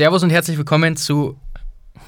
Servus 0.00 0.22
und 0.22 0.30
herzlich 0.30 0.56
willkommen 0.56 0.96
zu, 0.96 1.36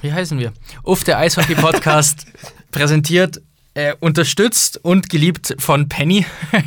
wie 0.00 0.10
heißen 0.10 0.38
wir? 0.38 0.54
Uff, 0.82 1.04
der 1.04 1.18
Eishockey 1.18 1.54
Podcast, 1.54 2.24
präsentiert, 2.72 3.42
äh, 3.74 3.92
unterstützt 4.00 4.82
und 4.82 5.10
geliebt 5.10 5.54
von 5.58 5.90
Penny. 5.90 6.24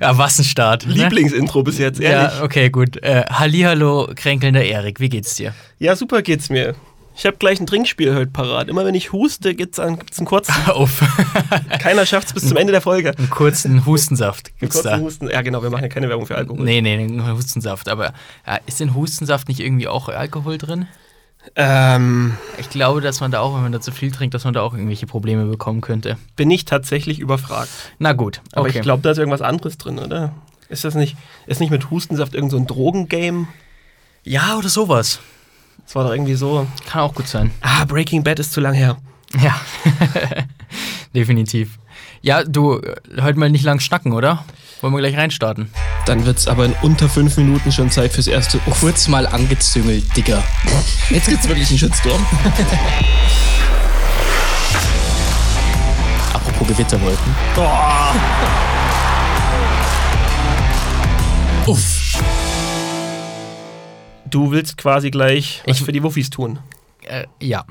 ja, 0.00 0.18
was 0.18 0.40
ein 0.40 0.44
Start. 0.44 0.84
Ne? 0.84 0.94
Lieblingsintro 0.94 1.62
bis 1.62 1.78
jetzt, 1.78 2.00
ehrlich. 2.00 2.36
Ja, 2.38 2.42
okay, 2.42 2.68
gut. 2.68 2.96
Äh, 2.96 3.26
Hallihallo, 3.30 4.10
kränkelnder 4.16 4.64
Erik, 4.64 4.98
wie 4.98 5.08
geht's 5.08 5.36
dir? 5.36 5.54
Ja, 5.78 5.94
super 5.94 6.22
geht's 6.22 6.50
mir. 6.50 6.74
Ich 7.16 7.24
habe 7.24 7.38
gleich 7.38 7.60
ein 7.60 7.66
Trinkspiel 7.66 8.14
heute 8.14 8.30
parat. 8.30 8.68
Immer 8.68 8.84
wenn 8.84 8.94
ich 8.94 9.12
huste, 9.12 9.48
einen, 9.48 9.56
gibt's 9.56 9.78
einen 9.78 9.96
kurzen. 10.26 10.54
Uff. 10.76 11.02
Keiner 11.80 12.04
schafft's 12.04 12.34
bis 12.34 12.46
zum 12.46 12.56
Ende 12.58 12.72
der 12.72 12.82
Folge. 12.82 13.16
Einen 13.16 13.30
kurzen 13.30 13.86
Hustensaft 13.86 14.52
gibt's 14.58 14.76
kurzen 14.76 14.88
da. 14.88 14.98
Husten. 15.00 15.30
Ja, 15.30 15.40
genau, 15.40 15.62
wir 15.62 15.70
machen 15.70 15.82
ja 15.82 15.88
keine 15.88 16.08
Werbung 16.08 16.26
für 16.26 16.36
Alkohol. 16.36 16.62
Nee, 16.62 16.82
nee, 16.82 16.94
einen 16.94 17.26
Hustensaft. 17.32 17.88
Aber 17.88 18.12
ja, 18.46 18.58
ist 18.66 18.80
in 18.82 18.94
Hustensaft 18.94 19.48
nicht 19.48 19.60
irgendwie 19.60 19.88
auch 19.88 20.08
Alkohol 20.10 20.58
drin? 20.58 20.86
Ähm, 21.54 22.36
Ich 22.58 22.68
glaube, 22.68 23.00
dass 23.00 23.20
man 23.20 23.30
da 23.30 23.40
auch, 23.40 23.54
wenn 23.54 23.62
man 23.62 23.72
da 23.72 23.80
zu 23.80 23.92
viel 23.92 24.10
trinkt, 24.10 24.34
dass 24.34 24.44
man 24.44 24.52
da 24.52 24.60
auch 24.62 24.74
irgendwelche 24.74 25.06
Probleme 25.06 25.46
bekommen 25.46 25.80
könnte. 25.80 26.18
bin 26.36 26.50
ich 26.50 26.64
tatsächlich 26.64 27.18
überfragt. 27.18 27.70
Na 27.98 28.12
gut, 28.12 28.42
Aber 28.52 28.66
okay. 28.68 28.76
ich 28.78 28.82
glaube, 28.82 29.02
da 29.02 29.12
ist 29.12 29.18
irgendwas 29.18 29.42
anderes 29.42 29.78
drin, 29.78 29.98
oder? 29.98 30.34
Ist 30.68 30.84
das 30.84 30.94
nicht, 30.94 31.16
ist 31.46 31.60
nicht 31.60 31.70
mit 31.70 31.90
Hustensaft 31.90 32.34
irgend 32.34 32.50
so 32.50 32.56
ein 32.58 32.66
Drogengame? 32.66 33.46
ja, 34.24 34.56
oder 34.58 34.68
sowas. 34.68 35.20
Das 35.84 35.94
war 35.94 36.04
doch 36.04 36.12
irgendwie 36.12 36.34
so. 36.34 36.66
Kann 36.88 37.02
auch 37.02 37.14
gut 37.14 37.28
sein. 37.28 37.50
Ah, 37.60 37.84
Breaking 37.84 38.22
Bad 38.24 38.38
ist 38.38 38.52
zu 38.52 38.60
lang 38.60 38.74
her. 38.74 38.96
Ja, 39.40 39.60
definitiv. 41.14 41.78
Ja, 42.22 42.42
du, 42.44 42.78
äh, 42.78 42.96
heute 43.22 43.38
mal 43.38 43.50
nicht 43.50 43.64
lang 43.64 43.80
schnacken, 43.80 44.12
oder? 44.12 44.44
Wollen 44.80 44.92
wir 44.94 45.00
gleich 45.00 45.16
reinstarten? 45.16 45.70
Dann 46.04 46.26
wird's 46.26 46.46
aber 46.46 46.66
in 46.66 46.74
unter 46.82 47.08
fünf 47.08 47.36
Minuten 47.36 47.72
schon 47.72 47.90
Zeit 47.90 48.12
fürs 48.12 48.26
erste. 48.26 48.58
Kurz 48.80 49.08
mal 49.08 49.26
angezüngelt, 49.26 50.04
Digga. 50.16 50.44
Jetzt 51.10 51.28
gibt's 51.28 51.48
wirklich 51.48 51.68
einen 51.70 51.78
Shitstorm. 51.78 52.24
Apropos 56.34 56.68
Gewitterwolken. 56.68 57.34
Uff. 61.66 61.95
Du 64.30 64.50
willst 64.50 64.76
quasi 64.76 65.10
gleich 65.10 65.62
was 65.66 65.78
Ich- 65.78 65.84
für 65.84 65.92
die 65.92 66.02
Wuffis 66.02 66.30
tun. 66.30 66.58
Äh, 67.04 67.26
ja. 67.40 67.64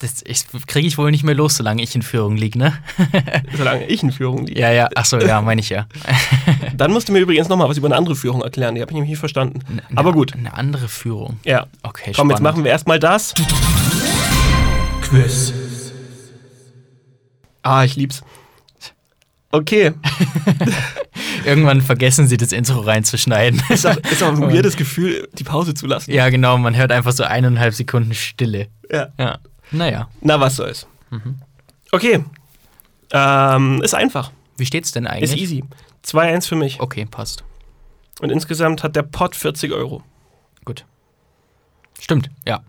Das 0.00 0.22
kriege 0.66 0.86
ich 0.86 0.98
wohl 0.98 1.10
nicht 1.10 1.22
mehr 1.24 1.34
los, 1.36 1.56
solange 1.56 1.80
ich 1.82 1.94
in 1.94 2.02
Führung 2.02 2.36
liege, 2.36 2.58
ne? 2.58 2.76
Solange 3.56 3.86
ich 3.86 4.02
in 4.02 4.12
Führung 4.12 4.44
liege. 4.44 4.60
ja, 4.60 4.70
ja. 4.70 4.88
Achso, 4.96 5.18
ja, 5.18 5.40
meine 5.40 5.60
ich 5.62 5.70
ja. 5.70 5.86
Dann 6.76 6.92
musst 6.92 7.08
du 7.08 7.12
mir 7.12 7.20
übrigens 7.20 7.48
nochmal 7.48 7.68
was 7.70 7.78
über 7.78 7.86
eine 7.86 7.96
andere 7.96 8.14
Führung 8.16 8.42
erklären. 8.42 8.74
Die 8.74 8.82
habe 8.82 8.90
ich 8.90 8.94
nämlich 8.94 9.10
nicht 9.10 9.18
verstanden. 9.20 9.60
Aber 9.94 10.12
gut. 10.12 10.34
Eine 10.34 10.52
andere 10.52 10.88
Führung. 10.88 11.38
Ja. 11.44 11.68
Okay, 11.82 12.12
Komm, 12.14 12.28
jetzt 12.28 12.38
spannend. 12.38 12.40
machen 12.42 12.64
wir 12.64 12.70
erstmal 12.72 12.98
das. 12.98 13.32
Quiz. 15.00 15.54
Ah, 17.62 17.84
ich 17.84 17.96
lieb's. 17.96 18.22
Okay. 19.52 19.92
Irgendwann 21.44 21.80
vergessen 21.80 22.26
sie 22.26 22.36
das 22.36 22.52
Intro 22.52 22.80
reinzuschneiden. 22.80 23.62
Ist 23.68 23.86
auch, 23.86 23.96
ist 23.96 24.22
auch 24.22 24.28
ein 24.28 24.40
weirdes 24.52 24.76
Gefühl, 24.76 25.28
die 25.34 25.44
Pause 25.44 25.74
zu 25.74 25.86
lassen. 25.86 26.10
ja, 26.10 26.28
genau, 26.28 26.56
man 26.58 26.76
hört 26.76 26.92
einfach 26.92 27.12
so 27.12 27.24
eineinhalb 27.24 27.74
Sekunden 27.74 28.14
Stille. 28.14 28.68
Ja. 28.90 29.08
Ja. 29.18 29.38
Naja. 29.70 30.08
Na, 30.20 30.38
was 30.40 30.56
soll's. 30.56 30.86
Mhm. 31.10 31.36
Okay. 31.92 32.24
Ähm, 33.12 33.82
ist 33.82 33.94
einfach. 33.94 34.30
Wie 34.56 34.66
steht's 34.66 34.92
denn 34.92 35.06
eigentlich? 35.06 35.32
Ist 35.32 35.38
easy. 35.38 35.64
2-1 36.04 36.48
für 36.48 36.56
mich. 36.56 36.80
Okay, 36.80 37.06
passt. 37.06 37.44
Und 38.20 38.30
insgesamt 38.30 38.82
hat 38.82 38.94
der 38.96 39.02
Pot 39.02 39.34
40 39.34 39.72
Euro. 39.72 40.02
Gut. 40.64 40.84
Stimmt, 42.00 42.30
ja. 42.46 42.60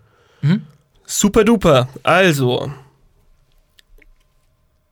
Super 1.04 1.44
duper. 1.44 1.88
Also. 2.02 2.72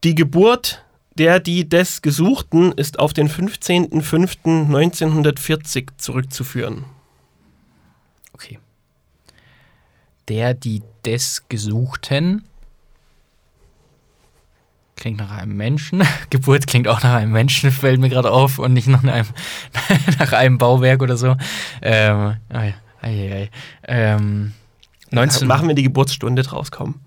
Die 0.02 0.14
Geburt 0.14 0.84
der, 1.18 1.40
die 1.40 1.68
des 1.68 2.02
Gesuchten 2.02 2.72
ist 2.72 2.98
auf 2.98 3.12
den 3.12 3.28
15.05.1940 3.28 5.88
zurückzuführen. 5.96 6.84
Okay. 8.32 8.58
Der, 10.28 10.54
die 10.54 10.82
des 11.04 11.44
Gesuchten. 11.48 12.44
Klingt 14.96 15.18
nach 15.18 15.32
einem 15.32 15.56
Menschen. 15.56 16.02
Geburt 16.30 16.66
klingt 16.66 16.88
auch 16.88 17.02
nach 17.02 17.14
einem 17.14 17.32
Menschen, 17.32 17.70
fällt 17.70 18.00
mir 18.00 18.08
gerade 18.08 18.30
auf 18.30 18.58
und 18.58 18.72
nicht 18.72 18.88
nach 18.88 19.04
einem, 19.04 19.26
nach 20.18 20.32
einem 20.32 20.58
Bauwerk 20.58 21.02
oder 21.02 21.16
so. 21.16 21.36
Ähm, 21.82 22.36
ei, 22.48 22.74
ei, 23.02 23.32
ei. 23.32 23.50
Ähm, 23.86 24.52
19, 25.10 25.46
Machen 25.46 25.68
wir 25.68 25.74
die 25.74 25.84
Geburtsstunde 25.84 26.42
draus, 26.42 26.70
komm. 26.70 27.00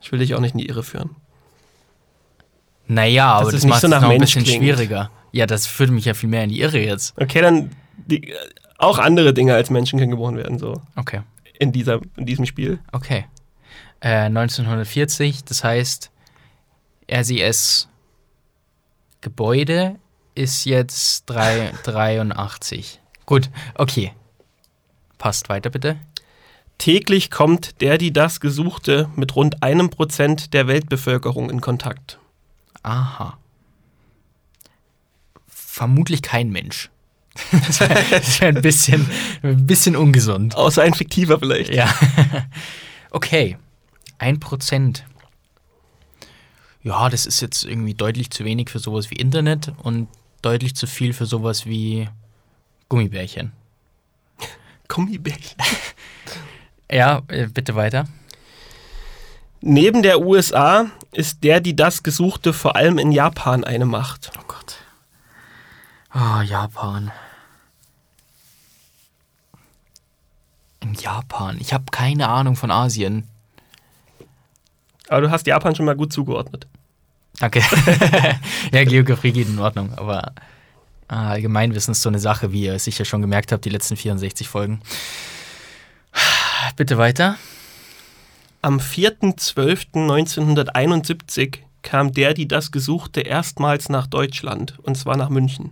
Ich 0.00 0.12
will 0.12 0.18
dich 0.18 0.34
auch 0.34 0.40
nicht 0.40 0.52
in 0.52 0.58
die 0.58 0.68
Irre 0.68 0.82
führen. 0.82 1.16
Naja, 2.90 3.34
aber 3.34 3.48
es 3.48 3.54
das 3.54 3.66
macht 3.66 3.80
so 3.82 3.86
es 3.86 3.90
noch 3.92 4.02
ein 4.02 4.18
bisschen 4.18 4.42
klingt. 4.42 4.64
schwieriger. 4.64 5.12
Ja, 5.30 5.46
das 5.46 5.68
führt 5.68 5.90
mich 5.90 6.06
ja 6.06 6.14
viel 6.14 6.28
mehr 6.28 6.42
in 6.42 6.50
die 6.50 6.60
Irre 6.60 6.80
jetzt. 6.80 7.14
Okay, 7.20 7.40
dann 7.40 7.70
die, 7.96 8.34
auch 8.78 8.98
andere 8.98 9.32
Dinge 9.32 9.54
als 9.54 9.70
Menschen 9.70 9.98
können 10.00 10.10
geboren 10.10 10.36
werden, 10.36 10.58
so 10.58 10.82
Okay, 10.96 11.20
in, 11.60 11.70
dieser, 11.70 12.00
in 12.16 12.26
diesem 12.26 12.46
Spiel. 12.46 12.80
okay. 12.92 13.26
Äh, 14.00 14.24
1940, 14.24 15.44
das 15.44 15.62
heißt, 15.62 16.10
RCS 17.12 17.88
Gebäude 19.20 19.96
ist 20.34 20.64
jetzt 20.64 21.24
3, 21.26 21.72
83. 21.84 22.98
Gut, 23.26 23.50
okay. 23.76 24.12
Passt 25.18 25.48
weiter 25.48 25.70
bitte. 25.70 25.96
Täglich 26.78 27.30
kommt 27.30 27.82
der, 27.82 27.98
die 27.98 28.12
das 28.12 28.40
Gesuchte 28.40 29.10
mit 29.14 29.36
rund 29.36 29.62
einem 29.62 29.90
Prozent 29.90 30.54
der 30.54 30.66
Weltbevölkerung 30.66 31.50
in 31.50 31.60
Kontakt. 31.60 32.19
Aha. 32.82 33.38
Vermutlich 35.46 36.22
kein 36.22 36.50
Mensch. 36.50 36.90
Das 37.66 37.80
wäre 37.80 37.94
wär 37.94 38.48
ein, 38.48 38.60
bisschen, 38.60 39.08
ein 39.42 39.66
bisschen 39.66 39.96
ungesund. 39.96 40.56
Außer 40.56 40.82
ein 40.82 40.94
fiktiver 40.94 41.38
vielleicht. 41.38 41.72
Ja. 41.72 41.92
Okay. 43.12 43.56
Ein 44.18 44.38
Prozent. 44.38 45.04
Ja, 46.84 47.08
das 47.08 47.26
ist 47.26 47.40
jetzt 47.40 47.64
irgendwie 47.64 47.94
deutlich 47.94 48.30
zu 48.30 48.44
wenig 48.44 48.70
für 48.70 48.78
sowas 48.78 49.10
wie 49.10 49.16
Internet 49.16 49.72
und 49.82 50.06
deutlich 50.42 50.76
zu 50.76 50.86
viel 50.86 51.12
für 51.12 51.26
sowas 51.26 51.66
wie 51.66 52.08
Gummibärchen. 52.88 53.52
Gummibärchen. 54.88 55.56
Ja, 56.90 57.22
äh, 57.28 57.48
bitte 57.48 57.74
weiter. 57.74 58.06
Neben 59.60 60.02
der 60.02 60.20
USA 60.20 60.86
ist 61.12 61.44
der, 61.44 61.60
die 61.60 61.76
das 61.76 62.02
Gesuchte 62.02 62.52
vor 62.52 62.76
allem 62.76 62.98
in 62.98 63.12
Japan 63.12 63.64
eine 63.64 63.84
Macht. 63.84 64.32
Oh 64.38 64.44
Gott. 64.48 64.76
Oh, 66.14 66.40
Japan. 66.40 67.12
In 70.80 70.94
Japan. 70.94 71.58
Ich 71.60 71.74
habe 71.74 71.84
keine 71.90 72.28
Ahnung 72.28 72.56
von 72.56 72.70
Asien. 72.70 73.28
Aber 75.08 75.20
du 75.22 75.30
hast 75.30 75.46
Japan 75.46 75.74
schon 75.74 75.86
mal 75.86 75.96
gut 75.96 76.12
zugeordnet. 76.12 76.66
Danke. 77.38 77.60
ja, 78.72 78.84
Geografie 78.84 79.32
geht 79.32 79.48
in 79.48 79.58
Ordnung, 79.58 79.92
aber 79.96 80.32
ah, 81.08 81.30
Allgemeinwissen 81.30 81.92
ist 81.92 82.02
so 82.02 82.08
eine 82.08 82.18
Sache, 82.18 82.52
wie 82.52 82.64
ihr 82.64 82.78
sicher 82.78 83.04
schon 83.04 83.20
gemerkt 83.20 83.52
habt, 83.52 83.64
die 83.64 83.70
letzten 83.70 83.96
64 83.96 84.48
Folgen. 84.48 84.80
Bitte 86.76 86.96
weiter. 86.96 87.36
Am 88.62 88.78
4.12.1971 88.78 91.60
kam 91.82 92.12
der, 92.12 92.34
die 92.34 92.46
das 92.46 92.70
Gesuchte 92.72 93.22
erstmals 93.22 93.88
nach 93.88 94.06
Deutschland, 94.06 94.78
und 94.80 94.98
zwar 94.98 95.16
nach 95.16 95.30
München. 95.30 95.70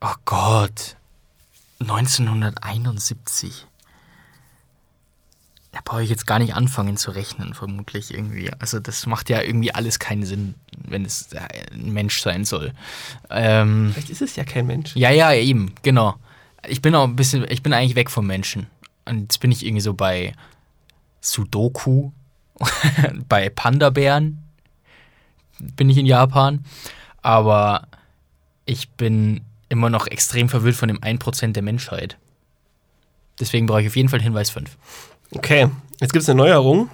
Oh 0.00 0.14
Gott. 0.24 0.96
1971. 1.80 3.66
Da 5.72 5.80
brauche 5.84 6.04
ich 6.04 6.10
jetzt 6.10 6.26
gar 6.26 6.38
nicht 6.38 6.54
anfangen 6.54 6.96
zu 6.96 7.10
rechnen, 7.10 7.54
vermutlich 7.54 8.14
irgendwie. 8.14 8.52
Also 8.60 8.78
das 8.78 9.06
macht 9.06 9.28
ja 9.28 9.42
irgendwie 9.42 9.74
alles 9.74 9.98
keinen 9.98 10.24
Sinn, 10.24 10.54
wenn 10.76 11.04
es 11.04 11.32
äh, 11.32 11.40
ein 11.72 11.92
Mensch 11.92 12.20
sein 12.20 12.44
soll. 12.44 12.72
Ähm, 13.30 13.90
Vielleicht 13.92 14.10
ist 14.10 14.22
es 14.22 14.36
ja 14.36 14.44
kein 14.44 14.66
Mensch. 14.66 14.94
Ja, 14.94 15.10
ja, 15.10 15.32
eben, 15.32 15.74
genau. 15.82 16.14
Ich 16.68 16.82
bin 16.82 16.94
auch 16.94 17.04
ein 17.04 17.16
bisschen, 17.16 17.46
ich 17.48 17.62
bin 17.62 17.72
eigentlich 17.72 17.96
weg 17.96 18.10
vom 18.10 18.26
Menschen. 18.26 18.66
Und 19.04 19.20
jetzt 19.22 19.40
bin 19.40 19.52
ich 19.52 19.64
irgendwie 19.64 19.82
so 19.82 19.94
bei 19.94 20.32
Sudoku, 21.20 22.10
bei 23.28 23.48
Panda-Bären 23.50 24.44
bin 25.58 25.90
ich 25.90 25.98
in 25.98 26.06
Japan. 26.06 26.64
Aber 27.22 27.86
ich 28.66 28.90
bin 28.90 29.42
immer 29.68 29.90
noch 29.90 30.06
extrem 30.06 30.48
verwirrt 30.48 30.76
von 30.76 30.88
dem 30.88 31.00
1% 31.00 31.52
der 31.52 31.62
Menschheit. 31.62 32.16
Deswegen 33.40 33.66
brauche 33.66 33.82
ich 33.82 33.88
auf 33.88 33.96
jeden 33.96 34.08
Fall 34.08 34.22
Hinweis 34.22 34.50
5. 34.50 34.76
Okay, 35.32 35.68
jetzt 36.00 36.12
gibt 36.12 36.22
es 36.22 36.28
eine 36.28 36.38
Neuerung. 36.38 36.88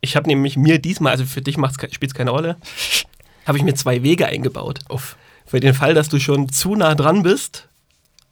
Ich 0.00 0.16
habe 0.16 0.28
nämlich 0.28 0.56
mir 0.56 0.78
diesmal, 0.78 1.12
also 1.12 1.24
für 1.24 1.40
dich 1.40 1.56
spielt 1.56 2.12
es 2.12 2.14
keine 2.14 2.30
Rolle, 2.30 2.56
habe 3.46 3.58
ich 3.58 3.64
mir 3.64 3.74
zwei 3.74 4.02
Wege 4.02 4.26
eingebaut. 4.26 4.80
Uff. 4.88 5.16
Für 5.46 5.60
den 5.60 5.74
Fall, 5.74 5.94
dass 5.94 6.08
du 6.08 6.18
schon 6.20 6.48
zu 6.48 6.74
nah 6.74 6.94
dran 6.94 7.22
bist, 7.22 7.68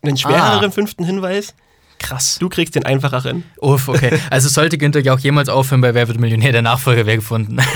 einen 0.02 0.16
schwereren 0.16 0.64
Ah. 0.64 0.70
fünften 0.70 1.04
Hinweis. 1.04 1.54
Krass. 1.98 2.36
Du 2.40 2.48
kriegst 2.48 2.74
den 2.74 2.84
einfacheren. 2.84 3.44
Uff, 3.60 3.86
okay. 3.86 4.18
Also 4.28 4.48
sollte 4.48 4.76
Günther 4.76 5.00
ja 5.00 5.14
auch 5.14 5.20
jemals 5.20 5.48
aufhören 5.48 5.80
bei 5.80 5.94
Wer 5.94 6.08
wird 6.08 6.18
Millionär, 6.18 6.50
der 6.50 6.62
Nachfolger 6.62 7.06
wäre 7.06 7.16
gefunden. 7.18 7.58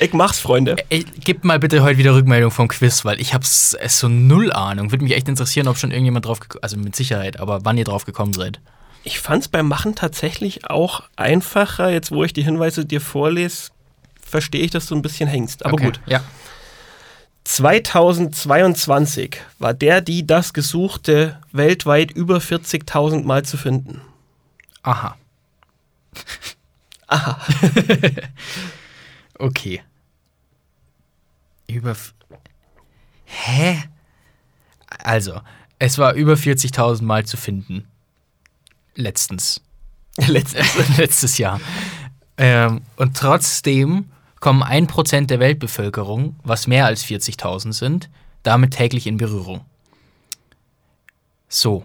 Ich 0.00 0.12
mach's, 0.12 0.38
Freunde. 0.40 0.76
Ey, 0.90 1.04
gib 1.24 1.44
mal 1.44 1.58
bitte 1.58 1.82
heute 1.82 1.98
wieder 1.98 2.14
Rückmeldung 2.14 2.50
vom 2.50 2.68
Quiz, 2.68 3.04
weil 3.04 3.20
ich 3.20 3.32
hab's 3.32 3.74
es 3.80 3.98
so 3.98 4.08
null 4.08 4.52
Ahnung. 4.52 4.90
Würde 4.90 5.04
mich 5.04 5.14
echt 5.14 5.28
interessieren, 5.28 5.68
ob 5.68 5.78
schon 5.78 5.90
irgendjemand 5.90 6.26
drauf 6.26 6.40
gekommen 6.40 6.62
also 6.62 6.76
mit 6.76 6.94
Sicherheit, 6.96 7.40
aber 7.40 7.64
wann 7.64 7.78
ihr 7.78 7.84
drauf 7.84 8.04
gekommen 8.04 8.32
seid. 8.32 8.60
Ich 9.04 9.20
fand's 9.20 9.48
beim 9.48 9.68
Machen 9.68 9.94
tatsächlich 9.94 10.68
auch 10.68 11.02
einfacher. 11.16 11.90
Jetzt, 11.90 12.10
wo 12.10 12.24
ich 12.24 12.32
die 12.32 12.42
Hinweise 12.42 12.84
dir 12.84 13.00
vorlese, 13.00 13.70
verstehe 14.20 14.62
ich, 14.62 14.70
dass 14.72 14.86
du 14.86 14.96
ein 14.96 15.02
bisschen 15.02 15.28
hängst. 15.28 15.64
Aber 15.64 15.74
Okay. 15.74 15.84
gut. 15.86 16.00
Ja. 16.06 16.20
2022 17.46 19.40
war 19.60 19.72
der, 19.72 20.00
die 20.00 20.26
das 20.26 20.52
Gesuchte 20.52 21.40
weltweit 21.52 22.10
über 22.10 22.38
40.000 22.38 23.22
Mal 23.22 23.44
zu 23.44 23.56
finden. 23.56 24.00
Aha. 24.82 25.16
Aha. 27.06 27.40
Okay. 29.38 29.82
Über. 31.66 31.94
Hä? 33.26 33.84
Also, 34.86 35.42
es 35.78 35.98
war 35.98 36.14
über 36.14 36.32
40.000 36.32 37.02
Mal 37.02 37.26
zu 37.26 37.36
finden. 37.36 37.86
Letztens. 38.94 39.60
Letztens. 40.16 40.74
Letztes 40.96 41.36
Jahr. 41.36 41.60
Ähm, 42.38 42.80
und 42.96 43.14
trotzdem 43.14 44.10
kommen 44.40 44.62
1% 44.62 45.26
der 45.26 45.40
Weltbevölkerung, 45.40 46.36
was 46.44 46.66
mehr 46.66 46.86
als 46.86 47.04
40.000 47.04 47.72
sind, 47.72 48.10
damit 48.42 48.74
täglich 48.74 49.06
in 49.06 49.16
Berührung. 49.16 49.62
So. 51.48 51.84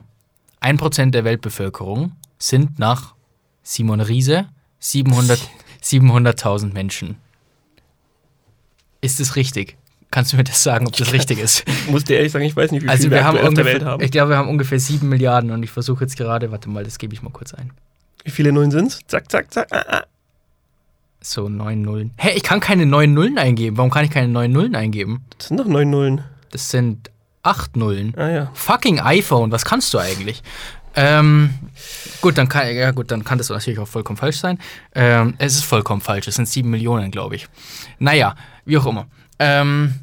1% 0.61 1.11
der 1.11 1.23
Weltbevölkerung 1.23 2.11
sind 2.37 2.77
nach 2.77 3.15
Simon 3.63 4.01
Riese 4.01 4.47
700 4.79 5.39
700.000 5.81 6.73
Menschen. 6.73 7.17
Ist 9.01 9.19
es 9.19 9.35
richtig? 9.35 9.77
Kannst 10.11 10.33
du 10.33 10.37
mir 10.37 10.43
das 10.43 10.61
sagen, 10.61 10.85
ob 10.87 10.95
das 10.95 11.13
richtig 11.13 11.39
ist? 11.39 11.63
Ich 11.85 11.87
muss 11.87 12.03
dir 12.03 12.17
ehrlich 12.17 12.31
sagen, 12.31 12.45
ich 12.45 12.55
weiß 12.55 12.71
nicht, 12.71 12.83
wie 12.83 12.89
Also 12.89 13.03
viel 13.03 13.11
wir 13.11 13.23
haben 13.23 13.37
auf 13.39 13.53
der 13.53 13.65
Welt 13.65 13.83
haben. 13.83 14.03
ich 14.03 14.11
glaube, 14.11 14.29
wir 14.31 14.37
haben 14.37 14.49
ungefähr 14.49 14.79
7 14.79 15.07
Milliarden 15.07 15.49
und 15.51 15.63
ich 15.63 15.71
versuche 15.71 16.03
jetzt 16.03 16.17
gerade, 16.17 16.51
warte 16.51 16.69
mal, 16.69 16.83
das 16.83 16.97
gebe 16.99 17.13
ich 17.13 17.21
mal 17.23 17.31
kurz 17.31 17.53
ein. 17.53 17.71
Wie 18.23 18.29
viele 18.31 18.51
Nullen 18.51 18.69
sind's? 18.69 18.99
Zack, 19.07 19.31
zack, 19.31 19.51
zack. 19.51 19.67
Ah, 19.71 19.83
ah. 19.87 20.03
So, 21.23 21.49
9 21.49 21.81
Nullen. 21.81 22.11
Hä, 22.17 22.31
ich 22.35 22.43
kann 22.43 22.59
keine 22.59 22.85
9 22.87 23.13
Nullen 23.13 23.37
eingeben. 23.37 23.77
Warum 23.77 23.91
kann 23.91 24.05
ich 24.05 24.11
keine 24.11 24.27
9 24.27 24.51
Nullen 24.51 24.75
eingeben? 24.75 25.23
Das 25.37 25.47
sind 25.49 25.59
doch 25.59 25.67
neun 25.67 25.89
Nullen. 25.91 26.23
Das 26.49 26.69
sind 26.69 27.11
8 27.43 27.75
Nullen. 27.77 28.13
Ah 28.17 28.29
ja. 28.29 28.51
Fucking 28.53 28.99
iPhone, 28.99 29.51
was 29.51 29.63
kannst 29.63 29.93
du 29.93 29.99
eigentlich? 29.99 30.41
Ähm, 30.95 31.51
gut, 32.21 32.37
dann 32.37 32.49
kann, 32.49 32.73
ja, 32.75 32.91
gut, 32.91 33.11
dann 33.11 33.23
kann 33.23 33.37
das 33.37 33.49
natürlich 33.49 33.79
auch 33.79 33.87
vollkommen 33.87 34.17
falsch 34.17 34.37
sein. 34.37 34.59
Ähm, 34.93 35.35
es 35.37 35.55
ist 35.55 35.63
vollkommen 35.63 36.01
falsch. 36.01 36.27
Es 36.27 36.35
sind 36.35 36.47
7 36.49 36.69
Millionen, 36.69 37.11
glaube 37.11 37.35
ich. 37.35 37.47
Naja, 37.99 38.35
wie 38.65 38.77
auch 38.77 38.85
immer. 38.85 39.05
Ähm, 39.39 39.99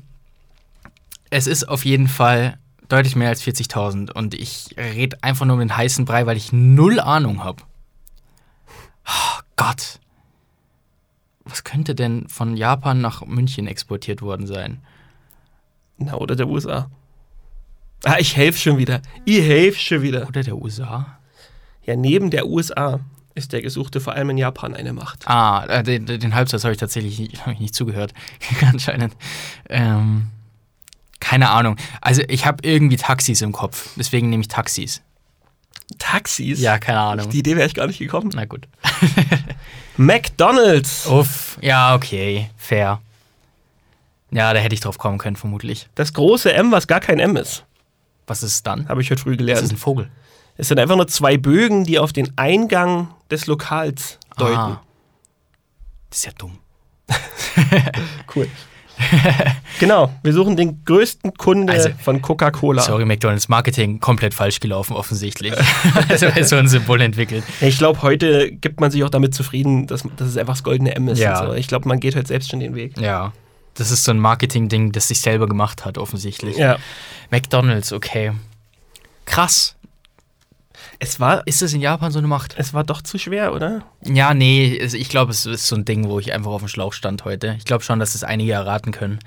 es 1.31 1.47
ist 1.47 1.69
auf 1.69 1.85
jeden 1.85 2.09
Fall 2.09 2.59
deutlich 2.89 3.17
mehr 3.17 3.29
als 3.29 3.43
40.000 3.43 4.13
und 4.13 4.35
ich 4.35 4.75
rede 4.79 5.19
einfach 5.23 5.45
nur 5.45 5.55
um 5.55 5.61
den 5.61 5.77
heißen 5.77 6.05
Brei, 6.05 6.27
weil 6.27 6.37
ich 6.39 6.53
null 6.53 7.01
Ahnung 7.01 7.45
habe. 7.45 7.63
Oh 9.07 9.41
Gott. 9.57 10.01
Was 11.49 11.65
könnte 11.65 11.95
denn 11.95 12.29
von 12.29 12.57
Japan 12.57 13.01
nach 13.01 13.25
München 13.25 13.67
exportiert 13.67 14.23
worden 14.23 14.47
sein? 14.47 14.81
Na, 15.97 16.15
oder 16.15 16.37
der 16.37 16.49
USA. 16.49 16.91
Ah, 18.05 18.17
ich 18.19 18.37
helfe 18.37 18.59
schon 18.59 18.79
wieder. 18.79 19.01
Ich 19.25 19.41
helfe 19.41 19.79
schon 19.79 20.03
wieder. 20.03 20.29
Oder 20.29 20.43
der 20.43 20.57
USA? 20.57 21.19
Ja, 21.85 21.97
neben 21.97 22.31
der 22.31 22.47
USA 22.47 23.01
ist 23.35 23.53
der 23.53 23.63
Gesuchte 23.63 24.01
vor 24.01 24.13
allem 24.13 24.31
in 24.31 24.39
Japan 24.39 24.75
eine 24.75 24.93
Macht. 24.93 25.27
Ah, 25.27 25.65
äh, 25.67 25.83
den, 25.83 26.07
den 26.07 26.35
Halbsatz 26.35 26.65
habe 26.65 26.73
ich 26.73 26.79
tatsächlich 26.79 27.19
nicht, 27.19 27.43
ich 27.47 27.61
nicht 27.61 27.75
zugehört. 27.75 28.13
Anscheinend. 28.63 29.17
Ähm, 29.69 30.29
keine 31.21 31.51
Ahnung. 31.51 31.77
Also 32.01 32.23
ich 32.29 32.47
habe 32.47 32.59
irgendwie 32.63 32.97
Taxis 32.97 33.41
im 33.43 33.53
Kopf. 33.53 33.91
Deswegen 33.97 34.29
nehme 34.31 34.43
ich 34.43 34.49
Taxis. 34.49 35.03
Taxis? 35.99 36.61
Ja, 36.61 36.79
keine 36.79 37.01
Ahnung. 37.01 37.31
Die 37.31 37.39
Idee 37.39 37.57
wäre 37.57 37.67
ich 37.67 37.75
gar 37.75 37.87
nicht 37.87 37.99
gekommen. 37.99 38.31
Na 38.35 38.45
gut. 38.45 38.67
McDonalds. 39.97 41.07
Uff, 41.07 41.59
ja, 41.61 41.95
okay, 41.95 42.51
fair. 42.57 43.01
Ja, 44.31 44.53
da 44.53 44.61
hätte 44.61 44.75
ich 44.75 44.81
drauf 44.81 44.99
kommen 44.99 45.19
können, 45.19 45.37
vermutlich. 45.37 45.89
Das 45.95 46.13
große 46.13 46.53
M, 46.53 46.71
was 46.71 46.87
gar 46.87 47.01
kein 47.01 47.19
M 47.19 47.37
ist. 47.37 47.65
Was 48.27 48.43
ist 48.43 48.53
es 48.53 48.63
dann? 48.63 48.89
Habe 48.89 49.01
ich 49.01 49.11
heute 49.11 49.23
früh 49.23 49.31
Das 49.33 49.39
gelernt. 49.39 49.63
ist 49.63 49.73
ein 49.73 49.79
Vogel. 49.79 50.11
Es 50.57 50.69
sind 50.69 50.79
einfach 50.79 50.97
nur 50.97 51.09
zwei 51.09 51.39
Bögen, 51.39 51.85
die 51.85 51.99
auf 51.99 52.13
den 52.13 52.37
Eingang 52.37 53.09
des 53.31 53.47
Lokals 53.47 54.19
deuten. 54.37 54.57
Ah. 54.59 54.83
Das 56.11 56.19
ist 56.19 56.27
ja 56.27 56.33
dumm. 56.37 56.59
Cool. 58.35 58.49
genau, 59.81 60.13
wir 60.23 60.33
suchen 60.33 60.57
den 60.57 60.85
größten 60.85 61.35
Kunde 61.35 61.73
Also, 61.73 61.91
von 62.03 62.21
Coca-Cola. 62.23 62.83
Sorry, 62.83 63.05
McDonalds 63.05 63.49
Marketing 63.49 64.01
komplett 64.01 64.35
falsch 64.35 64.61
gelaufen, 64.61 64.95
offensichtlich. 64.95 65.53
also 66.09 66.27
so 66.43 66.57
ein 66.57 66.69
Symbol 66.69 67.01
entwickelt. 67.01 67.45
Ich 67.61 67.79
glaube, 67.79 68.03
heute 68.03 68.51
gibt 68.53 68.81
man 68.81 68.91
sich 68.91 69.05
auch 69.05 69.11
damit 69.11 69.35
zufrieden, 69.35 69.87
dass, 69.87 70.05
dass 70.17 70.29
es 70.29 70.37
einfach 70.37 70.55
das 70.55 70.65
goldene 70.65 70.95
M 70.95 71.09
ist. 71.09 71.19
Ja. 71.19 71.47
So. 71.47 71.55
Ich 71.55 71.69
glaube, 71.69 71.89
man 71.89 72.01
geht 72.01 72.17
heute 72.17 72.29
selbst 72.29 72.51
schon 72.51 72.61
den 72.61 72.75
Weg. 72.75 72.99
Ja. 72.99 73.33
Das 73.75 73.91
ist 73.91 74.05
so 74.05 74.11
ein 74.11 74.19
Marketing-Ding, 74.19 74.93
das 74.93 75.09
sich 75.09 75.21
selber 75.21 75.47
gemacht 75.47 75.85
hat, 75.85 75.99
offensichtlich. 75.99 76.57
Ja. 76.57 76.79
McDonalds, 77.31 77.93
okay. 77.93 78.33
Krass. 79.25 79.77
Es 81.01 81.21
war, 81.21 81.47
Ist 81.47 81.63
das 81.63 81.73
in 81.73 81.81
Japan 81.81 82.11
so 82.11 82.19
eine 82.19 82.27
Macht? 82.27 82.55
es 82.59 82.75
war 82.75 82.83
doch 82.83 83.03
zu 83.03 83.19
schwer, 83.19 83.55
oder? 83.55 83.83
Ja, 84.05 84.35
nee, 84.35 84.75
ich 84.75 85.09
glaube, 85.09 85.31
es 85.31 85.47
ist 85.47 85.69
so 85.69 85.77
ein 85.77 85.85
Ding, 85.85 86.09
wo 86.09 86.19
ich 86.19 86.33
einfach 86.33 86.51
auf 86.51 86.61
dem 86.61 86.69
Schlauch 86.69 86.93
stand 86.93 87.25
heute. 87.25 87.55
Ich 87.59 87.65
glaube 87.65 87.85
schon, 87.85 88.01
dass 88.01 88.15
es 88.17 88.25
einige 88.25 88.53
erraten 88.53 88.91
können. 88.91 89.21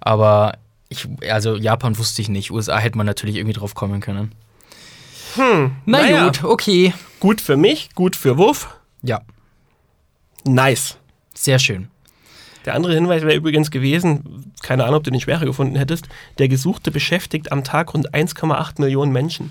Aber 0.00 0.58
ich, 0.88 1.08
also 1.28 1.56
Japan 1.56 1.98
wusste 1.98 2.22
ich 2.22 2.28
nicht. 2.28 2.52
USA 2.52 2.78
hätte 2.78 2.96
man 2.96 3.06
natürlich 3.06 3.36
irgendwie 3.36 3.54
drauf 3.54 3.74
kommen 3.74 4.00
können. 4.00 4.32
Hm. 5.34 5.72
Na 5.84 5.98
naja. 6.02 6.24
gut, 6.26 6.44
okay. 6.44 6.94
Gut 7.18 7.40
für 7.40 7.56
mich, 7.56 7.90
gut 7.94 8.14
für 8.14 8.38
Wuff. 8.38 8.68
Ja, 9.02 9.22
Nice. 10.44 10.96
sehr 11.34 11.58
schön. 11.58 11.88
Der 12.64 12.74
andere 12.74 12.94
Hinweis 12.94 13.22
wäre 13.22 13.34
übrigens 13.36 13.70
gewesen, 13.70 14.52
keine 14.62 14.84
Ahnung, 14.84 14.96
ob 14.98 15.04
du 15.04 15.10
den 15.10 15.20
schwerer 15.20 15.44
gefunden 15.44 15.76
hättest, 15.76 16.06
der 16.38 16.48
Gesuchte 16.48 16.90
beschäftigt 16.90 17.52
am 17.52 17.62
Tag 17.64 17.94
rund 17.94 18.12
1,8 18.14 18.80
Millionen 18.80 19.12
Menschen. 19.12 19.50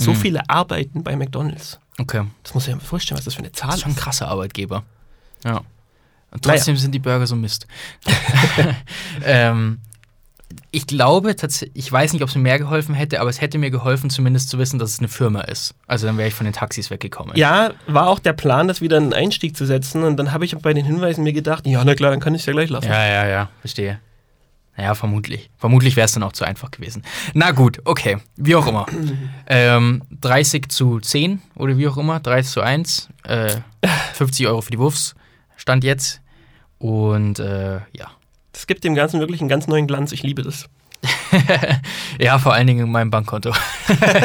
So 0.00 0.12
Hm. 0.12 0.16
viele 0.20 0.48
arbeiten 0.48 1.02
bei 1.04 1.14
McDonalds. 1.16 1.78
Okay. 1.98 2.24
Das 2.42 2.54
muss 2.54 2.66
ich 2.66 2.74
mir 2.74 2.80
vorstellen, 2.80 3.18
was 3.18 3.24
das 3.26 3.34
für 3.34 3.40
eine 3.40 3.52
Zahl 3.52 3.68
Das 3.70 3.76
ist. 3.76 3.82
schon 3.82 3.92
ein 3.92 3.96
krasser 3.96 4.28
Arbeitgeber. 4.28 4.82
Ja. 5.44 5.60
Und 6.32 6.42
trotzdem 6.44 6.76
sind 6.76 6.92
die 6.94 6.98
Burger 7.00 7.26
so 7.26 7.34
Mist. 7.36 7.66
ähm, 9.24 9.78
ich 10.72 10.86
glaube 10.86 11.34
tatsächlich, 11.36 11.76
ich 11.76 11.90
weiß 11.92 12.12
nicht, 12.12 12.22
ob 12.22 12.28
es 12.28 12.34
mir 12.34 12.42
mehr 12.42 12.58
geholfen 12.58 12.94
hätte, 12.94 13.20
aber 13.20 13.30
es 13.30 13.40
hätte 13.40 13.58
mir 13.58 13.70
geholfen, 13.70 14.10
zumindest 14.10 14.48
zu 14.48 14.58
wissen, 14.58 14.78
dass 14.78 14.90
es 14.90 14.98
eine 15.00 15.08
Firma 15.08 15.42
ist. 15.42 15.74
Also 15.86 16.06
dann 16.06 16.16
wäre 16.16 16.28
ich 16.28 16.34
von 16.34 16.44
den 16.44 16.52
Taxis 16.52 16.90
weggekommen. 16.90 17.36
Ja, 17.36 17.72
war 17.86 18.08
auch 18.08 18.18
der 18.20 18.32
Plan, 18.32 18.68
das 18.68 18.80
wieder 18.80 18.96
einen 18.96 19.12
Einstieg 19.12 19.56
zu 19.56 19.66
setzen. 19.66 20.02
Und 20.04 20.16
dann 20.16 20.32
habe 20.32 20.44
ich 20.44 20.56
bei 20.58 20.72
den 20.72 20.84
Hinweisen 20.84 21.24
mir 21.24 21.32
gedacht, 21.32 21.66
ja, 21.66 21.84
na 21.84 21.94
klar, 21.94 22.10
dann 22.10 22.20
kann 22.20 22.34
ich 22.34 22.42
es 22.42 22.46
ja 22.46 22.52
gleich 22.52 22.70
lassen. 22.70 22.88
Ja, 22.88 23.04
ja, 23.06 23.26
ja, 23.26 23.48
verstehe. 23.60 23.98
Naja, 24.80 24.94
vermutlich. 24.94 25.50
Vermutlich 25.58 25.94
wäre 25.96 26.06
es 26.06 26.12
dann 26.12 26.22
auch 26.22 26.32
zu 26.32 26.42
einfach 26.46 26.70
gewesen. 26.70 27.02
Na 27.34 27.50
gut, 27.50 27.82
okay. 27.84 28.16
Wie 28.36 28.56
auch 28.56 28.66
immer. 28.66 28.86
ähm, 29.46 30.00
30 30.22 30.70
zu 30.70 31.00
10 31.00 31.42
oder 31.54 31.76
wie 31.76 31.86
auch 31.86 31.98
immer. 31.98 32.18
30 32.18 32.50
zu 32.50 32.62
1. 32.62 33.10
Äh, 33.24 33.56
50 34.14 34.46
Euro 34.46 34.62
für 34.62 34.70
die 34.70 34.78
Wurfs. 34.78 35.14
Stand 35.58 35.84
jetzt. 35.84 36.22
Und 36.78 37.40
äh, 37.40 37.80
ja. 37.92 38.10
Das 38.52 38.66
gibt 38.66 38.82
dem 38.84 38.94
Ganzen 38.94 39.20
wirklich 39.20 39.42
einen 39.42 39.50
ganz 39.50 39.66
neuen 39.66 39.86
Glanz. 39.86 40.12
Ich 40.12 40.22
liebe 40.22 40.42
das. 40.42 40.64
Ja, 42.18 42.38
vor 42.38 42.54
allen 42.54 42.66
Dingen 42.66 42.86
in 42.86 42.90
meinem 42.90 43.10
Bankkonto. 43.10 43.52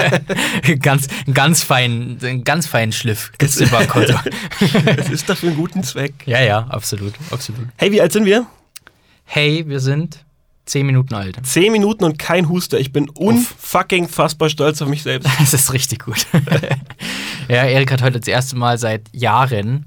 ganz, 0.82 1.08
ganz 1.32 1.64
fein, 1.64 2.18
ganz 2.44 2.66
feinen 2.66 2.92
Schliff 2.92 3.32
gibt's 3.38 3.58
im 3.58 3.70
Bankkonto. 3.70 4.14
Es 4.98 5.10
ist 5.10 5.30
dafür 5.30 5.50
einen 5.50 5.58
guten 5.58 5.84
Zweck. 5.84 6.14
ja, 6.26 6.42
ja, 6.42 6.60
absolut, 6.68 7.14
absolut. 7.32 7.68
Hey, 7.78 7.92
wie 7.92 8.02
alt 8.02 8.12
sind 8.12 8.26
wir? 8.26 8.48
Hey, 9.24 9.68
wir 9.68 9.80
sind 9.80 10.26
10 10.66 10.86
Minuten 10.86 11.14
alt. 11.14 11.38
Zehn 11.44 11.72
Minuten 11.72 12.04
und 12.04 12.18
kein 12.18 12.50
Huster. 12.50 12.80
Ich 12.80 12.92
bin 12.92 13.10
unfucking 13.10 14.08
fassbar 14.08 14.50
stolz 14.50 14.82
auf 14.82 14.90
mich 14.90 15.04
selbst. 15.04 15.30
Das 15.40 15.54
ist 15.54 15.74
richtig 15.74 16.06
gut. 16.06 16.26
ja, 17.48 17.64
Erik 17.66 17.92
hat 17.92 18.02
heute 18.02 18.20
das 18.20 18.28
erste 18.28 18.56
Mal 18.56 18.78
seit 18.78 19.04
Jahren, 19.14 19.86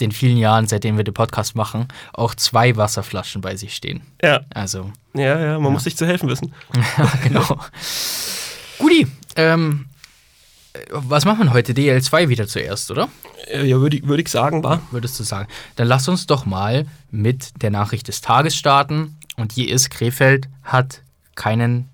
den 0.00 0.12
vielen 0.12 0.36
Jahren, 0.36 0.66
seitdem 0.66 0.96
wir 0.96 1.04
den 1.04 1.14
Podcast 1.14 1.56
machen, 1.56 1.88
auch 2.12 2.34
zwei 2.34 2.76
Wasserflaschen 2.76 3.40
bei 3.40 3.56
sich 3.56 3.74
stehen. 3.74 4.02
Ja, 4.22 4.40
Also, 4.54 4.90
ja, 5.14 5.38
ja, 5.40 5.58
man 5.58 5.72
muss 5.72 5.84
sich 5.84 5.96
zu 5.96 6.06
helfen 6.06 6.28
wissen. 6.28 6.52
genau. 7.24 7.58
Guti, 8.78 9.06
ähm, 9.36 9.86
was 10.90 11.24
machen 11.24 11.46
wir 11.46 11.52
heute? 11.52 11.72
DL2 11.72 12.28
wieder 12.28 12.46
zuerst, 12.48 12.90
oder? 12.90 13.08
Äh, 13.48 13.64
Ja, 13.66 13.78
würde 13.80 13.96
ich, 13.96 14.06
würd 14.06 14.20
ich 14.20 14.28
sagen, 14.28 14.62
war. 14.64 14.80
Würdest 14.90 15.18
du 15.20 15.22
sagen? 15.24 15.48
Dann 15.76 15.86
lass 15.86 16.08
uns 16.08 16.26
doch 16.26 16.46
mal 16.46 16.86
mit 17.10 17.62
der 17.62 17.70
Nachricht 17.70 18.08
des 18.08 18.20
Tages 18.20 18.56
starten. 18.56 19.16
Und 19.36 19.52
hier 19.52 19.68
ist, 19.72 19.90
Krefeld 19.90 20.48
hat 20.62 21.02
keinen 21.34 21.88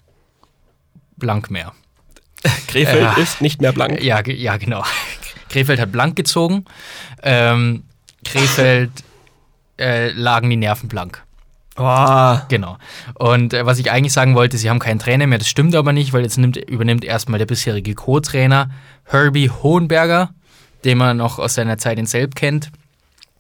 blank 1.17 1.51
mehr. 1.51 1.73
Krefeld 2.69 3.03
Ja. 3.03 3.13
ist 3.15 3.41
nicht 3.41 3.61
mehr 3.61 3.73
blank. 3.73 4.03
Ja, 4.03 4.21
ja, 4.27 4.57
genau. 4.57 4.83
Krefeld 5.49 5.81
hat 5.81 5.93
blank 5.93 6.17
gezogen. 6.17 6.65
Ähm, 7.23 7.85
Krefeld 8.25 8.91
äh, 9.79 10.11
lagen 10.13 10.51
die 10.51 10.57
Nerven 10.57 10.89
blank. 10.89 11.23
Oh, 11.77 12.39
Genau. 12.49 12.77
Und 13.15 13.55
äh, 13.55 13.65
was 13.65 13.79
ich 13.79 13.91
eigentlich 13.91 14.13
sagen 14.13 14.35
wollte, 14.35 14.59
sie 14.59 14.69
haben 14.69 14.79
keinen 14.81 14.99
Trainer 14.99 15.27
mehr. 15.27 15.39
Das 15.39 15.49
stimmt 15.49 15.75
aber 15.75 15.93
nicht, 15.93 16.13
weil 16.13 16.23
jetzt 16.23 16.37
nimmt, 16.37 16.57
übernimmt 16.57 17.05
erstmal 17.05 17.39
der 17.39 17.47
bisherige 17.47 17.95
Co-Trainer 17.95 18.71
Herbie 19.05 19.51
Hohenberger, 19.51 20.31
den 20.85 20.99
man 20.99 21.17
noch 21.17 21.39
aus 21.39 21.55
seiner 21.55 21.79
Zeit 21.79 21.99
in 21.99 22.07
Selb 22.07 22.35
kennt, 22.35 22.71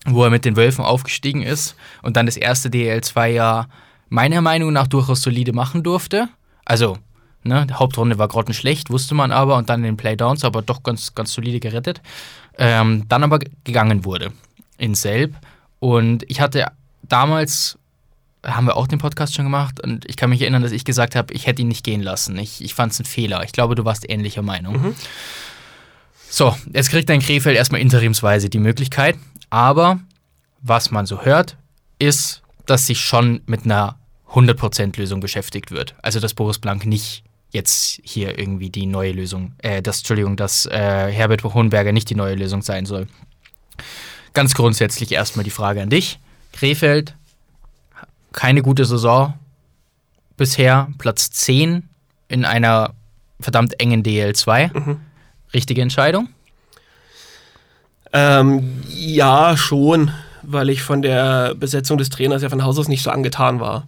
wo 0.06 0.24
er 0.24 0.30
mit 0.30 0.44
den 0.44 0.56
Wölfen 0.56 0.84
aufgestiegen 0.84 1.42
ist 1.42 1.76
und 2.02 2.16
dann 2.16 2.26
das 2.26 2.36
erste 2.38 2.70
DL2-Jahr 2.70 3.68
meiner 4.10 4.42
Meinung 4.42 4.74
nach 4.74 4.86
durchaus 4.86 5.22
solide 5.22 5.54
machen 5.54 5.82
durfte. 5.82 6.28
Also, 6.66 6.98
ne, 7.42 7.66
die 7.66 7.74
Hauptrunde 7.74 8.18
war 8.18 8.28
grottenschlecht, 8.28 8.90
wusste 8.90 9.14
man 9.14 9.32
aber, 9.32 9.56
und 9.56 9.70
dann 9.70 9.80
in 9.80 9.84
den 9.84 9.96
Playdowns 9.96 10.44
aber 10.44 10.60
doch 10.60 10.82
ganz, 10.82 11.14
ganz 11.14 11.32
solide 11.32 11.60
gerettet. 11.60 12.02
Ähm, 12.58 13.06
dann 13.08 13.24
aber 13.24 13.38
gegangen 13.64 14.04
wurde 14.04 14.32
in 14.76 14.94
Selb. 14.94 15.34
Und 15.78 16.24
ich 16.28 16.42
hatte 16.42 16.66
damals 17.02 17.78
haben 18.44 18.66
wir 18.66 18.76
auch 18.76 18.86
den 18.86 18.98
Podcast 18.98 19.34
schon 19.34 19.44
gemacht 19.44 19.80
und 19.80 20.08
ich 20.08 20.16
kann 20.16 20.30
mich 20.30 20.40
erinnern, 20.40 20.62
dass 20.62 20.72
ich 20.72 20.84
gesagt 20.84 21.14
habe, 21.14 21.34
ich 21.34 21.46
hätte 21.46 21.60
ihn 21.60 21.68
nicht 21.68 21.84
gehen 21.84 22.00
lassen. 22.00 22.38
Ich, 22.38 22.64
ich 22.64 22.74
fand 22.74 22.92
es 22.92 23.00
ein 23.00 23.04
Fehler. 23.04 23.44
Ich 23.44 23.52
glaube, 23.52 23.74
du 23.74 23.84
warst 23.84 24.08
ähnlicher 24.08 24.40
Meinung. 24.40 24.96
So, 26.30 26.56
jetzt 26.72 26.90
kriegt 26.90 27.08
dein 27.10 27.20
Krefeld 27.20 27.56
erstmal 27.56 27.80
interimsweise 27.80 28.48
die 28.48 28.58
Möglichkeit, 28.58 29.16
aber 29.50 30.00
was 30.62 30.90
man 30.90 31.04
so 31.04 31.22
hört, 31.22 31.56
ist, 31.98 32.42
dass 32.66 32.86
sich 32.86 33.00
schon 33.00 33.42
mit 33.46 33.64
einer 33.64 33.98
100% 34.32 34.98
Lösung 34.98 35.20
beschäftigt 35.20 35.70
wird. 35.70 35.94
Also, 36.02 36.20
dass 36.20 36.34
Boris 36.34 36.58
Blank 36.58 36.86
nicht 36.86 37.24
jetzt 37.50 38.00
hier 38.04 38.38
irgendwie 38.38 38.70
die 38.70 38.86
neue 38.86 39.12
Lösung, 39.12 39.52
äh, 39.58 39.82
das, 39.82 39.98
Entschuldigung, 39.98 40.36
dass 40.36 40.66
äh, 40.66 41.10
Herbert 41.10 41.42
Hohenberger 41.42 41.92
nicht 41.92 42.08
die 42.10 42.14
neue 42.14 42.36
Lösung 42.36 42.62
sein 42.62 42.86
soll. 42.86 43.08
Ganz 44.34 44.54
grundsätzlich 44.54 45.10
erstmal 45.12 45.44
die 45.44 45.50
Frage 45.50 45.82
an 45.82 45.90
dich. 45.90 46.20
Krefeld, 46.52 47.14
keine 48.32 48.62
gute 48.62 48.84
Saison 48.84 49.34
bisher, 50.36 50.88
Platz 50.98 51.30
10 51.32 51.88
in 52.28 52.44
einer 52.44 52.94
verdammt 53.40 53.80
engen 53.80 54.04
DL2. 54.04 54.96
Richtige 55.52 55.82
Entscheidung? 55.82 56.28
ähm, 58.12 58.82
ja, 58.88 59.56
schon, 59.56 60.10
weil 60.42 60.68
ich 60.70 60.82
von 60.82 61.02
der 61.02 61.54
Besetzung 61.54 61.98
des 61.98 62.10
Trainers 62.10 62.42
ja 62.42 62.48
von 62.48 62.64
Haus 62.64 62.78
aus 62.78 62.88
nicht 62.88 63.02
so 63.02 63.10
angetan 63.10 63.60
war. 63.60 63.86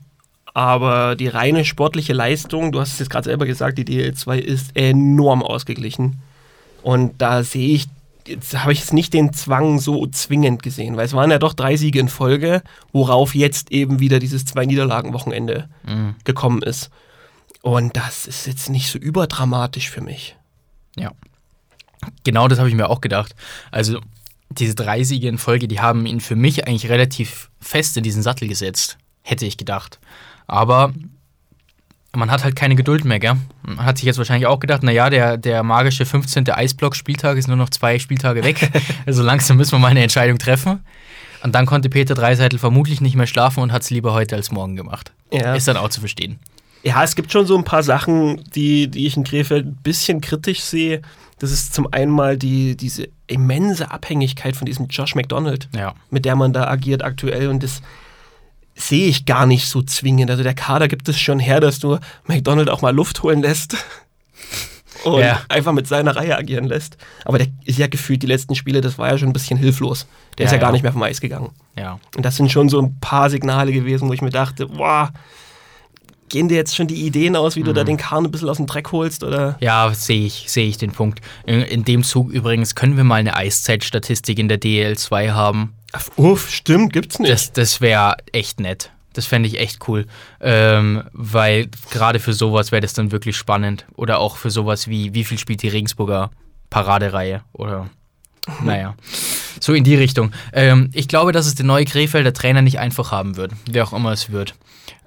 Aber 0.54 1.16
die 1.16 1.28
reine 1.28 1.64
sportliche 1.64 2.12
Leistung, 2.12 2.72
du 2.72 2.80
hast 2.80 2.92
es 2.94 2.98
jetzt 2.98 3.10
gerade 3.10 3.24
selber 3.24 3.46
gesagt, 3.46 3.78
die 3.78 3.84
DL2 3.84 4.38
ist 4.38 4.76
enorm 4.76 5.42
ausgeglichen. 5.42 6.18
Und 6.82 7.20
da 7.22 7.42
sehe 7.42 7.74
ich, 7.74 7.86
jetzt 8.26 8.58
habe 8.58 8.72
ich 8.72 8.80
jetzt 8.80 8.92
nicht 8.92 9.14
den 9.14 9.32
Zwang 9.32 9.78
so 9.78 10.06
zwingend 10.08 10.62
gesehen, 10.62 10.96
weil 10.96 11.06
es 11.06 11.14
waren 11.14 11.30
ja 11.30 11.38
doch 11.38 11.54
drei 11.54 11.76
Siege 11.76 12.00
in 12.00 12.08
Folge, 12.08 12.62
worauf 12.92 13.34
jetzt 13.34 13.72
eben 13.72 13.98
wieder 14.00 14.18
dieses 14.18 14.44
Zwei-Niederlagen-Wochenende 14.44 15.68
Mhm. 15.86 16.16
gekommen 16.24 16.62
ist. 16.62 16.90
Und 17.62 17.96
das 17.96 18.26
ist 18.26 18.46
jetzt 18.46 18.68
nicht 18.68 18.90
so 18.90 18.98
überdramatisch 18.98 19.88
für 19.88 20.00
mich. 20.00 20.36
Ja. 20.96 21.12
Genau 22.24 22.48
das 22.48 22.58
habe 22.58 22.68
ich 22.68 22.74
mir 22.74 22.90
auch 22.90 23.00
gedacht. 23.00 23.34
Also, 23.70 24.00
diese 24.50 24.74
drei 24.74 25.02
Siege 25.04 25.28
in 25.28 25.38
Folge, 25.38 25.68
die 25.68 25.80
haben 25.80 26.04
ihn 26.04 26.20
für 26.20 26.36
mich 26.36 26.66
eigentlich 26.66 26.90
relativ 26.90 27.48
fest 27.60 27.96
in 27.96 28.02
diesen 28.02 28.22
Sattel 28.22 28.48
gesetzt. 28.48 28.98
Hätte 29.22 29.46
ich 29.46 29.56
gedacht. 29.56 30.00
Aber 30.46 30.92
man 32.14 32.30
hat 32.30 32.44
halt 32.44 32.56
keine 32.56 32.74
Geduld 32.76 33.04
mehr, 33.04 33.18
gell? 33.18 33.36
Man 33.62 33.84
hat 33.84 33.98
sich 33.98 34.06
jetzt 34.06 34.18
wahrscheinlich 34.18 34.46
auch 34.46 34.60
gedacht, 34.60 34.82
naja, 34.82 35.08
der, 35.08 35.38
der 35.38 35.62
magische 35.62 36.04
15. 36.04 36.50
Eisblock-Spieltag 36.50 37.38
ist 37.38 37.48
nur 37.48 37.56
noch 37.56 37.70
zwei 37.70 37.98
Spieltage 37.98 38.44
weg. 38.44 38.70
also 39.06 39.22
langsam 39.22 39.56
müssen 39.56 39.72
wir 39.72 39.78
mal 39.78 39.88
eine 39.88 40.02
Entscheidung 40.02 40.38
treffen. 40.38 40.80
Und 41.42 41.54
dann 41.54 41.66
konnte 41.66 41.88
Peter 41.88 42.14
Dreiseitel 42.14 42.58
vermutlich 42.58 43.00
nicht 43.00 43.16
mehr 43.16 43.26
schlafen 43.26 43.62
und 43.62 43.72
hat 43.72 43.82
es 43.82 43.90
lieber 43.90 44.12
heute 44.12 44.36
als 44.36 44.52
morgen 44.52 44.76
gemacht. 44.76 45.12
Ja. 45.32 45.54
Ist 45.54 45.66
dann 45.66 45.76
auch 45.76 45.88
zu 45.88 46.00
verstehen. 46.00 46.38
Ja, 46.84 47.02
es 47.02 47.14
gibt 47.14 47.32
schon 47.32 47.46
so 47.46 47.56
ein 47.56 47.64
paar 47.64 47.82
Sachen, 47.82 48.42
die, 48.54 48.88
die 48.88 49.06
ich 49.06 49.16
in 49.16 49.24
Krefeld 49.24 49.66
ein 49.66 49.76
bisschen 49.76 50.20
kritisch 50.20 50.60
sehe. 50.60 51.00
Das 51.38 51.50
ist 51.50 51.74
zum 51.74 51.92
einen 51.92 52.12
mal 52.12 52.36
die, 52.36 52.76
diese 52.76 53.08
immense 53.26 53.90
Abhängigkeit 53.90 54.54
von 54.54 54.66
diesem 54.66 54.86
Josh 54.88 55.14
McDonald, 55.14 55.68
Ja. 55.74 55.94
mit 56.10 56.24
der 56.24 56.36
man 56.36 56.52
da 56.52 56.68
agiert 56.68 57.02
aktuell. 57.02 57.48
Und 57.48 57.62
das 57.62 57.82
sehe 58.88 59.06
ich 59.08 59.24
gar 59.26 59.46
nicht 59.46 59.66
so 59.68 59.82
zwingend. 59.82 60.30
Also 60.30 60.42
der 60.42 60.54
Kader 60.54 60.88
gibt 60.88 61.08
es 61.08 61.18
schon 61.18 61.38
her, 61.38 61.60
dass 61.60 61.78
du 61.78 61.98
McDonald 62.26 62.68
auch 62.70 62.82
mal 62.82 62.94
Luft 62.94 63.22
holen 63.22 63.42
lässt. 63.42 63.76
Und 65.04 65.20
Ja. 65.20 65.40
einfach 65.48 65.72
mit 65.72 65.86
seiner 65.88 66.14
Reihe 66.14 66.36
agieren 66.36 66.64
lässt. 66.64 66.96
Aber 67.24 67.38
der 67.38 67.48
ist 67.64 67.78
ja 67.78 67.86
gefühlt 67.88 68.22
die 68.22 68.26
letzten 68.26 68.54
Spiele, 68.54 68.80
das 68.80 68.98
war 68.98 69.08
ja 69.10 69.18
schon 69.18 69.28
ein 69.30 69.32
bisschen 69.32 69.58
hilflos. 69.58 70.06
Der 70.38 70.46
ist 70.46 70.52
Ja, 70.52 70.56
ja 70.58 70.60
gar 70.60 70.68
ja. 70.68 70.72
nicht 70.72 70.82
mehr 70.82 70.92
vom 70.92 71.02
Eis 71.02 71.20
gegangen. 71.20 71.50
Ja. 71.76 71.98
Und 72.16 72.24
das 72.24 72.36
sind 72.36 72.52
schon 72.52 72.68
so 72.68 72.80
ein 72.80 72.98
paar 73.00 73.28
Signale 73.30 73.72
gewesen, 73.72 74.08
wo 74.08 74.12
ich 74.12 74.22
mir 74.22 74.30
dachte, 74.30 74.66
boah, 74.66 75.10
gehen 76.28 76.48
dir 76.48 76.56
jetzt 76.56 76.76
schon 76.76 76.86
die 76.86 77.04
Ideen 77.06 77.34
aus, 77.36 77.56
wie 77.56 77.62
du 77.62 77.70
Mhm. 77.72 77.74
da 77.74 77.84
den 77.84 77.96
Kahn 77.96 78.24
ein 78.24 78.30
bisschen 78.30 78.48
aus 78.48 78.58
dem 78.58 78.66
Dreck 78.66 78.92
holst? 78.92 79.24
Oder? 79.24 79.56
Ja, 79.60 79.92
sehe 79.92 80.24
ich, 80.24 80.44
sehe 80.48 80.66
ich 80.68 80.76
den 80.78 80.92
Punkt. 80.92 81.20
In, 81.46 81.62
in 81.62 81.84
dem 81.84 82.04
Zug 82.04 82.30
übrigens 82.30 82.74
können 82.74 82.96
wir 82.96 83.04
mal 83.04 83.16
eine 83.16 83.34
Eiszeitstatistik 83.36 84.38
in 84.38 84.48
der 84.48 84.60
DL2 84.60 85.32
haben. 85.32 85.74
Uff, 86.16 86.50
stimmt, 86.50 86.92
gibt's 86.92 87.18
nicht. 87.18 87.32
Das, 87.32 87.52
das 87.52 87.80
wäre 87.80 88.16
echt 88.32 88.60
nett. 88.60 88.90
Das 89.12 89.26
fände 89.26 89.48
ich 89.48 89.58
echt 89.58 89.86
cool. 89.88 90.06
Ähm, 90.40 91.04
weil 91.12 91.68
gerade 91.90 92.18
für 92.18 92.32
sowas 92.32 92.72
wäre 92.72 92.80
das 92.80 92.94
dann 92.94 93.12
wirklich 93.12 93.36
spannend. 93.36 93.86
Oder 93.94 94.18
auch 94.18 94.36
für 94.36 94.50
sowas 94.50 94.88
wie, 94.88 95.14
wie 95.14 95.24
viel 95.24 95.38
spielt 95.38 95.62
die 95.62 95.68
Regensburger 95.68 96.30
Paradereihe? 96.70 97.42
Oder 97.52 97.90
naja. 98.62 98.94
So 99.60 99.74
in 99.74 99.84
die 99.84 99.94
Richtung. 99.94 100.32
Ähm, 100.52 100.90
ich 100.92 101.08
glaube, 101.08 101.32
dass 101.32 101.46
es 101.46 101.54
der 101.54 101.66
neue 101.66 101.84
Krefelder 101.84 102.32
Trainer 102.32 102.62
nicht 102.62 102.78
einfach 102.78 103.12
haben 103.12 103.36
wird, 103.36 103.52
wer 103.70 103.84
auch 103.84 103.92
immer 103.92 104.12
es 104.12 104.32
wird. 104.32 104.54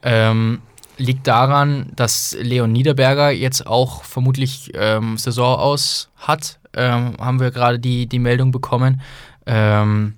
Ähm, 0.04 0.62
liegt 0.98 1.28
daran, 1.28 1.92
dass 1.96 2.38
Leon 2.40 2.72
Niederberger 2.72 3.32
jetzt 3.32 3.68
auch 3.68 4.04
vermutlich 4.04 4.72
ähm, 4.76 5.18
Saison 5.18 5.58
aus 5.58 6.10
hat. 6.16 6.60
Ähm, 6.74 7.16
haben 7.20 7.40
wir 7.40 7.52
gerade 7.52 7.80
die, 7.80 8.08
die 8.08 8.20
Meldung 8.20 8.52
bekommen. 8.52 9.02
Ähm, 9.46 10.14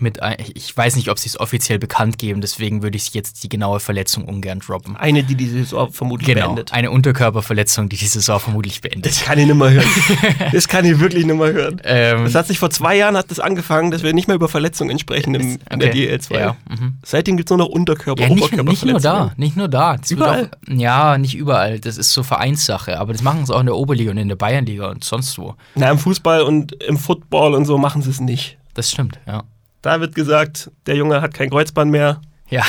mit 0.00 0.22
ein, 0.22 0.36
ich 0.54 0.76
weiß 0.76 0.96
nicht, 0.96 1.08
ob 1.10 1.18
sie 1.18 1.28
es 1.28 1.38
offiziell 1.38 1.78
bekannt 1.78 2.18
geben, 2.18 2.40
deswegen 2.40 2.82
würde 2.82 2.96
ich 2.96 3.12
jetzt 3.14 3.42
die 3.42 3.48
genaue 3.48 3.80
Verletzung 3.80 4.24
ungern 4.24 4.60
droppen. 4.60 4.96
Eine, 4.96 5.22
die 5.22 5.34
die 5.34 5.48
Saison 5.48 5.92
vermutlich 5.92 6.28
Genau, 6.28 6.46
beendet. 6.46 6.72
eine 6.72 6.90
Unterkörperverletzung, 6.90 7.88
die 7.88 7.96
die 7.96 8.06
Saison 8.06 8.40
vermutlich 8.40 8.80
beendet. 8.80 9.10
Das 9.12 9.24
kann 9.24 9.38
ich 9.38 9.46
nicht 9.46 9.56
mehr 9.56 9.70
hören. 9.70 9.86
das 10.52 10.68
kann 10.68 10.84
ich 10.84 10.98
wirklich 11.00 11.24
nicht 11.26 11.36
mehr 11.36 11.52
hören. 11.52 11.80
Ähm, 11.84 12.24
Das 12.24 12.34
hat 12.34 12.46
sich 12.46 12.58
vor 12.58 12.70
zwei 12.70 12.96
Jahren 12.96 13.16
hat 13.16 13.30
das 13.30 13.40
angefangen, 13.40 13.90
dass 13.90 14.02
wir 14.02 14.12
nicht 14.12 14.28
mehr 14.28 14.34
über 14.36 14.48
Verletzungen 14.48 14.98
sprechen 14.98 15.34
im, 15.34 15.58
in 15.70 15.78
der 15.80 15.90
okay, 15.90 16.14
DL2. 16.14 16.38
Ja, 16.38 16.56
mhm. 16.68 16.94
Seitdem 17.04 17.36
gibt 17.36 17.50
es 17.50 17.56
nur 17.56 17.66
noch 17.66 17.72
Unterkörper, 17.72 18.22
ja 18.22 18.28
nicht, 18.28 18.52
nicht 18.64 18.84
nur 18.84 19.00
da, 19.00 19.32
nicht 19.36 19.56
nur 19.56 19.68
da. 19.68 19.96
Das 19.96 20.10
Überall? 20.10 20.50
Auch, 20.68 20.72
ja, 20.72 21.18
nicht 21.18 21.34
überall. 21.34 21.80
Das 21.80 21.96
ist 21.96 22.12
so 22.12 22.22
Vereinssache, 22.22 22.98
aber 22.98 23.12
das 23.12 23.22
machen 23.22 23.46
sie 23.46 23.54
auch 23.54 23.60
in 23.60 23.66
der 23.66 23.76
Oberliga 23.76 24.10
und 24.10 24.18
in 24.18 24.28
der 24.28 24.36
Bayernliga 24.36 24.88
und 24.90 25.04
sonst 25.04 25.38
wo. 25.38 25.54
Na, 25.74 25.90
im 25.90 25.98
Fußball 25.98 26.42
und 26.42 26.72
im 26.82 26.96
Football 26.96 27.54
und 27.54 27.64
so 27.64 27.78
machen 27.78 28.02
sie 28.02 28.10
es 28.10 28.20
nicht. 28.20 28.58
Das 28.74 28.90
stimmt, 28.90 29.18
ja. 29.26 29.42
Da 29.82 30.00
wird 30.00 30.14
gesagt, 30.14 30.70
der 30.86 30.96
Junge 30.96 31.22
hat 31.22 31.34
kein 31.34 31.50
Kreuzband 31.50 31.90
mehr. 31.90 32.20
Ja. 32.48 32.64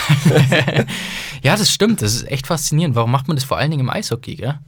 ja, 1.44 1.56
das 1.56 1.72
stimmt. 1.72 2.02
Das 2.02 2.14
ist 2.14 2.28
echt 2.30 2.48
faszinierend. 2.48 2.96
Warum 2.96 3.12
macht 3.12 3.28
man 3.28 3.36
das 3.36 3.44
vor 3.44 3.58
allen 3.58 3.72
Dingen 3.72 3.82
im 3.82 3.90
Eishockey, 3.90 4.36
gell? 4.36 4.60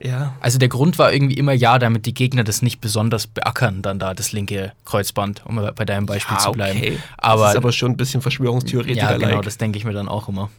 Ja. 0.00 0.34
Also 0.40 0.58
der 0.58 0.68
Grund 0.68 0.98
war 0.98 1.12
irgendwie 1.12 1.34
immer 1.34 1.52
ja, 1.52 1.78
damit 1.78 2.06
die 2.06 2.14
Gegner 2.14 2.42
das 2.42 2.60
nicht 2.60 2.80
besonders 2.80 3.28
beackern, 3.28 3.82
dann 3.82 3.98
da 4.00 4.14
das 4.14 4.32
linke 4.32 4.72
Kreuzband, 4.84 5.46
um 5.46 5.56
bei 5.76 5.84
deinem 5.84 6.06
Beispiel 6.06 6.36
zu 6.38 6.50
bleiben. 6.52 6.98
Aber, 7.18 7.42
das 7.42 7.52
ist 7.52 7.56
aber 7.58 7.72
schon 7.72 7.92
ein 7.92 7.96
bisschen 7.96 8.20
Verschwörungstheoretiker. 8.20 9.12
ja, 9.12 9.16
genau, 9.16 9.42
das 9.42 9.58
denke 9.58 9.78
ich 9.78 9.84
mir 9.84 9.92
dann 9.92 10.08
auch 10.08 10.28
immer. 10.28 10.50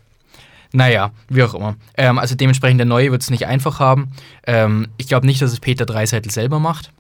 Naja, 0.72 1.12
wie 1.30 1.44
auch 1.44 1.54
immer. 1.54 1.76
Ähm, 1.98 2.18
also 2.18 2.36
dementsprechend 2.36 2.80
der 2.80 2.86
Neue 2.86 3.12
wird 3.12 3.22
es 3.22 3.30
nicht 3.30 3.46
einfach 3.46 3.80
haben. 3.80 4.12
Ähm, 4.48 4.88
ich 4.98 5.08
glaube 5.08 5.26
nicht, 5.26 5.42
dass 5.42 5.52
es 5.52 5.60
Peter 5.60 5.86
Dreiseitel 5.86 6.32
selber 6.32 6.60
macht. 6.60 6.92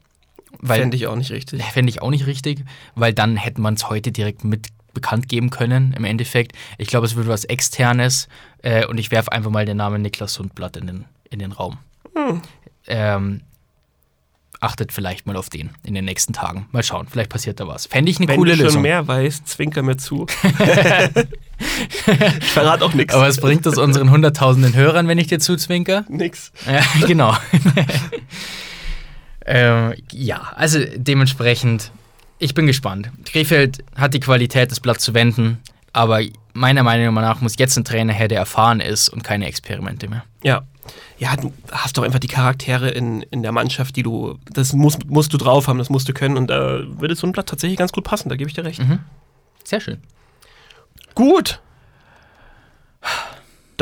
Fände 0.65 0.97
ich 0.97 1.07
auch 1.07 1.15
nicht 1.15 1.31
richtig. 1.31 1.63
Fände 1.63 1.89
ich 1.89 2.01
auch 2.01 2.09
nicht 2.09 2.25
richtig, 2.25 2.63
weil 2.95 3.13
dann 3.13 3.35
hätte 3.37 3.61
man 3.61 3.73
es 3.75 3.89
heute 3.89 4.11
direkt 4.11 4.43
mit 4.43 4.67
bekannt 4.93 5.27
geben 5.27 5.49
können, 5.49 5.93
im 5.93 6.05
Endeffekt. 6.05 6.53
Ich 6.77 6.87
glaube, 6.87 7.05
es 7.07 7.15
wird 7.15 7.27
was 7.27 7.45
Externes 7.45 8.27
äh, 8.61 8.85
und 8.85 8.99
ich 8.99 9.11
werfe 9.11 9.31
einfach 9.31 9.49
mal 9.49 9.65
den 9.65 9.77
Namen 9.77 10.01
Niklas 10.01 10.33
Sundblatt 10.35 10.77
in 10.77 10.87
den, 10.87 11.05
in 11.29 11.39
den 11.39 11.51
Raum. 11.51 11.79
Ähm, 12.87 13.41
achtet 14.59 14.91
vielleicht 14.93 15.25
mal 15.27 15.35
auf 15.35 15.49
den 15.49 15.71
in 15.83 15.93
den 15.93 16.05
nächsten 16.05 16.33
Tagen. 16.33 16.67
Mal 16.71 16.83
schauen, 16.83 17.07
vielleicht 17.09 17.29
passiert 17.29 17.59
da 17.59 17.67
was. 17.67 17.85
Fände 17.87 18.09
ich 18.09 18.19
eine 18.19 18.27
Wenn 18.27 18.37
coole 18.37 18.51
du 18.51 18.57
schon 18.57 18.65
Lösung. 18.65 18.81
mehr 18.83 19.07
weißt, 19.07 19.47
zwinker 19.47 19.81
mir 19.81 19.97
zu. 19.97 20.25
ich 22.39 22.45
verrate 22.45 22.85
auch 22.85 22.93
nichts. 22.93 23.13
Aber 23.13 23.27
was 23.27 23.39
bringt 23.39 23.65
es 23.65 23.77
unseren 23.77 24.09
hunderttausenden 24.09 24.73
Hörern, 24.73 25.07
wenn 25.07 25.17
ich 25.17 25.27
dir 25.27 25.39
zuzwinker? 25.39 26.05
Nix. 26.07 26.51
Ja, 26.65 26.81
genau. 27.07 27.35
ähm, 29.45 29.93
ja, 30.11 30.51
also 30.55 30.79
dementsprechend, 30.95 31.91
ich 32.39 32.53
bin 32.53 32.67
gespannt. 32.67 33.09
Krefeld 33.25 33.83
hat 33.95 34.13
die 34.13 34.19
Qualität, 34.19 34.71
das 34.71 34.79
Blatt 34.79 35.01
zu 35.01 35.13
wenden, 35.13 35.59
aber 35.91 36.21
meiner 36.53 36.83
Meinung 36.83 37.13
nach 37.15 37.41
muss 37.41 37.57
jetzt 37.57 37.77
ein 37.77 37.83
Trainer 37.83 38.13
her, 38.13 38.27
der 38.27 38.39
erfahren 38.39 38.79
ist 38.79 39.09
und 39.09 39.23
keine 39.23 39.47
Experimente 39.47 40.07
mehr. 40.07 40.23
Ja, 40.43 40.63
ja, 41.17 41.35
du 41.35 41.53
hast 41.71 41.97
doch 41.97 42.03
einfach 42.03 42.19
die 42.19 42.27
Charaktere 42.27 42.89
in, 42.89 43.21
in 43.23 43.43
der 43.43 43.51
Mannschaft, 43.51 43.95
die 43.95 44.03
du, 44.03 44.37
das 44.51 44.73
musst, 44.73 45.05
musst 45.05 45.33
du 45.33 45.37
drauf 45.37 45.67
haben, 45.67 45.77
das 45.77 45.89
musst 45.89 46.09
du 46.09 46.13
können 46.13 46.37
und 46.37 46.47
da 46.47 46.81
würde 46.99 47.15
so 47.15 47.25
ein 47.25 47.31
Blatt 47.31 47.47
tatsächlich 47.47 47.77
ganz 47.77 47.91
gut 47.91 48.03
passen, 48.03 48.29
da 48.29 48.35
gebe 48.35 48.49
ich 48.49 48.55
dir 48.55 48.65
recht. 48.65 48.81
Sehr 49.63 49.79
schön. 49.79 50.01
Gut. 51.15 51.61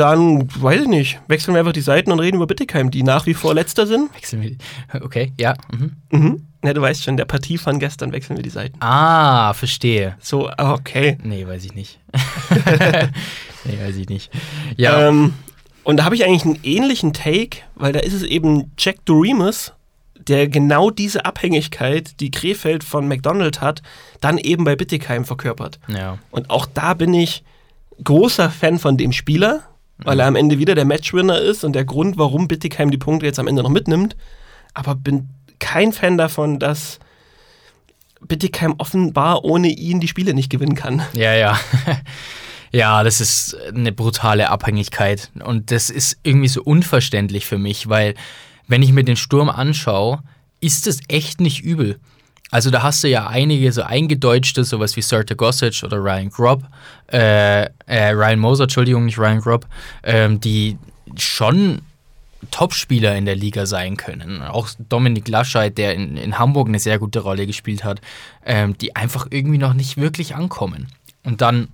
Dann, 0.02 0.48
weiß 0.60 0.82
ich 0.82 0.88
nicht, 0.88 1.20
wechseln 1.28 1.54
wir 1.54 1.60
einfach 1.60 1.72
die 1.72 1.80
Seiten 1.80 2.10
und 2.10 2.18
reden 2.18 2.38
über 2.38 2.48
Bittigheim, 2.48 2.90
die 2.90 3.04
nach 3.04 3.26
wie 3.26 3.34
vor 3.34 3.54
letzter 3.54 3.86
sind. 3.86 4.12
Wechseln 4.16 4.42
wir. 4.42 4.56
Okay, 5.00 5.32
ja. 5.38 5.54
Mhm. 5.70 5.92
Mhm. 6.10 6.46
Ja, 6.64 6.74
du 6.74 6.80
weißt 6.80 7.04
schon, 7.04 7.16
der 7.16 7.24
Partie 7.24 7.56
von 7.56 7.78
gestern 7.78 8.10
wechseln 8.10 8.36
wir 8.36 8.42
die 8.42 8.50
Seiten. 8.50 8.76
Ah, 8.80 9.54
verstehe. 9.54 10.16
So, 10.18 10.48
ah, 10.48 10.72
okay. 10.72 11.18
Nee, 11.22 11.46
weiß 11.46 11.64
ich 11.66 11.74
nicht. 11.76 12.00
nee, 13.64 13.78
weiß 13.80 13.94
ich 13.94 14.08
nicht. 14.08 14.32
Ja. 14.76 15.06
Ähm, 15.06 15.34
und 15.84 15.98
da 15.98 16.04
habe 16.04 16.16
ich 16.16 16.24
eigentlich 16.24 16.46
einen 16.46 16.58
ähnlichen 16.64 17.12
Take, 17.12 17.58
weil 17.76 17.92
da 17.92 18.00
ist 18.00 18.12
es 18.12 18.24
eben 18.24 18.72
Jack 18.76 19.04
Doremus, 19.04 19.72
der 20.16 20.48
genau 20.48 20.90
diese 20.90 21.24
Abhängigkeit, 21.24 22.18
die 22.18 22.32
Krefeld 22.32 22.82
von 22.82 23.06
McDonald 23.06 23.60
hat, 23.60 23.82
dann 24.20 24.36
eben 24.36 24.64
bei 24.64 24.74
Bittigheim 24.74 25.24
verkörpert. 25.24 25.78
ja. 25.86 26.18
Und 26.32 26.50
auch 26.50 26.66
da 26.66 26.94
bin 26.94 27.14
ich 27.14 27.44
großer 28.02 28.50
Fan 28.50 28.80
von 28.80 28.96
dem 28.96 29.12
Spieler, 29.12 29.62
weil 30.04 30.20
er 30.20 30.26
am 30.26 30.36
Ende 30.36 30.58
wieder 30.58 30.74
der 30.74 30.84
Matchwinner 30.84 31.38
ist 31.38 31.64
und 31.64 31.74
der 31.74 31.84
Grund, 31.84 32.18
warum 32.18 32.48
Bittigheim 32.48 32.90
die 32.90 32.98
Punkte 32.98 33.26
jetzt 33.26 33.38
am 33.38 33.48
Ende 33.48 33.62
noch 33.62 33.70
mitnimmt. 33.70 34.16
Aber 34.74 34.94
bin 34.94 35.28
kein 35.58 35.92
Fan 35.92 36.18
davon, 36.18 36.58
dass 36.58 36.98
Bittigheim 38.20 38.74
offenbar 38.78 39.44
ohne 39.44 39.68
ihn 39.68 40.00
die 40.00 40.08
Spiele 40.08 40.34
nicht 40.34 40.50
gewinnen 40.50 40.74
kann. 40.74 41.02
Ja, 41.12 41.34
ja. 41.34 41.58
Ja, 42.74 43.04
das 43.04 43.20
ist 43.20 43.54
eine 43.68 43.92
brutale 43.92 44.48
Abhängigkeit. 44.48 45.30
Und 45.44 45.70
das 45.70 45.90
ist 45.90 46.16
irgendwie 46.22 46.48
so 46.48 46.62
unverständlich 46.62 47.44
für 47.44 47.58
mich, 47.58 47.90
weil 47.90 48.14
wenn 48.66 48.82
ich 48.82 48.92
mir 48.92 49.04
den 49.04 49.16
Sturm 49.16 49.50
anschaue, 49.50 50.22
ist 50.60 50.86
es 50.86 51.00
echt 51.08 51.40
nicht 51.40 51.62
übel. 51.62 52.00
Also 52.52 52.68
da 52.68 52.82
hast 52.82 53.02
du 53.02 53.08
ja 53.08 53.28
einige 53.28 53.72
so 53.72 53.82
eingedeutschte, 53.82 54.62
sowas 54.62 54.94
wie 54.94 55.00
Serta 55.00 55.34
Gossage 55.34 55.84
oder 55.86 55.96
Ryan 55.96 56.28
Grobb, 56.28 56.62
äh, 57.10 57.62
äh, 57.86 58.10
Ryan 58.10 58.38
Moser, 58.38 58.64
Entschuldigung, 58.64 59.06
nicht 59.06 59.18
Ryan 59.18 59.40
Grobb, 59.40 59.66
ähm, 60.02 60.38
die 60.38 60.76
schon 61.16 61.80
Topspieler 62.50 63.16
in 63.16 63.24
der 63.24 63.36
Liga 63.36 63.64
sein 63.64 63.96
können. 63.96 64.42
Auch 64.42 64.68
Dominik 64.90 65.28
Lascheid, 65.28 65.78
der 65.78 65.94
in, 65.94 66.18
in 66.18 66.38
Hamburg 66.38 66.68
eine 66.68 66.78
sehr 66.78 66.98
gute 66.98 67.20
Rolle 67.20 67.46
gespielt 67.46 67.84
hat, 67.84 68.02
ähm, 68.44 68.76
die 68.76 68.94
einfach 68.96 69.28
irgendwie 69.30 69.58
noch 69.58 69.72
nicht 69.72 69.96
wirklich 69.96 70.34
ankommen. 70.34 70.88
Und 71.24 71.40
dann 71.40 71.68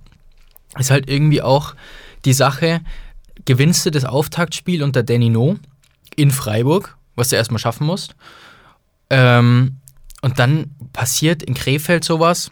ist 0.77 0.91
halt 0.91 1.09
irgendwie 1.09 1.41
auch 1.41 1.75
die 2.23 2.33
Sache, 2.33 2.79
gewinnst 3.43 3.85
du 3.85 3.91
das 3.91 4.05
Auftaktspiel 4.05 4.81
unter 4.81 5.03
Danny 5.03 5.27
No 5.27 5.57
in 6.15 6.31
Freiburg, 6.31 6.97
was 7.17 7.27
du 7.27 7.35
erstmal 7.35 7.59
schaffen 7.59 7.85
musst. 7.85 8.15
Ähm, 9.09 9.75
und 10.21 10.39
dann 10.39 10.71
passiert 10.93 11.43
in 11.43 11.53
Krefeld 11.53 12.03
sowas. 12.03 12.51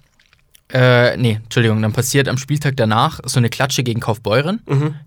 Äh, 0.71 1.15
nee, 1.17 1.39
Entschuldigung, 1.43 1.81
dann 1.81 1.93
passiert 1.93 2.27
am 2.27 2.37
Spieltag 2.37 2.75
danach 2.75 3.19
so 3.25 3.39
eine 3.39 3.49
Klatsche 3.49 3.83
gegen 3.83 4.01
Kaufbeuren, 4.01 4.61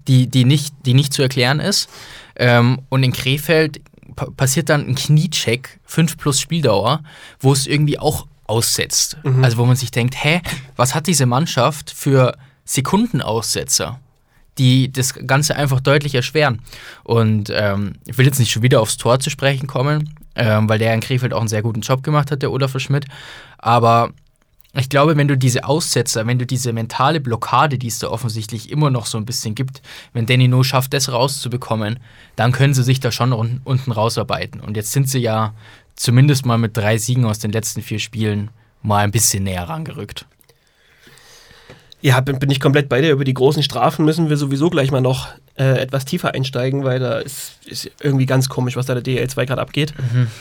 die, 0.09 0.27
die, 0.27 0.45
nicht, 0.45 0.75
die 0.87 0.95
nicht 0.95 1.13
zu 1.13 1.23
erklären 1.23 1.61
ist. 1.61 1.91
Ähm, 2.37 2.81
und 2.89 3.03
in 3.03 3.13
Krefeld 3.13 3.81
pa 4.17 4.27
passiert 4.37 4.71
dann 4.71 4.87
ein 4.87 4.95
Kniecheck, 4.95 5.81
5 5.85 6.17
plus 6.17 6.41
Spieldauer, 6.41 7.03
wo 7.41 7.53
es 7.53 7.67
irgendwie 7.67 7.99
auch 7.99 8.27
aussetzt. 8.47 9.19
Also 9.43 9.59
wo 9.59 9.67
man 9.67 9.77
sich 9.77 9.91
denkt, 9.91 10.17
hä, 10.23 10.41
was 10.77 10.95
hat 10.95 11.07
diese 11.07 11.27
Mannschaft 11.27 11.91
für 11.91 12.37
Sekundenaussetzer? 12.65 14.01
die 14.59 14.93
das 14.93 15.15
Ganze 15.15 15.57
einfach 15.57 15.81
deutlich 15.81 16.15
erschweren. 16.15 16.61
Und 17.03 17.51
ähm, 17.53 17.95
ich 18.07 18.19
will 18.19 18.27
jetzt 18.27 18.39
nicht 18.39 18.51
schon 18.51 18.63
wieder 18.63 18.81
aufs 18.83 18.99
Tor 18.99 19.19
zu 19.19 19.31
sprechen 19.31 19.67
kommen, 19.67 20.15
ähm, 20.35 20.69
weil 20.69 20.79
der 20.79 20.95
in 20.95 21.01
Krefeld 21.01 21.33
auch 21.33 21.41
einen 21.41 21.49
sehr 21.49 21.63
guten 21.63 21.81
Job 21.81 22.03
gemacht 22.03 22.31
hat, 22.31 22.43
der 22.43 22.53
Olaf 22.53 22.79
Schmidt. 22.79 23.07
Aber 23.59 24.11
ich 24.75 24.89
glaube, 24.89 25.17
wenn 25.17 25.27
du 25.27 25.37
diese 25.37 25.65
Aussetzer, 25.65 26.27
wenn 26.27 26.39
du 26.39 26.47
diese 26.47 26.73
mentale 26.73 27.21
Blockade, 27.21 27.77
die 27.77 27.89
es 27.89 27.99
da 27.99 28.09
offensichtlich 28.09 28.71
immer 28.71 28.91
noch 28.91 29.07
so 29.07 29.19
ein 29.19 29.27
bisschen 29.27 29.57
gibt, 29.57 29.83
wenn 30.13 30.27
Danny 30.27 30.47
No 30.47 30.63
schafft, 30.63 30.95
das 30.95 31.11
rauszubekommen, 31.11 31.99
dann 32.37 32.53
können 32.53 32.75
sie 32.75 32.85
sich 32.85 33.01
da 33.01 33.11
schon 33.11 33.33
un 33.33 33.61
unten 33.65 33.91
rausarbeiten. 33.91 34.61
Und 34.61 34.77
jetzt 34.77 34.93
sind 34.93 35.09
sie 35.09 35.19
ja 35.19 35.55
zumindest 35.97 36.47
mal 36.47 36.59
mit 36.59 36.77
drei 36.77 36.99
Siegen 36.99 37.25
aus 37.25 37.41
den 37.41 37.51
letzten 37.51 37.83
vier 37.83 37.99
Spielen 37.99 38.51
mal 38.83 39.05
ein 39.05 39.11
bisschen 39.11 39.43
näher 39.43 39.69
rangerückt. 39.69 40.27
Ja, 42.03 42.21
bin, 42.21 42.39
bin 42.39 42.51
ich 42.51 42.61
komplett 42.61 42.89
bei 42.89 43.01
dir. 43.01 43.13
Über 43.13 43.25
die 43.25 43.35
großen 43.35 43.63
Strafen 43.63 44.05
müssen 44.05 44.31
wir 44.31 44.37
sowieso 44.37 44.71
gleich 44.71 44.91
mal 44.91 45.01
noch 45.01 45.29
äh, 45.57 45.79
etwas 45.81 46.05
tiefer 46.07 46.35
einsteigen, 46.35 46.85
weil 46.85 46.99
da 46.99 47.19
ist, 47.19 47.59
ist 47.67 47.91
irgendwie 48.01 48.27
ganz 48.27 48.49
komisch, 48.49 48.77
was 48.77 48.87
da 48.87 48.95
der 48.99 49.05
DL2 49.05 49.47
gerade 49.47 49.61
abgeht. 49.61 49.93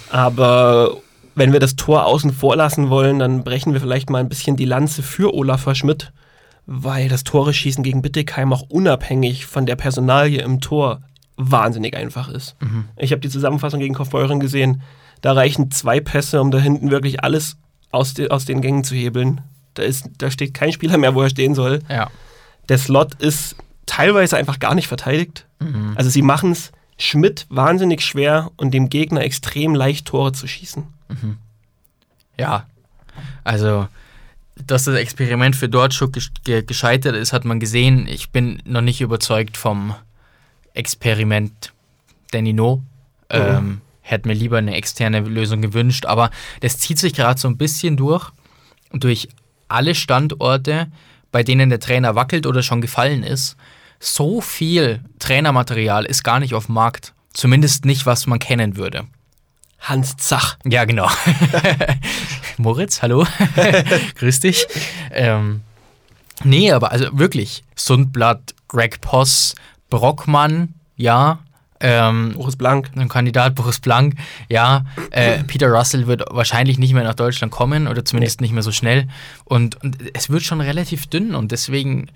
Aber 0.10 0.98
wenn 1.36 1.52
wir 1.54 1.60
das 1.60 1.76
Tor 1.76 2.06
außen 2.06 2.32
vor 2.34 2.56
lassen 2.56 2.90
wollen, 2.90 3.20
dann 3.20 3.44
brechen 3.44 3.74
wir 3.74 3.82
vielleicht 3.82 4.10
mal 4.10 4.20
ein 4.20 4.30
bisschen 4.30 4.56
die 4.56 4.66
Lanze 4.66 5.04
für 5.04 5.34
Olaf 5.34 5.68
Schmidt, 5.76 6.12
weil 6.66 7.10
das 7.10 7.24
Tore-Schießen 7.24 7.84
gegen 7.84 8.02
Bittigheim 8.02 8.54
auch 8.54 8.64
unabhängig 8.70 9.46
von 9.46 9.66
der 9.66 9.76
Personalie 9.76 10.42
im 10.42 10.62
Tor 10.62 11.02
wahnsinnig 11.36 11.96
einfach 11.96 12.30
ist. 12.30 12.56
Ich 12.98 13.12
habe 13.12 13.22
die 13.22 13.30
Zusammenfassung 13.30 13.80
gegen 13.80 13.96
Kaufbeuren 13.96 14.40
gesehen. 14.40 14.82
Da 15.22 15.34
reichen 15.34 15.72
zwei 15.72 16.00
Pässe, 16.00 16.42
um 16.42 16.52
da 16.52 16.60
hinten 16.60 16.92
wirklich 16.92 17.24
alles 17.24 17.58
aus, 17.92 18.14
de 18.14 18.30
aus 18.30 18.46
den 18.46 18.62
Gängen 18.62 18.84
zu 18.84 18.96
hebeln. 18.96 19.42
Da, 19.74 19.84
ist, 19.84 20.10
da 20.18 20.32
steht 20.32 20.54
kein 20.54 20.72
Spieler 20.72 20.98
mehr, 20.98 21.16
wo 21.16 21.22
er 21.22 21.30
stehen 21.30 21.56
soll. 21.56 21.80
Ja. 21.90 22.10
Der 22.68 22.78
Slot 22.78 23.16
ist 23.16 23.56
teilweise 23.86 24.38
einfach 24.38 24.60
gar 24.60 24.76
nicht 24.76 24.88
verteidigt. 24.88 25.46
Also 25.96 26.10
sie 26.10 26.22
machen 26.22 26.52
es 26.52 26.72
Schmidt 26.98 27.46
wahnsinnig 27.50 28.02
schwer 28.02 28.52
und 28.58 28.74
dem 28.74 28.90
Gegner 28.90 29.22
extrem 29.22 29.76
leicht 29.76 30.08
Tore 30.08 30.32
zu 30.32 30.48
schießen. 30.48 30.84
Ja, 32.38 32.66
also, 33.44 33.88
dass 34.56 34.86
das 34.86 34.96
Experiment 34.96 35.56
für 35.56 35.70
Dortschuk 35.70 36.14
gesch 36.14 36.32
ge 36.44 36.64
gescheitert 36.64 37.16
ist, 37.16 37.34
hat 37.34 37.46
man 37.46 37.60
gesehen. 37.60 38.08
Ich 38.08 38.30
bin 38.30 38.62
noch 38.66 38.82
nicht 38.82 39.02
überzeugt 39.02 39.58
vom 39.58 39.96
Experiment 40.74 41.74
Danny 42.32 42.54
No. 42.54 42.84
Ähm, 43.30 43.82
hätte 44.02 44.28
mir 44.28 44.34
lieber 44.34 44.58
eine 44.58 44.76
externe 44.76 45.20
Lösung 45.22 45.62
gewünscht, 45.62 46.06
aber 46.06 46.32
das 46.62 46.80
zieht 46.80 47.00
sich 47.00 47.14
gerade 47.14 47.40
so 47.40 47.48
ein 47.48 47.58
bisschen 47.58 47.98
durch, 47.98 48.32
durch 48.92 49.30
alle 49.70 49.96
Standorte, 49.96 50.88
bei 51.32 51.44
denen 51.44 51.70
der 51.70 51.80
Trainer 51.80 52.16
wackelt 52.16 52.46
oder 52.46 52.64
schon 52.64 52.82
gefallen 52.82 53.24
ist. 53.24 53.56
So 54.00 54.42
viel 54.42 55.02
Trainermaterial 55.20 56.06
ist 56.06 56.24
gar 56.24 56.40
nicht 56.40 56.54
auf 56.54 56.68
dem 56.68 56.76
Markt. 56.76 57.14
Zumindest 57.34 57.86
nicht, 57.86 58.06
was 58.06 58.28
man 58.28 58.40
kennen 58.40 58.76
würde. 58.76 59.06
Hans 59.80 60.18
Zach. 60.18 60.58
Ja, 60.66 60.86
genau. 60.86 61.10
Moritz, 62.58 63.02
hallo. 63.02 63.26
Grüß 64.16 64.42
dich. 64.42 64.68
Ähm, 65.12 65.62
nee, 66.44 66.72
aber 66.72 66.92
also 66.92 67.08
wirklich, 67.18 67.64
Sundblatt, 67.76 68.56
Greg 68.68 69.02
Poss, 69.02 69.56
Brockmann, 69.90 70.74
ja. 70.96 71.40
Ähm, 71.80 72.34
Boris 72.36 72.56
Blank. 72.56 72.92
ein 72.96 73.08
Kandidat 73.08 73.56
Boris 73.56 73.80
Blank, 73.80 74.16
ja. 74.50 74.86
Äh, 75.12 75.44
Peter 75.48 75.68
Russell 75.68 76.08
wird 76.08 76.24
wahrscheinlich 76.30 76.78
nicht 76.78 76.94
mehr 76.94 77.04
nach 77.04 77.16
Deutschland 77.16 77.52
kommen 77.52 77.88
oder 77.88 78.04
zumindest 78.04 78.42
nicht 78.42 78.54
mehr 78.54 78.64
so 78.64 78.72
schnell. 78.72 79.08
Und, 79.46 79.82
und 79.84 79.98
es 80.14 80.30
wird 80.30 80.44
schon 80.44 80.62
relativ 80.62 81.08
dünn 81.08 81.36
und 81.36 81.52
deswegen 81.52 82.10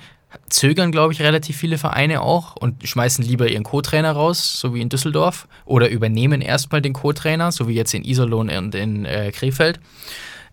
zögern, 0.49 0.91
glaube 0.91 1.13
ich, 1.13 1.21
relativ 1.21 1.57
viele 1.57 1.77
Vereine 1.77 2.21
auch 2.21 2.55
und 2.55 2.87
schmeißen 2.87 3.23
lieber 3.23 3.49
ihren 3.49 3.63
Co-Trainer 3.63 4.11
raus, 4.11 4.59
so 4.59 4.73
wie 4.73 4.81
in 4.81 4.89
Düsseldorf, 4.89 5.47
oder 5.65 5.89
übernehmen 5.89 6.41
erstmal 6.41 6.81
den 6.81 6.93
Co-Trainer, 6.93 7.51
so 7.51 7.67
wie 7.67 7.73
jetzt 7.73 7.93
in 7.93 8.03
Iserlohn 8.03 8.49
und 8.49 8.75
in 8.75 9.05
äh, 9.05 9.31
Krefeld. 9.31 9.79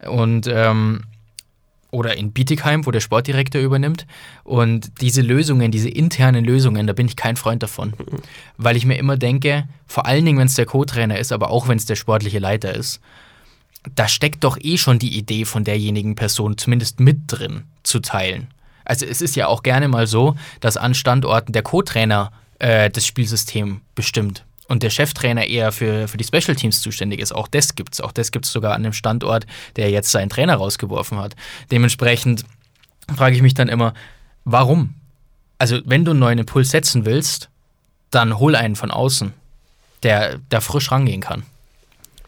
Und 0.07 0.47
ähm, 0.47 1.03
oder 1.91 2.17
in 2.17 2.33
Bietigheim, 2.33 2.87
wo 2.87 2.91
der 2.91 3.01
Sportdirektor 3.01 3.61
übernimmt. 3.61 4.07
Und 4.45 5.01
diese 5.01 5.23
Lösungen, 5.23 5.71
diese 5.71 5.89
internen 5.89 6.45
Lösungen, 6.45 6.87
da 6.87 6.93
bin 6.93 7.07
ich 7.07 7.17
kein 7.17 7.37
Freund 7.37 7.63
davon. 7.63 7.95
Weil 8.57 8.77
ich 8.77 8.87
mir 8.87 8.97
immer 8.97 9.17
denke, 9.17 9.65
vor 9.87 10.07
allen 10.07 10.25
Dingen, 10.25 10.39
wenn 10.39 10.47
es 10.47 10.55
der 10.55 10.67
Co-Trainer 10.67 11.19
ist, 11.19 11.33
aber 11.33 11.51
auch 11.51 11.69
wenn 11.69 11.79
es 11.79 11.87
der 11.87 11.97
sportliche 11.97 12.39
Leiter 12.39 12.75
ist, 12.75 13.01
da 13.95 14.09
steckt 14.09 14.45
doch 14.45 14.59
eh 14.61 14.77
schon 14.77 14.99
die 14.99 15.17
Idee 15.17 15.45
von 15.45 15.65
derjenigen 15.65 16.15
Person 16.15 16.59
zumindest 16.59 17.01
mit 17.01 17.21
drin 17.27 17.65
zu 17.83 18.01
teilen. 18.01 18.49
Also 18.85 19.07
es 19.07 19.23
ist 19.23 19.37
ja 19.37 19.47
auch 19.47 19.63
gerne 19.63 19.89
mal 19.89 20.07
so, 20.07 20.35
dass 20.61 20.77
an 20.77 20.95
Standorten 20.95 21.53
der 21.53 21.63
Co-Trainer 21.63 22.33
äh, 22.59 22.91
das 22.91 23.07
Spielsystem 23.07 23.81
bestimmt 23.95 24.45
und 24.71 24.85
der 24.85 24.91
Cheftrainer 24.91 25.47
eher 25.47 25.73
für, 25.73 26.07
für 26.07 26.17
die 26.17 26.23
Special 26.23 26.55
Teams 26.55 26.81
zuständig 26.81 27.19
ist. 27.19 27.33
Auch 27.33 27.49
das 27.49 27.75
gibt's. 27.75 28.01
Auch 28.01 28.13
das 28.13 28.31
gibt's 28.31 28.53
sogar 28.53 28.75
an 28.75 28.85
dem 28.85 28.93
Standort, 28.93 29.45
der 29.75 29.91
jetzt 29.91 30.13
seinen 30.13 30.29
Trainer 30.29 30.55
rausgeworfen 30.55 31.19
hat. 31.19 31.35
Dementsprechend 31.73 32.45
frage 33.13 33.35
ich 33.35 33.43
mich 33.43 33.55
dann 33.55 33.69
immer, 33.69 33.95
warum? 34.45 34.95
Also, 35.59 35.81
wenn 35.87 36.05
du 36.05 36.13
einen 36.13 36.21
neuen 36.21 36.39
Impuls 36.39 36.71
setzen 36.71 37.05
willst, 37.05 37.49
dann 38.13 38.39
hol 38.39 38.55
einen 38.55 38.77
von 38.77 38.93
außen, 38.93 39.33
der 40.05 40.39
da 40.51 40.61
frisch 40.61 40.93
rangehen 40.93 41.21
kann. 41.21 41.43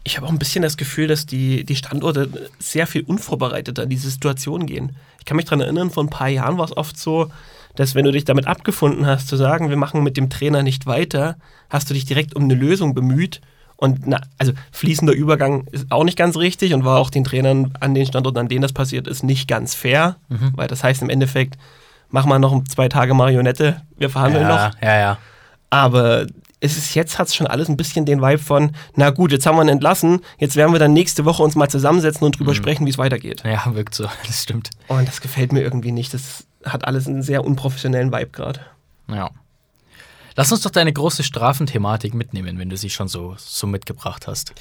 ich 0.03 0.17
habe 0.17 0.27
auch 0.27 0.31
ein 0.31 0.39
bisschen 0.39 0.63
das 0.63 0.75
Gefühl, 0.75 1.07
dass 1.07 1.25
die, 1.25 1.63
die 1.63 1.77
Standorte 1.77 2.49
sehr 2.59 2.87
viel 2.87 3.03
unvorbereiteter 3.03 3.83
in 3.83 3.89
diese 3.89 4.09
Situation 4.09 4.65
gehen. 4.65 4.97
Ich 5.19 5.25
kann 5.25 5.37
mich 5.37 5.45
daran 5.45 5.61
erinnern, 5.61 5.91
vor 5.91 6.03
ein 6.03 6.09
paar 6.09 6.27
Jahren 6.27 6.57
war 6.57 6.65
es 6.65 6.75
oft 6.75 6.99
so, 6.99 7.31
dass 7.75 7.95
wenn 7.95 8.05
du 8.05 8.11
dich 8.11 8.25
damit 8.25 8.47
abgefunden 8.47 9.05
hast, 9.05 9.27
zu 9.27 9.35
sagen, 9.35 9.69
wir 9.69 9.77
machen 9.77 10.03
mit 10.03 10.17
dem 10.17 10.29
Trainer 10.29 10.63
nicht 10.63 10.85
weiter, 10.85 11.37
hast 11.69 11.89
du 11.89 11.93
dich 11.93 12.05
direkt 12.05 12.35
um 12.35 12.43
eine 12.43 12.55
Lösung 12.55 12.93
bemüht. 12.93 13.41
Und 13.75 14.07
na, 14.07 14.21
also 14.37 14.53
fließender 14.71 15.13
Übergang 15.13 15.67
ist 15.71 15.91
auch 15.91 16.03
nicht 16.03 16.17
ganz 16.17 16.37
richtig 16.37 16.73
und 16.73 16.85
war 16.85 16.99
auch 16.99 17.09
den 17.09 17.23
Trainern 17.23 17.73
an 17.79 17.93
den 17.93 18.05
Standorten, 18.05 18.39
an 18.39 18.47
denen 18.47 18.61
das 18.61 18.73
passiert 18.73 19.07
ist, 19.07 19.23
nicht 19.23 19.47
ganz 19.47 19.73
fair. 19.73 20.17
Mhm. 20.29 20.51
Weil 20.55 20.67
das 20.67 20.83
heißt 20.83 21.01
im 21.01 21.09
Endeffekt, 21.09 21.57
mach 22.09 22.25
mal 22.25 22.39
noch 22.39 22.63
zwei 22.65 22.87
Tage 22.87 23.13
Marionette, 23.13 23.81
wir 23.97 24.09
verhandeln 24.09 24.47
noch. 24.47 24.57
ja, 24.57 24.71
ja, 24.81 24.99
ja. 24.99 25.17
Aber 25.69 26.27
es 26.63 26.77
ist 26.77 26.93
jetzt 26.95 27.19
hat 27.19 27.27
es 27.27 27.35
schon 27.35 27.45
alles 27.45 27.67
ein 27.67 27.75
bisschen 27.75 28.05
den 28.05 28.21
Vibe 28.21 28.37
von, 28.37 28.71
na 28.95 29.09
gut, 29.09 29.33
jetzt 29.33 29.45
haben 29.45 29.57
wir 29.57 29.63
ihn 29.63 29.69
entlassen, 29.69 30.21
jetzt 30.37 30.55
werden 30.55 30.71
wir 30.71 30.79
dann 30.79 30.93
nächste 30.93 31.25
Woche 31.25 31.43
uns 31.43 31.55
mal 31.55 31.67
zusammensetzen 31.67 32.25
und 32.25 32.39
drüber 32.39 32.55
sprechen, 32.55 32.85
wie 32.85 32.89
es 32.89 32.97
weitergeht. 32.97 33.43
Ja, 33.43 33.75
wirkt 33.75 33.95
so. 33.95 34.07
Das 34.27 34.43
stimmt. 34.43 34.69
Und 34.87 35.07
das 35.07 35.19
gefällt 35.19 35.51
mir 35.51 35.61
irgendwie 35.61 35.91
nicht. 35.91 36.13
Das 36.13 36.45
hat 36.65 36.85
alles 36.85 37.07
einen 37.07 37.21
sehr 37.23 37.43
unprofessionellen 37.43 38.11
Vibe 38.11 38.31
gerade. 38.31 38.61
Ja. 39.09 39.31
Lass 40.35 40.51
uns 40.51 40.61
doch 40.61 40.71
deine 40.71 40.91
große 40.93 41.23
Strafenthematik 41.23 42.13
mitnehmen, 42.13 42.57
wenn 42.57 42.69
du 42.69 42.77
sie 42.77 42.89
schon 42.89 43.07
so, 43.07 43.35
so 43.37 43.67
mitgebracht 43.67 44.25
hast. 44.27 44.53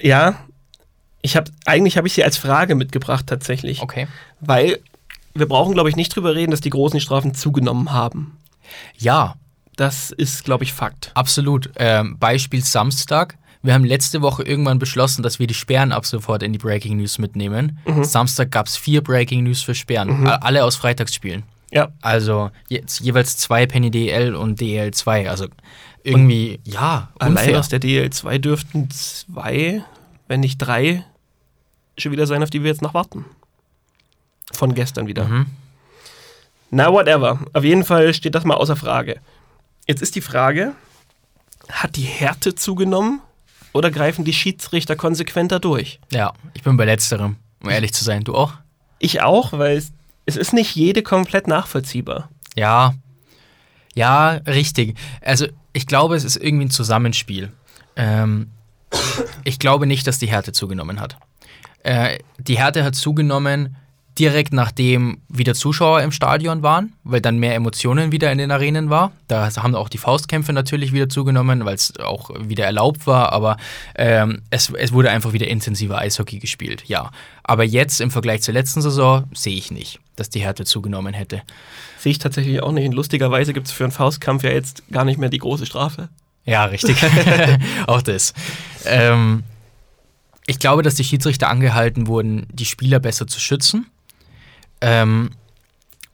Ja, 0.00 0.34
ich 1.22 1.36
habe 1.36 1.50
eigentlich 1.64 1.96
habe 1.96 2.06
ich 2.06 2.12
sie 2.14 2.22
als 2.24 2.36
Frage 2.36 2.74
mitgebracht 2.74 3.26
tatsächlich, 3.26 3.80
Okay. 3.80 4.06
weil 4.40 4.78
wir 5.34 5.48
brauchen 5.48 5.72
glaube 5.74 5.88
ich 5.88 5.96
nicht 5.96 6.14
drüber 6.14 6.34
reden, 6.34 6.50
dass 6.50 6.60
die 6.60 6.70
großen 6.70 7.00
Strafen 7.00 7.34
zugenommen 7.34 7.92
haben. 7.92 8.36
Ja, 8.98 9.36
Das 9.76 10.10
ist 10.10 10.44
glaube 10.44 10.64
ich 10.64 10.72
Fakt. 10.72 11.12
absolut. 11.14 11.70
Ähm, 11.76 12.18
Beispiel 12.18 12.62
Samstag. 12.62 13.36
Wir 13.66 13.74
haben 13.74 13.84
letzte 13.84 14.22
Woche 14.22 14.42
irgendwann 14.44 14.78
beschlossen, 14.78 15.22
dass 15.22 15.38
wir 15.38 15.46
die 15.46 15.54
Sperren 15.54 15.90
ab 15.92 16.06
sofort 16.06 16.42
in 16.42 16.52
die 16.52 16.58
Breaking 16.58 16.96
News 16.98 17.18
mitnehmen. 17.18 17.78
Samstag 18.02 18.50
gab 18.50 18.66
es 18.68 18.76
vier 18.76 19.02
Breaking 19.02 19.42
News 19.44 19.62
für 19.62 19.74
Sperren. 19.74 20.26
A- 20.26 20.36
Alle 20.36 20.64
aus 20.64 20.76
Freitagsspielen. 20.76 21.42
Ja, 21.72 21.88
Also 22.00 22.50
jetzt 22.68 23.00
jeweils 23.00 23.36
zwei 23.38 23.66
Penny 23.66 23.90
DL 23.90 24.34
und 24.36 24.60
DL 24.60 24.92
2. 24.94 25.28
Also 25.28 25.48
irgendwie, 26.04 26.60
ja, 26.64 27.08
allein 27.18 27.32
unfair. 27.38 27.58
aus 27.58 27.68
der 27.68 27.80
DL2 27.80 28.38
dürften 28.38 28.88
zwei, 28.90 29.82
wenn 30.28 30.38
nicht 30.40 30.58
drei, 30.58 31.04
schon 31.98 32.12
wieder 32.12 32.26
sein, 32.28 32.44
auf 32.44 32.50
die 32.50 32.62
wir 32.62 32.70
jetzt 32.70 32.82
noch 32.82 32.94
warten. 32.94 33.24
Von 34.52 34.74
gestern 34.74 35.08
wieder. 35.08 35.24
Mhm. 35.24 35.46
Na, 36.70 36.92
whatever. 36.92 37.40
Auf 37.52 37.64
jeden 37.64 37.84
Fall 37.84 38.14
steht 38.14 38.36
das 38.36 38.44
mal 38.44 38.54
außer 38.54 38.76
Frage. 38.76 39.20
Jetzt 39.88 40.02
ist 40.02 40.14
die 40.14 40.20
Frage, 40.20 40.72
hat 41.68 41.96
die 41.96 42.02
Härte 42.02 42.54
zugenommen 42.54 43.20
oder 43.76 43.90
greifen 43.90 44.24
die 44.24 44.32
Schiedsrichter 44.32 44.96
konsequenter 44.96 45.60
durch? 45.60 46.00
Ja, 46.10 46.32
ich 46.54 46.62
bin 46.62 46.76
bei 46.76 46.84
letzterem, 46.84 47.36
um 47.62 47.70
ehrlich 47.70 47.92
zu 47.92 48.04
sein. 48.04 48.24
Du 48.24 48.34
auch? 48.34 48.54
Ich 48.98 49.22
auch, 49.22 49.52
weil 49.52 49.76
es, 49.76 49.92
es 50.24 50.36
ist 50.36 50.52
nicht 50.52 50.74
jede 50.74 51.02
komplett 51.02 51.46
nachvollziehbar. 51.46 52.30
Ja, 52.56 52.94
ja, 53.94 54.30
richtig. 54.46 54.96
Also 55.22 55.46
ich 55.72 55.86
glaube, 55.86 56.16
es 56.16 56.24
ist 56.24 56.36
irgendwie 56.36 56.66
ein 56.66 56.70
Zusammenspiel. 56.70 57.52
Ähm, 57.96 58.50
ich 59.44 59.58
glaube 59.58 59.86
nicht, 59.86 60.06
dass 60.06 60.18
die 60.18 60.28
Härte 60.28 60.52
zugenommen 60.52 61.00
hat. 61.00 61.16
Äh, 61.82 62.18
die 62.38 62.58
Härte 62.58 62.84
hat 62.84 62.94
zugenommen 62.94 63.76
direkt 64.18 64.52
nachdem 64.52 65.18
wieder 65.28 65.54
Zuschauer 65.54 66.02
im 66.02 66.12
Stadion 66.12 66.62
waren, 66.62 66.92
weil 67.04 67.20
dann 67.20 67.38
mehr 67.38 67.54
Emotionen 67.54 68.12
wieder 68.12 68.32
in 68.32 68.38
den 68.38 68.50
Arenen 68.50 68.90
war. 68.90 69.12
Da 69.28 69.54
haben 69.56 69.74
auch 69.74 69.88
die 69.88 69.98
Faustkämpfe 69.98 70.52
natürlich 70.52 70.92
wieder 70.92 71.08
zugenommen, 71.08 71.64
weil 71.64 71.74
es 71.74 71.98
auch 72.00 72.30
wieder 72.38 72.64
erlaubt 72.64 73.06
war, 73.06 73.32
aber 73.32 73.56
ähm, 73.94 74.42
es, 74.50 74.70
es 74.70 74.92
wurde 74.92 75.10
einfach 75.10 75.32
wieder 75.32 75.48
intensiver 75.48 75.98
Eishockey 75.98 76.38
gespielt, 76.38 76.84
ja. 76.86 77.10
Aber 77.42 77.64
jetzt 77.64 78.00
im 78.00 78.10
Vergleich 78.10 78.42
zur 78.42 78.54
letzten 78.54 78.82
Saison 78.82 79.24
sehe 79.32 79.56
ich 79.56 79.70
nicht, 79.70 80.00
dass 80.16 80.30
die 80.30 80.40
Härte 80.40 80.64
zugenommen 80.64 81.14
hätte. 81.14 81.42
Sehe 81.98 82.10
ich 82.10 82.18
tatsächlich 82.18 82.62
auch 82.62 82.72
nicht. 82.72 82.86
Und 82.86 82.94
lustigerweise 82.94 83.52
gibt 83.52 83.68
es 83.68 83.72
für 83.72 83.84
einen 83.84 83.92
Faustkampf 83.92 84.42
ja 84.42 84.50
jetzt 84.50 84.82
gar 84.90 85.04
nicht 85.04 85.18
mehr 85.18 85.28
die 85.28 85.38
große 85.38 85.66
Strafe. 85.66 86.08
Ja, 86.44 86.64
richtig. 86.64 86.96
auch 87.86 88.02
das. 88.02 88.32
Ähm, 88.84 89.44
ich 90.46 90.58
glaube, 90.58 90.82
dass 90.82 90.94
die 90.94 91.04
Schiedsrichter 91.04 91.48
angehalten 91.48 92.06
wurden, 92.06 92.46
die 92.52 92.64
Spieler 92.64 93.00
besser 93.00 93.26
zu 93.26 93.40
schützen. 93.40 93.86
Ähm, 94.80 95.30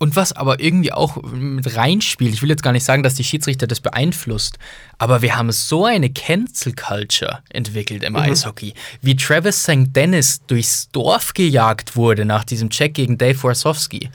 und 0.02 0.16
was 0.16 0.32
aber 0.32 0.58
irgendwie 0.58 0.92
auch 0.92 1.22
mit 1.22 1.76
reinspielt, 1.76 2.34
ich 2.34 2.42
will 2.42 2.50
jetzt 2.50 2.64
gar 2.64 2.72
nicht 2.72 2.82
sagen, 2.82 3.04
dass 3.04 3.14
die 3.14 3.22
Schiedsrichter 3.22 3.68
das 3.68 3.80
beeinflusst, 3.80 4.58
aber 4.98 5.22
wir 5.22 5.36
haben 5.36 5.52
so 5.52 5.84
eine 5.84 6.10
Cancel 6.10 6.72
Culture 6.74 7.38
entwickelt 7.50 8.02
im 8.02 8.16
Eishockey. 8.16 8.74
Wie 9.00 9.14
Travis 9.14 9.62
St. 9.62 9.94
Dennis 9.94 10.40
durchs 10.48 10.90
Dorf 10.90 11.34
gejagt 11.34 11.94
wurde 11.94 12.24
nach 12.24 12.42
diesem 12.42 12.68
Check 12.68 12.94
gegen 12.94 13.16
Dave 13.16 13.40
Warsowski. 13.44 14.10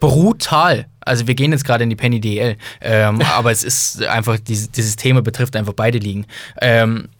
Brutal. 0.00 0.86
Also 1.00 1.26
wir 1.26 1.34
gehen 1.34 1.52
jetzt 1.52 1.66
gerade 1.66 1.84
in 1.84 1.90
die 1.90 1.96
Penny 1.96 2.20
DL, 2.20 2.56
ähm, 2.80 3.20
aber 3.34 3.52
es 3.52 3.64
ist 3.64 4.02
einfach, 4.02 4.38
dieses, 4.38 4.70
dieses 4.70 4.96
Thema 4.96 5.20
betrifft 5.20 5.56
einfach 5.56 5.74
beide 5.74 5.98
Ligen. 5.98 6.26
Ähm, 6.62 7.10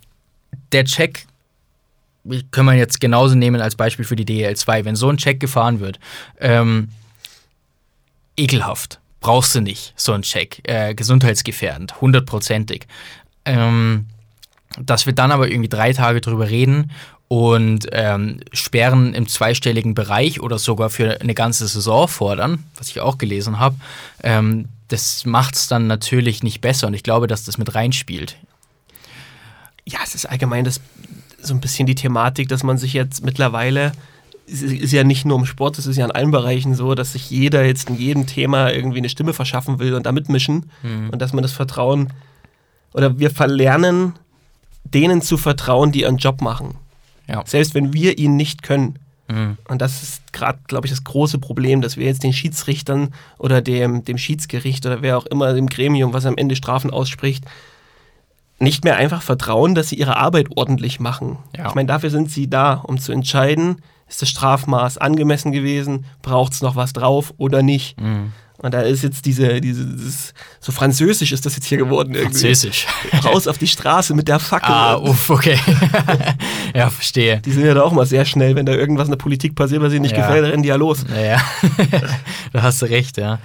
der 0.73 0.87
Check 0.87 1.27
können 2.51 2.67
wir 2.67 2.75
jetzt 2.75 3.01
genauso 3.01 3.35
nehmen 3.35 3.61
als 3.61 3.77
Beispiel 3.77 4.05
für 4.05 4.17
die 4.17 4.27
DL2. 4.27 4.85
Wenn 4.85 4.97
so 4.97 5.09
ein 5.09 5.17
Check 5.17 5.41
gefahren 5.41 5.81
wird, 5.81 5.99
ähm, 6.41 6.89
ekelhaft. 8.37 9.01
Brauchst 9.21 9.55
du 9.55 9.61
nicht, 9.61 9.95
so 9.97 10.13
ein 10.13 10.23
Check. 10.23 10.61
Äh, 10.65 10.95
gesundheitsgefährdend, 10.95 12.01
hundertprozentig. 12.01 12.87
Ähm, 13.45 14.07
dass 14.79 15.07
wir 15.07 15.13
dann 15.13 15.33
aber 15.33 15.49
irgendwie 15.49 15.69
drei 15.69 15.93
Tage 15.93 16.21
drüber 16.21 16.49
reden 16.49 16.93
und 17.29 17.87
ähm, 17.93 18.41
Sperren 18.53 19.15
im 19.15 19.29
zweistelligen 19.29 19.95
Bereich 19.95 20.41
oder 20.41 20.59
sogar 20.59 20.89
für 20.89 21.21
eine 21.21 21.35
ganze 21.35 21.67
Saison 21.69 22.09
fordern, 22.09 22.65
was 22.77 22.89
ich 22.89 23.01
auch 23.01 23.19
gelesen 23.19 23.59
habe, 23.59 23.77
ähm, 24.23 24.69
das 24.89 25.27
macht 25.27 25.55
es 25.55 25.69
dann 25.69 25.87
natürlich 25.87 26.43
nicht 26.43 26.63
besser 26.63 26.87
und 26.87 26.95
ich 26.95 27.03
glaube, 27.03 27.27
dass 27.27 27.45
das 27.45 27.59
mit 27.59 27.75
reinspielt. 27.75 28.37
Ja, 29.85 29.99
es 30.03 30.15
ist 30.15 30.27
allgemein 30.27 30.65
das, 30.65 30.81
so 31.41 31.55
ein 31.55 31.61
bisschen 31.61 31.87
die 31.87 31.95
Thematik, 31.95 32.49
dass 32.49 32.63
man 32.63 32.79
sich 32.79 32.93
jetzt 32.93 33.25
mittlerweile, 33.25 33.93
es 34.47 34.63
ist 34.63 34.93
ja 34.93 35.05
nicht 35.05 35.25
nur 35.25 35.39
im 35.39 35.47
Sport, 35.47 35.79
es 35.79 35.87
ist 35.87 35.97
ja 35.97 36.05
in 36.05 36.11
allen 36.11 36.31
Bereichen 36.31 36.75
so, 36.75 36.95
dass 36.95 37.13
sich 37.13 37.31
jeder 37.31 37.65
jetzt 37.65 37.89
in 37.89 37.97
jedem 37.97 38.27
Thema 38.27 38.73
irgendwie 38.73 38.99
eine 38.99 39.09
Stimme 39.09 39.33
verschaffen 39.33 39.79
will 39.79 39.95
und 39.95 40.07
da 40.07 40.13
mitmischen 40.13 40.71
und 41.13 41.21
dass 41.21 41.33
man 41.33 41.43
das 41.43 41.53
Vertrauen 41.53 42.13
oder 42.95 43.19
wir 43.19 43.31
verlernen, 43.31 44.15
denen 44.85 45.23
zu 45.23 45.37
vertrauen, 45.37 45.93
die 45.93 46.01
ihren 46.01 46.17
Job 46.17 46.41
machen. 46.41 46.77
Ja. 47.29 47.43
Selbst 47.47 47.75
wenn 47.75 47.93
wir 47.93 48.19
ihn 48.19 48.37
nicht 48.37 48.63
können. 48.63 48.99
Mhm. 49.29 49.59
Und 49.69 49.83
das 49.83 50.03
ist 50.03 50.33
gerade, 50.33 50.59
glaube 50.67 50.87
ich, 50.87 50.93
das 50.93 51.05
große 51.05 51.39
Problem, 51.39 51.83
dass 51.83 51.97
wir 51.97 52.07
jetzt 52.07 52.23
den 52.23 52.33
Schiedsrichtern 52.33 53.13
oder 53.37 53.61
dem, 53.61 54.05
dem 54.05 54.17
Schiedsgericht 54.17 54.87
oder 54.87 55.03
wer 55.03 55.19
auch 55.19 55.27
immer 55.27 55.53
dem 55.53 55.69
Gremium, 55.69 56.13
was 56.13 56.25
am 56.25 56.39
Ende 56.39 56.57
Strafen 56.57 56.91
ausspricht, 56.91 57.45
nicht 58.59 58.85
mehr 58.85 58.97
einfach 58.97 59.23
vertrauen, 59.23 59.75
dass 59.75 59.89
sie 59.89 59.97
ihre 59.97 60.17
Arbeit 60.17 60.49
ordentlich 60.57 61.01
machen. 61.01 61.39
Ja. 61.57 61.69
Ich 61.69 61.75
meine, 61.75 61.87
dafür 61.87 62.11
sind 62.11 62.31
sie 62.31 62.51
da, 62.51 62.75
um 62.75 62.99
zu 62.99 63.13
entscheiden, 63.13 63.83
ist 64.09 64.23
das 64.23 64.29
Strafmaß 64.31 64.99
angemessen 64.99 65.53
gewesen, 65.53 66.07
braucht 66.23 66.55
es 66.55 66.63
noch 66.63 66.77
was 66.77 66.93
drauf 66.93 67.35
oder 67.37 67.63
nicht. 67.63 68.01
Mhm. 68.01 68.33
Und 68.61 68.75
da 68.75 68.81
ist 68.81 69.03
jetzt 69.05 69.25
diese, 69.25 69.61
diese 69.61 69.85
dieses, 69.87 70.35
so 70.59 70.73
französisch 70.73 71.31
ist 71.31 71.47
das 71.47 71.55
jetzt 71.55 71.67
hier 71.67 71.79
geworden. 71.79 72.15
irgendwie. 72.15 72.33
Französisch. 72.41 72.89
Raus 73.25 73.47
auf 73.47 73.57
die 73.57 73.69
Straße 73.69 74.15
mit 74.15 74.27
der 74.27 74.41
Fackel. 74.41 74.75
ah, 74.75 74.97
uff, 74.97 75.31
okay. 75.31 75.57
ja, 76.75 76.91
verstehe. 76.91 77.41
Die 77.41 77.53
sind 77.53 77.65
ja 77.65 77.75
da 77.75 77.83
auch 77.83 77.93
mal 77.93 78.05
sehr 78.05 78.25
schnell, 78.25 78.57
wenn 78.57 78.67
da 78.67 78.73
irgendwas 78.73 79.07
in 79.07 79.13
der 79.13 79.19
Politik 79.19 79.55
passiert, 79.55 79.81
was 79.81 79.93
ihnen 79.93 80.03
nicht 80.03 80.17
Ja. 80.17 80.27
gefällt, 80.27 80.45
rennen 80.51 80.65
die 80.65 80.71
ja 80.71 80.75
los. 80.75 81.05
Naja, 81.09 81.41
da 82.53 82.63
hast 82.63 82.83
du 82.83 82.87
recht, 82.87 83.17
ja. 83.17 83.39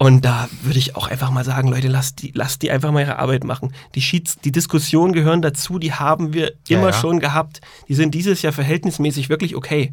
Und 0.00 0.24
da 0.24 0.48
würde 0.62 0.78
ich 0.80 0.96
auch 0.96 1.06
einfach 1.06 1.30
mal 1.30 1.44
sagen, 1.44 1.68
Leute, 1.68 1.86
lasst 1.86 2.22
die, 2.22 2.32
lasst 2.34 2.62
die 2.62 2.72
einfach 2.72 2.90
mal 2.90 3.02
ihre 3.02 3.18
Arbeit 3.20 3.44
machen. 3.44 3.72
Die 3.94 4.00
Schieds, 4.02 4.38
die 4.44 4.50
Diskussionen 4.52 5.12
gehören 5.12 5.40
dazu, 5.40 5.78
die 5.78 5.92
haben 5.92 6.32
wir 6.32 6.52
Ja, 6.66 6.78
immer 6.78 6.88
ja. 6.90 6.92
schon 6.94 7.20
gehabt. 7.20 7.60
Die 7.88 7.94
sind 7.94 8.12
dieses 8.12 8.42
Jahr 8.42 8.52
verhältnismäßig 8.52 9.28
wirklich 9.28 9.54
okay. 9.54 9.92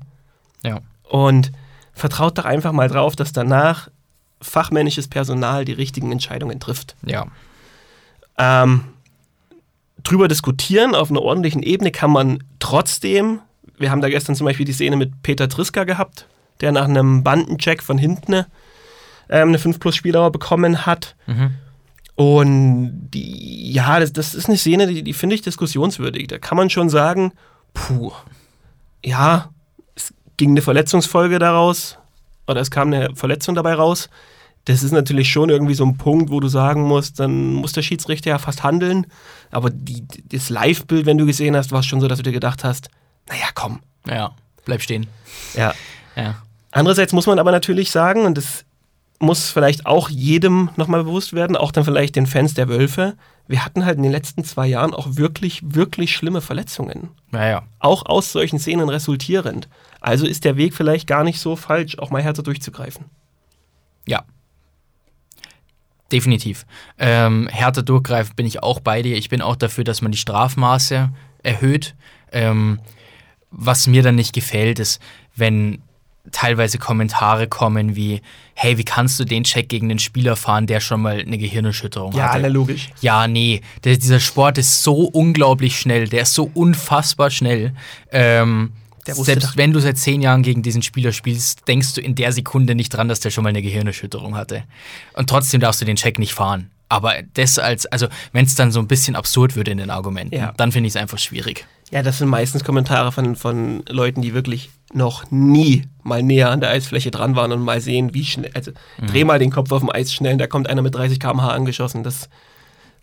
Ja. 0.63 0.79
Und 1.07 1.51
vertraut 1.93 2.37
doch 2.39 2.45
einfach 2.45 2.71
mal 2.71 2.87
drauf, 2.89 3.15
dass 3.15 3.31
danach 3.31 3.89
fachmännisches 4.41 5.07
Personal 5.07 5.65
die 5.65 5.73
richtigen 5.73 6.11
Entscheidungen 6.11 6.59
trifft. 6.59 6.95
Ja. 7.05 7.27
Ähm, 8.37 8.85
drüber 10.03 10.27
diskutieren 10.27 10.95
auf 10.95 11.09
einer 11.09 11.21
ordentlichen 11.21 11.63
Ebene 11.63 11.91
kann 11.91 12.11
man 12.11 12.43
trotzdem. 12.59 13.39
Wir 13.77 13.91
haben 13.91 14.01
da 14.01 14.09
gestern 14.09 14.35
zum 14.35 14.45
Beispiel 14.45 14.65
die 14.65 14.73
Szene 14.73 14.95
mit 14.95 15.23
Peter 15.23 15.49
Triska 15.49 15.83
gehabt, 15.83 16.27
der 16.61 16.71
nach 16.71 16.85
einem 16.85 17.23
Bandencheck 17.23 17.83
von 17.83 17.97
hinten 17.97 18.45
ähm, 19.29 19.49
eine 19.49 19.59
5 19.59 19.79
plus 19.79 19.95
Spieldauer 19.95 20.31
bekommen 20.31 20.85
hat. 20.85 21.15
Mhm. 21.27 21.55
Und 22.15 23.09
die, 23.13 23.73
ja, 23.73 23.99
das, 23.99 24.13
das 24.13 24.33
ist 24.33 24.47
eine 24.47 24.57
Szene, 24.57 24.87
die, 24.87 25.03
die 25.03 25.13
finde 25.13 25.35
ich 25.35 25.41
diskussionswürdig. 25.41 26.27
Da 26.27 26.37
kann 26.37 26.55
man 26.55 26.69
schon 26.69 26.89
sagen, 26.89 27.33
puh, 27.73 28.13
ja, 29.03 29.49
es 29.95 30.13
ging 30.37 30.51
eine 30.51 30.61
Verletzungsfolge 30.61 31.39
daraus 31.39 31.97
oder 32.47 32.61
es 32.61 32.71
kam 32.71 32.93
eine 32.93 33.15
Verletzung 33.15 33.55
dabei 33.55 33.73
raus, 33.73 34.09
Das 34.65 34.81
ist 34.81 34.91
natürlich 34.91 35.29
schon 35.29 35.49
irgendwie 35.49 35.75
so 35.75 35.85
ein 35.85 35.97
Punkt, 35.97 36.31
wo 36.31 36.39
du 36.39 36.47
sagen 36.47 36.81
musst, 36.83 37.19
dann 37.19 37.53
muss 37.53 37.73
der 37.73 37.83
Schiedsrichter 37.83 38.31
ja 38.31 38.39
fast 38.39 38.63
handeln. 38.63 39.05
Aber 39.51 39.69
die, 39.69 40.03
das 40.29 40.49
Live-Bild, 40.49 41.05
wenn 41.05 41.19
du 41.19 41.25
gesehen 41.27 41.55
hast, 41.55 41.71
war 41.71 41.81
es 41.81 41.85
schon 41.85 42.01
so, 42.01 42.07
dass 42.07 42.17
du 42.17 42.23
dir 42.23 42.31
gedacht 42.31 42.63
hast, 42.63 42.89
naja, 43.29 43.45
komm. 43.53 43.79
Ja, 44.07 44.31
bleib 44.65 44.81
stehen. 44.81 45.05
Ja. 45.55 45.73
Ja. 46.15 46.35
Andererseits 46.71 47.13
muss 47.13 47.27
man 47.27 47.39
aber 47.39 47.51
natürlich 47.51 47.91
sagen, 47.91 48.25
und 48.25 48.37
das 48.37 48.65
muss 49.19 49.49
vielleicht 49.49 49.85
auch 49.85 50.09
jedem 50.09 50.69
nochmal 50.75 51.03
bewusst 51.03 51.33
werden, 51.33 51.55
auch 51.55 51.71
dann 51.71 51.85
vielleicht 51.85 52.15
den 52.15 52.27
Fans 52.27 52.53
der 52.53 52.67
Wölfe, 52.67 53.15
wir 53.47 53.63
hatten 53.63 53.85
halt 53.85 53.97
in 53.97 54.03
den 54.03 54.11
letzten 54.11 54.43
zwei 54.43 54.65
Jahren 54.67 54.93
auch 54.93 55.07
wirklich, 55.11 55.61
wirklich 55.63 56.15
schlimme 56.15 56.41
Verletzungen. 56.41 57.09
Naja. 57.29 57.63
Auch 57.79 58.05
aus 58.07 58.31
solchen 58.31 58.59
Szenen 58.59 58.89
resultierend. 58.89 59.69
Also 60.05 60.27
ist 60.27 60.45
der 60.45 60.55
Weg 60.55 60.75
vielleicht 60.75 61.07
gar 61.07 61.23
nicht 61.23 61.39
so 61.39 61.55
falsch, 61.55 61.97
auch 61.97 62.11
mal 62.11 62.21
härter 62.21 62.43
durchzugreifen. 62.43 63.05
Ja. 64.05 64.23
Definitiv. 66.11 66.67
Ähm, 66.99 67.47
härter 67.47 67.81
durchgreifen 67.81 68.35
bin 68.35 68.45
ich 68.45 68.61
auch 68.61 68.79
bei 68.79 69.01
dir. 69.01 69.17
Ich 69.17 69.29
bin 69.29 69.41
auch 69.41 69.55
dafür, 69.55 69.83
dass 69.83 70.03
man 70.03 70.11
die 70.11 70.19
Strafmaße 70.19 71.09
erhöht. 71.41 71.95
Ähm, 72.31 72.79
was 73.49 73.87
mir 73.87 74.03
dann 74.03 74.13
nicht 74.13 74.33
gefällt, 74.33 74.77
ist, 74.77 75.01
wenn 75.35 75.81
teilweise 76.31 76.77
Kommentare 76.77 77.47
kommen 77.47 77.95
wie, 77.95 78.21
hey, 78.53 78.77
wie 78.77 78.85
kannst 78.85 79.19
du 79.19 79.25
den 79.25 79.43
Check 79.43 79.69
gegen 79.69 79.89
den 79.89 79.97
Spieler 79.97 80.35
fahren, 80.35 80.67
der 80.67 80.81
schon 80.81 81.01
mal 81.01 81.19
eine 81.19 81.39
Gehirnerschütterung 81.39 82.13
hatte? 82.13 82.47
logisch. 82.49 82.89
Ja, 83.01 83.27
nee, 83.27 83.61
der, 83.83 83.97
dieser 83.97 84.19
Sport 84.19 84.59
ist 84.59 84.83
so 84.83 85.05
unglaublich 85.05 85.79
schnell, 85.79 86.07
der 86.07 86.21
ist 86.21 86.35
so 86.35 86.51
unfassbar 86.53 87.31
schnell. 87.31 87.73
Ähm, 88.11 88.71
Der 89.07 89.17
wusste 89.17 89.33
selbst 89.33 89.57
wenn 89.57 89.71
du 89.73 89.79
seit 89.79 89.97
zehn 89.97 90.21
Jahren 90.21 90.41
gegen 90.43 90.61
diesen 90.63 90.81
Spieler 90.81 91.11
spielst, 91.11 91.67
denkst 91.67 91.93
du 91.93 92.01
in 92.01 92.15
der 92.15 92.31
Sekunde 92.31 92.75
nicht 92.75 92.89
dran, 92.89 93.07
dass 93.07 93.19
der 93.19 93.29
schon 93.29 93.43
mal 93.43 93.49
eine 93.49 93.61
Gehirnerschütterung 93.61 94.35
hatte. 94.35 94.63
Und 95.13 95.29
trotzdem 95.29 95.61
darfst 95.61 95.81
du 95.81 95.85
den 95.85 95.95
Check 95.95 96.19
nicht 96.19 96.33
fahren. 96.33 96.71
Aber 96.87 97.13
das 97.33 97.57
als, 97.57 97.85
also 97.87 98.07
wenn 98.31 98.45
es 98.45 98.55
dann 98.55 98.71
so 98.71 98.79
ein 98.79 98.87
bisschen 98.87 99.15
absurd 99.15 99.55
wird 99.55 99.67
in 99.67 99.77
den 99.79 99.89
Argumenten, 99.89 100.35
Ja. 100.35 100.53
dann 100.57 100.71
finde 100.71 100.87
ich 100.87 100.93
es 100.93 101.01
einfach 101.01 101.17
schwierig. 101.17 101.65
Ja, 101.91 102.03
das 102.03 102.19
sind 102.19 102.27
meistens 102.29 102.63
Kommentare 102.63 103.11
von, 103.11 103.35
von 103.35 103.83
Leuten, 103.89 104.21
die 104.21 104.33
wirklich 104.33 104.69
noch 104.93 105.29
nie 105.31 105.83
mal 106.03 106.21
näher 106.23 106.49
an 106.51 106.59
der 106.59 106.69
Eisfläche 106.69 107.11
dran 107.11 107.35
waren 107.35 107.51
und 107.51 107.61
mal 107.61 107.81
sehen, 107.81 108.13
wie 108.13 108.25
schnell. 108.25 108.51
Also 108.53 108.71
dreh 109.07 109.23
mal 109.23 109.39
den 109.39 109.51
Kopf 109.51 109.71
auf 109.71 109.81
dem 109.81 109.89
Eis 109.91 110.13
schnell, 110.13 110.37
da 110.37 110.47
kommt 110.47 110.67
einer 110.69 110.81
mit 110.81 110.95
30 110.95 111.19
km/h 111.19 111.49
angeschossen. 111.49 112.03
Das 112.03 112.29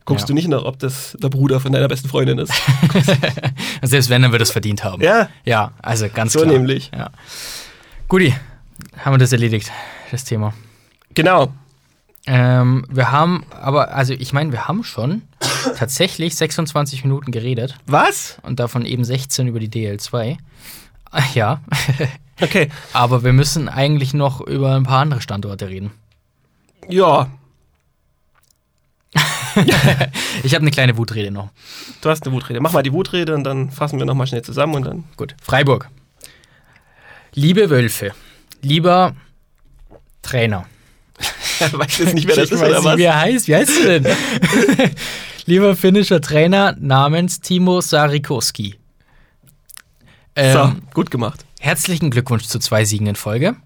guckst 0.04 0.22
Ja. 0.24 0.26
du 0.28 0.34
nicht 0.34 0.48
nach, 0.48 0.62
ob 0.64 0.78
das 0.78 1.16
der 1.20 1.28
Bruder 1.28 1.60
von 1.60 1.72
deiner 1.72 1.88
besten 1.88 2.08
Freundin 2.08 2.38
ist. 2.38 2.52
Selbst 3.82 4.10
wenn, 4.10 4.22
dann 4.22 4.32
wird 4.32 4.42
es 4.42 4.50
verdient 4.50 4.84
haben. 4.84 5.02
ja, 5.02 5.28
Ja, 5.44 5.72
also 5.82 6.08
ganz 6.08 6.32
so 6.32 6.40
klar. 6.40 6.52
nämlich. 6.52 6.90
Ja. 6.96 7.10
Guti, 8.08 8.34
haben 8.98 9.14
wir 9.14 9.18
das 9.18 9.32
erledigt, 9.32 9.70
das 10.10 10.24
Thema. 10.24 10.52
Genau. 11.14 11.52
Ähm, 12.26 12.84
wir 12.88 13.10
haben, 13.10 13.44
aber, 13.50 13.94
also 13.94 14.12
ich 14.14 14.32
meine, 14.32 14.52
wir 14.52 14.68
haben 14.68 14.84
schon 14.84 15.22
tatsächlich 15.76 16.36
26 16.36 17.02
Minuten 17.04 17.32
geredet 17.32 17.76
Was? 17.86 18.38
und 18.42 18.60
davon 18.60 18.84
eben 18.86 19.04
16 19.04 19.48
über 19.48 19.58
die 19.58 19.68
DL2. 19.68 20.36
Ah, 21.10 21.22
Ja, 21.34 21.60
Okay. 22.40 22.70
aber 22.92 23.22
wir 23.24 23.32
müssen 23.32 23.68
eigentlich 23.68 24.14
noch 24.14 24.40
über 24.40 24.74
ein 24.76 24.84
paar 24.84 25.00
andere 25.00 25.20
Standorte 25.20 25.68
reden. 25.68 25.90
Ja, 26.88 27.28
Ich 30.44 30.54
habe 30.54 30.62
eine 30.62 30.70
kleine 30.70 30.96
Wutrede 30.96 31.30
noch. 31.30 31.50
du 32.00 32.10
hast 32.10 32.26
eine 32.26 32.34
Wutrede. 32.34 32.60
Mach 32.60 32.72
mal 32.72 32.82
die 32.82 32.92
Wutrede 32.92 33.34
und 33.34 33.44
dann 33.44 33.70
fassen 33.70 33.98
wir 33.98 34.06
nochmal 34.06 34.26
schnell 34.26 34.42
zusammen 34.42 34.74
und 34.74 34.86
dann. 34.86 35.04
Gut, 35.16 35.34
Freiburg. 35.42 35.88
Liebe 37.34 37.70
Wölfe, 37.70 38.12
lieber 38.60 39.14
Trainer. 40.22 40.66
weißt 41.72 41.98
du 41.98 42.04
jetzt 42.04 42.14
nicht, 42.14 42.26
wer 42.26 42.36
das 42.36 42.46
ich 42.46 42.52
ist 42.52 42.60
weiß 42.60 42.70
oder 42.70 42.84
was? 42.84 42.98
wie 42.98 43.02
er 43.02 43.20
heißt. 43.20 43.48
Wie 43.48 43.54
heißt 43.54 43.78
du 43.78 44.00
denn? 44.00 44.16
lieber 45.46 45.76
finnischer 45.76 46.20
Trainer 46.20 46.76
namens 46.78 47.40
Timo 47.40 47.80
Sarikoski. 47.80 48.78
Ähm, 50.34 50.52
so, 50.52 50.72
gut 50.94 51.10
gemacht. 51.10 51.44
Herzlichen 51.60 52.10
Glückwunsch 52.10 52.44
zu 52.44 52.58
zwei 52.58 52.84
Siegen 52.84 53.06
in 53.06 53.16
Folge. 53.16 53.56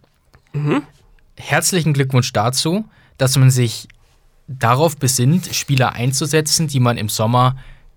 Herzlichen 1.36 1.92
Glückwunsch 1.92 2.32
dazu, 2.32 2.88
dass 3.18 3.36
man 3.36 3.50
sich 3.50 3.88
darauf 4.48 4.96
besinnt, 4.96 5.54
Spieler 5.54 5.92
einzusetzen, 5.92 6.68
die 6.68 6.80
man 6.80 6.98
im 6.98 7.08
Sommer 7.08 7.56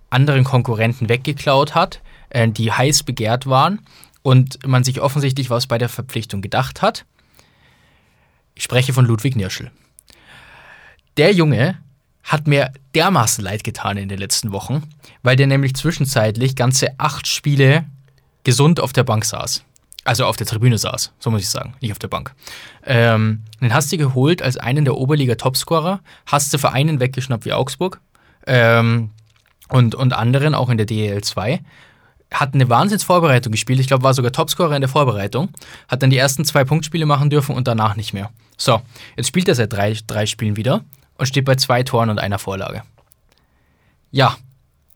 anderen 0.09 0.43
Konkurrenten 0.43 1.09
weggeklaut 1.09 1.75
hat, 1.75 2.01
äh, 2.29 2.47
die 2.47 2.71
heiß 2.71 3.03
begehrt 3.03 3.47
waren 3.47 3.79
und 4.21 4.65
man 4.67 4.83
sich 4.83 5.01
offensichtlich 5.01 5.49
was 5.49 5.67
bei 5.67 5.77
der 5.77 5.89
Verpflichtung 5.89 6.41
gedacht 6.41 6.81
hat. 6.81 7.05
Ich 8.55 8.63
spreche 8.63 8.93
von 8.93 9.05
Ludwig 9.05 9.35
Nirschl. 9.35 9.71
Der 11.17 11.33
Junge 11.33 11.77
hat 12.23 12.47
mir 12.47 12.71
dermaßen 12.95 13.43
leid 13.43 13.63
getan 13.63 13.97
in 13.97 14.09
den 14.09 14.19
letzten 14.19 14.51
Wochen, 14.51 14.83
weil 15.23 15.35
der 15.35 15.47
nämlich 15.47 15.75
zwischenzeitlich 15.75 16.55
ganze 16.55 16.99
acht 16.99 17.27
Spiele 17.27 17.85
gesund 18.43 18.79
auf 18.79 18.93
der 18.93 19.03
Bank 19.03 19.25
saß. 19.25 19.63
Also 20.05 20.25
auf 20.25 20.38
der 20.38 20.47
Tribüne 20.47 20.77
saß, 20.77 21.12
so 21.19 21.29
muss 21.29 21.41
ich 21.41 21.49
sagen, 21.49 21.75
nicht 21.81 21.91
auf 21.91 21.99
der 21.99 22.07
Bank. 22.07 22.33
Ähm, 22.85 23.43
den 23.62 23.73
hast 23.73 23.91
du 23.91 23.97
geholt 23.97 24.41
als 24.41 24.57
einen 24.57 24.85
der 24.85 24.95
Oberliga-Topscorer, 24.95 25.99
hast 26.25 26.53
du 26.53 26.57
Vereinen 26.57 26.99
weggeschnappt 26.99 27.45
wie 27.45 27.53
Augsburg 27.53 27.99
ähm, 28.47 29.12
und, 29.67 29.95
und 29.95 30.13
anderen, 30.13 30.55
auch 30.55 30.69
in 30.69 30.77
der 30.77 30.85
DEL 30.85 31.21
2. 31.21 31.62
Hat 32.31 32.53
eine 32.53 32.69
Wahnsinnsvorbereitung 32.69 33.51
gespielt, 33.51 33.79
ich 33.79 33.88
glaube, 33.88 34.03
war 34.03 34.13
sogar 34.13 34.31
Topscorer 34.31 34.75
in 34.75 34.81
der 34.81 34.89
Vorbereitung. 34.89 35.49
Hat 35.88 36.01
dann 36.01 36.12
die 36.12 36.17
ersten 36.17 36.45
zwei 36.45 36.63
Punktspiele 36.63 37.05
machen 37.05 37.29
dürfen 37.29 37.55
und 37.55 37.67
danach 37.67 37.95
nicht 37.95 38.13
mehr. 38.13 38.31
So, 38.57 38.81
jetzt 39.17 39.27
spielt 39.27 39.47
er 39.47 39.55
seit 39.55 39.73
drei, 39.73 39.97
drei 40.07 40.25
Spielen 40.25 40.55
wieder 40.55 40.83
und 41.17 41.25
steht 41.25 41.45
bei 41.45 41.55
zwei 41.55 41.83
Toren 41.83 42.09
und 42.09 42.19
einer 42.19 42.39
Vorlage. 42.39 42.83
Ja, 44.12 44.38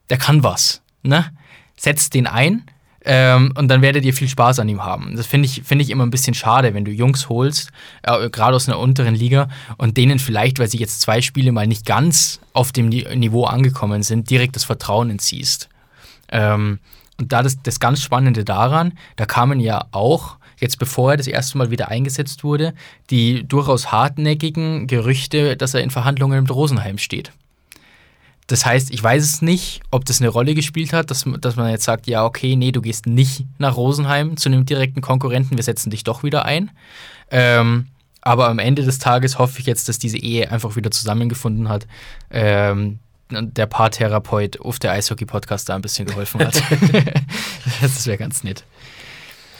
der 0.09 0.17
kann 0.17 0.43
was. 0.43 0.81
Ne? 1.01 1.31
Setzt 1.75 2.13
den 2.13 2.27
ein 2.27 2.65
ähm, 3.05 3.51
und 3.57 3.67
dann 3.67 3.81
werdet 3.81 4.05
ihr 4.05 4.13
viel 4.13 4.29
Spaß 4.29 4.59
an 4.59 4.69
ihm 4.69 4.83
haben. 4.83 5.15
Das 5.15 5.25
finde 5.25 5.47
ich, 5.47 5.63
find 5.63 5.81
ich 5.81 5.89
immer 5.89 6.05
ein 6.05 6.11
bisschen 6.11 6.33
schade, 6.33 6.73
wenn 6.73 6.85
du 6.85 6.91
Jungs 6.91 7.27
holst, 7.29 7.71
äh, 8.03 8.29
gerade 8.29 8.55
aus 8.55 8.69
einer 8.69 8.79
unteren 8.79 9.15
Liga 9.15 9.49
und 9.77 9.97
denen 9.97 10.19
vielleicht, 10.19 10.59
weil 10.59 10.69
sie 10.69 10.77
jetzt 10.77 11.01
zwei 11.01 11.21
Spiele 11.21 11.51
mal 11.51 11.67
nicht 11.67 11.85
ganz 11.85 12.39
auf 12.53 12.71
dem 12.71 12.87
Ni 12.87 13.05
Niveau 13.15 13.43
angekommen 13.45 14.03
sind, 14.03 14.29
direkt 14.29 14.55
das 14.55 14.63
Vertrauen 14.63 15.09
entziehst. 15.09 15.69
Ähm, 16.31 16.79
und 17.19 17.31
da 17.31 17.43
das, 17.43 17.61
das 17.61 17.79
ganz 17.79 18.01
Spannende 18.01 18.45
daran, 18.45 18.93
da 19.17 19.25
kamen 19.25 19.59
ja 19.59 19.85
auch, 19.91 20.37
jetzt 20.59 20.79
bevor 20.79 21.11
er 21.11 21.17
das 21.17 21.27
erste 21.27 21.57
Mal 21.57 21.71
wieder 21.71 21.89
eingesetzt 21.89 22.43
wurde, 22.43 22.73
die 23.09 23.47
durchaus 23.47 23.91
hartnäckigen 23.91 24.87
Gerüchte, 24.87 25.57
dass 25.57 25.73
er 25.73 25.81
in 25.81 25.91
Verhandlungen 25.91 26.41
mit 26.41 26.51
Rosenheim 26.51 26.97
steht. 26.97 27.31
Das 28.53 28.67
heißt, 28.67 28.91
ich 28.91 29.01
weiß 29.01 29.23
es 29.23 29.41
nicht, 29.41 29.81
ob 29.89 30.05
das 30.05 30.21
eine 30.21 30.29
Rolle 30.29 30.53
gespielt 30.53 30.93
hat, 30.93 31.09
dass, 31.09 31.25
dass 31.39 31.55
man 31.55 31.71
jetzt 31.71 31.85
sagt, 31.85 32.05
ja, 32.05 32.23
okay, 32.23 32.55
nee, 32.55 32.71
du 32.71 32.81
gehst 32.81 33.07
nicht 33.07 33.47
nach 33.57 33.75
Rosenheim 33.77 34.37
zu 34.37 34.47
einem 34.47 34.63
direkten 34.63 35.01
Konkurrenten, 35.01 35.57
wir 35.57 35.63
setzen 35.63 35.89
dich 35.89 36.03
doch 36.03 36.21
wieder 36.21 36.45
ein. 36.45 36.69
Ähm, 37.31 37.87
aber 38.21 38.49
am 38.49 38.59
Ende 38.59 38.83
des 38.83 38.99
Tages 38.99 39.39
hoffe 39.39 39.59
ich 39.59 39.65
jetzt, 39.65 39.89
dass 39.89 39.97
diese 39.97 40.19
Ehe 40.19 40.51
einfach 40.51 40.75
wieder 40.75 40.91
zusammengefunden 40.91 41.67
hat. 41.67 41.87
Ähm, 42.29 42.99
der 43.31 43.65
Paartherapeut 43.65 44.61
auf 44.61 44.77
der 44.77 44.91
Eishockey-Podcast 44.91 45.69
da 45.69 45.75
ein 45.75 45.81
bisschen 45.81 46.05
geholfen 46.05 46.41
hat. 46.41 46.61
das 47.81 48.05
wäre 48.05 48.19
ganz 48.19 48.43
nett. 48.43 48.65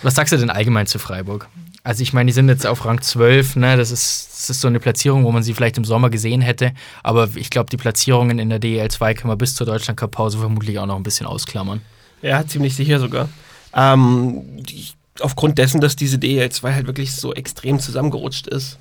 Was 0.04 0.14
sagst 0.14 0.34
du 0.34 0.38
denn 0.38 0.52
allgemein 0.52 0.86
zu 0.86 1.00
Freiburg? 1.00 1.50
Also 1.86 2.02
ich 2.02 2.14
meine, 2.14 2.28
die 2.28 2.34
sind 2.34 2.48
jetzt 2.48 2.66
auf 2.66 2.86
Rang 2.86 3.02
12, 3.02 3.58
ne? 3.58 3.76
das, 3.76 3.92
ist, 3.92 4.30
das 4.32 4.50
ist 4.50 4.62
so 4.62 4.70
eine 4.70 4.80
Platzierung, 4.80 5.26
wo 5.26 5.32
man 5.32 5.44
sie 5.44 5.54
vielleicht 5.54 5.78
im 5.78 5.84
Sommer 5.84 6.10
gesehen 6.10 6.42
hätte. 6.42 6.72
Aber 7.04 7.30
ich 7.36 7.50
glaube, 7.50 7.70
die 7.70 7.78
Platzierungen 7.78 8.40
in 8.40 8.50
der 8.50 8.60
DEL 8.60 8.90
2 8.90 9.14
können 9.14 9.32
wir 9.32 9.36
bis 9.36 9.56
zur 9.56 9.68
Deutschland-Cup-Pause 9.68 10.38
vermutlich 10.38 10.80
auch 10.80 10.86
noch 10.86 10.96
ein 10.96 11.04
bisschen 11.04 11.26
ausklammern. 11.26 11.82
Ja, 12.22 12.48
ziemlich 12.48 12.76
sicher 12.76 13.00
sogar. 13.00 13.28
Ähm, 13.76 14.44
die, 14.64 14.88
aufgrund 15.20 15.58
dessen, 15.58 15.82
dass 15.82 15.98
diese 15.98 16.18
DL2 16.18 16.74
halt 16.74 16.88
wirklich 16.88 17.14
so 17.14 17.34
extrem 17.34 17.80
zusammengerutscht 17.80 18.48
ist, 18.48 18.78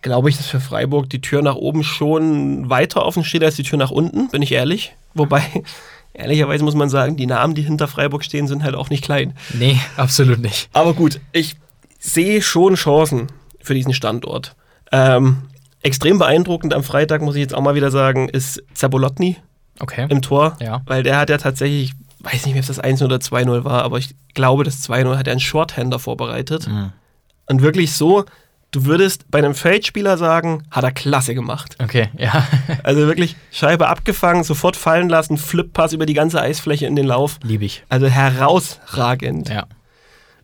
glaube 0.00 0.30
ich, 0.30 0.36
dass 0.36 0.46
für 0.46 0.60
Freiburg 0.60 1.10
die 1.10 1.20
Tür 1.20 1.42
nach 1.42 1.56
oben 1.56 1.82
schon 1.82 2.70
weiter 2.70 3.04
offen 3.04 3.24
steht 3.24 3.42
als 3.42 3.56
die 3.56 3.62
Tür 3.64 3.78
nach 3.78 3.90
unten, 3.90 4.28
bin 4.28 4.42
ich 4.42 4.52
ehrlich. 4.52 4.94
Wobei, 5.14 5.42
ehrlicherweise 6.14 6.62
muss 6.62 6.74
man 6.74 6.88
sagen, 6.88 7.16
die 7.16 7.26
Namen, 7.26 7.54
die 7.54 7.62
hinter 7.62 7.88
Freiburg 7.88 8.24
stehen, 8.24 8.46
sind 8.46 8.62
halt 8.62 8.76
auch 8.76 8.90
nicht 8.90 9.02
klein. 9.02 9.34
Nee, 9.52 9.80
absolut 9.96 10.38
nicht. 10.38 10.68
Aber 10.72 10.94
gut, 10.94 11.20
ich 11.32 11.56
sehe 12.04 12.42
schon 12.42 12.74
Chancen 12.74 13.28
für 13.60 13.74
diesen 13.74 13.94
Standort. 13.94 14.54
Ähm, 14.92 15.38
extrem 15.82 16.18
beeindruckend 16.18 16.74
am 16.74 16.84
Freitag, 16.84 17.22
muss 17.22 17.34
ich 17.34 17.40
jetzt 17.40 17.54
auch 17.54 17.62
mal 17.62 17.74
wieder 17.74 17.90
sagen, 17.90 18.28
ist 18.28 18.62
Zabolotny 18.74 19.36
Okay. 19.80 20.06
im 20.10 20.20
Tor. 20.22 20.56
Ja. 20.60 20.82
Weil 20.86 21.02
der 21.02 21.16
hat 21.18 21.30
ja 21.30 21.38
tatsächlich, 21.38 21.94
ich 22.18 22.24
weiß 22.32 22.44
nicht 22.46 22.54
mehr, 22.54 22.62
ob 22.62 22.66
das 22.68 22.82
1-0 22.82 23.04
oder 23.04 23.16
2-0 23.16 23.64
war, 23.64 23.82
aber 23.82 23.98
ich 23.98 24.14
glaube, 24.34 24.64
das 24.64 24.88
2-0 24.88 25.16
hat 25.16 25.26
er 25.26 25.32
einen 25.32 25.40
Shorthander 25.40 25.98
vorbereitet. 25.98 26.68
Mhm. 26.68 26.92
Und 27.46 27.62
wirklich 27.62 27.92
so, 27.94 28.24
du 28.70 28.84
würdest 28.84 29.30
bei 29.30 29.38
einem 29.38 29.54
Feldspieler 29.54 30.18
sagen, 30.18 30.64
hat 30.70 30.84
er 30.84 30.92
klasse 30.92 31.34
gemacht. 31.34 31.76
Okay, 31.82 32.08
ja. 32.18 32.46
Also 32.82 33.06
wirklich 33.06 33.34
Scheibe 33.50 33.88
abgefangen, 33.88 34.44
sofort 34.44 34.76
fallen 34.76 35.08
lassen, 35.08 35.38
Flippass 35.38 35.92
über 35.94 36.06
die 36.06 36.14
ganze 36.14 36.40
Eisfläche 36.40 36.86
in 36.86 36.96
den 36.96 37.06
Lauf. 37.06 37.38
Liebe 37.42 37.64
ich. 37.64 37.82
Also 37.88 38.06
herausragend. 38.08 39.48
Ja. 39.48 39.66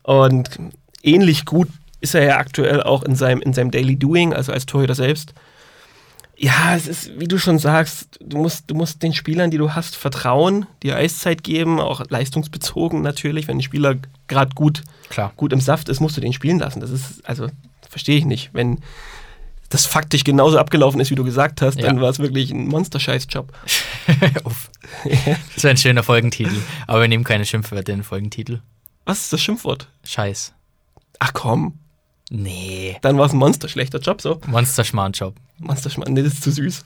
Und 0.02 0.58
ähnlich 1.02 1.44
gut 1.44 1.68
ist 2.00 2.14
er 2.14 2.24
ja 2.24 2.38
aktuell 2.38 2.82
auch 2.82 3.02
in 3.02 3.14
seinem, 3.14 3.42
in 3.42 3.52
seinem 3.52 3.70
Daily 3.70 3.96
Doing, 3.96 4.32
also 4.32 4.52
als 4.52 4.64
Torhüter 4.66 4.94
selbst. 4.94 5.34
Ja, 6.36 6.74
es 6.74 6.86
ist, 6.86 7.20
wie 7.20 7.28
du 7.28 7.36
schon 7.38 7.58
sagst, 7.58 8.18
du 8.24 8.38
musst, 8.38 8.70
du 8.70 8.74
musst 8.74 9.02
den 9.02 9.12
Spielern, 9.12 9.50
die 9.50 9.58
du 9.58 9.74
hast, 9.74 9.94
vertrauen, 9.96 10.64
dir 10.82 10.96
Eiszeit 10.96 11.44
geben, 11.44 11.78
auch 11.78 12.02
leistungsbezogen 12.08 13.02
natürlich. 13.02 13.46
Wenn 13.46 13.58
ein 13.58 13.62
Spieler 13.62 13.96
gerade 14.26 14.54
gut, 14.54 14.82
Klar. 15.10 15.34
gut 15.36 15.52
im 15.52 15.60
Saft 15.60 15.90
ist, 15.90 16.00
musst 16.00 16.16
du 16.16 16.22
den 16.22 16.32
spielen 16.32 16.58
lassen. 16.58 16.80
Das 16.80 16.88
ist, 16.90 17.22
also, 17.28 17.48
verstehe 17.86 18.16
ich 18.16 18.24
nicht. 18.24 18.48
Wenn 18.54 18.78
das 19.68 19.84
faktisch 19.84 20.24
genauso 20.24 20.58
abgelaufen 20.58 20.98
ist, 21.00 21.10
wie 21.10 21.14
du 21.14 21.24
gesagt 21.24 21.60
hast, 21.60 21.78
Ja. 21.78 21.86
dann 21.88 22.00
war 22.00 22.08
es 22.08 22.18
wirklich 22.18 22.50
ein 22.50 22.66
Monster-Scheiß-Job. 22.68 23.52
Das 25.54 25.62
wäre 25.64 25.70
ein 25.72 25.76
schöner 25.76 26.02
Folgentitel. 26.02 26.56
Aber 26.86 27.02
wir 27.02 27.08
nehmen 27.08 27.24
keine 27.24 27.44
Schimpfwörter 27.44 27.92
in 27.92 27.98
den 28.00 28.04
Folgentitel. 28.04 28.60
Was 29.04 29.20
ist 29.20 29.32
das 29.32 29.40
Schimpfwort? 29.42 29.88
Scheiß. 30.04 30.52
Ach 31.20 31.32
komm, 31.32 31.78
Nee. 32.32 32.96
dann 33.02 33.18
war 33.18 33.26
es 33.26 33.32
ein 33.32 33.38
Monster, 33.38 33.68
schlechter 33.68 33.98
Job, 33.98 34.20
so. 34.20 34.40
Monster-Schmarrn-Job. 34.46 35.34
Monster, 35.58 35.90
Schmarrn, 35.90 36.12
nee, 36.14 36.22
das 36.22 36.34
ist 36.34 36.42
zu 36.44 36.52
süß. 36.52 36.84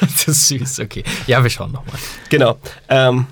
ist 0.26 0.48
süß, 0.48 0.80
okay. 0.80 1.04
Ja, 1.26 1.42
wir 1.42 1.50
schauen 1.50 1.72
nochmal. 1.72 1.96
Genau. 2.28 2.58
Ähm, 2.88 3.26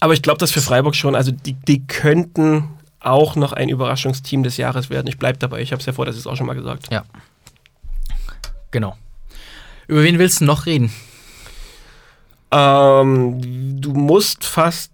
aber 0.00 0.12
ich 0.12 0.22
glaube, 0.22 0.38
dass 0.38 0.50
für 0.50 0.60
Freiburg 0.60 0.96
schon, 0.96 1.14
also 1.14 1.30
die, 1.30 1.54
die 1.54 1.86
könnten 1.86 2.68
auch 2.98 3.36
noch 3.36 3.52
ein 3.52 3.68
Überraschungsteam 3.68 4.42
des 4.42 4.56
Jahres 4.56 4.90
werden. 4.90 5.06
Ich 5.06 5.18
bleibe 5.18 5.38
dabei. 5.38 5.62
Ich 5.62 5.72
habe 5.72 5.80
es 5.80 5.86
ja 5.86 5.92
vor, 5.92 6.04
das 6.04 6.16
ist 6.16 6.26
auch 6.26 6.36
schon 6.36 6.46
mal 6.46 6.54
gesagt. 6.54 6.92
Ja. 6.92 7.04
Genau. 8.70 8.96
Über 9.86 10.02
wen 10.02 10.18
willst 10.18 10.40
du 10.40 10.44
noch 10.44 10.66
reden? 10.66 10.92
Ähm, 12.50 13.80
du 13.80 13.92
musst 13.94 14.44
fast 14.44 14.90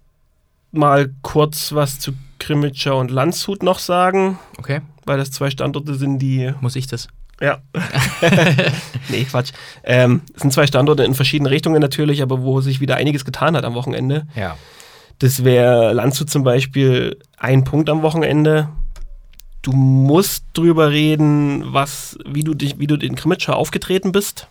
mal 0.71 1.11
kurz 1.23 1.73
was 1.73 1.99
zu 1.99 2.13
Krimitschau 2.47 2.97
und 2.99 3.11
Landshut 3.11 3.61
noch 3.61 3.79
sagen, 3.79 4.39
Okay. 4.57 4.79
weil 5.05 5.17
das 5.17 5.31
zwei 5.31 5.49
Standorte 5.49 5.95
sind, 5.95 6.19
die. 6.19 6.53
Muss 6.61 6.77
ich 6.77 6.87
das? 6.87 7.09
Ja. 7.41 7.57
nee, 9.09 9.25
Quatsch. 9.25 9.51
Ähm, 9.83 10.21
es 10.33 10.41
sind 10.41 10.53
zwei 10.53 10.65
Standorte 10.65 11.03
in 11.03 11.13
verschiedenen 11.13 11.51
Richtungen 11.51 11.81
natürlich, 11.81 12.21
aber 12.21 12.41
wo 12.41 12.61
sich 12.61 12.79
wieder 12.79 12.95
einiges 12.95 13.25
getan 13.25 13.55
hat 13.57 13.65
am 13.65 13.73
Wochenende. 13.75 14.27
Ja. 14.35 14.55
Das 15.19 15.43
wäre 15.43 15.91
Landshut 15.93 16.29
zum 16.29 16.43
Beispiel 16.43 17.19
ein 17.37 17.63
Punkt 17.65 17.89
am 17.89 18.01
Wochenende. 18.01 18.69
Du 19.61 19.73
musst 19.73 20.45
drüber 20.53 20.91
reden, 20.91 21.73
was, 21.73 22.17
wie 22.25 22.43
du 22.43 22.53
dich, 22.53 22.79
wie 22.79 22.87
du 22.87 22.95
den 22.95 23.15
Krimitschau 23.15 23.53
aufgetreten 23.53 24.11
bist. 24.13 24.47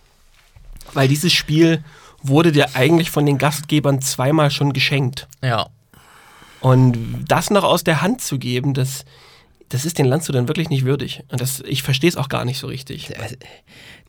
Weil 0.92 1.09
dieses 1.09 1.32
Spiel 1.32 1.82
wurde 2.22 2.52
dir 2.52 2.74
eigentlich 2.76 3.11
von 3.11 3.24
den 3.24 3.38
Gastgebern 3.38 4.02
zweimal 4.02 4.50
schon 4.50 4.72
geschenkt. 4.74 5.28
Ja. 5.42 5.68
Und 6.66 7.26
das 7.29 7.50
noch 7.50 7.62
aus 7.62 7.85
der 7.85 8.02
Hand 8.02 8.20
zu 8.20 8.40
geben, 8.40 8.74
das, 8.74 9.05
das 9.68 9.85
ist 9.85 9.98
den 9.98 10.07
Landshut 10.07 10.35
dann 10.35 10.48
wirklich 10.48 10.68
nicht 10.68 10.85
würdig. 10.85 11.22
Und 11.31 11.40
das, 11.40 11.61
ich 11.61 11.85
verstehe 11.85 12.11
es 12.11 12.16
auch 12.16 12.29
gar 12.29 12.44
nicht 12.44 12.59
so 12.59 12.66
richtig. 12.66 13.12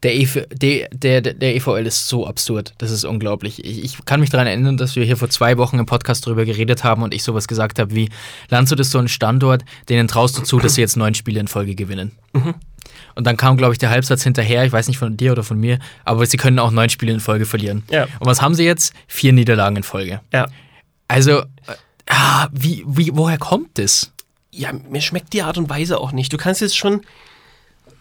Der, 0.01 0.15
EV, 0.15 0.47
der, 0.51 0.89
der, 0.89 1.21
der 1.21 1.55
EVL 1.55 1.85
ist 1.85 2.07
so 2.07 2.25
absurd. 2.25 2.73
Das 2.79 2.89
ist 2.89 3.05
unglaublich. 3.05 3.63
Ich, 3.63 3.83
ich 3.83 4.05
kann 4.05 4.19
mich 4.21 4.31
daran 4.31 4.47
erinnern, 4.47 4.75
dass 4.75 4.95
wir 4.95 5.05
hier 5.05 5.17
vor 5.17 5.29
zwei 5.29 5.59
Wochen 5.59 5.77
im 5.77 5.85
Podcast 5.85 6.25
darüber 6.25 6.45
geredet 6.45 6.83
haben 6.83 7.03
und 7.03 7.13
ich 7.13 7.21
sowas 7.21 7.47
gesagt 7.47 7.77
habe 7.77 7.93
wie: 7.93 8.09
Landshut 8.49 8.79
ist 8.79 8.89
so 8.89 8.97
ein 8.97 9.07
Standort, 9.07 9.63
denen 9.87 10.07
traust 10.07 10.35
du 10.39 10.41
zu, 10.41 10.57
dass 10.57 10.73
sie 10.73 10.81
jetzt 10.81 10.97
neun 10.97 11.13
Spiele 11.13 11.39
in 11.39 11.47
Folge 11.47 11.75
gewinnen. 11.75 12.13
Und 13.13 13.27
dann 13.27 13.37
kam, 13.37 13.57
glaube 13.57 13.73
ich, 13.73 13.77
der 13.77 13.91
Halbsatz 13.91 14.23
hinterher, 14.23 14.65
ich 14.65 14.71
weiß 14.71 14.87
nicht 14.87 14.97
von 14.97 15.15
dir 15.15 15.31
oder 15.31 15.43
von 15.43 15.59
mir, 15.59 15.77
aber 16.05 16.25
sie 16.25 16.37
können 16.37 16.57
auch 16.57 16.71
neun 16.71 16.89
Spiele 16.89 17.11
in 17.13 17.19
Folge 17.19 17.45
verlieren. 17.45 17.83
Ja. 17.91 18.05
Und 18.19 18.25
was 18.25 18.41
haben 18.41 18.55
sie 18.55 18.63
jetzt? 18.63 18.95
Vier 19.05 19.31
Niederlagen 19.31 19.75
in 19.75 19.83
Folge. 19.83 20.21
Ja. 20.33 20.47
Also, 21.07 21.43
ah, 22.07 22.47
wie, 22.51 22.83
wie, 22.87 23.11
woher 23.13 23.37
kommt 23.37 23.77
das? 23.77 24.11
ja, 24.57 24.71
mir 24.89 25.01
schmeckt 25.01 25.33
die 25.33 25.43
Art 25.43 25.57
und 25.57 25.69
Weise 25.69 25.99
auch 25.99 26.11
nicht. 26.11 26.33
Du 26.33 26.37
kannst 26.37 26.61
jetzt 26.61 26.77
schon, 26.77 27.01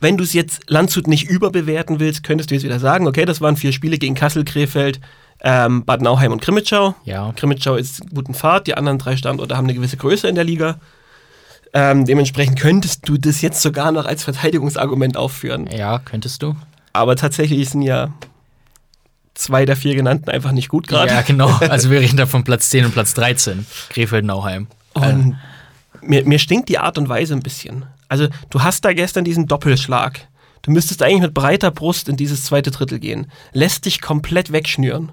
wenn 0.01 0.17
du 0.17 0.25
es 0.25 0.33
jetzt 0.33 0.63
Landshut 0.69 1.07
nicht 1.07 1.29
überbewerten 1.29 2.01
willst, 2.01 2.25
könntest 2.25 2.51
du 2.51 2.55
jetzt 2.55 2.65
wieder 2.65 2.81
sagen, 2.81 3.07
okay, 3.07 3.25
das 3.25 3.41
waren 3.41 3.57
vier 3.57 3.73
Spiele 3.73 3.99
gegen 3.99 4.15
Kassel, 4.15 4.45
Krefeld, 4.45 5.01
ähm, 5.43 5.85
Bad 5.85 6.01
Nauheim 6.01 6.33
und 6.33 6.41
Krimitschau. 6.41 6.95
Ja. 7.05 7.33
Krimitschau 7.37 7.77
ist 7.77 8.03
guten 8.15 8.35
Fahrt, 8.35 8.67
die 8.67 8.77
anderen 8.77 8.99
drei 8.99 9.17
Standorte 9.17 9.57
haben 9.57 9.67
eine 9.67 9.75
gewisse 9.75 9.99
Größe 9.99 10.29
in 10.29 10.35
der 10.35 10.45
Liga. 10.45 10.81
Ähm, 11.75 12.07
dementsprechend 12.07 12.59
könntest 12.59 13.07
du 13.07 13.19
das 13.19 13.43
jetzt 13.43 13.61
sogar 13.61 13.93
noch 13.93 14.07
als 14.07 14.25
Verteidigungsargument 14.25 15.17
aufführen. 15.17 15.69
Ja, 15.71 15.99
könntest 15.99 16.43
du? 16.43 16.57
Aber 16.95 17.17
tatsächlich 17.17 17.69
sind 17.69 17.83
ja 17.83 18.15
zwei 19.37 19.65
der 19.65 19.77
vier 19.77 19.95
genannten 19.95 20.31
einfach 20.31 20.53
nicht 20.53 20.69
gut 20.69 20.89
gerade. 20.89 21.13
Ja, 21.13 21.23
genau. 21.23 21.49
Also 21.69 21.91
wir 21.91 22.01
reden 22.01 22.17
da 22.17 22.27
von 22.27 22.45
Platz 22.45 22.71
10 22.71 22.87
und 22.87 22.93
Platz 22.93 23.15
13. 23.15 23.67
Krefeld-Nauheim. 23.91 24.67
Und 24.95 25.37
mir, 26.03 26.25
mir 26.25 26.39
stinkt 26.39 26.69
die 26.69 26.79
Art 26.79 26.99
und 26.99 27.09
Weise 27.09 27.35
ein 27.35 27.41
bisschen. 27.41 27.85
Also, 28.09 28.29
du 28.51 28.63
hast 28.63 28.85
da 28.85 28.93
gestern 28.93 29.25
diesen 29.25 29.47
Doppelschlag. 29.47 30.29
Du 30.63 30.71
müsstest 30.71 31.03
eigentlich 31.03 31.23
mit 31.23 31.35
breiter 31.35 31.71
Brust 31.71 32.09
in 32.09 32.17
dieses 32.17 32.45
zweite 32.45 32.71
Drittel 32.71 32.99
gehen. 32.99 33.31
Lässt 33.53 33.85
dich 33.85 34.01
komplett 34.01 34.53
wegschnüren. 34.53 35.13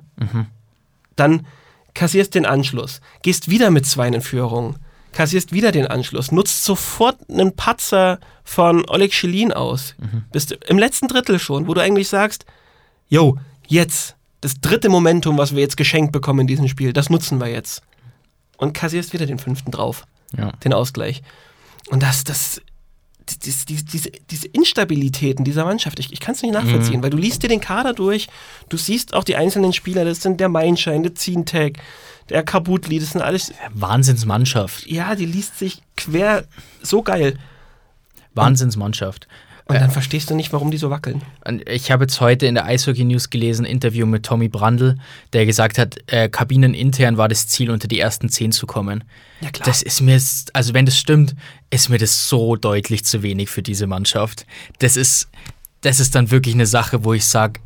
Dann 1.16 1.46
kassierst 1.94 2.34
den 2.36 2.46
Anschluss. 2.46 3.02
Gehst 3.22 3.50
wieder 3.50 3.70
mit 3.70 3.86
zwei 3.86 4.08
in 4.08 4.22
Führung. 4.22 4.78
Kassierst 5.12 5.52
wieder 5.52 5.72
den 5.72 5.86
Anschluss. 5.86 6.32
Nutzt 6.32 6.64
sofort 6.64 7.18
einen 7.30 7.56
Patzer 7.56 8.20
von 8.44 8.84
Oleg 8.90 9.14
Schelin 9.14 9.54
aus. 9.54 9.96
Bist 10.32 10.52
im 10.68 10.78
letzten 10.80 11.08
Drittel 11.08 11.38
schon, 11.40 11.68
wo 11.68 11.74
du 11.74 11.82
eigentlich 11.82 12.10
sagst, 12.10 12.46
yo, 13.08 13.38
jetzt, 13.68 14.16
das 14.42 14.60
dritte 14.62 14.90
Momentum, 14.90 15.38
was 15.38 15.54
wir 15.56 15.62
jetzt 15.62 15.78
geschenkt 15.78 16.12
bekommen 16.12 16.42
in 16.42 16.48
diesem 16.48 16.68
Spiel, 16.68 16.94
das 16.94 17.10
nutzen 17.10 17.40
wir 17.40 17.48
jetzt. 17.48 17.82
Und 18.58 18.74
kassierst 18.74 19.14
wieder 19.14 19.26
den 19.26 19.40
fünften 19.40 19.72
drauf 19.72 20.06
Ja. 20.38 20.52
den 20.64 20.74
Ausgleich. 20.74 21.22
Und 21.90 22.04
das, 22.04 22.24
das, 22.24 22.62
die- 23.30 23.54
die- 23.68 23.84
diese, 23.86 24.12
diese 24.30 24.48
Instabilitäten 24.48 25.44
dieser 25.46 25.64
Mannschaft, 25.66 26.00
ich, 26.00 26.12
ich 26.14 26.20
kann 26.20 26.36
es 26.36 26.42
nicht 26.42 26.54
nachvollziehen, 26.54 27.02
weil 27.04 27.10
du 27.10 27.18
liest 27.18 27.42
dir 27.44 27.48
den 27.50 27.62
Kader 27.62 27.94
durch, 27.94 28.28
du 28.70 28.78
siehst 28.78 29.14
auch 29.14 29.24
die 29.24 29.36
einzelnen 29.38 29.74
Spieler, 29.74 30.04
das 30.06 30.22
sind 30.22 30.40
der 30.40 30.50
Meinschein, 30.50 31.04
der 31.04 31.16
Zientag, 31.16 31.74
der 32.30 32.44
Kabutli, 32.44 33.00
das 33.00 33.12
sind 33.12 33.22
alles, 33.22 33.54
Wahnsinnsmannschaft. 33.74 34.86
ja, 34.88 35.16
die 35.16 35.26
liest 35.26 35.58
sich 35.60 35.82
quer 35.98 36.46
so 36.82 37.02
geil. 37.02 37.38
Wahnsinnsmannschaft. 38.34 39.28
Und 39.28 39.32
dann 39.68 39.92
verstehst 39.92 40.30
du 40.30 40.36
nicht, 40.36 40.52
warum 40.52 40.72
die 40.72 40.78
so 40.78 40.90
wackeln. 40.90 41.22
Und 41.46 41.68
ich 41.70 41.90
habe 41.92 42.04
jetzt 42.04 42.20
heute 42.20 42.46
in 42.46 42.56
der 42.56 42.66
Eishockey 42.66 43.06
News 43.06 43.30
gelesen, 43.30 43.66
ein 43.66 43.72
Interview 43.72 44.06
mit 44.06 44.26
Tommy 44.26 44.50
Brandl, 44.50 44.98
der 45.32 45.46
gesagt 45.46 45.78
hat, 45.78 45.98
äh, 46.08 46.28
kabinenintern 46.30 47.18
war 47.18 47.30
das 47.30 47.48
Ziel, 47.48 47.72
unter 47.72 47.88
die 47.88 48.00
ersten 48.00 48.30
zehn 48.30 48.52
zu 48.52 48.68
kommen. 48.68 49.04
Ja, 49.42 49.50
klar. 49.52 49.66
Das 49.66 49.82
ist 49.82 50.02
mir, 50.02 50.20
also 50.54 50.74
wenn 50.74 50.86
das 50.86 50.98
stimmt, 50.98 51.36
ist 51.70 51.90
mir 51.90 51.98
das 51.98 52.28
so 52.28 52.56
deutlich 52.56 53.06
zu 53.06 53.24
wenig 53.24 53.50
für 53.50 53.62
diese 53.62 53.88
Mannschaft. 53.88 54.46
Das 54.80 54.98
ist, 54.98 55.30
das 55.82 56.00
ist 56.00 56.16
dann 56.16 56.30
wirklich 56.32 56.56
eine 56.56 56.66
Sache, 56.66 57.04
wo 57.04 57.14
ich 57.14 57.26
sage, 57.26 57.60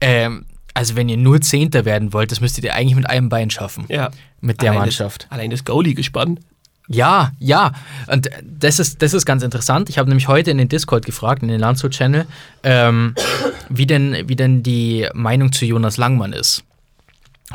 ähm, 0.00 0.44
also 0.74 0.96
wenn 0.96 1.08
ihr 1.08 1.16
nur 1.16 1.40
Zehnter 1.40 1.84
werden 1.84 2.12
wollt, 2.12 2.30
das 2.30 2.40
müsstet 2.40 2.64
ihr 2.64 2.74
eigentlich 2.74 2.94
mit 2.94 3.08
einem 3.08 3.28
Bein 3.28 3.50
schaffen. 3.50 3.86
ja. 3.88 4.10
Mit 4.40 4.62
der 4.62 4.70
Allein 4.70 4.82
Mannschaft. 4.82 5.24
Das, 5.24 5.32
allein 5.32 5.50
das 5.50 5.64
Goalie 5.64 5.94
gespannt. 5.94 6.38
Ja, 6.88 7.32
ja. 7.38 7.72
Und 8.06 8.30
das 8.42 8.78
ist, 8.78 9.02
das 9.02 9.12
ist 9.12 9.26
ganz 9.26 9.42
interessant. 9.42 9.90
Ich 9.90 9.98
habe 9.98 10.08
nämlich 10.08 10.26
heute 10.26 10.50
in 10.50 10.58
den 10.58 10.68
Discord 10.68 11.04
gefragt, 11.04 11.42
in 11.42 11.48
den 11.48 11.60
Landshut-Channel, 11.60 12.26
ähm, 12.62 13.14
wie, 13.68 13.86
denn, 13.86 14.16
wie 14.26 14.36
denn 14.36 14.62
die 14.62 15.06
Meinung 15.12 15.52
zu 15.52 15.66
Jonas 15.66 15.98
Langmann 15.98 16.32
ist. 16.32 16.64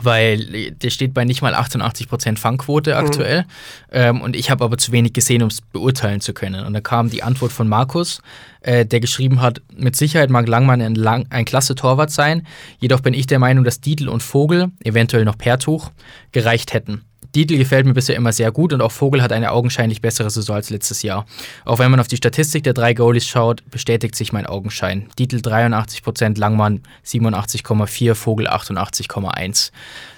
Weil 0.02 0.72
der 0.72 0.90
steht 0.90 1.14
bei 1.14 1.24
nicht 1.24 1.44
mal 1.44 1.54
88% 1.54 2.40
Fangquote 2.40 2.96
aktuell. 2.96 3.46
Ähm, 3.92 4.22
und 4.22 4.36
ich 4.36 4.50
habe 4.50 4.64
aber 4.64 4.78
zu 4.78 4.92
wenig 4.92 5.14
gesehen, 5.14 5.44
um 5.44 5.50
es 5.50 5.62
beurteilen 5.62 6.20
zu 6.20 6.34
können. 6.34 6.66
Und 6.66 6.74
da 6.74 6.82
kam 6.82 7.10
die 7.10 7.22
Antwort 7.22 7.52
von 7.52 7.68
Markus, 7.68 8.22
äh, 8.62 8.88
der 8.88 9.00
geschrieben 9.00 9.40
hat: 9.40 9.62
Mit 9.76 9.96
Sicherheit 9.96 10.32
mag 10.32 10.48
Langmann 10.48 10.82
ein, 10.82 10.96
lang, 10.96 11.28
ein 11.30 11.46
klasse 11.46 11.76
Torwart 11.76 12.10
sein. 12.10 12.48
Jedoch 12.80 13.02
bin 13.02 13.14
ich 13.14 13.28
der 13.28 13.38
Meinung, 13.38 13.64
dass 13.64 13.82
Dietl 13.82 14.10
und 14.10 14.24
Vogel, 14.24 14.72
eventuell 14.84 15.26
noch 15.26 15.38
Pertuch, 15.38 15.92
gereicht 16.32 16.74
hätten. 16.74 17.04
Dietl 17.36 17.58
gefällt 17.58 17.86
mir 17.86 17.94
bisher 17.94 18.16
immer 18.16 18.32
sehr 18.32 18.52
gut 18.52 18.74
und 18.74 18.82
auch 18.82 18.92
Vogel 18.92 19.22
hat 19.22 19.32
eine 19.32 19.52
augenscheinlich 19.52 20.02
bessere 20.02 20.30
Saison 20.30 20.56
als 20.56 20.70
letztes 20.70 21.02
Jahr. 21.02 21.26
Auch 21.66 21.80
wenn 21.80 21.90
man 21.90 22.00
auf 22.00 22.08
die 22.08 22.18
Statistik 22.18 22.64
der 22.64 22.74
drei 22.74 22.94
Goalies 22.94 23.28
schaut, 23.28 23.70
bestätigt 23.72 24.16
sich 24.16 24.34
mein 24.34 24.46
Augenschein. 24.46 25.08
Dietl 25.18 25.38
83%, 25.38 26.38
Langmann 26.38 26.82
87,4, 27.06 28.14
Vogel 28.14 28.48
88,1. 28.48 29.72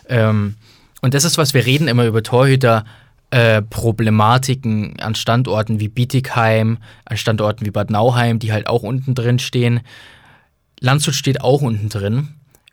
Ähm, 0.10 0.56
und 1.01 1.13
das 1.13 1.23
ist, 1.23 1.38
was 1.38 1.54
wir 1.54 1.65
reden 1.65 1.88
immer 1.88 2.06
über 2.06 2.23
Torhüter. 2.23 2.84
Äh, 3.32 3.62
Problematiken 3.63 4.99
an 4.99 5.15
Standorten 5.15 5.80
wie 5.80 5.88
Bietigheim, 5.88 6.78
an 7.06 7.17
Standorten 7.17 7.65
wie 7.65 7.71
Bad 7.71 7.89
Nauheim, 7.89 8.39
die 8.39 8.54
halt 8.54 8.67
auch 8.67 8.84
unten 8.84 9.15
drin 9.15 9.39
stehen. 9.39 9.82
Landshut 10.80 11.15
steht 11.15 11.41
auch 11.41 11.61
unten 11.61 11.89
drin. 11.89 12.30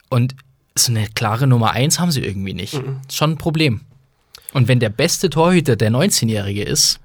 Und 0.08 0.34
so 0.76 0.92
eine 0.92 1.06
klare 1.08 1.46
Nummer 1.46 1.72
1 1.72 1.98
haben 1.98 2.10
sie 2.10 2.22
irgendwie 2.22 2.54
nicht. 2.54 2.74
Ist 2.74 3.16
schon 3.16 3.32
ein 3.32 3.38
Problem. 3.38 3.80
Und 4.52 4.68
wenn 4.68 4.80
der 4.80 4.90
beste 4.90 5.30
Torhüter 5.30 5.76
der 5.76 5.90
19-Jährige 5.90 6.62
ist, 6.62 7.00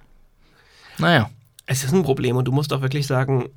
naja. 0.97 1.29
Es 1.65 1.83
ist 1.83 1.93
ein 1.93 2.03
Problem 2.03 2.37
und 2.37 2.45
du 2.45 2.51
musst 2.51 2.71
auch 2.71 2.81
wirklich 2.81 3.07
sagen, 3.07 3.49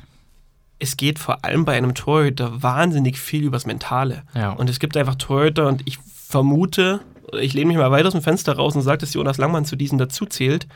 es 0.80 0.97
geht 0.97 1.18
vor 1.18 1.45
allem 1.45 1.64
bei 1.64 1.76
einem 1.76 1.95
Torhüter 1.95 2.62
wahnsinnig 2.62 3.20
viel 3.20 3.45
übers 3.45 3.66
Mentale. 3.66 4.24
Ja. 4.34 4.51
Und 4.51 4.68
es 4.68 4.80
gibt 4.80 4.97
einfach 4.97 5.14
Torhüter 5.14 5.68
und 5.68 5.86
ich 5.86 5.99
vermute, 6.26 7.01
ich 7.41 7.55
lehne 7.55 7.68
mich 7.68 7.76
mal 7.76 7.91
weit 7.91 8.07
aus 8.07 8.12
dem 8.12 8.22
Fenster 8.22 8.57
raus 8.57 8.74
und 8.74 8.82
sage, 8.82 8.99
dass 8.99 9.14
Jonas 9.14 9.38
Langmann 9.38 9.64
zu 9.64 9.76
diesen 9.76 9.99
dazu 9.99 10.26
zählt, 10.26 10.66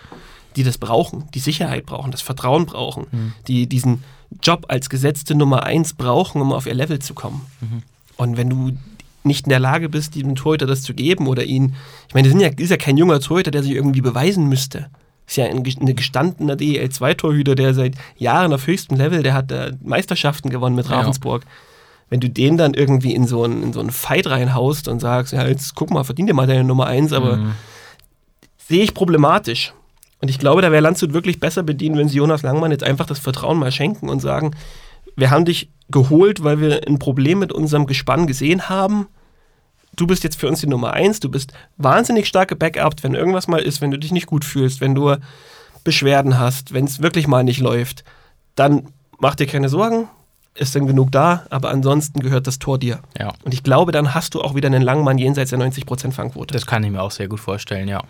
die 0.56 0.62
das 0.62 0.78
brauchen, 0.78 1.28
die 1.34 1.40
Sicherheit 1.40 1.86
brauchen, 1.86 2.12
das 2.12 2.22
Vertrauen 2.22 2.66
brauchen, 2.66 3.34
die 3.48 3.66
diesen 3.66 4.04
Job 4.42 4.66
als 4.68 4.88
gesetzte 4.88 5.34
Nummer 5.34 5.64
1 5.64 5.94
brauchen, 5.94 6.40
um 6.40 6.52
auf 6.52 6.66
ihr 6.66 6.74
Level 6.74 7.00
zu 7.00 7.14
kommen. 7.14 7.44
Und 8.16 8.36
wenn 8.36 8.50
du 8.50 8.76
nicht 9.24 9.46
in 9.46 9.50
der 9.50 9.60
Lage 9.60 9.88
bist, 9.88 10.14
diesem 10.14 10.34
Torhüter 10.34 10.66
das 10.66 10.82
zu 10.82 10.94
geben 10.94 11.26
oder 11.26 11.44
ihn, 11.44 11.74
ich 12.08 12.14
meine, 12.14 12.28
das 12.30 12.40
ja, 12.40 12.48
ist 12.48 12.70
ja 12.70 12.76
kein 12.76 12.96
junger 12.96 13.20
Torhüter, 13.20 13.50
der 13.50 13.62
sich 13.62 13.72
irgendwie 13.72 14.00
beweisen 14.00 14.48
müsste. 14.48 14.90
Ist 15.26 15.36
ja 15.36 15.46
ein, 15.46 15.62
ein 15.64 15.96
gestandener 15.96 16.54
DEL2-Torhüter, 16.54 17.54
der 17.54 17.72
seit 17.74 17.94
Jahren 18.16 18.52
auf 18.52 18.66
höchstem 18.66 18.98
Level, 18.98 19.22
der 19.22 19.32
hat 19.34 19.50
äh, 19.50 19.72
Meisterschaften 19.82 20.50
gewonnen 20.50 20.76
mit 20.76 20.86
Ja. 20.88 20.96
Ravensburg. 21.00 21.44
Wenn 22.10 22.20
du 22.20 22.28
den 22.28 22.58
dann 22.58 22.74
irgendwie 22.74 23.14
in 23.14 23.26
so 23.26 23.42
einen, 23.44 23.62
in 23.62 23.72
so 23.72 23.80
einen 23.80 23.90
Fight 23.90 24.26
reinhaust 24.26 24.88
und 24.88 25.00
sagst, 25.00 25.32
ja, 25.32 25.46
jetzt 25.48 25.74
guck 25.74 25.90
mal, 25.90 26.04
verdien 26.04 26.26
dir 26.26 26.34
mal 26.34 26.46
deine 26.46 26.64
Nummer 26.64 26.86
1, 26.86 27.12
aber 27.14 27.38
Mhm. 27.38 27.52
sehe 28.58 28.82
ich 28.82 28.94
problematisch. 28.94 29.72
Und 30.20 30.28
ich 30.28 30.38
glaube, 30.38 30.62
da 30.62 30.70
wäre 30.70 30.82
Landshut 30.82 31.12
wirklich 31.12 31.40
besser 31.40 31.62
bedient, 31.62 31.96
wenn 31.96 32.08
sie 32.08 32.18
Jonas 32.18 32.42
Langmann 32.42 32.70
jetzt 32.70 32.84
einfach 32.84 33.06
das 33.06 33.18
Vertrauen 33.18 33.58
mal 33.58 33.72
schenken 33.72 34.08
und 34.08 34.20
sagen, 34.20 34.52
wir 35.16 35.30
haben 35.30 35.44
dich 35.44 35.70
geholt, 35.90 36.42
weil 36.44 36.60
wir 36.60 36.86
ein 36.86 36.98
Problem 36.98 37.38
mit 37.38 37.52
unserem 37.52 37.86
Gespann 37.86 38.26
gesehen 38.26 38.68
haben. 38.68 39.06
Du 39.96 40.06
bist 40.06 40.24
jetzt 40.24 40.38
für 40.38 40.48
uns 40.48 40.60
die 40.60 40.66
Nummer 40.66 40.92
eins, 40.92 41.20
du 41.20 41.30
bist 41.30 41.52
wahnsinnig 41.76 42.26
stark 42.26 42.48
gebackupt, 42.48 43.02
wenn 43.02 43.14
irgendwas 43.14 43.48
mal 43.48 43.60
ist, 43.60 43.80
wenn 43.80 43.90
du 43.90 43.98
dich 43.98 44.12
nicht 44.12 44.26
gut 44.26 44.44
fühlst, 44.44 44.80
wenn 44.80 44.94
du 44.94 45.16
Beschwerden 45.84 46.38
hast, 46.38 46.72
wenn 46.72 46.86
es 46.86 47.02
wirklich 47.02 47.26
mal 47.26 47.44
nicht 47.44 47.60
läuft, 47.60 48.04
dann 48.56 48.88
mach 49.18 49.34
dir 49.34 49.46
keine 49.46 49.68
Sorgen, 49.68 50.08
ist 50.54 50.74
dann 50.74 50.86
genug 50.86 51.12
da, 51.12 51.44
aber 51.50 51.70
ansonsten 51.70 52.20
gehört 52.20 52.46
das 52.46 52.58
Tor 52.58 52.78
dir. 52.78 53.00
Ja, 53.18 53.32
Und 53.42 53.52
ich 53.52 53.62
glaube, 53.62 53.92
dann 53.92 54.14
hast 54.14 54.34
du 54.34 54.42
auch 54.42 54.54
wieder 54.54 54.66
einen 54.66 54.82
Langmann 54.82 55.18
jenseits 55.18 55.50
der 55.50 55.58
90% 55.58 56.12
Fangquote. 56.12 56.52
das 56.52 56.66
kann 56.66 56.84
ich 56.84 56.90
mir 56.90 57.02
auch 57.02 57.10
sehr 57.10 57.28
gut 57.28 57.40
vorstellen, 57.40 57.88
ja. 57.88 58.02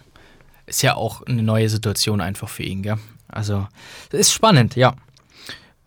Ist 0.67 0.83
ja 0.83 0.95
auch 0.95 1.23
eine 1.23 1.43
neue 1.43 1.69
Situation 1.69 2.21
einfach 2.21 2.49
für 2.49 2.63
ihn, 2.63 2.83
gell? 2.83 2.97
Also, 3.29 3.67
ist 4.11 4.33
spannend, 4.33 4.77
ja. 4.77 4.95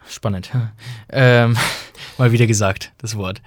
Spannend. 0.10 0.52
Ähm, 1.10 1.56
mal 2.18 2.32
wieder 2.34 2.48
gesagt, 2.48 2.92
das 2.98 3.16
Wort. 3.16 3.42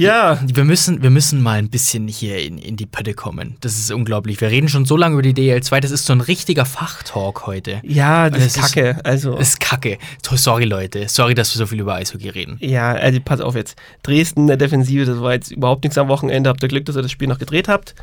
Ja, 0.00 0.38
Wir 0.46 0.64
müssen, 0.64 1.02
wir 1.02 1.10
müssen 1.10 1.42
mal 1.42 1.58
ein 1.58 1.70
bisschen 1.70 2.06
hier 2.08 2.38
in, 2.38 2.58
in 2.58 2.76
die 2.76 2.86
Pötte 2.86 3.14
kommen. 3.14 3.56
Das 3.60 3.78
ist 3.78 3.90
unglaublich. 3.90 4.40
Wir 4.40 4.50
reden 4.50 4.68
schon 4.68 4.84
so 4.84 4.96
lange 4.96 5.14
über 5.14 5.22
die 5.22 5.34
DL2. 5.34 5.80
Das 5.80 5.90
ist 5.90 6.06
so 6.06 6.12
ein 6.12 6.20
richtiger 6.20 6.64
Fachtalk 6.64 7.46
heute. 7.46 7.80
Ja, 7.82 8.28
das, 8.28 8.38
Das 8.40 8.46
ist 8.48 8.56
ist- 8.56 8.74
kacke. 8.74 9.00
also, 9.04 9.34
Das 9.36 9.48
ist 9.48 9.60
kacke. 9.60 9.98
Sorry, 10.22 10.64
Leute. 10.64 11.08
Sorry, 11.08 11.34
dass 11.34 11.54
wir 11.54 11.58
so 11.58 11.66
viel 11.66 11.80
über 11.80 11.94
Eishockey 11.94 12.28
reden. 12.28 12.58
ja, 12.60 12.92
also 12.92 13.18
pass 13.24 13.40
auf 13.40 13.54
jetzt. 13.54 13.76
Dresden 14.02 14.40
in 14.42 14.46
der 14.48 14.56
Defensive, 14.58 15.04
das 15.06 15.20
war 15.20 15.32
jetzt 15.32 15.50
überhaupt 15.50 15.84
nichts 15.84 15.96
am 15.98 16.08
Wochenende. 16.08 16.50
Habt 16.50 16.62
ihr 16.62 16.68
Glück, 16.68 16.84
dass 16.84 16.96
ihr 16.96 17.02
das 17.02 17.10
Spiel 17.10 17.28
noch 17.28 17.38
gedreht 17.38 17.68
habt. 17.68 17.94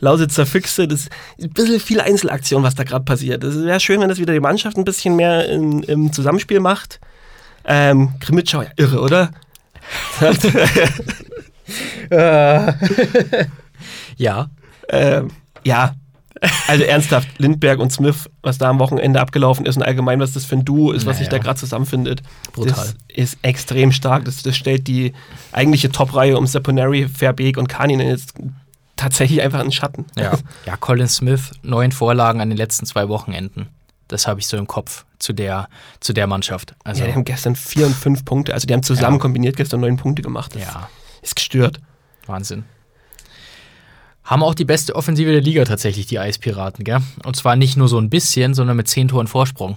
Lausitzer 0.00 0.46
Füchse, 0.46 0.88
das 0.88 1.00
ist 1.02 1.10
ein 1.42 1.50
bisschen 1.50 1.80
viel 1.80 2.00
Einzelaktion, 2.00 2.62
was 2.62 2.74
da 2.74 2.84
gerade 2.84 3.04
passiert. 3.04 3.44
Es 3.44 3.62
wäre 3.62 3.80
schön, 3.80 4.00
wenn 4.00 4.08
das 4.08 4.18
wieder 4.18 4.32
die 4.32 4.40
Mannschaft 4.40 4.76
ein 4.78 4.84
bisschen 4.84 5.14
mehr 5.16 5.46
in, 5.48 5.82
im 5.84 6.12
Zusammenspiel 6.12 6.60
macht. 6.60 7.00
Ähm, 7.64 8.10
Krimitschau, 8.20 8.62
ja, 8.62 8.68
irre, 8.76 9.00
oder? 9.00 9.30
Ja. 14.16 14.48
Ähm, 14.88 15.28
ja, 15.64 15.94
also 16.68 16.84
ernsthaft, 16.84 17.28
Lindberg 17.38 17.78
und 17.80 17.92
Smith, 17.92 18.28
was 18.42 18.58
da 18.58 18.70
am 18.70 18.78
Wochenende 18.78 19.20
abgelaufen 19.20 19.66
ist 19.66 19.76
und 19.76 19.82
allgemein, 19.82 20.20
was 20.20 20.32
das 20.32 20.44
für 20.44 20.56
ein 20.56 20.64
Duo 20.64 20.92
ist, 20.92 21.06
was 21.06 21.18
sich 21.18 21.28
da 21.28 21.36
Naja. 21.36 21.44
gerade 21.44 21.60
zusammenfindet, 21.60 22.22
Brutal. 22.52 22.72
das 22.72 22.94
ist 23.08 23.38
extrem 23.42 23.92
stark. 23.92 24.24
Das, 24.24 24.42
das 24.42 24.56
stellt 24.56 24.86
die 24.88 25.12
eigentliche 25.52 25.90
Top-Reihe 25.90 26.36
um 26.38 26.46
Saponari, 26.46 27.08
Verbeek 27.08 27.56
und 27.56 27.68
Kaninen 27.68 28.08
jetzt 28.08 28.34
tatsächlich 28.96 29.42
einfach 29.42 29.60
in 29.60 29.66
den 29.66 29.72
Schatten. 29.72 30.06
Ja. 30.16 30.32
ja, 30.66 30.76
Colin 30.76 31.08
Smith, 31.08 31.50
neun 31.62 31.92
Vorlagen 31.92 32.40
an 32.40 32.48
den 32.48 32.58
letzten 32.58 32.86
zwei 32.86 33.08
Wochenenden. 33.08 33.68
Das 34.12 34.26
habe 34.26 34.40
ich 34.40 34.46
so 34.46 34.56
im 34.56 34.66
Kopf 34.66 35.04
zu 35.18 35.32
der, 35.32 35.68
zu 36.00 36.12
der 36.12 36.26
Mannschaft. 36.26 36.74
Also, 36.84 37.00
Ja, 37.02 37.08
die 37.08 37.14
haben 37.14 37.24
gestern 37.24 37.54
vier 37.56 37.86
und 37.86 37.94
fünf 37.94 38.24
Punkte, 38.24 38.52
also 38.54 38.66
die 38.66 38.74
haben 38.74 38.82
zusammen 38.82 39.16
Ja. 39.16 39.20
kombiniert 39.22 39.56
gestern 39.56 39.80
neun 39.80 39.96
Punkte 39.96 40.22
gemacht. 40.22 40.54
Das 40.54 40.62
ja, 40.62 40.88
ist 41.22 41.36
gestört. 41.36 41.80
Wahnsinn. 42.26 42.64
Haben 44.24 44.42
auch 44.42 44.54
die 44.54 44.64
beste 44.64 44.94
Offensive 44.94 45.32
der 45.32 45.40
Liga 45.40 45.64
tatsächlich, 45.64 46.06
die 46.06 46.18
Eispiraten, 46.18 46.84
gell? 46.84 47.00
Und 47.24 47.36
zwar 47.36 47.56
nicht 47.56 47.76
nur 47.76 47.88
so 47.88 47.98
ein 47.98 48.10
bisschen, 48.10 48.54
sondern 48.54 48.76
mit 48.76 48.86
zehn 48.88 49.08
Toren 49.08 49.26
Vorsprung. 49.26 49.76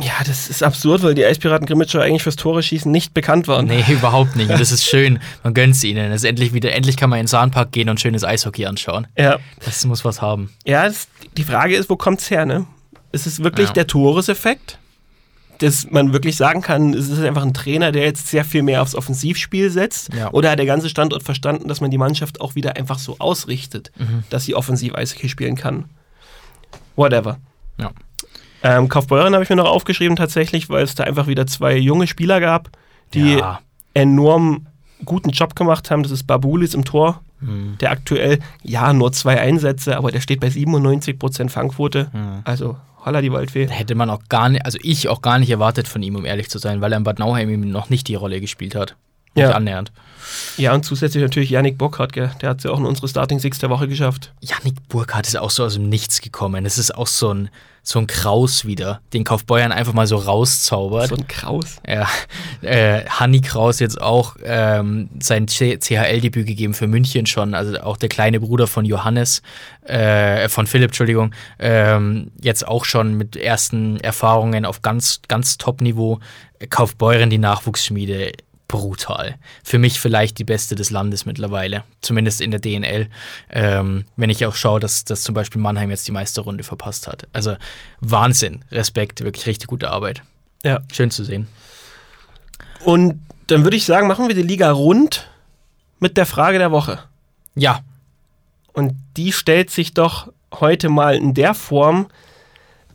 Ja, 0.00 0.12
das 0.24 0.48
ist 0.48 0.62
absurd, 0.62 1.02
weil 1.02 1.14
die 1.14 1.24
Eispiraten 1.24 1.66
Grimmitschau 1.66 1.98
eigentlich 1.98 2.22
fürs 2.22 2.36
Tore 2.36 2.62
schießen 2.62 2.90
nicht 2.90 3.14
bekannt 3.14 3.48
waren. 3.48 3.66
Nee, 3.66 3.84
überhaupt 3.88 4.36
nicht. 4.36 4.48
Und 4.48 4.60
das 4.60 4.70
ist 4.70 4.84
schön. 4.84 5.18
Man 5.42 5.54
ihnen. 5.82 6.12
Es 6.12 6.22
ist 6.22 6.28
endlich 6.28 6.52
wieder, 6.52 6.72
endlich 6.72 6.96
kann 6.96 7.10
man 7.10 7.18
in 7.18 7.24
den 7.24 7.28
Sahnpark 7.28 7.72
gehen 7.72 7.88
und 7.88 8.00
schönes 8.00 8.22
Eishockey 8.24 8.64
anschauen. 8.66 9.08
Ja, 9.18 9.38
Das 9.64 9.84
muss 9.84 10.04
was 10.04 10.22
haben. 10.22 10.50
Ja, 10.64 10.86
das, 10.86 11.08
die 11.36 11.42
Frage 11.44 11.74
ist, 11.74 11.90
wo 11.90 11.96
kommt's 11.96 12.30
her, 12.30 12.46
ne? 12.46 12.64
Ist 13.12 13.26
es 13.26 13.42
wirklich 13.42 13.68
Ja. 13.68 13.72
der 13.74 13.86
Torres-Effekt? 13.86 14.78
Dass 15.58 15.90
man 15.90 16.12
wirklich 16.12 16.36
sagen 16.36 16.60
kann, 16.62 16.94
es 16.94 17.08
ist 17.08 17.20
einfach 17.20 17.42
ein 17.42 17.52
Trainer, 17.54 17.90
der 17.90 18.04
jetzt 18.04 18.28
sehr 18.28 18.44
viel 18.44 18.62
mehr 18.62 18.80
aufs 18.80 18.94
Offensivspiel 18.94 19.70
setzt? 19.70 20.14
Ja. 20.14 20.30
Oder 20.32 20.50
hat 20.52 20.58
der 20.60 20.66
ganze 20.66 20.88
Standort 20.88 21.24
verstanden, 21.24 21.66
dass 21.68 21.80
man 21.80 21.90
die 21.90 21.98
Mannschaft 21.98 22.40
auch 22.40 22.54
wieder 22.54 22.76
einfach 22.76 22.98
so 22.98 23.16
ausrichtet, 23.18 23.90
Mhm. 23.98 24.22
dass 24.30 24.44
sie 24.44 24.54
offensiv 24.54 24.94
Eishockey 24.94 25.28
spielen 25.28 25.56
kann? 25.56 25.86
Whatever. 26.96 27.38
Ja. 27.78 27.90
Ähm, 28.62 28.88
Kaufbeuren 28.88 29.34
habe 29.34 29.44
ich 29.44 29.50
mir 29.50 29.56
noch 29.56 29.68
aufgeschrieben 29.68 30.16
tatsächlich, 30.16 30.68
weil 30.68 30.82
es 30.84 30.94
da 30.94 31.04
einfach 31.04 31.26
wieder 31.28 31.46
zwei 31.46 31.76
junge 31.76 32.06
Spieler 32.06 32.40
gab, 32.40 32.70
die 33.14 33.34
ja. 33.36 33.60
enorm 33.94 34.66
guten 35.04 35.30
Job 35.30 35.54
gemacht 35.54 35.90
haben. 35.90 36.02
Das 36.02 36.10
ist 36.12 36.24
Babulis 36.26 36.74
im 36.74 36.84
Tor, 36.84 37.20
Hm. 37.40 37.76
der 37.80 37.92
aktuell, 37.92 38.40
ja, 38.64 38.92
nur 38.92 39.12
zwei 39.12 39.40
Einsätze, 39.40 39.96
aber 39.96 40.10
der 40.10 40.20
steht 40.20 40.40
bei 40.40 40.48
97% 40.50 41.50
Fangquote. 41.52 42.08
Hm. 42.12 42.40
Also, 42.44 42.76
holla 43.08 43.20
die 43.20 43.32
Waldfee. 43.32 43.66
Hätte 43.68 43.94
man 43.94 44.08
auch 44.10 44.20
gar 44.28 44.48
nicht, 44.48 44.64
also 44.64 44.78
ich 44.82 45.08
auch 45.08 45.20
gar 45.22 45.38
nicht 45.38 45.50
erwartet 45.50 45.88
von 45.88 46.02
ihm, 46.02 46.14
um 46.16 46.24
ehrlich 46.24 46.48
zu 46.48 46.58
sein, 46.58 46.80
weil 46.80 46.92
er 46.92 46.98
in 46.98 47.04
Bad 47.04 47.18
Nauheim 47.18 47.50
eben 47.50 47.70
noch 47.70 47.90
nicht 47.90 48.06
die 48.08 48.14
Rolle 48.14 48.40
gespielt 48.40 48.74
hat. 48.74 48.94
Nicht 49.34 49.44
Ja. 49.44 49.50
annähernd. 49.52 49.92
Ja, 50.56 50.74
und 50.74 50.84
zusätzlich 50.84 51.22
natürlich 51.22 51.50
Yannick 51.50 51.78
Bockhart, 51.78 52.12
gell? 52.12 52.30
der 52.40 52.50
hat 52.50 52.58
es 52.58 52.64
ja 52.64 52.70
auch 52.70 52.78
in 52.78 52.86
unsere 52.86 53.08
Starting 53.08 53.38
Six 53.38 53.58
der 53.58 53.70
Woche 53.70 53.88
geschafft. 53.88 54.32
Janik 54.40 54.74
Burkhardt 54.88 55.26
ist 55.26 55.36
auch 55.36 55.50
so 55.50 55.64
aus 55.64 55.74
dem 55.74 55.88
Nichts 55.88 56.20
gekommen. 56.20 56.64
Das 56.64 56.76
ist 56.78 56.94
auch 56.94 57.06
so 57.06 57.32
ein, 57.32 57.50
so 57.88 57.98
ein 58.00 58.06
Kraus 58.06 58.66
wieder, 58.66 59.00
den 59.14 59.24
Kaufbeuern 59.24 59.72
einfach 59.72 59.94
mal 59.94 60.06
so 60.06 60.16
rauszaubert. 60.16 61.08
So 61.08 61.16
ein 61.16 61.26
Kraus. 61.26 61.76
Ja, 61.88 62.06
äh, 62.60 63.06
Hanni 63.06 63.40
Kraus 63.40 63.80
jetzt 63.80 63.98
auch 63.98 64.36
ähm, 64.44 65.08
sein 65.20 65.46
CHL-Debüt 65.46 66.46
gegeben 66.46 66.74
für 66.74 66.86
München 66.86 67.24
schon, 67.24 67.54
also 67.54 67.80
auch 67.80 67.96
der 67.96 68.10
kleine 68.10 68.40
Bruder 68.40 68.66
von 68.66 68.84
Johannes, 68.84 69.40
äh, 69.86 70.50
von 70.50 70.66
Philipp, 70.66 70.90
Entschuldigung, 70.90 71.34
ähm, 71.58 72.30
jetzt 72.42 72.68
auch 72.68 72.84
schon 72.84 73.14
mit 73.14 73.36
ersten 73.36 73.98
Erfahrungen 74.00 74.66
auf 74.66 74.82
ganz, 74.82 75.22
ganz 75.26 75.56
Top-Niveau. 75.56 76.20
Kaufbeuren, 76.68 77.30
die 77.30 77.38
Nachwuchsschmiede, 77.38 78.32
brutal. 78.68 79.36
Für 79.64 79.78
mich 79.78 79.98
vielleicht 79.98 80.38
die 80.38 80.44
beste 80.44 80.74
des 80.74 80.90
Landes 80.90 81.24
mittlerweile, 81.24 81.84
zumindest 82.02 82.40
in 82.40 82.50
der 82.50 82.60
DNL. 82.60 83.08
Ähm, 83.50 84.04
wenn 84.16 84.30
ich 84.30 84.44
auch 84.44 84.54
schaue, 84.54 84.78
dass, 84.78 85.04
dass 85.04 85.22
zum 85.22 85.34
Beispiel 85.34 85.60
Mannheim 85.60 85.90
jetzt 85.90 86.06
die 86.06 86.12
Meisterrunde 86.12 86.62
verpasst 86.62 87.08
hat. 87.08 87.26
Also 87.32 87.56
Wahnsinn, 88.00 88.64
Respekt, 88.70 89.24
wirklich 89.24 89.46
richtig 89.46 89.68
gute 89.68 89.90
Arbeit. 89.90 90.22
Ja. 90.64 90.80
Schön 90.92 91.10
zu 91.10 91.24
sehen. 91.24 91.48
Und 92.84 93.20
dann 93.46 93.64
würde 93.64 93.76
ich 93.76 93.86
sagen, 93.86 94.06
machen 94.06 94.28
wir 94.28 94.34
die 94.34 94.42
Liga 94.42 94.70
rund 94.70 95.28
mit 95.98 96.16
der 96.16 96.26
Frage 96.26 96.58
der 96.58 96.70
Woche. 96.70 97.00
Ja, 97.54 97.80
Und 98.72 98.94
die 99.16 99.32
stellt 99.32 99.70
sich 99.70 99.94
doch 99.94 100.30
heute 100.60 100.88
mal 100.88 101.16
in 101.16 101.34
der 101.34 101.54
Form, 101.54 102.08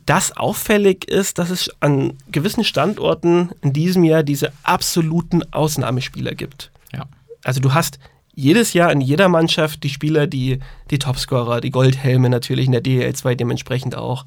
dass 0.06 0.36
auffällig 0.36 1.08
ist, 1.08 1.38
dass 1.38 1.50
es 1.50 1.70
an 1.80 2.18
gewissen 2.30 2.64
Standorten 2.64 3.50
in 3.62 3.72
diesem 3.72 4.04
Jahr 4.04 4.22
diese 4.22 4.52
absoluten 4.62 5.42
Ausnahmespieler 5.52 6.34
gibt. 6.34 6.70
Ja. 6.92 7.04
Also 7.42 7.60
du 7.60 7.74
hast 7.74 7.98
jedes 8.34 8.72
Jahr 8.72 8.90
in 8.92 9.00
jeder 9.00 9.28
Mannschaft 9.28 9.82
die 9.82 9.88
Spieler, 9.88 10.26
die, 10.26 10.58
die 10.90 10.98
Topscorer, 10.98 11.60
die 11.60 11.70
Goldhelme 11.70 12.28
natürlich 12.28 12.66
in 12.66 12.72
der 12.72 12.82
DL2 12.82 13.34
dementsprechend 13.36 13.96
auch. 13.96 14.24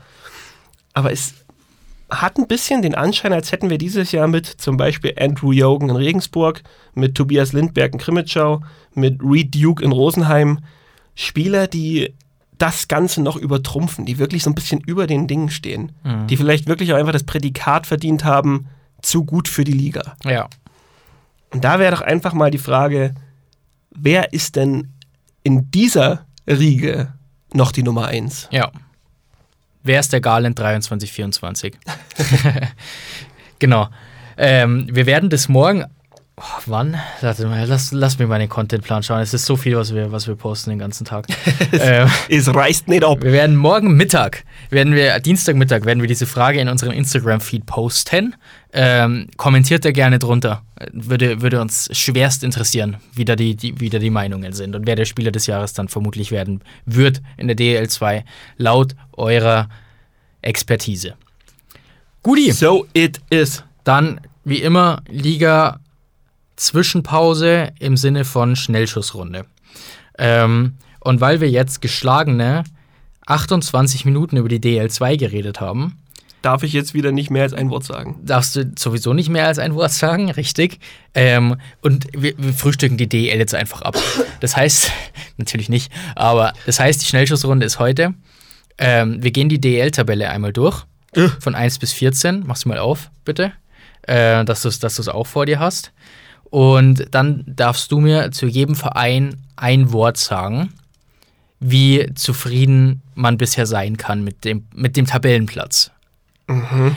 Aber 0.93 1.11
es 1.11 1.35
hat 2.09 2.37
ein 2.37 2.47
bisschen 2.47 2.81
den 2.81 2.95
Anschein, 2.95 3.33
als 3.33 3.51
hätten 3.51 3.69
wir 3.69 3.77
dieses 3.77 4.11
Jahr 4.13 4.27
mit 4.27 4.45
zum 4.45 4.77
Beispiel 4.77 5.13
Andrew 5.19 5.51
Jogen 5.51 5.89
in 5.89 5.95
Regensburg, 5.95 6.63
mit 6.93 7.15
Tobias 7.15 7.51
Lindberg 7.51 7.93
in 7.93 7.99
Krimitschau, 7.99 8.61
mit 8.93 9.19
Reed 9.21 9.53
Duke 9.53 9.83
in 9.83 9.91
Rosenheim 9.91 10.59
Spieler, 11.15 11.67
die 11.67 12.13
das 12.57 12.87
Ganze 12.87 13.21
noch 13.21 13.35
übertrumpfen, 13.35 14.05
die 14.05 14.17
wirklich 14.17 14.43
so 14.43 14.49
ein 14.49 14.55
bisschen 14.55 14.81
über 14.81 15.07
den 15.07 15.27
Dingen 15.27 15.49
stehen, 15.49 15.91
Mhm. 16.03 16.27
die 16.27 16.37
vielleicht 16.37 16.67
wirklich 16.67 16.91
auch 16.93 16.97
einfach 16.97 17.11
das 17.13 17.23
Prädikat 17.23 17.85
verdient 17.87 18.23
haben, 18.23 18.67
zu 19.01 19.23
gut 19.25 19.47
für 19.47 19.63
die 19.63 19.71
Liga. 19.73 20.15
Ja. 20.23 20.47
Und 21.51 21.63
da 21.63 21.79
wäre 21.79 21.91
doch 21.95 22.01
einfach 22.01 22.33
mal 22.33 22.51
die 22.51 22.57
Frage, 22.57 23.13
wer 23.91 24.33
ist 24.33 24.55
denn 24.55 24.89
in 25.43 25.71
dieser 25.71 26.25
Riege 26.47 27.13
noch 27.53 27.71
die 27.71 27.83
Nummer 27.83 28.07
eins? 28.07 28.47
Ja. 28.51 28.71
Wer 29.83 29.99
ist 29.99 30.11
der 30.11 30.19
Garland 30.21 30.57
2324? 30.59 31.77
genau. 33.59 33.87
Ähm, 34.37 34.87
wir 34.91 35.05
werden 35.05 35.29
das 35.29 35.47
morgen 35.49 35.85
Oh, 36.39 36.61
wann? 36.67 36.95
Lass, 37.21 37.91
lass 37.91 38.19
mir 38.19 38.27
mal 38.27 38.37
den 38.37 38.47
Contentplan 38.47 39.01
schauen. 39.01 39.21
Es 39.21 39.33
ist 39.33 39.47
so 39.47 39.55
viel, 39.55 39.75
was 39.75 39.95
wir, 39.95 40.11
was 40.11 40.27
wir 40.27 40.35
posten 40.35 40.69
den 40.69 40.77
ganzen 40.77 41.03
Tag. 41.03 41.25
ähm, 41.71 42.07
Es 42.29 42.53
reißt 42.53 42.87
nicht 42.89 43.03
ab. 43.03 43.23
wir 43.23 43.31
werden 43.31 43.55
morgen 43.55 43.97
Mittag, 43.97 44.43
werden 44.69 44.93
wir, 44.93 45.19
Dienstagmittag, 45.19 45.85
werden 45.85 45.99
wir 46.01 46.07
diese 46.07 46.27
Frage 46.27 46.59
in 46.59 46.69
unserem 46.69 46.93
Instagram-Feed 46.93 47.65
posten. 47.65 48.35
Ähm, 48.71 49.29
kommentiert 49.37 49.83
da 49.83 49.89
gerne 49.89 50.19
drunter. 50.19 50.61
Würde, 50.91 51.41
würde 51.41 51.59
uns 51.59 51.89
schwerst 51.91 52.43
interessieren, 52.43 52.97
wie 53.13 53.25
da, 53.25 53.35
die, 53.35 53.55
die, 53.55 53.79
wie 53.79 53.89
da 53.89 53.97
die 53.97 54.11
Meinungen 54.11 54.53
sind 54.53 54.75
und 54.75 54.85
wer 54.85 54.95
der 54.95 55.05
Spieler 55.05 55.31
des 55.31 55.47
Jahres 55.47 55.73
dann 55.73 55.87
vermutlich 55.87 56.29
werden 56.29 56.61
wird 56.85 57.23
in 57.37 57.47
der 57.47 57.57
DL2 57.57 58.23
laut 58.57 58.95
eurer 59.13 59.69
Expertise. 60.43 61.15
Guti. 62.21 62.51
So 62.51 62.85
it 62.93 63.21
is. 63.31 63.63
Dann, 63.83 64.21
wie 64.43 64.61
immer, 64.61 65.01
Liga 65.07 65.79
Zwischenpause 66.57 67.71
im 67.79 67.95
Sinne 67.95 68.25
von 68.25 68.55
Schnellschussrunde. 68.55 69.45
Ähm, 70.17 70.73
und 70.99 71.21
weil 71.21 71.39
wir 71.39 71.49
jetzt 71.49 71.81
geschlagene 71.81 72.63
28 73.25 74.05
Minuten 74.05 74.37
über 74.37 74.49
die 74.49 74.59
DL2 74.59 75.17
geredet 75.17 75.61
haben, 75.61 75.97
Darf 76.43 76.61
ich 76.63 76.71
jetzt 76.71 76.93
wieder 76.93 77.11
nicht 77.11 77.31
mehr 77.31 77.43
als 77.43 77.53
ein 77.53 77.71
Wort 77.71 77.83
sagen? 77.83 78.19
darfst 78.23 78.55
du 78.55 78.71
sowieso 78.77 79.13
nicht 79.13 79.27
mehr 79.27 79.47
als 79.47 79.57
ein 79.57 79.73
Wort 79.73 79.91
sagen, 79.91 80.29
richtig? 80.29 80.79
Ähm, 81.15 81.57
und 81.81 82.07
wir, 82.13 82.35
wir 82.37 82.53
frühstücken 82.53 82.95
die 82.95 83.09
DL 83.09 83.37
jetzt 83.39 83.55
einfach 83.55 83.81
ab. 83.81 83.97
Das 84.39 84.55
heißt, 84.55 84.91
natürlich 85.37 85.67
nicht, 85.67 85.91
aber 86.15 86.53
das 86.65 86.79
heißt, 86.79 87.01
die 87.01 87.05
Schnellschussrunde 87.07 87.65
ist 87.65 87.79
heute. 87.79 88.13
Ähm, 88.77 89.21
wir 89.21 89.31
gehen 89.31 89.49
die 89.49 89.59
DL-Tabelle 89.59 90.29
einmal 90.29 90.53
durch. 90.53 90.85
Von 91.39 91.55
1 91.55 91.79
bis 91.79 91.93
14. 91.93 92.45
Machst 92.45 92.65
du 92.65 92.69
mal 92.69 92.77
auf, 92.77 93.09
bitte. 93.25 93.51
Äh, 94.03 94.45
dass 94.45 94.61
du 94.61 94.69
es 94.69 94.79
dass 94.79 94.95
du's 94.95 95.07
auch 95.07 95.25
vor 95.25 95.47
dir 95.47 95.59
hast. 95.59 95.91
Und 96.49 97.07
dann 97.11 97.43
darfst 97.45 97.91
du 97.91 97.99
mir 97.99 98.31
zu 98.31 98.47
jedem 98.47 98.75
Verein 98.75 99.35
ein 99.55 99.91
Wort 99.91 100.17
sagen, 100.17 100.73
wie 101.59 102.13
zufrieden 102.15 103.01
man 103.15 103.37
bisher 103.37 103.65
sein 103.65 103.97
kann 103.97 104.23
mit 104.23 104.45
dem, 104.45 104.65
mit 104.73 104.95
dem 104.95 105.05
Tabellenplatz. 105.07 105.91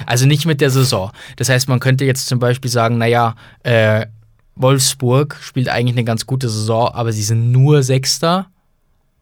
Also 0.06 0.26
nicht 0.26 0.46
mit 0.46 0.60
der 0.60 0.70
Saison. 0.70 1.10
Das 1.36 1.48
heißt, 1.48 1.68
man 1.68 1.80
könnte 1.80 2.04
jetzt 2.04 2.26
zum 2.26 2.38
Beispiel 2.38 2.70
sagen, 2.70 2.98
naja, 2.98 3.34
äh, 3.64 4.06
Wolfsburg 4.54 5.36
spielt 5.40 5.68
eigentlich 5.68 5.94
eine 5.94 6.04
ganz 6.04 6.26
gute 6.26 6.48
Saison, 6.48 6.88
aber 6.88 7.12
sie 7.12 7.22
sind 7.22 7.50
nur 7.50 7.82
Sechster. 7.82 8.46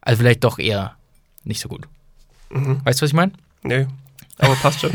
Also 0.02 0.18
vielleicht 0.18 0.44
doch 0.44 0.58
eher 0.58 0.96
nicht 1.44 1.60
so 1.60 1.68
gut. 1.68 1.86
Weißt 2.50 3.00
du, 3.00 3.04
was 3.04 3.10
ich 3.10 3.14
meine? 3.14 3.32
Nö. 3.62 3.86
Aber 4.38 4.54
passt 4.56 4.80
schon. 4.80 4.90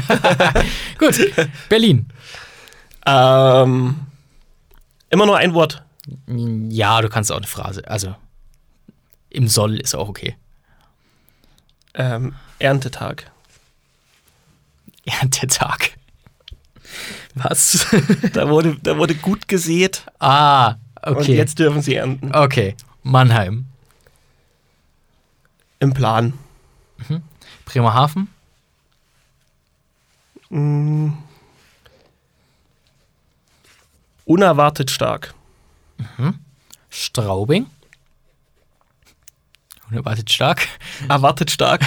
Gut. 0.98 1.20
Berlin. 1.70 2.08
ähm, 3.06 3.96
immer 5.14 5.26
nur 5.26 5.38
ein 5.38 5.54
Wort. 5.54 5.84
Ja, 6.28 7.02
du 7.02 7.08
kannst 7.08 7.32
auch 7.32 7.38
eine 7.38 7.48
Phrase. 7.48 7.88
Also 7.88 8.16
im 9.30 9.48
Soll 9.48 9.80
ist 9.80 9.96
auch 9.96 10.10
okay. 10.10 10.36
Ähm, 11.94 12.36
Erntetag. 12.60 13.32
Erntetag. 15.06 15.92
Was? 17.36 17.86
Da 18.34 18.50
wurde, 18.50 18.78
da 18.82 18.98
wurde 18.98 19.16
gut 19.16 19.48
gesät 19.48 20.06
ah, 20.20 20.76
und 21.06 21.18
okay. 21.18 21.36
jetzt 21.36 21.60
dürfen 21.60 21.82
sie 21.82 21.96
ernten. 21.96 22.34
Okay. 22.34 22.76
Mannheim. 23.04 23.66
Im 25.80 25.94
Plan. 25.94 26.34
Bremerhaven. 27.66 28.30
Mm. 30.50 31.14
Unerwartet 34.26 34.90
stark. 34.90 35.34
Straubing. 36.90 37.68
Unerwartet 39.90 40.32
stark. 40.32 40.68
Erwartet 41.10 41.52
stark. 41.52 41.82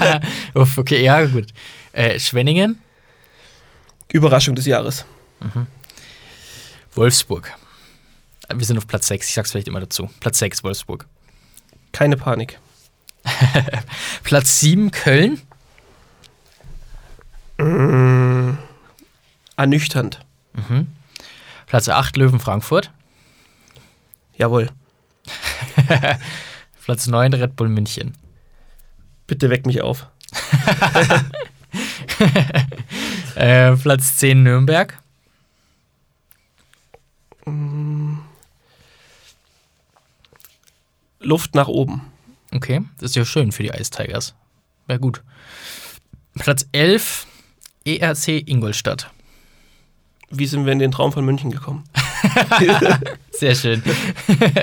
Uff, 0.54 0.78
okay, 0.78 1.02
ja, 1.02 1.24
gut. 1.26 1.48
Äh, 1.92 2.18
Schwenningen. 2.18 2.80
Überraschung 4.12 4.54
des 4.54 4.66
Jahres. 4.66 5.04
Wolfsburg. 6.94 7.52
Wir 8.54 8.66
sind 8.66 8.76
auf 8.76 8.86
Platz 8.86 9.06
6, 9.06 9.28
ich 9.28 9.34
sag's 9.34 9.50
vielleicht 9.52 9.68
immer 9.68 9.80
dazu. 9.80 10.10
Platz 10.20 10.38
6, 10.38 10.62
Wolfsburg. 10.62 11.06
Keine 11.92 12.16
Panik. 12.16 12.58
Platz 14.22 14.60
7, 14.60 14.90
Köln. 14.90 15.40
Ernüchternd. 19.56 20.20
Platz 21.72 21.88
8, 21.88 22.18
Löwen 22.18 22.38
Frankfurt. 22.38 22.90
Jawohl. 24.36 24.68
Platz 26.84 27.06
9, 27.06 27.32
Red 27.32 27.56
Bull 27.56 27.70
München. 27.70 28.12
Bitte 29.26 29.48
weck 29.48 29.64
mich 29.64 29.80
auf. 29.80 30.06
Äh, 33.34 33.74
Platz 33.76 34.18
10, 34.18 34.42
Nürnberg. 34.42 35.02
Luft 41.20 41.54
nach 41.54 41.68
oben. 41.68 42.02
Okay, 42.54 42.82
das 42.98 43.12
ist 43.12 43.16
ja 43.16 43.24
schön 43.24 43.50
für 43.50 43.62
die 43.62 43.70
Ice 43.70 43.90
Tigers. 43.90 44.34
Wäre 44.86 45.00
gut. 45.00 45.22
Platz 46.34 46.66
11, 46.72 47.26
ERC 47.86 48.46
Ingolstadt. 48.46 49.10
Wie 50.32 50.46
sind 50.46 50.64
wir 50.64 50.72
in 50.72 50.78
den 50.78 50.90
Traum 50.90 51.12
von 51.12 51.24
München 51.24 51.50
gekommen? 51.50 51.84
Sehr 53.30 53.54
schön. 53.54 53.82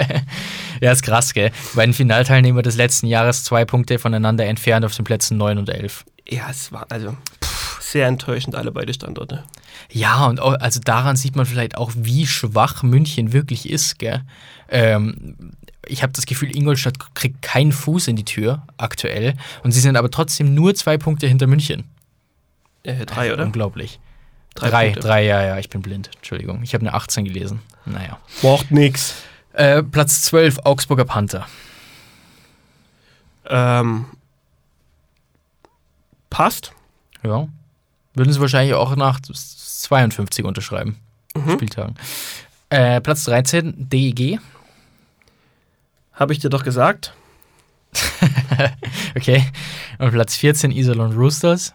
ja, 0.81 0.91
ist 0.91 1.03
krass, 1.03 1.33
gell? 1.33 1.51
Bei 1.75 1.85
den 1.85 1.93
Finalteilnehmern 1.93 2.63
des 2.63 2.75
letzten 2.75 3.05
Jahres 3.05 3.43
zwei 3.43 3.65
Punkte 3.65 3.99
voneinander 3.99 4.45
entfernt 4.45 4.83
auf 4.83 4.95
den 4.95 5.05
Plätzen 5.05 5.37
9 5.37 5.59
und 5.59 5.69
11. 5.69 6.05
Ja, 6.27 6.47
es 6.49 6.71
war 6.71 6.87
also 6.89 7.15
pff, 7.43 7.81
sehr 7.81 8.07
enttäuschend, 8.07 8.55
alle 8.55 8.71
beide 8.71 8.93
Standorte. 8.93 9.43
Ja, 9.91 10.25
und 10.25 10.39
auch, 10.39 10.53
also 10.59 10.79
daran 10.79 11.15
sieht 11.15 11.35
man 11.35 11.45
vielleicht 11.45 11.77
auch, 11.77 11.91
wie 11.95 12.25
schwach 12.25 12.81
München 12.81 13.31
wirklich 13.31 13.69
ist, 13.69 13.99
gell? 13.99 14.23
Ähm, 14.69 15.53
ich 15.85 16.01
habe 16.01 16.13
das 16.13 16.25
Gefühl, 16.25 16.55
Ingolstadt 16.55 17.13
kriegt 17.13 17.41
keinen 17.41 17.71
Fuß 17.71 18.07
in 18.07 18.15
die 18.15 18.25
Tür 18.25 18.63
aktuell 18.77 19.35
und 19.63 19.71
sie 19.71 19.79
sind 19.79 19.97
aber 19.97 20.09
trotzdem 20.09 20.53
nur 20.53 20.73
zwei 20.73 20.97
Punkte 20.97 21.27
hinter 21.27 21.47
München. 21.47 21.85
Äh, 22.83 23.05
drei, 23.05 23.33
oder? 23.33 23.43
Unglaublich. 23.43 23.99
Drei 24.55 24.69
Drei, 24.69 24.85
Punkte. 24.87 25.01
drei, 25.07 25.25
ja, 25.25 25.41
ja, 25.43 25.57
ich 25.57 25.69
bin 25.69 25.81
blind. 25.81 26.09
Entschuldigung. 26.17 26.61
Ich 26.63 26.73
habe 26.73 26.81
eine 26.85 26.93
18 26.93 27.25
gelesen. 27.25 27.61
Naja. 27.85 28.19
Macht 28.41 28.71
nix. 28.71 29.15
Äh, 29.53 29.83
Platz 29.83 30.23
12, 30.23 30.59
Augsburger 30.63 31.05
Panther. 31.05 31.47
Ähm, 33.45 34.05
passt. 36.29 36.73
Ja. 37.23 37.47
Würden 38.13 38.33
sie 38.33 38.41
wahrscheinlich 38.41 38.73
auch 38.75 38.95
nach 38.95 39.19
52 39.21 40.45
unterschreiben. 40.45 40.97
Spieltagen. 41.53 41.95
Äh, 42.69 42.99
Platz 43.01 43.23
13, 43.23 43.73
DEG. 43.89 44.39
Habe 46.13 46.33
ich 46.33 46.39
dir 46.39 46.49
doch 46.49 46.63
gesagt. 46.63 47.13
Okay. 49.15 49.45
Und 49.99 50.11
Platz 50.11 50.35
14, 50.35 50.71
Iserlohn 50.71 51.13
Roosters. 51.13 51.73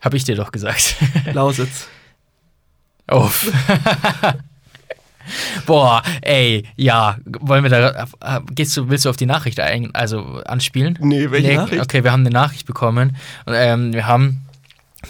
Habe 0.00 0.16
ich 0.16 0.24
dir 0.24 0.36
doch 0.36 0.52
gesagt. 0.52 0.96
Lausitz. 1.32 1.88
Uff. 3.10 3.50
Boah, 5.66 6.02
ey, 6.22 6.64
ja, 6.76 7.18
wollen 7.24 7.62
wir 7.62 7.70
da, 7.70 8.06
gehst 8.52 8.76
du, 8.76 8.88
willst 8.88 9.04
du 9.04 9.10
auf 9.10 9.16
die 9.16 9.26
Nachricht 9.26 9.60
ein, 9.60 9.94
also 9.94 10.42
anspielen? 10.46 10.98
Nee, 11.02 11.30
welche 11.30 11.54
Nachricht? 11.54 11.82
Okay, 11.82 12.02
wir 12.02 12.12
haben 12.12 12.20
eine 12.20 12.30
Nachricht 12.30 12.66
bekommen 12.66 13.16
und 13.44 13.54
ähm, 13.54 13.92
wir 13.92 14.06
haben, 14.06 14.46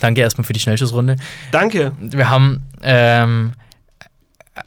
danke 0.00 0.20
erstmal 0.20 0.44
für 0.44 0.52
die 0.52 0.60
Schnellschussrunde, 0.60 1.16
Danke. 1.52 1.92
wir 2.00 2.28
haben 2.28 2.64
ähm, 2.82 3.52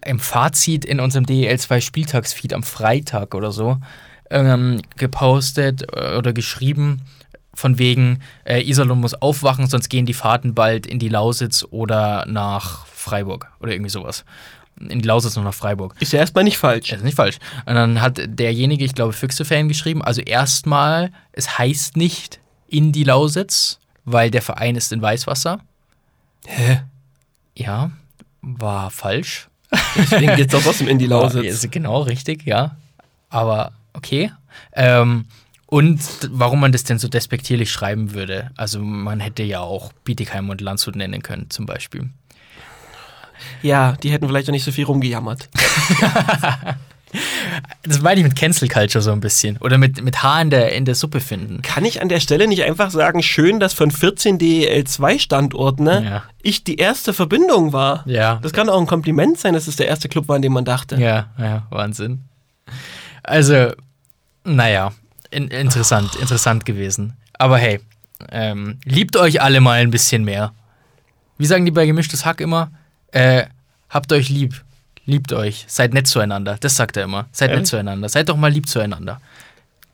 im 0.05 0.19
Fazit 0.19 0.85
in 0.85 1.01
unserem 1.01 1.25
DEL2 1.25 1.81
Spieltagsfeed 1.81 2.53
am 2.53 2.63
Freitag 2.63 3.35
oder 3.35 3.51
so 3.51 3.77
ähm, 4.29 4.81
gepostet 4.97 5.83
äh, 5.93 6.15
oder 6.15 6.33
geschrieben, 6.33 7.01
von 7.53 7.77
wegen 7.77 8.19
äh, 8.45 8.61
Iserlohn 8.61 8.99
muss 8.99 9.13
aufwachen, 9.13 9.67
sonst 9.67 9.89
gehen 9.89 10.05
die 10.05 10.13
Fahrten 10.13 10.53
bald 10.53 10.85
in 10.85 10.99
die 10.99 11.09
Lausitz 11.09 11.65
oder 11.69 12.25
nach 12.27 12.85
Freiburg 12.87 13.51
oder 13.59 13.71
irgendwie 13.73 13.89
sowas. 13.89 14.23
In 14.79 15.01
die 15.01 15.07
Lausitz 15.07 15.37
und 15.37 15.43
nach 15.43 15.53
Freiburg. 15.53 15.95
Ist 15.99 16.13
ja 16.13 16.19
erstmal 16.19 16.43
nicht 16.43 16.57
falsch. 16.57 16.91
Ist 16.91 17.03
nicht 17.03 17.15
falsch. 17.15 17.37
Und 17.65 17.75
dann 17.75 18.01
hat 18.01 18.19
derjenige, 18.25 18.83
ich 18.83 18.95
glaube, 18.95 19.13
Füchse-Fan 19.13 19.67
geschrieben, 19.67 20.01
also 20.01 20.21
erstmal, 20.21 21.11
es 21.33 21.57
heißt 21.59 21.97
nicht 21.97 22.39
in 22.67 22.91
die 22.91 23.03
Lausitz, 23.03 23.79
weil 24.05 24.31
der 24.31 24.41
Verein 24.41 24.75
ist 24.75 24.91
in 24.91 25.01
Weißwasser. 25.01 25.59
Hä? 26.47 26.81
Ja, 27.55 27.91
war 28.41 28.89
falsch. 28.89 29.49
Deswegen 29.95 30.35
geht's 30.35 30.53
doch 30.53 30.63
trotzdem 30.63 30.87
in 30.87 30.97
die 30.97 31.05
Lausitz. 31.07 31.63
ist 31.63 31.71
genau 31.71 32.01
richtig, 32.01 32.45
ja. 32.45 32.75
Aber 33.29 33.73
okay. 33.93 34.31
Ähm, 34.73 35.25
und 35.71 36.01
warum 36.31 36.59
man 36.59 36.73
das 36.73 36.83
denn 36.83 36.99
so 36.99 37.07
despektierlich 37.07 37.71
schreiben 37.71 38.13
würde. 38.13 38.51
Also 38.57 38.79
man 38.81 39.21
hätte 39.21 39.41
ja 39.41 39.61
auch 39.61 39.93
Bietigheim 40.03 40.49
und 40.49 40.59
Landshut 40.59 40.97
nennen 40.97 41.23
können, 41.23 41.49
zum 41.49 41.65
Beispiel. 41.65 42.09
Ja, 43.61 43.93
die 44.03 44.11
hätten 44.11 44.27
vielleicht 44.27 44.49
auch 44.49 44.51
nicht 44.51 44.65
so 44.65 44.71
viel 44.73 44.83
rumgejammert. 44.83 45.49
Das 47.83 47.99
meine 48.01 48.21
ich 48.21 48.23
mit 48.25 48.37
Cancel 48.37 48.69
Culture 48.69 49.01
so 49.01 49.11
ein 49.11 49.19
bisschen. 49.19 49.57
Oder 49.57 49.77
mit, 49.77 50.01
mit 50.01 50.23
Haar 50.23 50.41
in 50.41 50.49
der, 50.49 50.71
in 50.71 50.85
der 50.85 50.95
Suppe 50.95 51.19
finden. 51.19 51.61
Kann 51.61 51.83
ich 51.83 52.01
an 52.01 52.07
der 52.07 52.21
Stelle 52.21 52.47
nicht 52.47 52.63
einfach 52.63 52.89
sagen, 52.89 53.21
schön, 53.21 53.59
dass 53.59 53.73
von 53.73 53.91
14 53.91 54.39
DEL2-Standorten 54.39 55.83
ne, 55.83 56.05
Ja. 56.05 56.23
ich 56.41 56.63
die 56.63 56.77
erste 56.77 57.13
Verbindung 57.13 57.73
war? 57.73 58.07
Ja. 58.07 58.39
Das 58.41 58.53
kann 58.53 58.69
auch 58.69 58.79
ein 58.79 58.87
Kompliment 58.87 59.37
sein, 59.37 59.53
dass 59.53 59.67
es 59.67 59.75
der 59.75 59.87
erste 59.87 60.07
Club 60.07 60.29
war, 60.29 60.37
an 60.37 60.41
dem 60.41 60.53
man 60.53 60.63
dachte. 60.63 60.95
Ja, 60.95 61.31
ja, 61.37 61.67
Wahnsinn. 61.69 62.21
Also, 63.23 63.73
naja, 64.45 64.93
in, 65.31 65.47
interessant, 65.47 66.15
interessant 66.15 66.65
gewesen. 66.65 67.13
Aber 67.33 67.57
hey, 67.57 67.79
ähm, 68.29 68.77
liebt 68.85 69.17
euch 69.17 69.41
alle 69.41 69.61
mal 69.61 69.79
ein 69.79 69.91
bisschen 69.91 70.23
mehr. 70.23 70.53
Wie 71.37 71.45
sagen 71.45 71.65
die 71.65 71.71
bei 71.71 71.85
gemischtes 71.85 72.25
Hack 72.25 72.39
immer? 72.41 72.71
Äh, 73.11 73.45
habt 73.89 74.11
euch 74.13 74.29
lieb. 74.29 74.63
Liebt 75.05 75.33
euch. 75.33 75.65
Seid 75.67 75.93
nett 75.93 76.07
zueinander. 76.07 76.57
Das 76.59 76.75
sagt 76.75 76.97
er 76.97 77.03
immer. 77.03 77.27
Seid 77.31 77.49
nett 77.49 77.57
Ehrlich? 77.57 77.69
zueinander. 77.69 78.09
Seid 78.09 78.29
doch 78.29 78.37
mal 78.37 78.51
lieb 78.51 78.67
zueinander. 78.67 79.19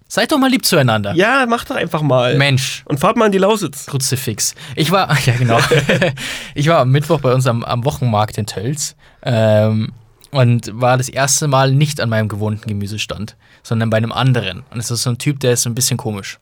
Seid 0.10 0.32
doch 0.32 0.38
mal 0.38 0.50
lieb 0.50 0.66
zueinander. 0.66 1.14
Ja, 1.14 1.46
mach 1.48 1.66
doch 1.66 1.76
einfach 1.76 2.02
mal. 2.02 2.38
Mensch. 2.38 2.84
Und 2.86 3.00
fahrt 3.00 3.18
mal 3.18 3.26
in 3.26 3.32
die 3.32 3.38
Lausitz. 3.38 3.86
Kruzifix. 3.86 4.56
Ich 4.76 4.92
war, 4.92 5.18
ja 5.26 5.36
genau. 5.36 5.60
ich 6.56 6.68
war 6.68 6.80
am 6.80 6.92
Mittwoch 6.92 7.20
bei 7.22 7.34
uns 7.34 7.48
am, 7.48 7.64
am 7.64 7.84
Wochenmarkt 7.86 8.38
in 8.38 8.46
Tölz 8.46 8.96
ähm, 9.24 9.94
und 10.32 10.70
war 10.80 10.98
das 10.98 11.10
erste 11.10 11.48
Mal 11.48 11.72
nicht 11.72 12.02
an 12.02 12.10
meinem 12.10 12.28
gewohnten 12.28 12.68
Gemüsestand, 12.68 13.36
sondern 13.64 13.90
bei 13.90 13.98
einem 13.98 14.12
anderen. 14.12 14.64
Und 14.72 14.80
es 14.80 14.92
ist 14.92 15.04
so 15.04 15.10
ein 15.10 15.18
Typ, 15.18 15.40
der 15.40 15.54
ist 15.54 15.64
so 15.64 15.70
ein 15.70 15.76
bisschen 15.76 15.98
komisch, 15.98 16.40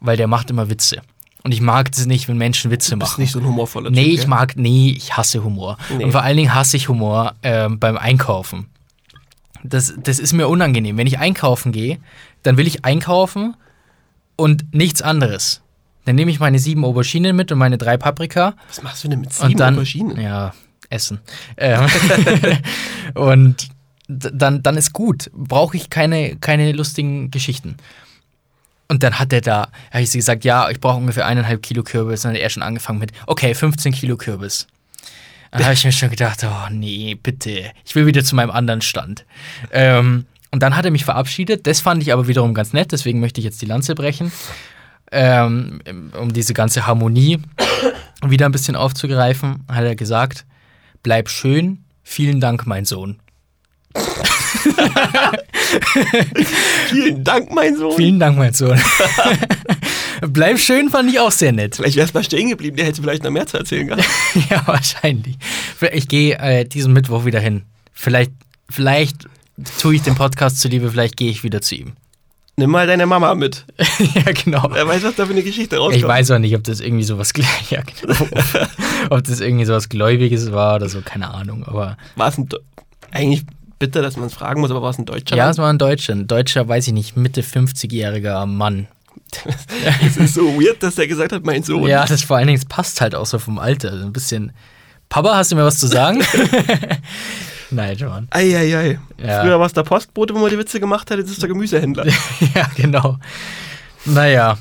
weil 0.00 0.16
der 0.16 0.26
macht 0.26 0.50
immer 0.50 0.68
Witze. 0.70 1.00
Und 1.42 1.52
ich 1.52 1.62
mag 1.62 1.88
es 1.92 2.04
nicht, 2.04 2.28
wenn 2.28 2.36
Menschen 2.36 2.70
Witze 2.70 2.90
Du 2.92 2.98
bist 2.98 3.12
machen. 3.12 3.20
nicht 3.22 3.32
so 3.32 3.38
ein 3.38 3.46
humorvoller 3.46 3.90
Nee, 3.90 4.04
Typ. 4.04 4.12
ich 4.12 4.20
gell? 4.20 4.28
mag, 4.28 4.56
nee, 4.56 4.90
ich 4.96 5.16
hasse 5.16 5.42
Humor. 5.42 5.78
Nee. 5.96 6.04
Und 6.04 6.12
vor 6.12 6.22
allen 6.22 6.36
Dingen 6.36 6.54
hasse 6.54 6.76
ich 6.76 6.88
Humor 6.90 7.34
ähm, 7.42 7.78
beim 7.78 7.96
Einkaufen. 7.96 8.66
Das, 9.62 9.94
das 10.02 10.18
ist 10.18 10.32
mir 10.34 10.48
unangenehm. 10.48 10.96
Wenn 10.98 11.06
ich 11.06 11.18
einkaufen 11.18 11.72
gehe, 11.72 11.98
dann 12.42 12.56
will 12.58 12.66
ich 12.66 12.84
einkaufen 12.84 13.56
und 14.36 14.74
nichts 14.74 15.00
anderes. 15.02 15.62
Dann 16.06 16.14
nehme 16.16 16.30
ich 16.30 16.40
meine 16.40 16.58
sieben 16.58 16.84
Auberginen 16.84 17.36
mit 17.36 17.52
und 17.52 17.58
meine 17.58 17.76
drei 17.78 17.96
Paprika 17.98 18.54
Was 18.68 18.82
machst 18.82 19.04
du 19.04 19.08
denn 19.08 19.20
mit 19.20 19.32
sieben 19.32 19.52
und 19.52 19.60
dann 19.60 19.74
Auberginen? 19.74 20.20
ja 20.20 20.52
essen. 20.90 21.20
Ähm, 21.56 21.86
und 23.14 23.68
dann, 24.08 24.62
dann 24.62 24.76
ist 24.76 24.92
gut. 24.92 25.30
Brauche 25.32 25.76
ich 25.76 25.88
keine, 25.88 26.36
keine 26.36 26.72
lustigen 26.72 27.30
Geschichten. 27.30 27.76
Und 28.88 29.04
dann 29.04 29.18
hat 29.20 29.32
er 29.32 29.40
da, 29.40 29.68
habe 29.92 30.02
ich 30.02 30.10
gesagt, 30.10 30.44
ja, 30.44 30.68
ich 30.68 30.80
brauche 30.80 30.96
ungefähr 30.96 31.24
eineinhalb 31.24 31.62
Kilo 31.62 31.84
Kürbis. 31.84 32.24
Und 32.24 32.30
dann 32.30 32.34
hat 32.34 32.42
er 32.42 32.50
schon 32.50 32.64
angefangen 32.64 32.98
mit, 32.98 33.12
okay, 33.26 33.54
15 33.54 33.92
Kilo 33.92 34.16
Kürbis. 34.16 34.66
Dann 35.52 35.64
habe 35.64 35.74
ich 35.74 35.84
mir 35.84 35.92
schon 35.92 36.10
gedacht, 36.10 36.44
oh 36.44 36.72
nee, 36.72 37.16
bitte, 37.20 37.72
ich 37.84 37.94
will 37.94 38.06
wieder 38.06 38.24
zu 38.24 38.36
meinem 38.36 38.50
anderen 38.50 38.82
Stand. 38.82 39.24
Ähm, 39.72 40.26
und 40.52 40.62
dann 40.62 40.76
hat 40.76 40.84
er 40.84 40.90
mich 40.90 41.04
verabschiedet. 41.04 41.66
Das 41.66 41.80
fand 41.80 42.02
ich 42.02 42.12
aber 42.12 42.28
wiederum 42.28 42.54
ganz 42.54 42.72
nett, 42.72 42.92
deswegen 42.92 43.20
möchte 43.20 43.40
ich 43.40 43.44
jetzt 43.44 43.62
die 43.62 43.66
Lanze 43.66 43.94
brechen. 43.94 44.32
Ähm, 45.12 45.80
um 46.20 46.32
diese 46.32 46.54
ganze 46.54 46.86
Harmonie 46.86 47.40
wieder 48.24 48.46
ein 48.46 48.52
bisschen 48.52 48.76
aufzugreifen, 48.76 49.64
hat 49.68 49.84
er 49.84 49.96
gesagt, 49.96 50.44
bleib 51.02 51.28
schön, 51.28 51.84
vielen 52.02 52.40
Dank, 52.40 52.66
mein 52.66 52.84
Sohn. 52.84 53.18
Vielen 56.88 57.24
Dank, 57.24 57.52
mein 57.52 57.76
Sohn. 57.76 57.96
Vielen 57.96 58.20
Dank, 58.20 58.36
mein 58.36 58.52
Sohn. 58.52 58.80
bleib 60.28 60.58
schön 60.58 60.90
fand 60.90 61.10
ich 61.10 61.20
auch 61.20 61.30
sehr 61.30 61.52
nett. 61.52 61.76
Vielleicht 61.76 61.96
wärst 61.96 62.14
du 62.14 62.18
mal 62.18 62.24
stehen 62.24 62.48
geblieben, 62.50 62.76
der 62.76 62.86
hätte 62.86 63.02
vielleicht 63.02 63.22
noch 63.22 63.30
mehr 63.30 63.46
zu 63.46 63.58
erzählen 63.58 63.86
gehabt. 63.86 64.04
ja, 64.50 64.66
wahrscheinlich. 64.66 65.36
Ich 65.92 66.08
gehe 66.08 66.38
äh, 66.38 66.64
diesen 66.64 66.92
Mittwoch 66.92 67.24
wieder 67.24 67.40
hin. 67.40 67.62
Vielleicht, 67.92 68.32
vielleicht 68.68 69.28
tue 69.78 69.96
ich 69.96 70.02
den 70.02 70.14
Podcast 70.14 70.60
zuliebe, 70.60 70.90
vielleicht 70.90 71.16
gehe 71.16 71.30
ich 71.30 71.42
wieder 71.42 71.60
zu 71.60 71.74
ihm. 71.74 71.92
Nimm 72.60 72.72
mal 72.72 72.86
deine 72.86 73.06
Mama 73.06 73.34
mit. 73.34 73.64
ja, 74.14 74.32
genau. 74.32 74.68
Wer 74.70 74.86
weiß, 74.86 75.02
was 75.02 75.14
da 75.14 75.24
für 75.24 75.32
eine 75.32 75.42
Geschichte 75.42 75.78
rauskommt. 75.78 75.96
Ich 75.96 76.06
weiß 76.06 76.30
auch 76.32 76.38
nicht, 76.38 76.54
ob 76.54 76.62
das 76.62 76.80
irgendwie 76.80 77.04
sowas 77.04 77.32
ja, 77.70 77.80
genau. 78.02 78.14
ob 79.10 79.24
das 79.24 79.40
irgendwie 79.40 79.64
sowas 79.64 79.88
Gläubiges 79.88 80.52
war 80.52 80.76
oder 80.76 80.90
so, 80.90 81.00
keine 81.00 81.32
Ahnung. 81.32 81.64
Aber 81.64 81.96
War 82.16 82.28
es 82.28 82.36
ein 82.36 82.50
eigentlich 83.12 83.44
bitter, 83.78 84.02
dass 84.02 84.18
man 84.18 84.26
es 84.26 84.34
fragen 84.34 84.60
muss, 84.60 84.70
aber 84.70 84.82
war 84.82 84.90
es 84.90 84.98
ein 84.98 85.06
Deutscher? 85.06 85.36
ja, 85.36 85.48
es 85.48 85.56
war 85.56 85.72
ein 85.72 85.78
Deutscher. 85.78 86.12
Ein 86.12 86.26
Deutscher, 86.26 86.68
weiß 86.68 86.86
ich 86.88 86.92
nicht, 86.92 87.16
Mitte 87.16 87.40
50-jähriger 87.40 88.44
Mann. 88.44 88.88
Es 90.04 90.18
ist 90.18 90.34
so 90.34 90.60
weird, 90.60 90.82
dass 90.82 90.98
er 90.98 91.06
gesagt 91.06 91.32
hat, 91.32 91.46
mein 91.46 91.62
Sohn. 91.62 91.86
Ja, 91.86 92.04
das 92.04 92.22
vor 92.22 92.36
allen 92.36 92.48
Dingen, 92.48 92.58
es 92.58 92.66
passt 92.66 93.00
halt 93.00 93.14
auch 93.14 93.24
so 93.24 93.38
vom 93.38 93.58
Alter. 93.58 93.92
Ein 93.92 94.12
bisschen. 94.12 94.52
Papa, 95.08 95.34
hast 95.34 95.50
du 95.50 95.56
mir 95.56 95.64
was 95.64 95.78
zu 95.78 95.86
sagen? 95.86 96.22
Nein, 97.76 97.96
John. 97.96 98.26
Eieiei. 98.30 98.98
Ja. 99.18 99.42
Früher 99.42 99.58
war 99.58 99.66
es 99.66 99.72
der 99.72 99.82
Postbote, 99.82 100.34
wo 100.34 100.38
man 100.38 100.50
die 100.50 100.58
Witze 100.58 100.80
gemacht 100.80 101.10
hat, 101.10 101.18
jetzt 101.18 101.26
ist 101.28 101.34
es 101.34 101.38
der 101.40 101.48
Gemüsehändler. 101.48 102.06
ja, 102.54 102.70
genau. 102.76 103.18
Naja, 104.04 104.58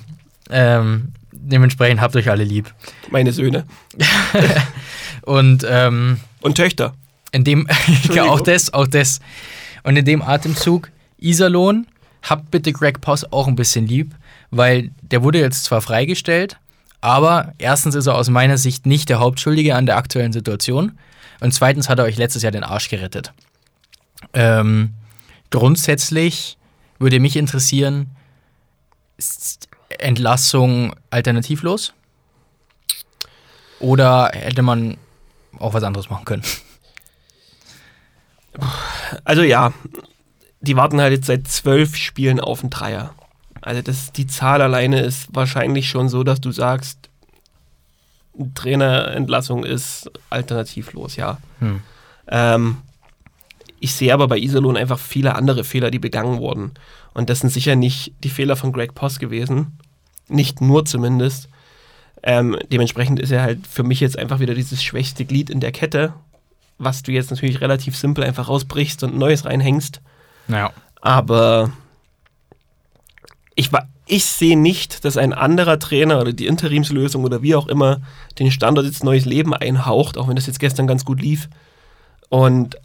ähm, 0.50 1.14
dementsprechend 1.32 2.02
habt 2.02 2.16
euch 2.16 2.30
alle 2.30 2.44
lieb. 2.44 2.74
Meine 3.10 3.32
Söhne. 3.32 3.66
Und 5.24 5.66
ähm, 5.68 6.20
Und 6.42 6.56
Töchter. 6.56 6.94
in 7.32 7.44
dem, 7.44 7.68
ja, 8.14 8.26
auch 8.26 8.42
das, 8.42 8.74
auch 8.74 8.88
das. 8.88 9.20
Und 9.84 9.96
in 9.96 10.06
dem 10.06 10.22
Atemzug, 10.22 10.90
Iserlohn, 11.20 11.88
habt 12.22 12.52
bitte 12.52 12.74
Greg 12.74 13.02
Poss 13.02 13.32
auch 13.32 13.48
ein 13.48 13.56
bisschen 13.56 13.88
lieb, 13.88 14.14
weil 14.52 14.92
der 15.02 15.24
wurde 15.24 15.40
jetzt 15.40 15.64
zwar 15.64 15.82
freigestellt, 15.82 16.58
aber 17.02 17.54
erstens 17.58 17.96
ist 17.96 18.08
er 18.08 18.16
aus 18.16 18.30
meiner 18.30 18.58
Sicht 18.58 18.86
nicht 18.86 19.10
der 19.10 19.20
Hauptschuldige 19.20 19.76
an 19.76 19.86
der 19.86 19.98
aktuellen 19.98 20.34
Situation 20.34 20.98
und 21.40 21.54
zweitens 21.54 21.90
hat 21.90 22.00
er 22.00 22.06
euch 22.06 22.18
letztes 22.18 22.44
Jahr 22.44 22.52
den 22.52 22.64
Arsch 22.64 22.90
gerettet. 22.90 23.34
Ähm, 24.34 24.94
grundsätzlich 25.50 26.58
würde 27.00 27.20
mich 27.20 27.36
interessieren, 27.36 28.12
ist 29.18 29.70
Entlassung 29.90 30.96
alternativlos? 31.10 31.94
Oder 33.80 34.32
hätte 34.34 34.62
man 34.62 34.98
auch 35.58 35.74
was 35.74 35.84
anderes 35.84 36.10
machen 36.10 36.26
können? 36.26 36.44
Also 39.24 39.42
ja, 39.44 39.74
die 40.62 40.76
warten 40.76 41.00
halt 41.00 41.14
jetzt 41.14 41.28
seit 41.28 41.48
zwölf 41.48 41.96
Spielen 41.96 42.40
auf 42.40 42.62
einen 42.62 42.70
Dreier. 42.70 43.14
Also 43.62 43.82
das, 43.82 44.12
die 44.12 44.28
Zahl 44.28 44.62
alleine 44.62 45.02
ist 45.02 45.28
wahrscheinlich 45.34 45.90
schon 45.90 46.10
so, 46.10 46.24
dass 46.24 46.42
du 46.42 46.52
sagst, 46.52 47.09
Trainerentlassung 48.56 49.64
ist 49.64 50.10
alternativlos, 50.30 51.16
ja. 51.16 51.38
Hm. 51.60 51.82
Ähm, 52.28 52.78
ich 53.80 53.94
sehe 53.94 54.14
aber 54.14 54.28
bei 54.28 54.38
Iserlohn 54.38 54.78
einfach 54.78 55.00
viele 55.00 55.36
andere 55.36 55.64
Fehler, 55.64 55.92
die 55.92 56.00
begangen 56.00 56.40
wurden. 56.40 56.72
Und 57.14 57.30
das 57.30 57.40
sind 57.40 57.50
sicher 57.50 57.76
nicht 57.76 58.14
die 58.24 58.30
Fehler 58.30 58.56
von 58.56 58.72
Greg 58.72 58.94
Poss 58.94 59.20
gewesen. 59.20 59.78
Nicht 60.28 60.62
nur 60.62 60.86
zumindest. 60.86 61.50
Ähm, 62.22 62.58
dementsprechend 62.72 63.20
ist 63.20 63.32
er 63.32 63.42
halt 63.42 63.66
für 63.66 63.84
mich 63.84 64.00
jetzt 64.00 64.18
einfach 64.18 64.40
wieder 64.40 64.54
dieses 64.54 64.84
schwächste 64.84 65.26
Glied 65.26 65.50
in 65.50 65.62
der 65.62 65.72
Kette, 65.72 66.14
was 66.78 67.04
du 67.04 67.12
jetzt 67.12 67.32
natürlich 67.32 67.62
relativ 67.62 67.96
simpel 67.96 68.24
einfach 68.24 68.50
rausbrichst 68.50 69.04
und 69.04 69.14
ein 69.14 69.20
Neues 69.20 69.46
reinhängst. 69.46 70.02
Naja. 70.48 70.72
Aber 71.02 71.72
ich, 73.60 73.70
ich 74.06 74.26
sehe 74.26 74.58
nicht, 74.58 75.04
dass 75.04 75.18
ein 75.18 75.34
anderer 75.34 75.80
Trainer 75.80 76.22
oder 76.22 76.32
die 76.32 76.48
Interimslösung 76.48 77.26
oder 77.26 77.42
wie 77.42 77.56
auch 77.56 77.68
immer 77.68 78.02
den 78.40 78.52
Standort 78.52 78.86
jetzt 78.86 79.04
neues 79.04 79.26
Leben 79.26 79.54
einhaucht, 79.54 80.18
auch 80.18 80.28
wenn 80.28 80.38
das 80.38 80.48
jetzt 80.48 80.60
gestern 80.60 80.88
ganz 80.88 81.04
gut 81.04 81.22
lief 81.22 81.50
und 82.30 82.76
äh, 82.76 82.80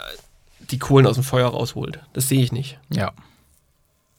die 0.70 0.78
Kohlen 0.78 1.06
aus 1.06 1.14
dem 1.14 1.24
Feuer 1.24 1.48
rausholt. 1.48 2.00
Das 2.12 2.28
sehe 2.28 2.42
ich 2.42 2.50
nicht. 2.50 2.78
Ja. 2.90 3.12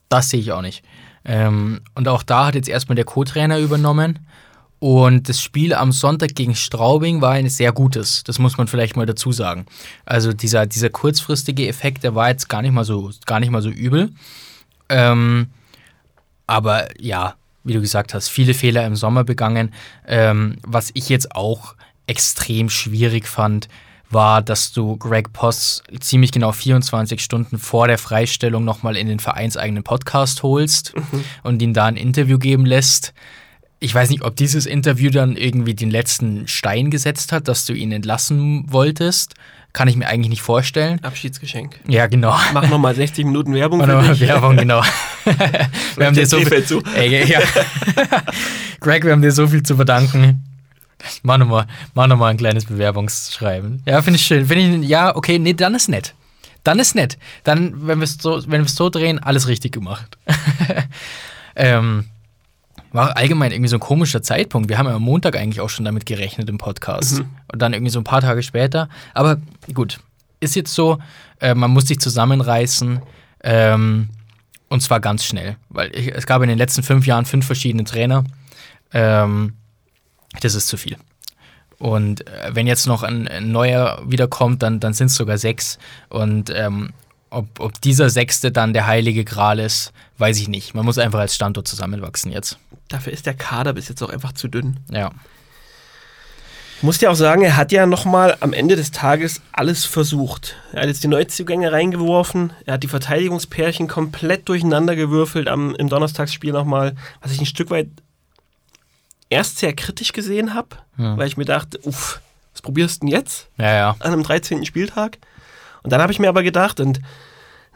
Das 0.08 0.30
sehe 0.30 0.40
ich 0.40 0.52
auch 0.52 0.62
nicht. 0.62 0.82
Ähm, 1.24 1.82
und 1.94 2.08
auch 2.08 2.22
da 2.22 2.46
hat 2.46 2.54
jetzt 2.54 2.68
erstmal 2.68 2.96
der 2.96 3.04
Co-Trainer 3.04 3.58
übernommen. 3.58 4.20
Und 4.78 5.28
das 5.28 5.40
Spiel 5.40 5.74
am 5.74 5.90
Sonntag 5.90 6.34
gegen 6.34 6.54
Straubing 6.54 7.20
war 7.20 7.32
ein 7.32 7.48
sehr 7.48 7.72
gutes. 7.72 8.22
Das 8.24 8.38
muss 8.38 8.56
man 8.56 8.68
vielleicht 8.68 8.96
mal 8.96 9.06
dazu 9.06 9.32
sagen. 9.32 9.66
Also 10.04 10.32
dieser, 10.32 10.66
dieser 10.66 10.90
kurzfristige 10.90 11.66
Effekt, 11.66 12.04
der 12.04 12.14
war 12.14 12.28
jetzt 12.28 12.48
gar 12.48 12.62
nicht 12.62 12.72
mal 12.72 12.84
so, 12.84 13.10
gar 13.26 13.40
nicht 13.40 13.50
mal 13.50 13.62
so 13.62 13.70
übel. 13.70 14.12
Ähm, 14.88 15.48
aber 16.46 16.88
ja, 17.00 17.34
wie 17.64 17.72
du 17.72 17.80
gesagt 17.80 18.14
hast, 18.14 18.28
viele 18.28 18.54
Fehler 18.54 18.86
im 18.86 18.96
Sommer 18.96 19.24
begangen. 19.24 19.72
Ähm, 20.06 20.58
was 20.62 20.90
ich 20.94 21.08
jetzt 21.08 21.34
auch 21.34 21.74
extrem 22.06 22.70
schwierig 22.70 23.26
fand, 23.26 23.68
war, 24.08 24.40
dass 24.40 24.72
du 24.72 24.96
Greg 24.96 25.32
Poss 25.32 25.82
ziemlich 26.00 26.30
genau 26.30 26.52
24 26.52 27.20
Stunden 27.20 27.58
vor 27.58 27.88
der 27.88 27.98
Freistellung 27.98 28.64
nochmal 28.64 28.96
in 28.96 29.08
den 29.08 29.18
vereinseigenen 29.18 29.82
Podcast 29.82 30.42
holst 30.42 30.94
und 31.42 31.60
ihn 31.60 31.74
da 31.74 31.86
ein 31.86 31.96
Interview 31.96 32.38
geben 32.38 32.66
lässt. 32.66 33.14
Ich 33.80 33.94
weiß 33.94 34.10
nicht, 34.10 34.22
ob 34.22 34.36
dieses 34.36 34.64
Interview 34.64 35.10
dann 35.10 35.36
irgendwie 35.36 35.74
den 35.74 35.90
letzten 35.90 36.48
Stein 36.48 36.90
gesetzt 36.90 37.32
hat, 37.32 37.48
dass 37.48 37.66
du 37.66 37.74
ihn 37.74 37.92
entlassen 37.92 38.64
wolltest. 38.72 39.34
Kann 39.76 39.88
ich 39.88 39.96
mir 39.96 40.08
eigentlich 40.08 40.30
nicht 40.30 40.40
vorstellen. 40.40 41.04
Abschiedsgeschenk. 41.04 41.78
Ja, 41.86 42.06
genau. 42.06 42.34
Mach 42.54 42.66
nochmal 42.66 42.94
60 42.94 43.26
Minuten 43.26 43.52
Werbung 43.52 43.80
Warte 43.80 43.92
für 43.92 43.98
mal, 43.98 44.14
dich. 44.14 44.26
Werbung, 44.26 44.56
genau. 44.56 44.80
wir 45.96 46.06
haben 46.06 46.14
dir 46.14 46.26
so 46.26 46.40
viel, 46.40 46.64
zu. 46.64 46.82
Ey, 46.96 47.30
ja. 47.30 47.40
Greg, 48.80 49.04
wir 49.04 49.12
haben 49.12 49.20
dir 49.20 49.32
so 49.32 49.46
viel 49.46 49.62
zu 49.62 49.76
verdanken. 49.76 50.42
Mach 51.22 51.36
nochmal 51.36 51.66
mach 51.92 52.06
noch 52.06 52.16
mal 52.16 52.28
ein 52.28 52.38
kleines 52.38 52.64
Bewerbungsschreiben. 52.64 53.82
Ja, 53.84 54.00
finde 54.00 54.18
ich 54.18 54.24
schön. 54.24 54.46
Find 54.46 54.82
ich, 54.82 54.88
ja, 54.88 55.14
okay, 55.14 55.38
nee, 55.38 55.52
dann 55.52 55.74
ist 55.74 55.90
nett. 55.90 56.14
Dann 56.64 56.78
ist 56.78 56.94
nett. 56.94 57.18
Dann, 57.44 57.86
wenn 57.86 57.98
wir 57.98 58.04
es 58.04 58.16
so, 58.16 58.42
wenn 58.46 58.66
so 58.66 58.88
drehen, 58.88 59.18
alles 59.18 59.46
richtig 59.46 59.72
gemacht. 59.72 60.16
ähm, 61.54 62.06
war 62.96 63.16
allgemein 63.16 63.52
irgendwie 63.52 63.68
so 63.68 63.76
ein 63.76 63.80
komischer 63.80 64.22
Zeitpunkt. 64.22 64.68
Wir 64.68 64.78
haben 64.78 64.86
ja 64.86 64.94
am 64.94 65.02
Montag 65.02 65.36
eigentlich 65.36 65.60
auch 65.60 65.68
schon 65.68 65.84
damit 65.84 66.06
gerechnet 66.06 66.48
im 66.48 66.58
Podcast. 66.58 67.20
Mhm. 67.20 67.28
Und 67.52 67.62
dann 67.62 67.72
irgendwie 67.72 67.90
so 67.90 68.00
ein 68.00 68.04
paar 68.04 68.20
Tage 68.20 68.42
später. 68.42 68.88
Aber 69.14 69.38
gut, 69.72 70.00
ist 70.40 70.56
jetzt 70.56 70.74
so, 70.74 70.98
äh, 71.40 71.54
man 71.54 71.70
muss 71.70 71.86
sich 71.86 72.00
zusammenreißen. 72.00 73.00
Ähm, 73.42 74.08
und 74.68 74.80
zwar 74.80 75.00
ganz 75.00 75.24
schnell. 75.24 75.56
Weil 75.68 75.94
ich, 75.94 76.12
es 76.12 76.26
gab 76.26 76.42
in 76.42 76.48
den 76.48 76.58
letzten 76.58 76.82
fünf 76.82 77.06
Jahren 77.06 77.24
fünf 77.24 77.46
verschiedene 77.46 77.84
Trainer. 77.84 78.24
Ähm, 78.92 79.54
das 80.40 80.54
ist 80.54 80.66
zu 80.66 80.76
viel. 80.76 80.96
Und 81.78 82.26
äh, 82.26 82.50
wenn 82.52 82.66
jetzt 82.66 82.86
noch 82.86 83.02
ein, 83.02 83.28
ein 83.28 83.52
neuer 83.52 84.02
wiederkommt, 84.06 84.62
dann, 84.62 84.80
dann 84.80 84.94
sind 84.94 85.06
es 85.06 85.14
sogar 85.14 85.38
sechs. 85.38 85.78
Und 86.08 86.50
ähm, 86.50 86.90
ob, 87.30 87.60
ob 87.60 87.80
dieser 87.80 88.08
sechste 88.08 88.50
dann 88.52 88.72
der 88.72 88.86
heilige 88.86 89.24
Gral 89.24 89.58
ist, 89.58 89.92
weiß 90.18 90.38
ich 90.38 90.48
nicht. 90.48 90.74
Man 90.74 90.84
muss 90.84 90.98
einfach 90.98 91.18
als 91.18 91.34
Standort 91.34 91.68
zusammenwachsen 91.68 92.32
jetzt. 92.32 92.58
Dafür 92.88 93.12
ist 93.12 93.26
der 93.26 93.34
Kader 93.34 93.72
bis 93.72 93.88
jetzt 93.88 94.02
auch 94.02 94.10
einfach 94.10 94.32
zu 94.32 94.48
dünn. 94.48 94.78
Ja. 94.90 95.10
Ich 96.78 96.82
muss 96.82 96.98
dir 96.98 97.10
auch 97.10 97.14
sagen, 97.16 97.40
er 97.42 97.56
hat 97.56 97.72
ja 97.72 97.86
nochmal 97.86 98.36
am 98.40 98.52
Ende 98.52 98.76
des 98.76 98.90
Tages 98.90 99.40
alles 99.52 99.86
versucht. 99.86 100.56
Er 100.72 100.82
hat 100.82 100.88
jetzt 100.88 101.02
die 101.02 101.08
Neuzugänge 101.08 101.72
reingeworfen, 101.72 102.52
er 102.66 102.74
hat 102.74 102.82
die 102.82 102.88
Verteidigungspärchen 102.88 103.88
komplett 103.88 104.46
durcheinander 104.48 104.94
gewürfelt 104.94 105.48
am, 105.48 105.74
im 105.74 105.88
Donnerstagsspiel 105.88 106.52
nochmal, 106.52 106.94
was 107.22 107.32
ich 107.32 107.40
ein 107.40 107.46
Stück 107.46 107.70
weit 107.70 107.88
erst 109.30 109.58
sehr 109.58 109.72
kritisch 109.74 110.12
gesehen 110.12 110.52
habe, 110.54 110.68
Ja. 110.98 111.16
weil 111.16 111.26
ich 111.26 111.38
mir 111.38 111.46
dachte, 111.46 111.80
uff, 111.84 112.20
was 112.52 112.60
probierst 112.60 112.96
du 113.02 113.06
denn 113.06 113.08
jetzt 113.16 113.48
Ja, 113.56 113.72
ja. 113.74 113.96
an 114.00 114.12
einem 114.12 114.22
13. 114.22 114.64
Spieltag? 114.66 115.16
Und 115.82 115.92
dann 115.92 116.02
habe 116.02 116.12
ich 116.12 116.18
mir 116.18 116.28
aber 116.28 116.42
gedacht, 116.42 116.78
und 116.78 117.00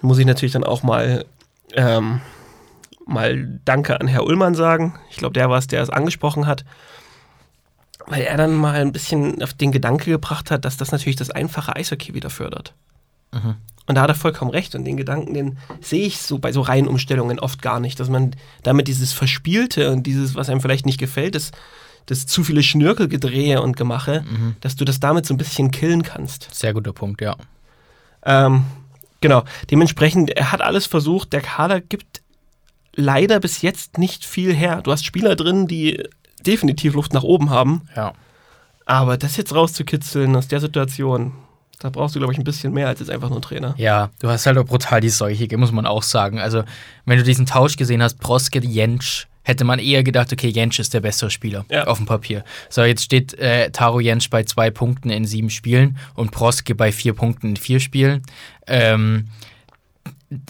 muss 0.02 0.18
ich 0.18 0.26
natürlich 0.26 0.52
dann 0.52 0.64
auch 0.64 0.82
mal, 0.82 1.24
ähm, 1.72 2.20
mal 3.10 3.60
Danke 3.64 4.00
an 4.00 4.06
Herr 4.06 4.24
Ullmann 4.24 4.54
sagen. 4.54 4.98
Ich 5.10 5.16
glaube, 5.16 5.34
der 5.34 5.50
war 5.50 5.58
es, 5.58 5.66
der 5.66 5.82
es 5.82 5.90
angesprochen 5.90 6.46
hat. 6.46 6.64
Weil 8.06 8.22
er 8.22 8.36
dann 8.36 8.54
mal 8.54 8.80
ein 8.80 8.92
bisschen 8.92 9.42
auf 9.42 9.52
den 9.52 9.72
Gedanke 9.72 10.10
gebracht 10.10 10.50
hat, 10.50 10.64
dass 10.64 10.76
das 10.76 10.90
natürlich 10.90 11.16
das 11.16 11.30
einfache 11.30 11.76
Eishockey 11.76 12.14
wieder 12.14 12.30
fördert. 12.30 12.74
Mhm. 13.32 13.56
Und 13.86 13.94
da 13.96 14.02
hat 14.02 14.10
er 14.10 14.14
vollkommen 14.14 14.50
recht. 14.50 14.74
Und 14.74 14.84
den 14.84 14.96
Gedanken, 14.96 15.34
den 15.34 15.58
sehe 15.80 16.06
ich 16.06 16.18
so 16.18 16.38
bei 16.38 16.52
so 16.52 16.60
Reihenumstellungen 16.60 17.38
oft 17.38 17.60
gar 17.60 17.80
nicht, 17.80 18.00
dass 18.00 18.08
man 18.08 18.34
damit 18.62 18.88
dieses 18.88 19.12
Verspielte 19.12 19.90
und 19.90 20.04
dieses, 20.04 20.34
was 20.34 20.48
einem 20.48 20.60
vielleicht 20.60 20.86
nicht 20.86 20.98
gefällt, 20.98 21.34
das, 21.34 21.50
das 22.06 22.26
zu 22.26 22.44
viele 22.44 22.62
Schnörkelgedrehe 22.62 23.60
und 23.60 23.76
Gemache, 23.76 24.24
Mhm. 24.28 24.56
dass 24.60 24.76
du 24.76 24.84
das 24.84 25.00
damit 25.00 25.26
so 25.26 25.34
ein 25.34 25.38
bisschen 25.38 25.70
killen 25.70 26.02
kannst. 26.02 26.52
Sehr 26.54 26.72
guter 26.72 26.92
Punkt, 26.92 27.20
ja. 27.20 27.36
Ähm, 28.24 28.64
genau, 29.20 29.44
dementsprechend, 29.70 30.30
er 30.30 30.52
hat 30.52 30.62
alles 30.62 30.86
versucht. 30.86 31.32
Der 31.32 31.40
Kader 31.40 31.80
gibt 31.80 32.22
leider 32.96 33.40
bis 33.40 33.62
jetzt 33.62 33.98
nicht 33.98 34.24
viel 34.24 34.54
her. 34.54 34.80
Du 34.82 34.92
hast 34.92 35.04
Spieler 35.04 35.36
drin, 35.36 35.66
die 35.66 36.02
definitiv 36.46 36.94
Luft 36.94 37.12
nach 37.12 37.22
oben 37.22 37.50
haben. 37.50 37.82
Ja. 37.96 38.12
Aber 38.86 39.16
das 39.16 39.36
jetzt 39.36 39.54
rauszukitzeln 39.54 40.34
aus 40.34 40.48
der 40.48 40.60
Situation, 40.60 41.32
da 41.78 41.90
brauchst 41.90 42.14
du, 42.14 42.18
glaube 42.18 42.32
ich, 42.32 42.38
ein 42.38 42.44
bisschen 42.44 42.72
mehr 42.72 42.88
als 42.88 43.00
jetzt 43.00 43.10
einfach 43.10 43.28
nur 43.28 43.36
einen 43.36 43.42
Trainer. 43.42 43.74
Ja, 43.78 44.10
du 44.20 44.28
hast 44.28 44.46
halt 44.46 44.58
auch 44.58 44.64
brutal 44.66 45.00
die 45.00 45.08
Seuche, 45.10 45.56
muss 45.56 45.72
man 45.72 45.86
auch 45.86 46.02
sagen. 46.02 46.38
Also, 46.40 46.64
wenn 47.04 47.18
du 47.18 47.24
diesen 47.24 47.46
Tausch 47.46 47.76
gesehen 47.76 48.02
hast, 48.02 48.18
Proske, 48.20 48.58
Jentsch, 48.60 49.26
hätte 49.42 49.64
man 49.64 49.78
eher 49.78 50.02
gedacht, 50.02 50.32
okay, 50.32 50.48
Jentsch 50.48 50.78
ist 50.80 50.92
der 50.92 51.00
bessere 51.00 51.30
Spieler 51.30 51.64
Ja. 51.70 51.84
auf 51.86 51.96
dem 51.98 52.06
Papier. 52.06 52.44
So, 52.68 52.82
jetzt 52.84 53.02
steht 53.04 53.34
äh, 53.38 53.70
Taro 53.70 54.00
Jentsch 54.00 54.28
bei 54.28 54.42
zwei 54.44 54.70
Punkten 54.70 55.08
in 55.10 55.24
sieben 55.24 55.50
Spielen 55.50 55.96
und 56.14 56.30
Proske 56.30 56.74
bei 56.74 56.92
vier 56.92 57.14
Punkten 57.14 57.50
in 57.50 57.56
vier 57.56 57.80
Spielen. 57.80 58.22
Ähm, 58.66 59.28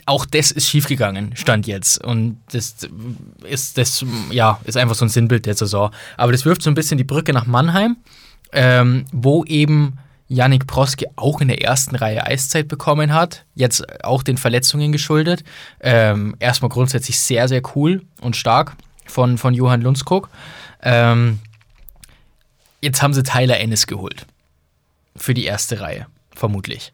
auch 0.07 0.27
das 0.27 0.51
ist 0.51 0.69
schiefgegangen, 0.69 1.35
stand 1.37 1.67
jetzt. 1.67 2.05
Und 2.05 2.39
das 2.53 2.77
ist, 3.45 3.79
das, 3.79 4.05
ja, 4.31 4.61
ist 4.65 4.77
einfach 4.77 4.95
so 4.95 5.05
ein 5.05 5.09
Sinnbild 5.09 5.47
der 5.47 5.55
Saison. 5.55 5.91
Aber 6.17 6.33
das 6.33 6.45
wirft 6.45 6.63
so 6.63 6.71
ein 6.71 6.75
bisschen 6.75 6.99
die 6.99 7.05
Brücke 7.05 7.33
nach 7.33 7.47
Mannheim, 7.47 7.97
ähm, 8.53 9.07
wo 9.13 9.45
eben 9.45 9.99
Yannick 10.29 10.67
Proske 10.67 11.07
auch 11.17 11.41
in 11.41 11.49
der 11.49 11.63
ersten 11.63 11.97
Reihe 11.97 12.27
Eiszeit 12.27 12.69
bekommen 12.69 13.13
hat. 13.13 13.45
Jetzt 13.55 14.05
auch 14.05 14.23
den 14.23 14.37
Verletzungen 14.37 14.93
geschuldet. 14.93 15.45
Ähm, 15.81 16.37
erstmal 16.39 16.69
grundsätzlich 16.69 17.19
sehr, 17.19 17.49
sehr 17.49 17.63
cool 17.75 18.03
und 18.21 18.37
stark 18.37 18.77
von, 19.07 19.39
von 19.39 19.55
Johann 19.55 19.81
Lundskog. 19.81 20.29
Ähm, 20.83 21.41
jetzt 22.81 23.03
haben 23.03 23.15
sie 23.15 23.23
Tyler 23.23 23.59
Ennis 23.59 23.87
geholt. 23.87 24.27
Für 25.17 25.35
die 25.35 25.45
erste 25.45 25.81
Reihe, 25.81 26.07
vermutlich. 26.35 26.93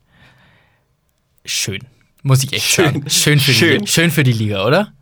Schön. 1.44 1.80
Muss 2.26 2.42
ich 2.42 2.52
echt 2.52 2.64
Schön. 2.64 2.84
sagen. 2.86 3.04
Schön 3.08 3.38
für, 3.38 3.52
Schön. 3.52 3.80
Die, 3.82 3.86
schön 3.86 4.10
für 4.10 4.24
die 4.24 4.32
Liga, 4.32 4.66
oder? 4.66 4.92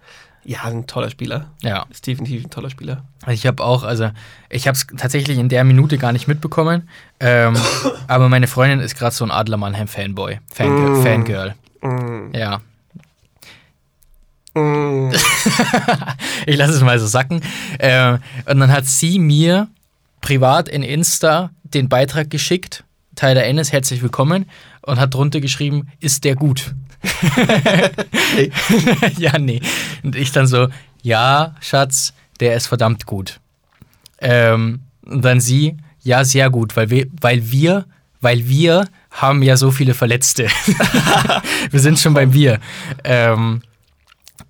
Ja, 0.45 0.65
ein 0.65 0.87
toller 0.87 1.09
Spieler. 1.09 1.51
Ja. 1.63 1.87
Ist 1.91 2.07
definitiv 2.07 2.45
ein 2.45 2.51
toller 2.51 2.69
Spieler. 2.69 3.03
Ich 3.29 3.47
habe 3.47 3.65
auch, 3.65 3.83
also 3.83 4.11
ich 4.51 4.69
habe 4.69 4.77
es 4.77 4.87
tatsächlich 4.99 5.39
in 5.39 5.49
der 5.49 5.65
Minute 5.65 5.97
gar 5.97 6.13
nicht 6.13 6.29
mitbekommen. 6.29 6.87
Ähm, 7.21 7.57
aber 8.09 8.29
meine 8.29 8.47
Freundin 8.47 8.81
ist 8.81 8.99
gerade 8.99 9.15
so 9.15 9.25
ein 9.25 9.31
Adler 9.31 9.57
Mannheim 9.57 9.89
Fanboy, 9.89 10.39
Fangirl. 10.53 10.91
Mm. 10.91 11.03
Fangirl. 11.03 11.55
Mm, 11.81 12.35
Ja, 12.35 12.61
mm. 14.53 15.11
ich 16.47 16.57
lasse 16.59 16.75
es 16.75 16.83
mal 16.83 16.99
so 16.99 17.07
sacken. 17.07 17.41
Ähm, 17.79 18.19
und 18.45 18.61
dann 18.61 18.71
hat 18.71 18.85
sie 18.85 19.19
mir 19.19 19.69
privat 20.21 20.69
in 20.69 20.83
Insta 20.83 21.49
den 21.63 21.89
Beitrag 21.89 22.29
geschickt. 22.29 22.85
Tyler 23.17 23.45
Ennis, 23.45 23.73
herzlich 23.73 24.03
willkommen. 24.03 24.45
Und 24.87 25.01
hat 25.01 25.15
drunter 25.15 25.41
geschrieben, 25.41 25.89
ist 26.01 26.25
der 26.25 26.37
gut? 26.37 26.75
Nee. 28.37 28.51
ja, 29.19 29.39
nee. 29.39 29.61
Und 30.03 30.17
ich 30.17 30.33
dann 30.33 30.47
so, 30.47 30.69
ja, 31.03 31.55
Schatz, 31.61 32.15
der 32.41 32.55
ist 32.57 32.67
verdammt 32.67 33.07
gut. 33.07 33.41
Ähm, 34.19 34.81
und 35.05 35.25
dann 35.25 35.41
sie, 35.41 35.77
ja, 36.03 36.25
sehr 36.25 36.51
gut, 36.51 36.77
weil 36.77 36.91
wir, 36.91 37.07
weil 37.21 37.51
wir, 37.51 37.87
weil 38.21 38.49
wir 38.49 38.89
haben 39.11 39.43
ja 39.43 39.57
so 39.57 39.71
viele 39.71 39.95
Verletzte. 39.95 40.49
wir 41.71 41.81
sind 41.81 41.99
schon 41.99 42.15
beim 42.15 42.33
Wir. 42.33 42.59
Ähm, 43.05 43.63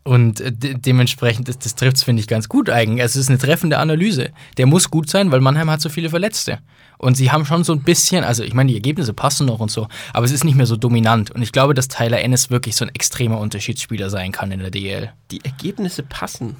und 0.05 0.41
äh, 0.41 0.53
de 0.53 0.74
dementsprechend, 0.74 1.49
das, 1.49 1.59
das 1.59 1.74
trifft 1.74 1.97
es, 1.97 2.03
finde 2.03 2.20
ich, 2.20 2.28
ganz 2.28 2.49
gut 2.49 2.70
eigentlich. 2.70 3.03
Also 3.03 3.18
es 3.18 3.26
ist 3.26 3.30
eine 3.30 3.39
treffende 3.39 3.78
Analyse. 3.78 4.30
Der 4.57 4.66
muss 4.66 4.91
gut 4.91 5.11
sein, 5.11 5.32
weil 5.32 5.41
Mannheim 5.41 5.70
hat 5.70 5.80
so 5.80 5.89
viele 5.89 6.11
Verletzte. 6.11 6.59
Und 6.99 7.17
sie 7.17 7.31
haben 7.31 7.45
schon 7.45 7.65
so 7.65 7.73
ein 7.73 7.83
bisschen, 7.83 8.25
also 8.25 8.43
ich 8.43 8.55
meine, 8.55 8.69
die 8.69 8.77
Ergebnisse 8.77 9.13
passen 9.13 9.47
noch 9.47 9.61
und 9.61 9.71
so, 9.71 9.89
aber 10.13 10.25
es 10.25 10.33
ist 10.33 10.45
nicht 10.45 10.55
mehr 10.55 10.67
so 10.67 10.77
dominant. 10.77 11.31
Und 11.31 11.43
ich 11.43 11.53
glaube, 11.53 11.75
dass 11.75 11.89
Tyler 11.89 12.21
Ennis 12.21 12.51
wirklich 12.51 12.77
so 12.77 12.85
ein 12.85 12.95
extremer 12.95 13.39
Unterschiedsspieler 13.39 14.11
sein 14.11 14.33
kann 14.33 14.53
in 14.53 14.61
der 14.61 14.71
DL. 14.71 15.13
Die 15.31 15.45
Ergebnisse 15.45 16.03
passen. 16.03 16.57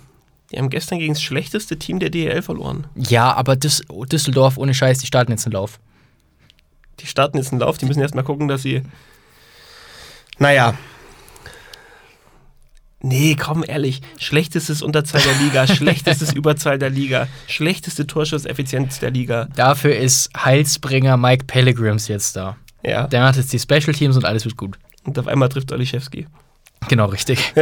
Die 0.53 0.59
haben 0.59 0.70
gestern 0.70 0.99
gegen 0.99 1.14
das 1.14 1.22
schlechteste 1.22 1.78
Team 1.78 1.99
der 1.99 2.11
DEL 2.11 2.43
verloren. 2.43 2.87
Ja, 2.95 3.32
aber 3.35 3.57
Düs 3.57 3.82
Düsseldorf 4.12 4.59
ohne 4.59 4.74
Scheiß, 4.74 4.99
die 4.99 5.07
starten 5.07 5.32
jetzt 5.32 5.47
einen 5.47 5.55
Lauf. 5.55 5.80
Die 7.01 7.07
starten 7.07 7.39
jetzt 7.39 7.53
einen 7.53 7.61
Lauf, 7.61 7.78
die 7.78 7.87
müssen 7.87 8.01
erst 8.01 8.14
mal 8.14 8.22
gucken, 8.22 8.49
dass 8.49 8.62
sie. 8.62 8.82
Naja. 10.39 10.74
Nee, 13.05 13.36
komm, 13.38 13.62
ehrlich. 13.66 14.00
Schlechtestes 14.18 14.80
Unterzahl 14.80 15.20
der 15.20 15.34
Liga, 15.34 15.66
schlechtestes 15.74 16.32
Überzahl 16.32 16.78
der 16.78 16.88
Liga, 16.88 17.28
schlechteste 17.46 18.07
Torschusseffizienz 18.07 18.98
der 18.98 19.11
Liga. 19.11 19.46
Dafür 19.55 19.94
ist 19.94 20.30
Heilsbringer 20.34 21.18
Mike 21.18 21.44
Pellegrims 21.44 22.09
jetzt 22.09 22.34
da. 22.34 22.57
Ja. 22.82 23.07
Der 23.07 23.20
macht 23.20 23.36
jetzt 23.36 23.52
die 23.52 23.59
Special 23.59 23.92
Teams 23.92 24.16
und 24.16 24.24
alles 24.24 24.46
wird 24.46 24.57
gut. 24.57 24.78
Und 25.05 25.18
auf 25.18 25.26
einmal 25.26 25.50
trifft 25.50 25.70
Oliszewski. 25.70 26.26
Genau, 26.88 27.05
richtig. 27.05 27.52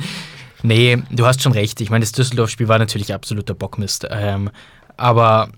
nee, 0.64 0.98
du 1.12 1.26
hast 1.26 1.42
schon 1.42 1.52
recht. 1.52 1.80
Ich 1.80 1.90
meine, 1.90 2.04
das 2.04 2.10
Düsseldorf-Spiel 2.10 2.66
war 2.66 2.80
natürlich 2.80 3.14
absoluter 3.14 3.54
Bockmist. 3.54 4.04
Ähm, 4.10 4.50
aber 4.96 5.50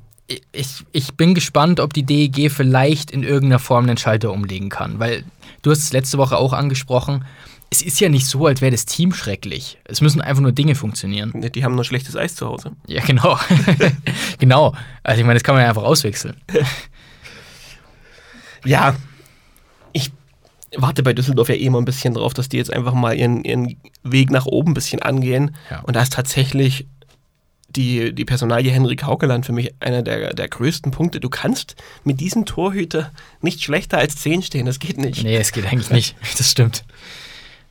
ich, 0.53 0.85
ich 0.93 1.15
bin 1.15 1.35
gespannt, 1.35 1.81
ob 1.81 1.95
die 1.95 2.05
DEG 2.05 2.53
vielleicht 2.53 3.11
in 3.11 3.23
irgendeiner 3.23 3.59
Form 3.59 3.85
einen 3.85 3.97
Schalter 3.97 4.33
umlegen 4.33 4.69
kann. 4.69 4.99
Weil 4.99 5.25
du 5.63 5.71
hast 5.71 5.79
es 5.79 5.93
letzte 5.95 6.19
Woche 6.19 6.37
auch 6.37 6.53
angesprochen. 6.53 7.25
Es 7.73 7.83
ist 7.83 8.01
ja 8.01 8.09
nicht 8.09 8.27
so, 8.27 8.47
als 8.47 8.61
wäre 8.61 8.73
das 8.73 8.85
Team 8.85 9.13
schrecklich. 9.13 9.79
Es 9.85 10.01
müssen 10.01 10.21
einfach 10.21 10.43
nur 10.43 10.51
Dinge 10.51 10.75
funktionieren. 10.75 11.31
Nee, 11.35 11.51
Die 11.51 11.65
haben 11.65 11.77
nur 11.77 11.85
schlechtes 11.85 12.17
Eis 12.17 12.35
zu 12.35 12.47
Hause. 12.47 12.73
Ja, 12.89 13.01
genau. 13.05 13.39
genau. 14.39 14.75
Also 15.05 15.21
ich 15.21 15.25
meine, 15.25 15.35
das 15.39 15.45
kann 15.45 15.55
man 15.55 15.63
ja 15.63 15.69
einfach 15.69 15.85
auswechseln. 15.85 16.37
Ja. 18.65 18.95
Ich 19.93 20.13
warte 20.77 21.03
bei 21.03 21.13
Düsseldorf 21.13 21.49
ja 21.49 21.55
eh 21.55 21.65
immer 21.65 21.79
ein 21.79 21.85
bisschen 21.85 22.15
drauf, 22.15 22.35
dass 22.35 22.49
die 22.49 22.59
jetzt 22.59 22.73
einfach 22.73 22.93
mal 22.93 23.17
ihren, 23.17 23.43
ihren 23.45 23.77
Weg 24.03 24.31
nach 24.31 24.47
oben 24.47 24.73
ein 24.73 24.75
bisschen 24.75 25.01
angehen. 25.03 25.57
Ja. 25.71 25.81
Und 25.81 25.97
da 25.97 26.03
ist 26.03 26.13
tatsächlich 26.13 26.87
die, 27.71 28.13
die 28.15 28.25
Personalie 28.25 28.71
Henrik 28.73 29.05
Haukeland 29.05 29.47
für 29.47 29.53
mich 29.53 29.75
einer 29.81 30.03
der, 30.03 30.35
der 30.35 30.49
größten 30.49 30.91
Punkte. 30.93 31.21
Du 31.21 31.29
kannst 31.29 31.77
mit 32.05 32.21
diesem 32.21 32.45
Torhüter 32.45 33.13
nicht 33.41 33.63
schlechter 33.63 33.99
als 33.99 34.17
10 34.17 34.43
stehen, 34.43 34.67
das 34.67 34.79
geht 34.79 34.99
nicht. 34.99 35.23
Nee, 35.23 35.37
es 35.37 35.53
geht 35.53 35.67
eigentlich 35.67 35.91
nicht. 35.91 36.17
Das 36.37 36.51
stimmt. 36.51 36.85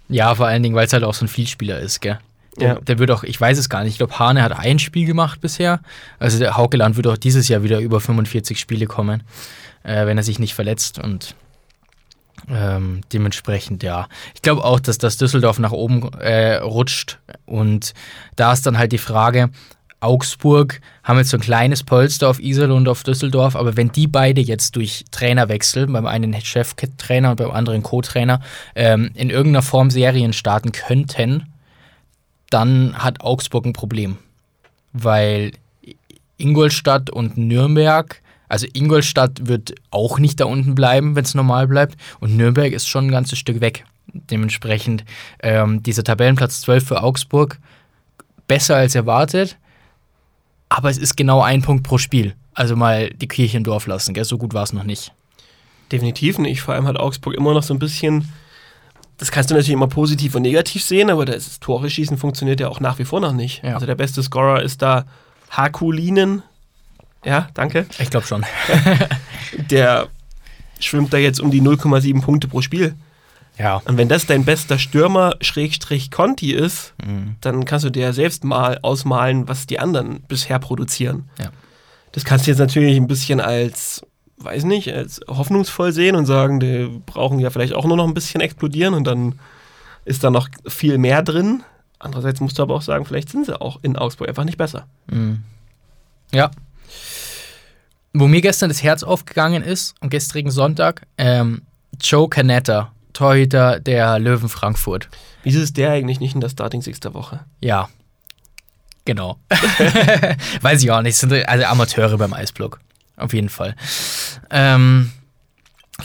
Ja, 0.10 0.34
vor 0.36 0.48
allen 0.48 0.64
Dingen, 0.64 0.76
weil 0.76 0.88
es 0.88 0.94
halt 0.94 1.04
auch 1.04 1.14
so 1.14 1.26
ein 1.26 1.30
Vielspieler 1.30 1.80
ist, 1.80 2.02
gell? 2.02 2.20
Ja. 2.58 2.76
Der 2.76 3.00
wird 3.00 3.12
auch, 3.12 3.24
ich 3.24 3.40
weiß 3.40 3.58
es 3.58 3.70
gar 3.70 3.84
nicht, 3.84 3.94
ich 3.94 3.98
glaube, 4.00 4.20
Hane 4.20 4.42
hat 4.42 4.52
ein 4.52 4.80
Spiel 4.80 5.06
gemacht 5.06 5.40
bisher. 5.40 5.80
Also 6.18 6.40
der 6.40 6.58
Haukeland 6.58 6.98
wird 6.98 7.08
auch 7.08 7.18
dieses 7.18 7.48
Jahr 7.48 7.64
wieder 7.64 7.80
über 7.80 8.02
45 8.02 8.60
Spiele 8.60 8.86
kommen, 8.86 9.24
äh, 9.84 10.06
wenn 10.06 10.18
er 10.18 10.24
sich 10.24 10.40
nicht 10.40 10.56
verletzt 10.56 11.00
und 11.00 11.36
ähm, 12.50 13.02
dementsprechend, 13.14 13.84
ja. 13.84 14.08
Ich 14.34 14.42
glaube 14.42 14.64
auch, 14.64 14.80
dass 14.80 14.98
das 14.98 15.18
Düsseldorf 15.18 15.60
nach 15.60 15.72
oben 15.72 16.12
äh, 16.14 16.56
rutscht 16.56 17.20
und 17.46 17.94
da 18.36 18.52
ist 18.54 18.66
dann 18.66 18.78
halt 18.78 18.92
die 18.92 18.98
Frage, 18.98 19.50
Augsburg 20.02 20.80
haben 21.04 21.18
jetzt 21.18 21.30
so 21.30 21.38
ein 21.38 21.42
kleines 21.42 21.84
Polster 21.84 22.30
auf 22.30 22.40
Isel 22.40 22.72
und 22.72 22.88
auf 22.88 23.04
Düsseldorf, 23.04 23.56
aber 23.56 23.76
wenn 23.76 23.92
die 23.92 24.08
beide 24.08 24.42
jetzt 24.42 24.76
durch 24.76 25.06
Trainerwechsel, 25.12 25.88
beim 25.88 26.06
einen 26.06 26.34
Cheftrainer 26.40 27.32
und 27.32 27.36
beim 27.36 27.52
anderen 27.52 27.84
Co-Trainer, 27.84 28.42
ähm, 28.76 29.12
in 29.14 29.30
irgendeiner 29.30 29.62
Form 29.62 29.90
Serien 29.90 30.34
starten 30.34 30.72
könnten, 30.72 31.48
dann 32.50 32.96
hat 32.98 33.22
Augsburg 33.22 33.66
ein 33.66 33.74
Problem. 33.74 34.18
Weil 34.94 35.52
Ingolstadt 36.38 37.10
und 37.10 37.38
Nürnberg, 37.38 38.22
also 38.48 38.68
Ingolstadt 38.74 39.48
wird 39.48 39.76
auch 39.92 40.18
nicht 40.18 40.40
da 40.40 40.46
unten 40.46 40.76
bleiben, 40.76 41.16
wenn 41.16 41.26
es 41.26 41.36
normal 41.36 41.68
bleibt, 41.68 41.98
und 42.20 42.38
Nürnberg 42.38 42.72
ist 42.72 42.88
schon 42.88 43.08
ein 43.08 43.12
ganzes 43.12 43.38
Stück 43.38 43.60
weg. 43.60 43.86
Dementsprechend 44.12 45.04
ähm, 45.44 45.84
dieser 45.84 46.04
Tabellenplatz 46.04 46.62
12 46.62 46.88
für 46.88 47.04
Augsburg 47.04 47.60
besser 48.48 48.78
als 48.78 48.96
erwartet, 48.96 49.58
aber 50.70 50.90
es 50.90 50.98
ist 50.98 51.18
genau 51.18 51.42
ein 51.42 51.62
Punkt 51.62 51.84
pro 51.84 51.98
Spiel. 51.98 52.36
Also 52.54 52.76
mal 52.76 53.10
die 53.10 53.28
Kirche 53.28 53.58
im 53.58 53.64
Dorf 53.64 53.88
lassen, 53.88 54.14
gell? 54.14 54.26
so 54.26 54.38
gut 54.38 54.54
war 54.54 54.64
es 54.64 54.74
noch 54.74 54.84
nicht. 54.84 55.12
Definitiv 55.92 56.38
nicht. 56.38 56.62
Vor 56.62 56.76
allem 56.76 56.88
hat 56.88 56.98
Augsburg 56.98 57.34
immer 57.34 57.54
noch 57.54 57.64
so 57.64 57.74
ein 57.74 57.80
bisschen. 57.80 58.30
Das 59.18 59.32
kannst 59.32 59.50
du 59.50 59.56
natürlich 59.56 59.74
immer 59.74 59.88
positiv 59.88 60.36
und 60.36 60.44
negativ 60.44 60.84
sehen, 60.84 61.10
aber 61.10 61.26
das 61.26 61.60
Tore 61.60 61.90
schießen 61.90 62.18
funktioniert 62.18 62.60
ja 62.60 62.70
auch 62.70 62.80
nach 62.80 63.00
wie 63.00 63.06
vor 63.06 63.20
noch 63.20 63.34
nicht. 63.34 63.64
Ja. 63.64 63.74
Also 63.74 63.86
der 63.86 63.96
beste 63.96 64.24
Scorer 64.24 64.62
ist 64.62 64.82
da 64.82 65.06
Hakulinen. 65.50 66.44
Ja, 67.26 67.50
danke. 67.54 67.86
Ich 67.98 68.10
glaube 68.10 68.26
schon. 68.28 68.46
Der 69.70 70.08
schwimmt 70.80 71.12
da 71.12 71.18
jetzt 71.18 71.42
um 71.42 71.52
die 71.52 71.62
0,7 71.62 72.22
Punkte 72.22 72.48
pro 72.48 72.62
Spiel. 72.62 72.96
Ja. 73.60 73.82
Und 73.86 73.98
wenn 73.98 74.08
das 74.08 74.26
dein 74.26 74.46
bester 74.46 74.80
Stürmer 74.80 75.36
Schrägstrich 75.42 76.10
Conti 76.12 76.54
ist, 76.54 76.94
Mhm. 77.06 77.36
dann 77.42 77.66
kannst 77.66 77.86
du 77.86 77.90
dir 77.90 78.04
ja 78.04 78.14
selbst 78.14 78.44
mal 78.46 78.80
ausmalen, 78.82 79.48
was 79.50 79.68
die 79.68 79.80
anderen 79.80 80.22
bisher 80.28 80.60
produzieren. 80.60 81.30
Ja. 81.38 81.52
Das 82.14 82.24
kannst 82.26 82.48
du 82.48 82.52
jetzt 82.52 82.60
natürlich 82.60 82.96
ein 82.98 83.08
bisschen 83.08 83.40
als, 83.42 84.02
weiß 84.38 84.64
nicht, 84.64 84.92
als 84.94 85.20
hoffnungsvoll 85.28 85.92
sehen 85.92 86.16
und 86.16 86.26
sagen, 86.26 86.60
die 86.60 87.02
brauchen 87.06 87.40
ja 87.40 87.50
vielleicht 87.50 87.74
auch 87.74 87.86
nur 87.86 87.98
noch 87.98 88.08
ein 88.08 88.14
bisschen 88.14 88.42
explodieren 88.42 88.94
und 88.94 89.04
dann 89.04 89.38
ist 90.06 90.24
da 90.24 90.32
noch 90.32 90.48
viel 90.66 90.98
mehr 90.98 91.22
drin. 91.22 91.62
Andererseits 92.00 92.40
musst 92.40 92.58
du 92.58 92.64
aber 92.64 92.76
auch 92.76 92.82
sagen, 92.82 93.04
vielleicht 93.06 93.30
sind 93.30 93.46
sie 93.46 93.60
auch 93.60 93.80
in 93.82 93.98
Augsburg 93.98 94.30
einfach 94.30 94.46
nicht 94.46 94.58
besser. 94.58 94.88
Mhm. 95.08 95.44
Ja. 96.32 96.50
Wo 98.14 98.28
mir 98.28 98.42
gestern 98.42 98.70
das 98.70 98.82
Herz 98.82 99.04
aufgegangen 99.04 99.62
ist, 99.62 99.96
am 100.00 100.10
gestrigen 100.10 100.50
Sonntag, 100.50 101.06
ähm, 101.18 101.62
Joe 102.02 102.28
Canetta, 102.30 102.92
Torhüter 103.20 103.82
der 103.82 104.18
Löwen 104.18 104.48
Frankfurt. 104.48 105.10
Wieso 105.44 105.60
ist 105.60 105.76
der 105.76 105.92
eigentlich 105.92 106.22
nicht 106.22 106.36
in 106.36 106.40
der 106.42 106.48
Starting 106.48 106.82
Six 106.82 107.02
der 107.02 107.14
Woche? 107.14 107.42
Ja. 107.60 107.90
Genau. 109.04 109.38
Weiß 110.62 110.82
ich 110.82 110.90
auch 110.90 111.02
nicht. 111.02 111.18
Sind 111.18 111.34
also 111.34 111.66
Amateure 111.66 112.18
beim 112.18 112.32
Eisblock. 112.34 112.80
Auf 113.18 113.34
jeden 113.34 113.50
Fall. 113.50 113.76
Ähm, 114.50 115.12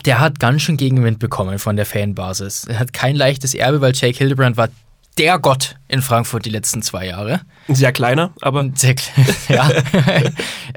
der 0.05 0.19
hat 0.19 0.41
ganz 0.41 0.63
schön 0.63 0.77
Gegenwind 0.77 1.21
bekommen 1.21 1.61
von 1.61 1.77
der 1.77 1.87
Fanbasis. 1.87 2.65
Er 2.65 2.81
hat 2.81 2.93
kein 2.93 3.15
leichtes 3.15 3.55
Erbe, 3.55 3.81
weil 3.81 3.93
Jake 3.95 4.19
Hildebrand 4.19 4.57
war 4.57 4.69
der 5.17 5.39
Gott 5.39 5.77
in 5.87 6.03
Frankfurt 6.03 6.45
die 6.45 6.51
letzten 6.51 6.83
zwei 6.83 7.07
Jahre. 7.07 7.43
Sehr 7.69 7.93
kleiner, 7.93 8.33
aber 8.41 8.69
Sehr 8.75 8.97
kle- 8.97 9.33
ja. 9.55 9.71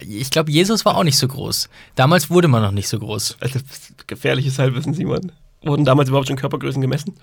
ich 0.01 0.29
glaube, 0.29 0.51
Jesus 0.51 0.85
war 0.85 0.97
auch 0.97 1.03
nicht 1.03 1.17
so 1.17 1.27
groß. 1.27 1.67
Damals 1.95 2.29
wurde 2.29 2.47
man 2.47 2.61
noch 2.61 2.71
nicht 2.71 2.87
so 2.89 2.99
groß. 2.99 3.37
also, 3.39 3.59
gefährliches 4.05 4.59
Halbwissen, 4.59 4.93
Simon. 4.93 5.31
Wurden 5.67 5.85
damals 5.85 6.09
überhaupt 6.09 6.27
schon 6.27 6.37
Körpergrößen 6.37 6.81
gemessen? 6.81 7.13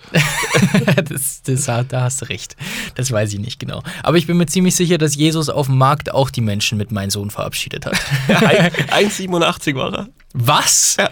das, 1.09 1.41
das, 1.43 1.65
da 1.65 1.85
hast 2.01 2.21
du 2.21 2.25
recht. 2.29 2.55
Das 2.95 3.11
weiß 3.11 3.33
ich 3.33 3.39
nicht 3.39 3.59
genau. 3.59 3.81
Aber 4.03 4.17
ich 4.17 4.27
bin 4.27 4.37
mir 4.37 4.45
ziemlich 4.45 4.75
sicher, 4.75 4.97
dass 4.97 5.15
Jesus 5.15 5.49
auf 5.49 5.65
dem 5.65 5.77
Markt 5.77 6.13
auch 6.13 6.29
die 6.29 6.41
Menschen 6.41 6.77
mit 6.77 6.91
meinem 6.91 7.09
Sohn 7.09 7.31
verabschiedet 7.31 7.85
hat. 7.85 7.95
1,87 8.27 9.75
war 9.75 9.93
er. 9.93 10.07
Was? 10.33 10.97
Ja. 10.99 11.09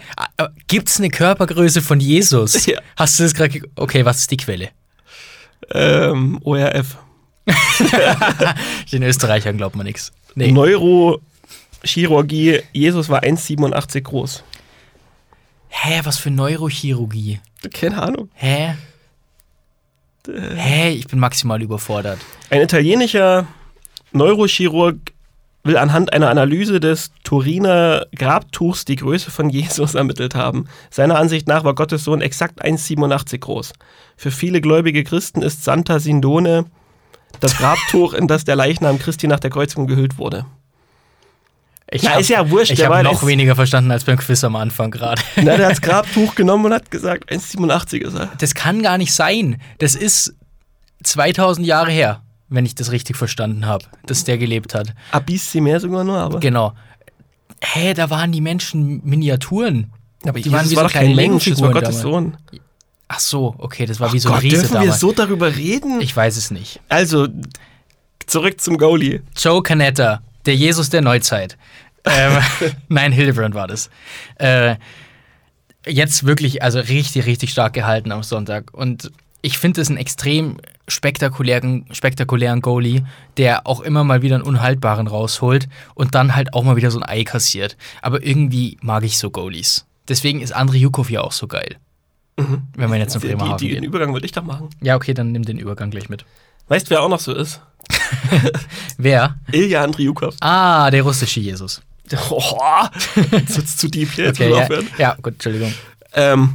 Gibt 0.68 0.88
es 0.88 0.98
eine 0.98 1.10
Körpergröße 1.10 1.82
von 1.82 2.00
Jesus? 2.00 2.66
Ja. 2.66 2.80
Hast 2.96 3.18
du 3.18 3.24
das 3.24 3.34
gerade. 3.34 3.50
ge- 3.50 3.68
Okay, 3.76 4.04
was 4.04 4.18
ist 4.20 4.30
die 4.30 4.36
Quelle? 4.36 4.68
Ähm, 5.72 6.38
ORF. 6.44 6.98
Den 8.92 9.02
Österreichern 9.02 9.56
glaubt 9.56 9.76
man 9.76 9.86
nichts. 9.86 10.12
Nee. 10.34 10.52
Neurochirurgie. 10.52 12.60
Jesus 12.72 13.08
war 13.08 13.22
1,87 13.22 14.02
groß. 14.02 14.44
Hä, 15.76 16.00
was 16.04 16.18
für 16.18 16.30
Neurochirurgie? 16.30 17.40
Keine 17.72 18.00
Ahnung. 18.00 18.30
Hä? 18.34 18.76
Äh. 20.28 20.54
Hä, 20.54 20.90
ich 20.92 21.08
bin 21.08 21.18
maximal 21.18 21.60
überfordert. 21.60 22.18
Ein 22.48 22.62
italienischer 22.62 23.46
Neurochirurg 24.12 24.96
will 25.64 25.76
anhand 25.76 26.12
einer 26.12 26.30
Analyse 26.30 26.78
des 26.78 27.10
Turiner 27.24 28.06
Grabtuchs 28.14 28.84
die 28.84 28.96
Größe 28.96 29.30
von 29.30 29.50
Jesus 29.50 29.94
ermittelt 29.96 30.34
haben. 30.34 30.68
Seiner 30.90 31.18
Ansicht 31.18 31.48
nach 31.48 31.64
war 31.64 31.74
Gottes 31.74 32.04
Sohn 32.04 32.20
exakt 32.20 32.64
1,87 32.64 33.38
groß. 33.38 33.72
Für 34.16 34.30
viele 34.30 34.60
gläubige 34.60 35.02
Christen 35.02 35.42
ist 35.42 35.64
Santa 35.64 35.98
Sindone 35.98 36.66
das 37.40 37.58
Grabtuch, 37.58 38.14
in 38.14 38.28
das 38.28 38.44
der 38.44 38.54
Leichnam 38.54 39.00
Christi 39.00 39.26
nach 39.26 39.40
der 39.40 39.50
Kreuzigung 39.50 39.88
gehüllt 39.88 40.18
wurde. 40.18 40.46
Ich 41.90 42.02
Na, 42.02 42.12
hab- 42.12 42.20
ist 42.20 42.28
ja 42.30 42.48
wurscht, 42.50 42.72
Ich 42.72 42.84
habe 42.84 43.02
noch 43.02 43.12
jetzt- 43.12 43.26
weniger 43.26 43.54
verstanden 43.54 43.90
als 43.90 44.04
beim 44.04 44.16
Quiz 44.16 44.42
am 44.42 44.56
Anfang 44.56 44.90
gerade. 44.90 45.20
Na, 45.36 45.56
der 45.56 45.66
hat 45.66 45.72
das 45.72 45.80
Grabtuch 45.82 46.34
genommen 46.34 46.66
und 46.66 46.72
hat 46.72 46.90
gesagt, 46.90 47.30
1,87 47.30 47.98
ist 48.00 48.14
er. 48.14 48.30
Das 48.38 48.54
kann 48.54 48.82
gar 48.82 48.96
nicht 48.98 49.12
sein. 49.12 49.60
Das 49.78 49.94
ist 49.94 50.34
2000 51.02 51.66
Jahre 51.66 51.90
her, 51.90 52.22
wenn 52.48 52.64
ich 52.66 52.74
das 52.74 52.90
richtig 52.90 53.16
verstanden 53.16 53.66
habe, 53.66 53.84
dass 54.06 54.24
der 54.24 54.38
gelebt 54.38 54.74
hat. 54.74 54.94
Ein 55.12 55.24
bisschen 55.24 55.64
mehr 55.64 55.78
sogar 55.80 56.04
nur, 56.04 56.16
aber. 56.18 56.40
Genau. 56.40 56.72
Hä, 57.62 57.94
da 57.94 58.10
waren 58.10 58.32
die 58.32 58.40
Menschen 58.40 59.00
Miniaturen. 59.04 59.92
aber 60.26 60.40
die 60.40 60.50
waren 60.52 60.60
Jesus 60.62 60.72
wie 60.72 60.76
war 60.76 60.82
so 60.84 60.88
doch 60.88 60.92
kein 60.94 61.14
Mensch, 61.14 61.44
das 61.48 61.60
war 61.60 61.70
Gottes. 61.72 62.00
Sohn. 62.00 62.36
Ach 63.08 63.20
so, 63.20 63.54
okay, 63.58 63.84
das 63.86 64.00
war 64.00 64.12
wie 64.12 64.18
so 64.18 64.30
ein 64.30 64.34
Gott, 64.36 64.42
Riese 64.42 64.56
dürfen 64.56 64.72
wir 64.74 64.80
damals. 64.80 65.00
so 65.00 65.12
darüber 65.12 65.54
reden? 65.54 66.00
Ich 66.00 66.16
weiß 66.16 66.36
es 66.38 66.50
nicht. 66.50 66.80
also, 66.88 67.28
zurück 68.26 68.60
zum 68.60 68.78
Goalie. 68.78 69.22
Joe 69.36 69.62
Canetta, 69.62 70.20
der 70.46 70.56
Jesus 70.56 70.90
der 70.90 71.02
Neuzeit. 71.02 71.56
ähm, 72.04 72.38
nein, 72.88 73.12
Hildebrand 73.12 73.54
war 73.54 73.66
das. 73.66 73.90
Äh, 74.36 74.76
jetzt 75.86 76.24
wirklich, 76.24 76.62
also 76.62 76.78
richtig, 76.80 77.26
richtig 77.26 77.50
stark 77.50 77.72
gehalten 77.72 78.12
am 78.12 78.22
Sonntag. 78.22 78.72
Und 78.72 79.10
ich 79.42 79.58
finde 79.58 79.80
es 79.80 79.88
einen 79.88 79.98
extrem 79.98 80.58
spektakulären, 80.88 81.86
spektakulären 81.92 82.60
Goalie, 82.60 83.04
der 83.36 83.66
auch 83.66 83.80
immer 83.80 84.04
mal 84.04 84.22
wieder 84.22 84.36
einen 84.36 84.44
Unhaltbaren 84.44 85.06
rausholt 85.06 85.68
und 85.94 86.14
dann 86.14 86.34
halt 86.34 86.54
auch 86.54 86.64
mal 86.64 86.76
wieder 86.76 86.90
so 86.90 86.98
ein 87.00 87.04
Ei 87.04 87.24
kassiert. 87.24 87.76
Aber 88.02 88.24
irgendwie 88.24 88.78
mag 88.80 89.04
ich 89.04 89.18
so 89.18 89.30
Goalies. 89.30 89.86
Deswegen 90.08 90.40
ist 90.40 90.54
André 90.54 90.76
Jukov 90.76 91.10
ja 91.10 91.22
auch 91.22 91.32
so 91.32 91.46
geil. 91.46 91.76
Wenn 92.36 92.90
man 92.90 92.98
jetzt 92.98 93.14
nach 93.14 93.22
die, 93.22 93.28
Bremerhaven 93.28 93.58
die, 93.58 93.74
den. 93.74 93.84
Übergang 93.84 94.12
würde 94.12 94.26
ich 94.26 94.32
doch 94.32 94.42
machen. 94.42 94.68
Ja, 94.82 94.96
okay, 94.96 95.14
dann 95.14 95.32
nimm 95.32 95.44
den 95.44 95.58
Übergang 95.58 95.90
gleich 95.90 96.08
mit. 96.08 96.24
Weißt 96.68 96.86
du, 96.86 96.90
wer 96.90 97.02
auch 97.02 97.08
noch 97.08 97.20
so 97.20 97.32
ist? 97.32 97.60
Wer? 98.98 99.36
Ilja 99.52 99.82
Andriukov. 99.84 100.34
Ah, 100.40 100.90
der 100.90 101.02
russische 101.02 101.40
Jesus. 101.40 101.80
Oh, 102.30 102.84
jetzt 103.32 103.56
wird's 103.56 103.76
zu 103.78 103.88
deep 103.88 104.10
hier. 104.12 104.26
Jetzt 104.26 104.40
Okay, 104.40 104.50
ja, 104.52 104.68
ja, 104.98 105.14
gut, 105.22 105.34
Entschuldigung. 105.34 105.72
Ähm, 106.12 106.54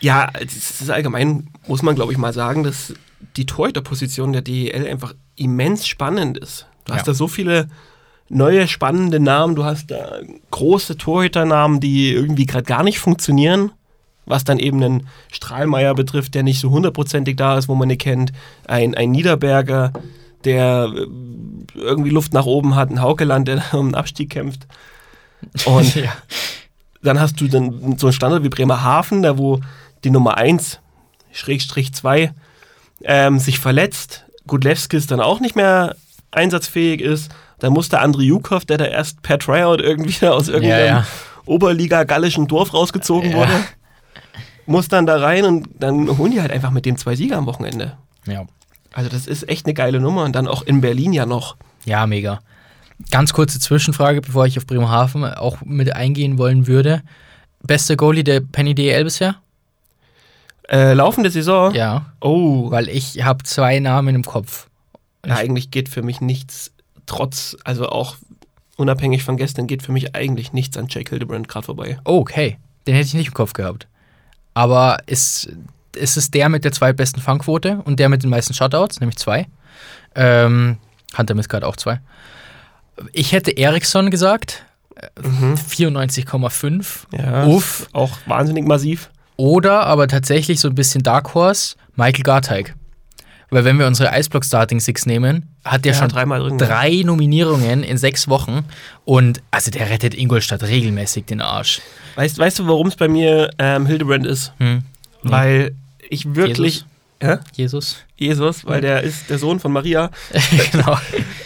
ja, 0.00 0.28
es 0.38 0.80
ist 0.82 0.90
allgemein, 0.90 1.48
muss 1.66 1.82
man 1.82 1.94
glaube 1.94 2.12
ich 2.12 2.18
mal 2.18 2.32
sagen, 2.34 2.62
dass 2.64 2.92
die 3.36 3.46
Torhüterposition 3.46 4.32
der 4.32 4.42
DEL 4.42 4.86
einfach 4.86 5.14
immens 5.36 5.86
spannend 5.86 6.36
ist. 6.38 6.66
Du 6.84 6.92
hast 6.92 7.00
Ja. 7.00 7.12
da 7.12 7.14
so 7.14 7.28
viele 7.28 7.68
neue 8.28 8.68
spannende 8.68 9.20
Namen, 9.20 9.54
du 9.56 9.64
hast 9.64 9.90
da 9.90 10.18
große 10.50 10.98
Torhüternamen, 10.98 11.80
die 11.80 12.12
irgendwie 12.12 12.46
gerade 12.46 12.64
gar 12.64 12.82
nicht 12.82 12.98
funktionieren. 12.98 13.72
Was 14.26 14.44
dann 14.44 14.58
eben 14.58 14.82
einen 14.84 15.06
Strahlmeier 15.32 15.94
betrifft, 15.94 16.34
der 16.34 16.42
nicht 16.42 16.60
so 16.60 16.68
hundertprozentig 16.68 17.36
da 17.36 17.56
ist, 17.56 17.66
wo 17.68 17.74
man 17.74 17.88
ihn 17.88 17.96
kennt. 17.96 18.32
Ein, 18.66 18.94
ein 18.94 19.10
Niederberger, 19.10 19.94
der 20.44 20.90
äh, 20.94 21.06
irgendwie 21.78 22.10
Luft 22.10 22.32
nach 22.32 22.46
oben 22.46 22.74
hat, 22.74 22.90
ein 22.90 23.02
Haukeland, 23.02 23.48
der 23.48 23.62
um 23.72 23.90
den 23.90 23.94
Abstieg 23.94 24.30
kämpft. 24.30 24.66
Und 25.64 25.94
ja. 25.94 26.12
dann 27.02 27.20
hast 27.20 27.40
du 27.40 27.48
dann 27.48 27.98
so 27.98 28.06
einen 28.06 28.12
Standort 28.12 28.44
wie 28.44 28.48
Bremerhaven, 28.48 29.22
da 29.22 29.38
wo 29.38 29.60
die 30.04 30.10
Nummer 30.10 30.36
1, 30.36 30.80
Schrägstrich 31.32 31.92
2, 31.92 32.32
ähm, 33.04 33.38
sich 33.38 33.58
verletzt. 33.58 34.24
Gudlewskis 34.46 35.06
dann 35.06 35.20
auch 35.20 35.40
nicht 35.40 35.56
mehr 35.56 35.96
einsatzfähig 36.30 37.00
ist. 37.00 37.30
Dann 37.58 37.72
muss 37.72 37.88
der 37.88 38.04
André 38.04 38.22
Jukov, 38.22 38.64
der 38.64 38.78
da 38.78 38.84
erst 38.84 39.22
per 39.22 39.38
Tryout 39.38 39.80
irgendwie 39.80 40.26
aus 40.26 40.48
irgendeinem 40.48 40.86
ja. 40.86 41.06
Oberliga-gallischen 41.46 42.46
Dorf 42.46 42.72
rausgezogen 42.72 43.30
Ja. 43.30 43.36
wurde, 43.36 43.52
muss 44.66 44.88
dann 44.88 45.06
da 45.06 45.18
rein 45.18 45.44
und 45.44 45.68
dann 45.78 46.18
holen 46.18 46.32
die 46.32 46.40
halt 46.40 46.52
einfach 46.52 46.70
mit 46.70 46.84
dem 46.84 46.98
zwei 46.98 47.16
Sieger 47.16 47.38
am 47.38 47.46
Wochenende. 47.46 47.96
Ja. 48.26 48.46
Also 48.92 49.10
das 49.10 49.26
ist 49.26 49.48
echt 49.48 49.66
eine 49.66 49.74
geile 49.74 50.00
Nummer 50.00 50.24
und 50.24 50.34
dann 50.34 50.48
auch 50.48 50.62
in 50.62 50.80
Berlin 50.80 51.12
ja 51.12 51.26
noch. 51.26 51.56
Ja, 51.84 52.06
mega. 52.06 52.40
Ganz 53.10 53.32
kurze 53.32 53.60
Zwischenfrage, 53.60 54.20
bevor 54.20 54.46
ich 54.46 54.58
auf 54.58 54.66
Bremerhaven 54.66 55.24
auch 55.24 55.58
mit 55.64 55.94
eingehen 55.94 56.38
wollen 56.38 56.66
würde. 56.66 57.02
Bester 57.62 57.96
Goalie 57.96 58.24
der 58.24 58.40
Penny 58.40 58.74
DL 58.74 59.04
bisher? 59.04 59.36
Äh, 60.68 60.94
laufende 60.94 61.30
Saison? 61.30 61.74
Ja. 61.74 62.12
Oh, 62.20 62.70
Weil 62.70 62.88
ich 62.88 63.24
habe 63.24 63.42
zwei 63.44 63.78
Namen 63.78 64.14
im 64.14 64.24
Kopf. 64.24 64.68
na, 65.24 65.36
eigentlich 65.36 65.70
geht 65.70 65.88
für 65.88 66.02
mich 66.02 66.20
nichts, 66.20 66.72
trotz, 67.06 67.56
also 67.64 67.88
auch 67.88 68.16
unabhängig 68.76 69.24
von 69.24 69.36
gestern, 69.36 69.66
geht 69.66 69.82
für 69.82 69.92
mich 69.92 70.14
eigentlich 70.14 70.52
nichts 70.52 70.76
an 70.76 70.86
Jake 70.88 71.10
Hildebrand 71.10 71.48
gerade 71.48 71.66
vorbei. 71.66 71.98
Oh, 72.04 72.18
okay. 72.18 72.58
Den 72.86 72.94
hätte 72.94 73.06
ich 73.06 73.14
nicht 73.14 73.28
im 73.28 73.34
Kopf 73.34 73.52
gehabt. 73.54 73.86
Aber 74.54 74.98
ist, 75.06 75.50
ist 75.98 76.16
es 76.16 76.30
der 76.30 76.48
mit 76.48 76.64
der 76.64 76.72
zweitbesten 76.72 77.22
Fangquote 77.22 77.80
und 77.84 77.98
der 78.00 78.08
mit 78.08 78.22
den 78.22 78.30
meisten 78.30 78.54
Shutouts, 78.54 79.00
nämlich 79.00 79.18
zwei? 79.18 79.46
Ähm, 80.14 80.78
Hunter 81.16 81.34
Miskard 81.34 81.64
auch 81.64 81.76
zwei. 81.76 82.00
Ich 83.12 83.32
hätte 83.32 83.56
Eriksson 83.56 84.10
gesagt. 84.10 84.64
Mhm. 85.22 85.54
94,5. 85.54 86.84
Ja, 87.16 87.46
Uff. 87.46 87.86
auch 87.92 88.18
wahnsinnig 88.26 88.66
massiv. 88.66 89.10
Oder 89.36 89.86
aber 89.86 90.08
tatsächlich 90.08 90.58
so 90.58 90.68
ein 90.68 90.74
bisschen 90.74 91.02
Dark 91.02 91.34
Horse, 91.34 91.76
Michael 91.94 92.24
Garteig. 92.24 92.74
Weil 93.50 93.64
wenn 93.64 93.78
wir 93.78 93.86
unsere 93.86 94.10
Eisblock 94.10 94.44
Starting 94.44 94.80
Six 94.80 95.06
nehmen, 95.06 95.54
hat 95.64 95.84
der 95.84 95.92
Ja, 95.92 95.98
schon 95.98 96.08
drei 96.58 97.02
Nominierungen 97.04 97.82
in 97.82 97.96
sechs 97.96 98.28
Wochen. 98.28 98.64
Und 99.04 99.40
also 99.50 99.70
der 99.70 99.88
rettet 99.88 100.14
Ingolstadt 100.14 100.64
regelmäßig 100.64 101.24
den 101.26 101.40
Arsch. 101.40 101.80
Weißt, 102.16 102.36
weißt 102.38 102.58
du, 102.58 102.66
warum 102.66 102.88
es 102.88 102.96
bei 102.96 103.08
mir 103.08 103.50
ähm, 103.58 103.86
Hildebrand 103.86 104.26
ist? 104.26 104.52
Hm. 104.58 104.82
Weil 105.22 105.74
ich 106.10 106.34
wirklich. 106.34 106.84
Jesus. 107.20 107.44
Jesus. 107.54 107.96
Jesus, 108.16 108.66
weil 108.66 108.80
der 108.80 109.02
ist 109.02 109.28
der 109.28 109.38
Sohn 109.38 109.58
von 109.58 109.72
Maria. 109.72 110.10
genau. 110.72 110.96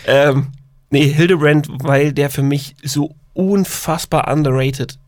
Ähm, 0.07 0.49
nee, 0.91 1.09
Hildebrand, 1.09 1.69
weil 1.71 2.13
der 2.13 2.29
für 2.31 2.43
mich 2.43 2.75
so 2.83 3.15
unfassbar 3.33 4.31
underrated 4.31 4.99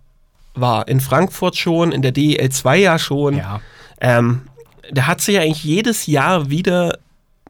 war. 0.55 0.89
In 0.89 1.01
Frankfurt 1.01 1.57
schon, 1.57 1.93
in 1.93 2.03
der 2.03 2.13
DEL 2.13 2.49
2 2.51 2.79
ja 2.79 2.99
schon. 2.99 3.37
Ja. 3.37 3.61
Ähm, 4.01 4.43
der 4.91 5.07
hat 5.07 5.21
sich 5.21 5.35
ja 5.35 5.43
eigentlich 5.43 5.65
jedes 5.65 6.07
Jahr 6.07 6.51
wieder 6.51 6.99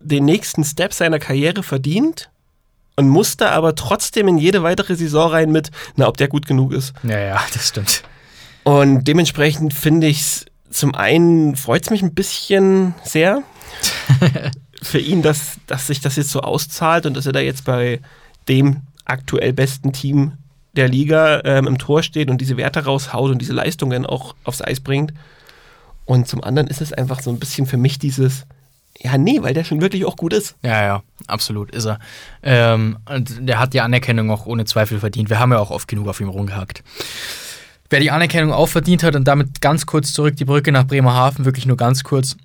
den 0.01 0.25
nächsten 0.25 0.65
Step 0.65 0.93
seiner 0.93 1.19
Karriere 1.19 1.63
verdient 1.63 2.31
und 2.97 3.09
musste 3.09 3.51
aber 3.51 3.75
trotzdem 3.75 4.29
in 4.29 4.39
jede 4.39 4.63
weitere 4.63 4.95
Saison 4.97 5.31
rein 5.31 5.51
mit, 5.51 5.71
na, 5.97 6.07
ob 6.07 6.17
der 6.17 6.29
gut 6.29 6.47
genug 6.47 6.73
ist. 6.73 6.93
Ja, 7.03 7.19
ja, 7.19 7.43
das 7.53 7.69
stimmt. 7.69 8.03
Und 8.63 9.05
dementsprechend 9.05 9.75
finde 9.75 10.07
ich 10.07 10.21
es, 10.21 10.47
zum 10.75 10.95
einen 10.95 11.55
freut 11.55 11.85
es 11.85 11.91
mich 11.91 12.03
ein 12.03 12.15
bisschen 12.15 12.95
sehr 13.05 13.43
für 14.83 14.99
ihn, 14.99 15.23
dass, 15.23 15.59
dass 15.69 15.87
sich 15.87 16.01
das 16.01 16.17
jetzt 16.17 16.31
so 16.31 16.41
auszahlt 16.41 17.07
und 17.07 17.17
dass 17.17 17.27
er 17.27 17.33
da 17.33 17.39
jetzt 17.39 17.65
bei 17.65 18.01
dem 18.49 18.83
aktuell 19.05 19.53
besten 19.53 19.93
Team 19.93 20.33
der 20.75 20.89
Liga 20.89 21.43
ähm, 21.45 21.69
im 21.69 21.79
Tor 21.79 22.03
steht 22.03 22.29
und 22.29 22.41
diese 22.41 22.57
Werte 22.57 22.85
raushaut 22.85 23.31
und 23.31 23.39
diese 23.39 23.53
Leistungen 23.53 24.05
auch 24.05 24.35
aufs 24.43 24.63
Eis 24.63 24.81
bringt. 24.81 25.15
Und 26.07 26.27
zum 26.27 26.43
anderen 26.43 26.67
ist 26.67 26.81
es 26.81 26.93
einfach 26.93 27.21
so 27.21 27.31
ein 27.31 27.39
bisschen 27.39 27.67
für 27.67 27.77
mich 27.77 28.01
dieses, 28.01 28.45
ja, 28.99 29.17
nee, 29.17 29.41
weil 29.43 29.55
der 29.55 29.63
schon 29.63 29.81
wirklich 29.81 30.05
auch 30.05 30.17
gut 30.17 30.33
ist. 30.33 30.57
Ja, 30.63 30.85
ja, 30.85 31.03
absolut 31.29 31.71
ist 31.71 31.87
er. 31.87 32.01
Ähm, 32.43 32.99
und 33.09 33.49
der 33.49 33.61
hat 33.61 33.75
die 33.75 33.81
Anerkennung 33.81 34.29
auch 34.33 34.47
ohne 34.47 34.65
Zweifel 34.65 34.99
verdient. 34.99 35.31
Wir 35.31 35.39
haben 35.39 35.53
ja 35.53 35.61
auch 35.61 35.71
oft 35.71 35.87
genug 35.87 36.09
auf 36.09 36.21
ihm 36.21 36.29
rumgehackt. 36.29 36.83
Wer 37.91 38.01
die 38.01 38.11
Anerkennung 38.11 38.53
auch 38.53 38.69
verdient 38.69 39.03
hat 39.03 39.15
und 39.15 39.25
damit 39.25 39.61
ganz 39.61 39.87
kurz 39.87 40.13
zurück 40.13 40.37
die 40.37 40.45
Brücke 40.45 40.73
nach 40.73 40.87
Bremerhaven, 40.87 41.45
wirklich 41.45 41.67
nur 41.67 41.77
ganz 41.77 42.03
kurz, 42.03 42.37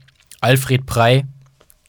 Alfred 0.41 0.85
Prey. 0.85 1.25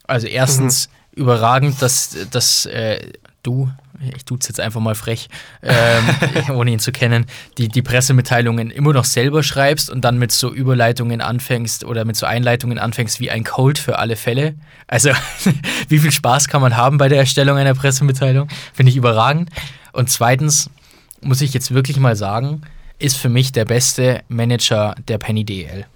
Also 0.07 0.27
erstens 0.27 0.89
überragend, 1.15 1.81
dass, 1.83 2.17
dass 2.31 2.67
äh, 2.67 3.01
du, 3.43 3.71
ich 4.17 4.25
tue 4.25 4.39
es 4.41 4.49
jetzt 4.49 4.61
einfach 4.61 4.81
mal 4.81 4.95
frech, 4.95 5.29
ähm, 5.63 6.05
ohne 6.55 6.71
ihn 6.71 6.79
zu 6.79 6.93
kennen, 6.93 7.27
die, 7.59 7.69
die 7.69 7.83
Pressemitteilungen 7.83 8.71
immer 8.71 8.93
noch 8.93 9.05
selber 9.05 9.43
schreibst 9.43 9.91
und 9.91 10.03
dann 10.03 10.19
mit 10.19 10.33
so 10.33 10.53
Überleitungen 10.53 11.21
anfängst 11.21 11.85
oder 11.85 12.05
mit 12.05 12.17
so 12.17 12.27
Einleitungen 12.27 12.79
anfängst 12.79 13.21
wie 13.21 13.31
ein 13.31 13.45
Code 13.45 13.81
für 13.81 13.99
alle 13.99 14.17
Fälle. 14.17 14.55
Also, 14.87 15.11
wie 15.89 15.99
viel 15.99 16.13
Spaß 16.13 16.49
kann 16.49 16.61
man 16.61 16.77
haben 16.77 16.99
bei 16.99 17.09
der 17.09 17.19
Erstellung 17.19 17.59
einer 17.59 17.75
Pressemitteilung? 17.75 18.49
Finde 18.73 18.91
ich 18.91 18.97
überragend. 18.97 19.51
Und 19.93 20.11
zweitens 20.11 20.71
muss 21.21 21.41
ich 21.41 21.53
jetzt 21.53 21.75
wirklich 21.75 21.99
mal 21.99 22.17
sagen, 22.17 22.63
ist 23.01 23.17
für 23.17 23.29
mich 23.29 23.53
der 23.53 23.65
beste 23.65 24.23
Manager 24.29 24.95
der 25.09 25.19
Penny 25.19 25.45
DL. 25.45 25.87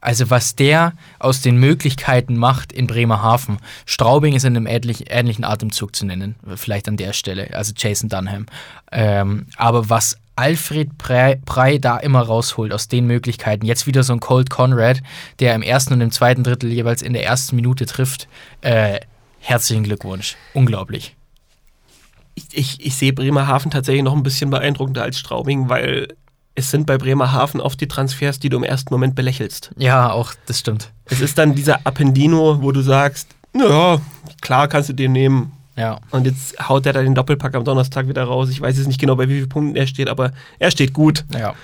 Also 0.00 0.28
was 0.28 0.54
der 0.54 0.92
aus 1.18 1.40
den 1.40 1.56
Möglichkeiten 1.56 2.36
macht 2.36 2.72
in 2.72 2.86
Bremerhaven. 2.86 3.56
Straubing 3.86 4.34
ist 4.34 4.44
in 4.44 4.54
einem 4.54 4.66
ähnlich, 4.66 5.10
ähnlichen 5.10 5.44
Atemzug 5.44 5.96
zu 5.96 6.04
nennen, 6.04 6.34
vielleicht 6.56 6.88
an 6.88 6.98
der 6.98 7.14
Stelle, 7.14 7.54
also 7.54 7.72
Jason 7.74 8.10
Dunham. 8.10 8.44
Ähm, 8.92 9.46
aber 9.56 9.88
was 9.88 10.18
Alfred 10.36 10.98
Prey, 10.98 11.80
da 11.80 11.96
immer 11.96 12.20
rausholt 12.20 12.74
aus 12.74 12.88
den 12.88 13.06
Möglichkeiten, 13.06 13.64
jetzt 13.64 13.86
wieder 13.86 14.02
so 14.02 14.12
ein 14.12 14.20
Colt 14.20 14.50
Conrad, 14.50 15.00
der 15.38 15.54
im 15.54 15.62
ersten 15.62 15.94
und 15.94 16.02
im 16.02 16.10
zweiten 16.10 16.44
Drittel 16.44 16.70
jeweils 16.70 17.00
in 17.00 17.14
der 17.14 17.24
ersten 17.24 17.56
Minute 17.56 17.86
trifft, 17.86 18.28
äh, 18.60 19.00
herzlichen 19.38 19.84
Glückwunsch. 19.84 20.36
Unglaublich. 20.52 21.16
Ich, 22.34 22.44
ich, 22.52 22.84
ich 22.84 22.94
sehe 22.94 23.14
Bremerhaven 23.14 23.70
tatsächlich 23.70 24.02
noch 24.02 24.14
ein 24.14 24.22
bisschen 24.22 24.50
beeindruckender 24.50 25.02
als 25.02 25.18
Straubing, 25.18 25.70
weil 25.70 26.08
es 26.54 26.70
sind 26.70 26.86
bei 26.86 26.98
Bremerhaven 26.98 27.60
oft 27.60 27.80
die 27.80 27.88
Transfers, 27.88 28.38
die 28.38 28.48
du 28.48 28.56
im 28.56 28.64
ersten 28.64 28.92
Moment 28.94 29.14
belächelst. 29.14 29.70
Ja, 29.76 30.10
auch 30.10 30.34
das 30.46 30.60
stimmt. 30.60 30.90
Es 31.06 31.20
ist 31.20 31.36
dann 31.36 31.54
dieser 31.54 31.86
Appendino, 31.86 32.62
wo 32.62 32.72
du 32.72 32.80
sagst, 32.80 33.28
naja, 33.52 34.00
klar 34.40 34.68
kannst 34.68 34.88
du 34.88 34.92
den 34.92 35.12
nehmen. 35.12 35.52
Ja. 35.76 35.98
Und 36.10 36.26
jetzt 36.26 36.56
haut 36.68 36.86
er 36.86 36.92
da 36.92 37.02
den 37.02 37.14
Doppelpack 37.14 37.54
am 37.54 37.64
Donnerstag 37.64 38.08
wieder 38.08 38.24
raus. 38.24 38.48
Ich 38.50 38.60
weiß 38.60 38.76
jetzt 38.76 38.86
nicht 38.86 39.00
genau, 39.00 39.16
bei 39.16 39.28
wie 39.28 39.34
vielen 39.34 39.48
Punkten 39.48 39.76
er 39.76 39.86
steht, 39.86 40.08
aber 40.08 40.30
er 40.58 40.70
steht 40.70 40.92
gut. 40.92 41.24
Ja. 41.36 41.54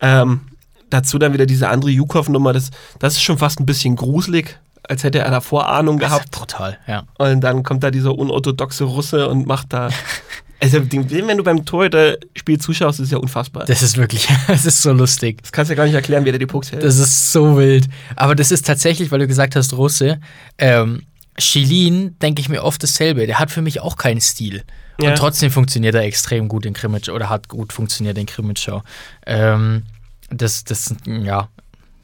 Ähm, 0.00 0.42
dazu 0.90 1.18
dann 1.18 1.32
wieder 1.32 1.46
diese 1.46 1.68
andere 1.68 1.90
Jukov-Nummer, 1.90 2.52
das, 2.52 2.70
das 3.00 3.14
ist 3.14 3.22
schon 3.22 3.38
fast 3.38 3.58
ein 3.58 3.66
bisschen 3.66 3.96
gruselig, 3.96 4.58
als 4.84 5.02
hätte 5.02 5.18
er 5.18 5.30
da 5.30 5.40
Vorahnung 5.40 5.98
gehabt. 5.98 6.32
Total, 6.32 6.78
ja. 6.86 7.04
Und 7.18 7.40
dann 7.40 7.64
kommt 7.64 7.82
da 7.82 7.90
dieser 7.90 8.16
unorthodoxe 8.16 8.84
Russe 8.84 9.28
und 9.28 9.46
macht 9.46 9.72
da. 9.72 9.88
Also, 10.62 10.78
wenn 10.92 11.36
du 11.36 11.42
beim 11.42 11.64
Torhüter-Spiel 11.64 12.58
zuschaust, 12.60 13.00
ist 13.00 13.10
ja 13.10 13.18
unfassbar. 13.18 13.64
Das, 13.64 13.80
Das 13.80 13.82
ist 13.82 13.96
wirklich, 13.96 14.28
das 14.46 14.64
ist 14.64 14.80
so 14.80 14.92
lustig. 14.92 15.42
kannst 15.50 15.70
du 15.70 15.74
ja 15.74 15.76
gar 15.76 15.86
nicht 15.86 15.94
erklären, 15.94 16.24
wie 16.24 16.30
der 16.30 16.38
die 16.38 16.46
Pucks 16.46 16.70
hält. 16.70 16.84
Das 16.84 16.98
ist 16.98 17.32
so 17.32 17.56
wild. 17.56 17.88
Aber 18.14 18.36
das 18.36 18.52
ist 18.52 18.64
tatsächlich, 18.64 19.10
weil 19.10 19.18
du 19.18 19.26
gesagt 19.26 19.56
hast, 19.56 19.72
Russe. 19.72 20.20
Ähm, 20.58 21.02
Shilin 21.36 22.16
denke 22.20 22.40
ich 22.40 22.48
mir 22.48 22.62
oft 22.62 22.82
dasselbe. 22.82 23.26
Der 23.26 23.40
hat 23.40 23.50
für 23.50 23.62
mich 23.62 23.80
auch 23.80 23.96
keinen 23.96 24.20
Stil. 24.20 24.62
Ja. 25.00 25.10
Und 25.10 25.16
trotzdem 25.16 25.50
funktioniert 25.50 25.94
er 25.94 26.02
extrem 26.02 26.46
gut 26.46 26.64
in 26.64 26.74
Crimmage 26.74 27.08
oder 27.08 27.28
hat 27.28 27.48
gut 27.48 27.72
funktioniert 27.72 28.16
in 28.16 28.26
Show. 28.56 28.82
Ähm, 29.26 29.82
das, 30.30 30.62
das 30.64 30.94
ja, 31.06 31.48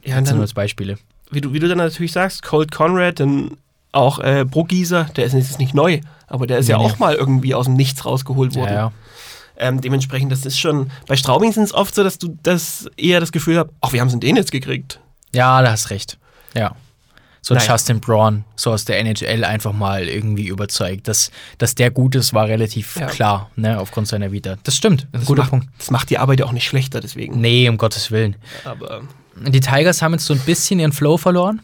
ja, 0.03 0.19
das 0.19 0.27
sind 0.27 0.35
nur 0.35 0.41
als 0.41 0.53
Beispiele. 0.53 0.97
wie, 1.31 1.39
du, 1.41 1.53
wie 1.53 1.59
du 1.59 1.67
dann 1.67 1.77
natürlich 1.77 2.11
sagst, 2.11 2.43
Colt 2.43 2.71
Conrad, 2.71 3.19
dann 3.19 3.57
auch 3.91 4.19
äh, 4.19 4.45
Bruggieser, 4.45 5.05
der 5.15 5.25
ist 5.25 5.33
jetzt 5.33 5.59
nicht 5.59 5.73
neu, 5.73 6.01
aber 6.27 6.45
der 6.47 6.59
ist 6.59 6.69
ja 6.69 6.77
Nee, 6.77 6.85
nee. 6.85 6.91
auch 6.91 6.99
mal 6.99 7.15
irgendwie 7.15 7.55
aus 7.55 7.65
dem 7.65 7.73
Nichts 7.75 8.05
rausgeholt 8.05 8.55
worden. 8.55 8.69
Ja, 8.69 8.75
ja. 8.75 8.91
Ähm, 9.57 9.81
dementsprechend, 9.81 10.31
das 10.31 10.45
ist 10.45 10.57
schon. 10.59 10.89
Bei 11.07 11.17
Straubing 11.17 11.51
sind 11.51 11.63
es 11.63 11.73
oft 11.73 11.93
so, 11.93 12.03
dass 12.03 12.17
du 12.17 12.37
das 12.43 12.89
eher 12.95 13.19
das 13.19 13.31
Gefühl 13.31 13.57
hast, 13.59 13.67
ach, 13.81 13.91
wie 13.91 13.99
haben 13.99 14.09
sie 14.09 14.19
den 14.19 14.35
jetzt 14.35 14.51
gekriegt? 14.51 14.99
ja, 15.33 15.61
da 15.61 15.71
hast 15.71 15.89
recht. 15.89 16.17
Ja. 16.55 16.75
So 17.41 17.53
Naja. 17.53 17.71
Justin 17.73 17.99
Braun, 18.01 18.43
so 18.55 18.71
aus 18.71 18.83
der 18.85 18.99
NHL 18.99 19.43
einfach 19.45 19.71
mal 19.73 20.07
irgendwie 20.09 20.47
überzeugt. 20.47 21.07
Dass, 21.07 21.31
dass 21.57 21.73
der 21.75 21.89
gut 21.91 22.15
ist, 22.15 22.33
war 22.33 22.47
relativ 22.47 22.95
Ja. 22.97 23.07
klar, 23.07 23.49
ne, 23.55 23.79
aufgrund 23.79 24.07
seiner 24.07 24.31
Vita. 24.31 24.57
Das 24.63 24.75
stimmt, 24.75 25.03
ein 25.03 25.07
Das 25.13 25.25
guter 25.25 25.41
macht, 25.43 25.49
Punkt. 25.51 25.67
Das 25.77 25.89
macht 25.91 26.09
die 26.09 26.17
Arbeit 26.17 26.39
ja 26.41 26.45
auch 26.47 26.51
nicht 26.51 26.65
schlechter, 26.67 26.99
deswegen. 26.99 27.39
Nee, 27.39 27.69
um 27.69 27.77
Gottes 27.77 28.11
Willen. 28.11 28.35
Aber 28.65 29.01
Die 29.37 29.59
Tigers 29.61 30.01
haben 30.01 30.11
jetzt 30.13 30.25
so 30.25 30.33
ein 30.33 30.39
bisschen 30.41 30.79
ihren 30.79 30.91
Flow 30.91 31.17
verloren. 31.17 31.61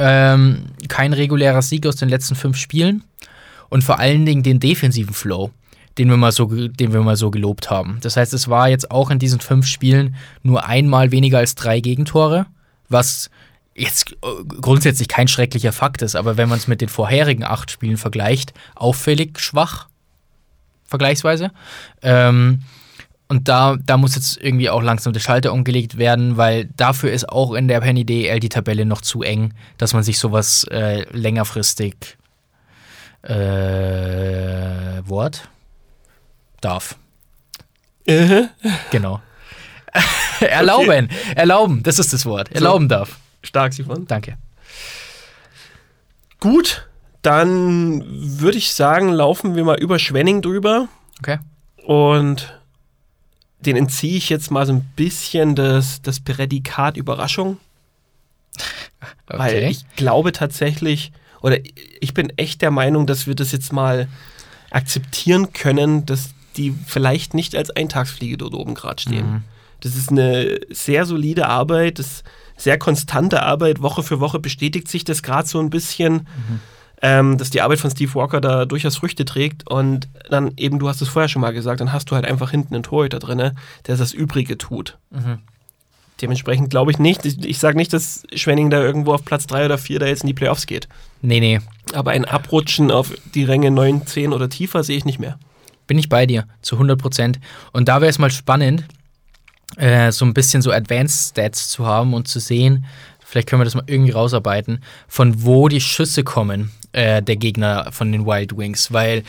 Ähm, 0.00 0.64
kein 0.88 1.12
regulärer 1.12 1.62
Sieg 1.62 1.86
aus 1.86 1.96
den 1.96 2.08
letzten 2.08 2.34
fünf 2.34 2.56
Spielen. 2.56 3.04
Und 3.68 3.84
vor 3.84 3.98
allen 3.98 4.26
Dingen 4.26 4.42
den 4.42 4.58
defensiven 4.58 5.14
Flow, 5.14 5.50
den 5.98 6.08
wir, 6.08 6.16
mal 6.16 6.32
so, 6.32 6.46
den 6.46 6.92
wir 6.92 7.02
mal 7.02 7.16
so 7.16 7.30
gelobt 7.30 7.70
haben. 7.70 7.98
Das 8.00 8.16
heißt, 8.16 8.32
es 8.34 8.48
war 8.48 8.68
jetzt 8.68 8.90
auch 8.90 9.10
in 9.10 9.18
diesen 9.18 9.40
fünf 9.40 9.66
Spielen 9.66 10.16
nur 10.42 10.66
einmal 10.66 11.12
weniger 11.12 11.38
als 11.38 11.54
drei 11.54 11.80
Gegentore, 11.80 12.46
was 12.88 13.30
jetzt 13.74 14.12
äh, 14.12 14.44
grundsätzlich 14.60 15.08
kein 15.08 15.28
schrecklicher 15.28 15.72
Fakt 15.72 16.02
ist, 16.02 16.16
aber 16.16 16.36
wenn 16.36 16.48
man 16.48 16.58
es 16.58 16.68
mit 16.68 16.80
den 16.80 16.88
vorherigen 16.88 17.44
acht 17.44 17.70
Spielen 17.70 17.96
vergleicht, 17.96 18.52
auffällig 18.74 19.38
schwach, 19.38 19.88
vergleichsweise. 20.84 21.52
Ähm, 22.02 22.62
und 23.30 23.46
da, 23.46 23.76
da 23.80 23.96
muss 23.96 24.16
jetzt 24.16 24.38
irgendwie 24.42 24.68
auch 24.70 24.82
langsam 24.82 25.12
der 25.12 25.20
Schalter 25.20 25.52
umgelegt 25.52 25.98
werden, 25.98 26.36
weil 26.36 26.64
dafür 26.76 27.12
ist 27.12 27.28
auch 27.28 27.54
in 27.54 27.68
der 27.68 27.80
Penny 27.80 28.04
DL 28.04 28.40
die 28.40 28.48
Tabelle 28.48 28.84
noch 28.84 29.02
zu 29.02 29.22
eng, 29.22 29.54
dass 29.78 29.92
man 29.94 30.02
sich 30.02 30.18
sowas 30.18 30.64
äh, 30.64 31.02
längerfristig 31.16 32.18
äh, 33.22 33.34
Wort 35.04 35.48
darf. 36.60 36.96
äh, 38.04 38.46
Genau. 38.90 39.20
erlauben, 40.40 41.08
erlauben, 41.36 41.84
das 41.84 42.00
ist 42.00 42.12
das 42.12 42.26
Wort. 42.26 42.50
Erlauben 42.50 42.88
darf. 42.88 43.20
stark, 43.42 43.72
Simon. 43.72 44.08
Danke. 44.08 44.38
Gut, 46.40 46.88
Dann 47.22 48.02
würde 48.08 48.58
ich 48.58 48.72
sagen, 48.72 49.10
laufen 49.10 49.54
wir 49.54 49.62
mal 49.62 49.78
über 49.78 50.00
Schwenning 50.00 50.42
drüber. 50.42 50.88
Okay. 51.20 51.38
Und 51.86 52.59
den 53.66 53.76
entziehe 53.76 54.16
ich 54.16 54.28
jetzt 54.28 54.50
mal 54.50 54.66
so 54.66 54.72
ein 54.72 54.82
bisschen 54.96 55.54
das, 55.54 56.02
das 56.02 56.20
Prädikat 56.20 56.96
Überraschung. 56.96 57.58
Weil 59.26 59.40
Okay. 59.40 59.68
ich 59.68 59.84
glaube 59.96 60.32
tatsächlich, 60.32 61.12
oder 61.42 61.58
ich 62.00 62.14
bin 62.14 62.32
echt 62.36 62.62
der 62.62 62.70
Meinung, 62.70 63.06
dass 63.06 63.26
wir 63.26 63.34
das 63.34 63.52
jetzt 63.52 63.72
mal 63.72 64.08
akzeptieren 64.70 65.52
können, 65.52 66.06
dass 66.06 66.30
die 66.56 66.74
vielleicht 66.86 67.34
nicht 67.34 67.54
als 67.54 67.70
Eintagsfliege 67.70 68.36
dort 68.36 68.54
oben 68.54 68.74
gerade 68.74 69.00
stehen. 69.00 69.30
Mhm. 69.30 69.42
Das 69.80 69.96
ist 69.96 70.10
eine 70.10 70.60
sehr 70.70 71.06
solide 71.06 71.48
Arbeit, 71.48 71.98
das 71.98 72.06
ist 72.06 72.24
sehr 72.56 72.78
konstante 72.78 73.42
Arbeit. 73.42 73.80
Woche 73.80 74.02
für 74.02 74.20
Woche 74.20 74.38
bestätigt 74.38 74.88
sich 74.88 75.04
das 75.04 75.22
gerade 75.22 75.48
so 75.48 75.58
ein 75.60 75.70
bisschen, 75.70 76.26
ähm, 77.02 77.38
dass 77.38 77.50
die 77.50 77.60
Arbeit 77.60 77.80
von 77.80 77.90
Steve 77.90 78.14
Walker 78.14 78.40
da 78.40 78.64
durchaus 78.66 78.96
Früchte 78.96 79.24
trägt. 79.24 79.68
Und 79.68 80.08
dann 80.28 80.52
eben, 80.56 80.78
du 80.78 80.88
hast 80.88 81.00
es 81.00 81.08
vorher 81.08 81.28
schon 81.28 81.42
mal 81.42 81.52
gesagt, 81.52 81.80
dann 81.80 81.92
hast 81.92 82.10
du 82.10 82.14
halt 82.14 82.24
einfach 82.24 82.50
hinten 82.50 82.74
einen 82.74 82.82
Torhüter 82.82 83.18
drin, 83.18 83.38
der 83.38 83.96
das 83.96 84.12
Übrige 84.12 84.58
tut. 84.58 84.98
Mhm. 85.10 85.38
Dementsprechend 86.20 86.68
glaube 86.68 86.90
ich 86.90 86.98
nicht, 86.98 87.24
ich, 87.24 87.42
ich 87.44 87.58
sage 87.58 87.78
nicht, 87.78 87.92
dass 87.92 88.24
Schwenning 88.34 88.68
da 88.68 88.80
irgendwo 88.80 89.14
auf 89.14 89.24
Platz 89.24 89.46
3 89.46 89.64
oder 89.64 89.78
4 89.78 90.00
da 90.00 90.06
jetzt 90.06 90.22
in 90.22 90.26
die 90.26 90.34
Playoffs 90.34 90.66
geht. 90.66 90.88
Nee, 91.22 91.40
nee. 91.40 91.60
Aber 91.94 92.10
ein 92.10 92.26
Abrutschen 92.26 92.90
auf 92.90 93.12
die 93.34 93.44
Ränge 93.44 93.70
9, 93.70 94.06
10 94.06 94.32
oder 94.32 94.48
tiefer 94.48 94.84
sehe 94.84 94.98
ich 94.98 95.06
nicht 95.06 95.18
mehr. 95.18 95.38
Bin 95.86 95.98
ich 95.98 96.08
bei 96.08 96.26
dir, 96.26 96.46
zu 96.60 96.76
100 96.76 97.00
Prozent. 97.00 97.40
Und 97.72 97.88
da 97.88 98.00
wäre 98.00 98.10
es 98.10 98.18
mal 98.18 98.30
spannend, 98.30 98.84
äh, 99.76 100.12
so 100.12 100.24
ein 100.24 100.34
bisschen 100.34 100.62
so 100.62 100.70
Advanced 100.70 101.30
Stats 101.30 101.68
zu 101.70 101.86
haben 101.86 102.12
und 102.12 102.28
zu 102.28 102.38
sehen, 102.38 102.84
vielleicht 103.24 103.48
können 103.48 103.60
wir 103.60 103.64
das 103.64 103.74
mal 103.74 103.84
irgendwie 103.86 104.12
rausarbeiten, 104.12 104.82
von 105.08 105.44
wo 105.44 105.68
die 105.68 105.80
Schüsse 105.80 106.24
kommen, 106.24 106.70
äh, 106.92 107.22
der 107.22 107.36
Gegner 107.36 107.90
von 107.92 108.12
den 108.12 108.26
Wild 108.26 108.56
Wings. 108.56 108.92
Weil 108.92 109.22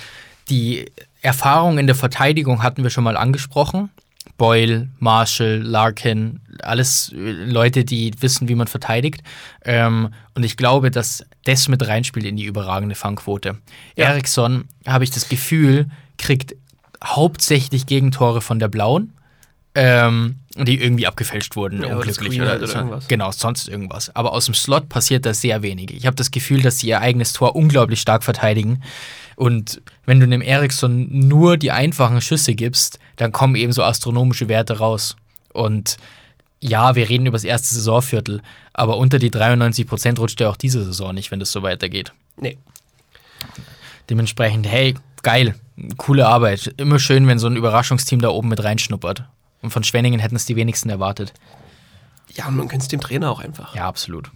die 0.49 0.86
Erfahrung 1.22 1.78
in 1.78 1.88
der 1.88 1.95
Verteidigung 1.95 2.64
hatten 2.64 2.84
wir 2.84 2.89
schon 2.89 3.03
mal 3.03 3.18
angesprochen. 3.18 3.89
Boyle, 4.38 4.89
Marshall, 4.99 5.62
Larkin, 5.62 6.39
alles 6.64 7.12
äh, 7.14 7.32
Leute, 7.32 7.86
die 7.86 8.12
wissen, 8.22 8.49
wie 8.49 8.55
man 8.55 8.68
verteidigt. 8.68 9.22
Ähm, 9.64 10.09
und 10.34 10.43
ich 10.43 10.57
glaube, 10.57 10.89
dass 10.89 11.26
das 11.43 11.68
mit 11.68 11.88
reinspielt 11.88 12.26
in 12.26 12.38
die 12.38 12.45
überragende 12.45 12.95
Fangquote. 12.95 13.57
Ja. 13.95 14.05
Eriksson, 14.05 14.66
habe 14.88 15.03
ich 15.03 15.12
das 15.12 15.30
Gefühl, 15.30 15.88
kriegt 16.18 16.55
hauptsächlich 17.03 17.86
Gegentore 17.86 18.41
von 18.41 18.59
der 18.59 18.68
Blauen, 18.68 19.14
ähm, 19.76 20.38
die 20.55 20.81
irgendwie 20.81 21.07
abgefälscht 21.07 21.55
wurden, 21.55 21.81
Ja, 21.81 21.87
oder 21.87 21.97
unglücklich 21.97 22.41
oder, 22.41 22.55
oder 22.57 22.67
so. 22.67 22.75
irgendwas. 22.77 23.07
Genau, 23.07 23.31
sonst 23.31 23.67
irgendwas. 23.69 24.15
Aber 24.15 24.33
aus 24.33 24.45
dem 24.45 24.53
Slot 24.53 24.89
passiert 24.89 25.25
da 25.25 25.33
sehr 25.33 25.61
wenig. 25.61 25.91
Ich 25.91 26.05
habe 26.05 26.15
das 26.15 26.31
Gefühl, 26.31 26.61
dass 26.61 26.79
sie 26.79 26.87
ihr 26.87 26.99
eigenes 27.01 27.33
Tor 27.33 27.55
unglaublich 27.55 28.01
stark 28.01 28.23
verteidigen. 28.23 28.81
Und 29.35 29.81
wenn 30.05 30.19
du 30.19 30.27
dem 30.27 30.41
Eriksson 30.41 31.07
nur 31.09 31.57
die 31.57 31.71
einfachen 31.71 32.21
Schüsse 32.21 32.53
gibst, 32.53 32.99
dann 33.15 33.31
kommen 33.31 33.55
eben 33.55 33.71
so 33.71 33.83
astronomische 33.83 34.49
Werte 34.49 34.77
raus. 34.79 35.15
Und 35.53 35.97
ja, 36.59 36.95
wir 36.95 37.09
reden 37.09 37.25
über 37.25 37.37
das 37.37 37.43
erste 37.43 37.73
Saisonviertel, 37.73 38.41
aber 38.73 38.97
unter 38.97 39.17
die 39.19 39.31
93 39.31 39.87
Prozent 39.87 40.19
rutscht 40.19 40.39
er 40.41 40.49
auch 40.49 40.57
diese 40.57 40.83
Saison 40.83 41.13
nicht, 41.15 41.31
wenn 41.31 41.39
das 41.39 41.51
so 41.51 41.63
weitergeht. 41.63 42.13
Nee. 42.37 42.57
Dementsprechend, 44.09 44.67
hey, 44.67 44.95
geil, 45.23 45.55
coole 45.97 46.27
Arbeit. 46.27 46.73
Immer 46.77 46.99
schön, 46.99 47.25
wenn 47.27 47.39
so 47.39 47.47
ein 47.47 47.55
Überraschungsteam 47.55 48.19
da 48.21 48.29
oben 48.29 48.49
mit 48.49 48.63
reinschnuppert. 48.63 49.23
Und 49.62 49.72
von 49.72 49.84
Schwenningen 49.84 50.20
hätten 50.20 50.36
es 50.36 50.45
die 50.45 50.55
wenigsten 50.55 50.89
erwartet. 50.89 51.34
Ja, 52.34 52.47
und 52.47 52.55
man 52.55 52.68
könnte 52.68 52.84
es 52.84 52.89
dem 52.89 53.01
Trainer 53.01 53.30
auch 53.30 53.39
einfach. 53.39 53.76
Ja, 53.76 53.88
absolut. 53.88 54.32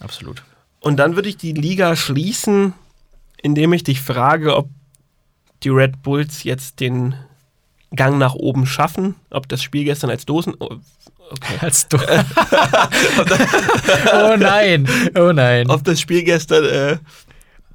Absolut. 0.00 0.42
Und 0.80 0.96
dann 0.96 1.16
würde 1.16 1.28
ich 1.28 1.36
die 1.36 1.52
Liga 1.52 1.96
schließen, 1.96 2.74
indem 3.42 3.72
ich 3.72 3.84
dich 3.84 4.00
frage, 4.00 4.56
ob 4.56 4.68
die 5.62 5.70
Red 5.70 6.02
Bulls 6.02 6.44
jetzt 6.44 6.80
den 6.80 7.14
Gang 7.94 8.18
nach 8.18 8.34
oben 8.34 8.66
schaffen, 8.66 9.14
ob 9.30 9.48
das 9.48 9.62
Spiel 9.62 9.84
gestern 9.84 10.10
als 10.10 10.26
Dosen. 10.26 10.54
oh, 10.58 10.78
Okay. 11.30 11.56
Als 11.60 11.88
du. 11.88 11.96
oh 14.12 14.36
nein, 14.36 14.86
oh 15.16 15.32
nein. 15.32 15.70
Ob 15.70 15.82
das 15.82 15.98
Spiel 15.98 16.22
gestern 16.22 16.64
äh, 16.64 16.98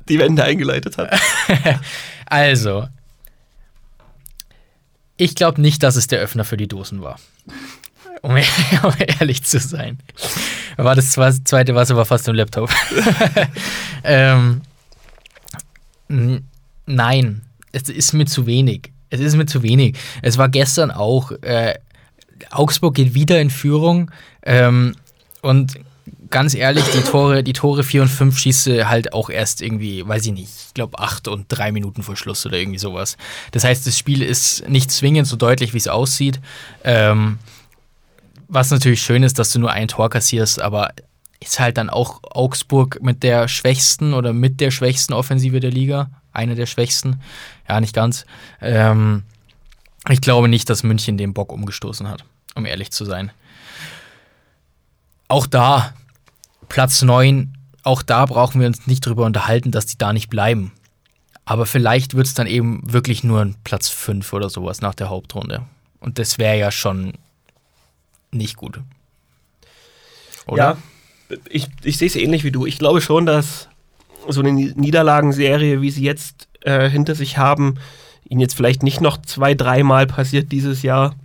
die 0.08 0.20
Wende 0.20 0.44
eingeleitet 0.44 0.98
hat. 0.98 1.20
Also, 2.32 2.88
ich 5.20 5.36
glaube 5.36 5.62
nicht, 5.62 5.84
dass 5.84 5.96
es 5.98 6.08
der 6.08 6.20
Öffner 6.20 6.46
für 6.46 6.58
die 6.58 6.68
Dosen 6.68 7.02
war. 7.02 7.20
Um, 8.22 8.32
um 8.84 8.94
ehrlich 9.20 9.44
zu 9.44 9.60
sein. 9.60 10.00
War 10.78 10.96
das 10.96 11.16
zwe- 11.18 11.44
zweite 11.44 11.76
Wasser 11.76 11.96
war 11.96 12.06
fast 12.06 12.28
im 12.28 12.36
Laptop. 12.36 12.72
ähm, 14.04 14.62
nein, 16.86 17.42
es 17.72 17.90
ist 17.90 18.14
mir 18.14 18.26
zu 18.26 18.46
wenig. 18.46 18.92
Es 19.10 19.20
ist 19.20 19.36
mir 19.36 19.46
zu 19.46 19.62
wenig. 19.62 19.98
Es 20.22 20.38
war 20.38 20.50
gestern 20.50 20.90
auch. 20.92 21.32
Äh, 21.42 21.76
Augsburg 22.52 22.96
geht 22.96 23.14
wieder 23.14 23.42
in 23.42 23.50
Führung. 23.50 24.12
Ähm, 24.44 24.96
und 25.42 25.74
ganz 26.30 26.54
ehrlich, 26.54 26.84
die 26.94 27.02
Tore, 27.02 27.44
die 27.44 27.54
Tore 27.54 27.84
4 27.84 28.04
und 28.04 28.08
5 28.08 28.38
schieße 28.38 28.90
halt 28.90 29.14
auch 29.14 29.30
erst 29.30 29.62
irgendwie, 29.62 30.08
weiß 30.08 30.26
ich 30.26 30.34
nicht, 30.34 30.50
ich 30.68 30.74
glaube 30.74 31.00
8 31.00 31.28
und 31.28 31.46
3 31.50 31.72
Minuten 31.72 32.04
vor 32.04 32.16
Schluss 32.16 32.46
oder 32.46 32.58
irgendwie 32.58 32.80
sowas. 32.80 33.18
Das 33.52 33.64
heißt, 33.64 33.86
das 33.88 33.98
Spiel 33.98 34.22
ist 34.22 34.68
nicht 34.70 34.92
zwingend 34.92 35.28
so 35.28 35.36
deutlich, 35.36 35.74
wie 35.74 35.78
es 35.78 35.88
aussieht. 35.88 36.40
Ähm, 36.84 37.40
was 38.48 38.72
natürlich 38.72 39.02
schön 39.02 39.24
ist, 39.24 39.40
dass 39.40 39.52
du 39.52 39.60
nur 39.60 39.72
ein 39.72 39.88
Tor 39.88 40.10
kassierst, 40.10 40.62
aber 40.62 40.92
ist 41.40 41.60
halt 41.60 41.78
dann 41.78 41.90
auch 41.90 42.22
Augsburg 42.24 43.02
mit 43.02 43.24
der 43.24 43.48
schwächsten 43.48 44.14
oder 44.14 44.34
mit 44.34 44.60
der 44.60 44.72
schwächsten 44.72 45.14
Offensive 45.14 45.60
der 45.60 45.72
Liga. 45.72 46.10
Eine 46.34 46.56
der 46.56 46.66
schwächsten. 46.66 47.22
Ja, 47.68 47.80
nicht 47.80 47.96
ganz. 47.96 48.26
Ähm, 48.62 49.24
ich 50.10 50.22
glaube 50.22 50.48
nicht, 50.48 50.70
dass 50.70 50.84
München 50.84 51.18
den 51.18 51.34
Bock 51.34 51.52
umgestoßen 51.52 52.08
hat, 52.08 52.26
um 52.56 52.66
ehrlich 52.66 52.92
zu 52.92 53.06
sein. 53.06 53.32
Auch 55.28 55.46
da, 55.46 55.94
Platz 56.70 57.02
9, 57.02 57.58
auch 57.84 58.02
da 58.02 58.26
brauchen 58.26 58.62
wir 58.62 58.68
uns 58.68 58.88
nicht 58.88 59.06
drüber 59.06 59.26
unterhalten, 59.26 59.72
dass 59.72 59.86
die 59.86 59.98
da 59.98 60.14
nicht 60.14 60.30
bleiben. 60.30 60.72
Aber 61.46 61.66
vielleicht 61.66 62.14
wird 62.14 62.28
es 62.28 62.36
dann 62.36 62.48
eben 62.48 62.82
wirklich 62.86 63.24
nur 63.24 63.42
ein 63.42 63.56
Platz 63.64 63.90
5 63.90 64.32
oder 64.34 64.50
sowas 64.50 64.82
nach 64.82 64.94
der 64.94 65.10
Hauptrunde. 65.10 65.64
Und 66.00 66.20
das 66.20 66.38
wäre 66.38 66.58
ja 66.58 66.72
schon 66.72 67.14
nicht 68.32 68.56
gut. 68.56 68.80
Oder? 70.46 70.78
Ja, 71.30 71.38
ich, 71.50 71.68
ich 71.84 71.98
sehe 71.98 72.08
es 72.08 72.16
ähnlich 72.16 72.44
wie 72.44 72.52
du. 72.52 72.66
Ich 72.66 72.78
glaube 72.78 73.02
schon, 73.02 73.26
dass 73.26 73.68
so 74.28 74.42
eine 74.42 74.52
Ni- 74.52 74.74
Niederlagenserie, 74.76 75.82
wie 75.82 75.92
sie 75.92 76.04
jetzt 76.04 76.48
äh, 76.62 76.90
hinter 76.90 77.16
sich 77.16 77.38
haben, 77.38 77.76
ihnen 78.28 78.42
jetzt 78.42 78.56
vielleicht 78.56 78.84
nicht 78.84 79.02
noch 79.02 79.18
zwei, 79.22 79.56
dreimal 79.56 80.06
passiert 80.06 80.52
dieses 80.52 80.84
Jahr. 80.84 81.16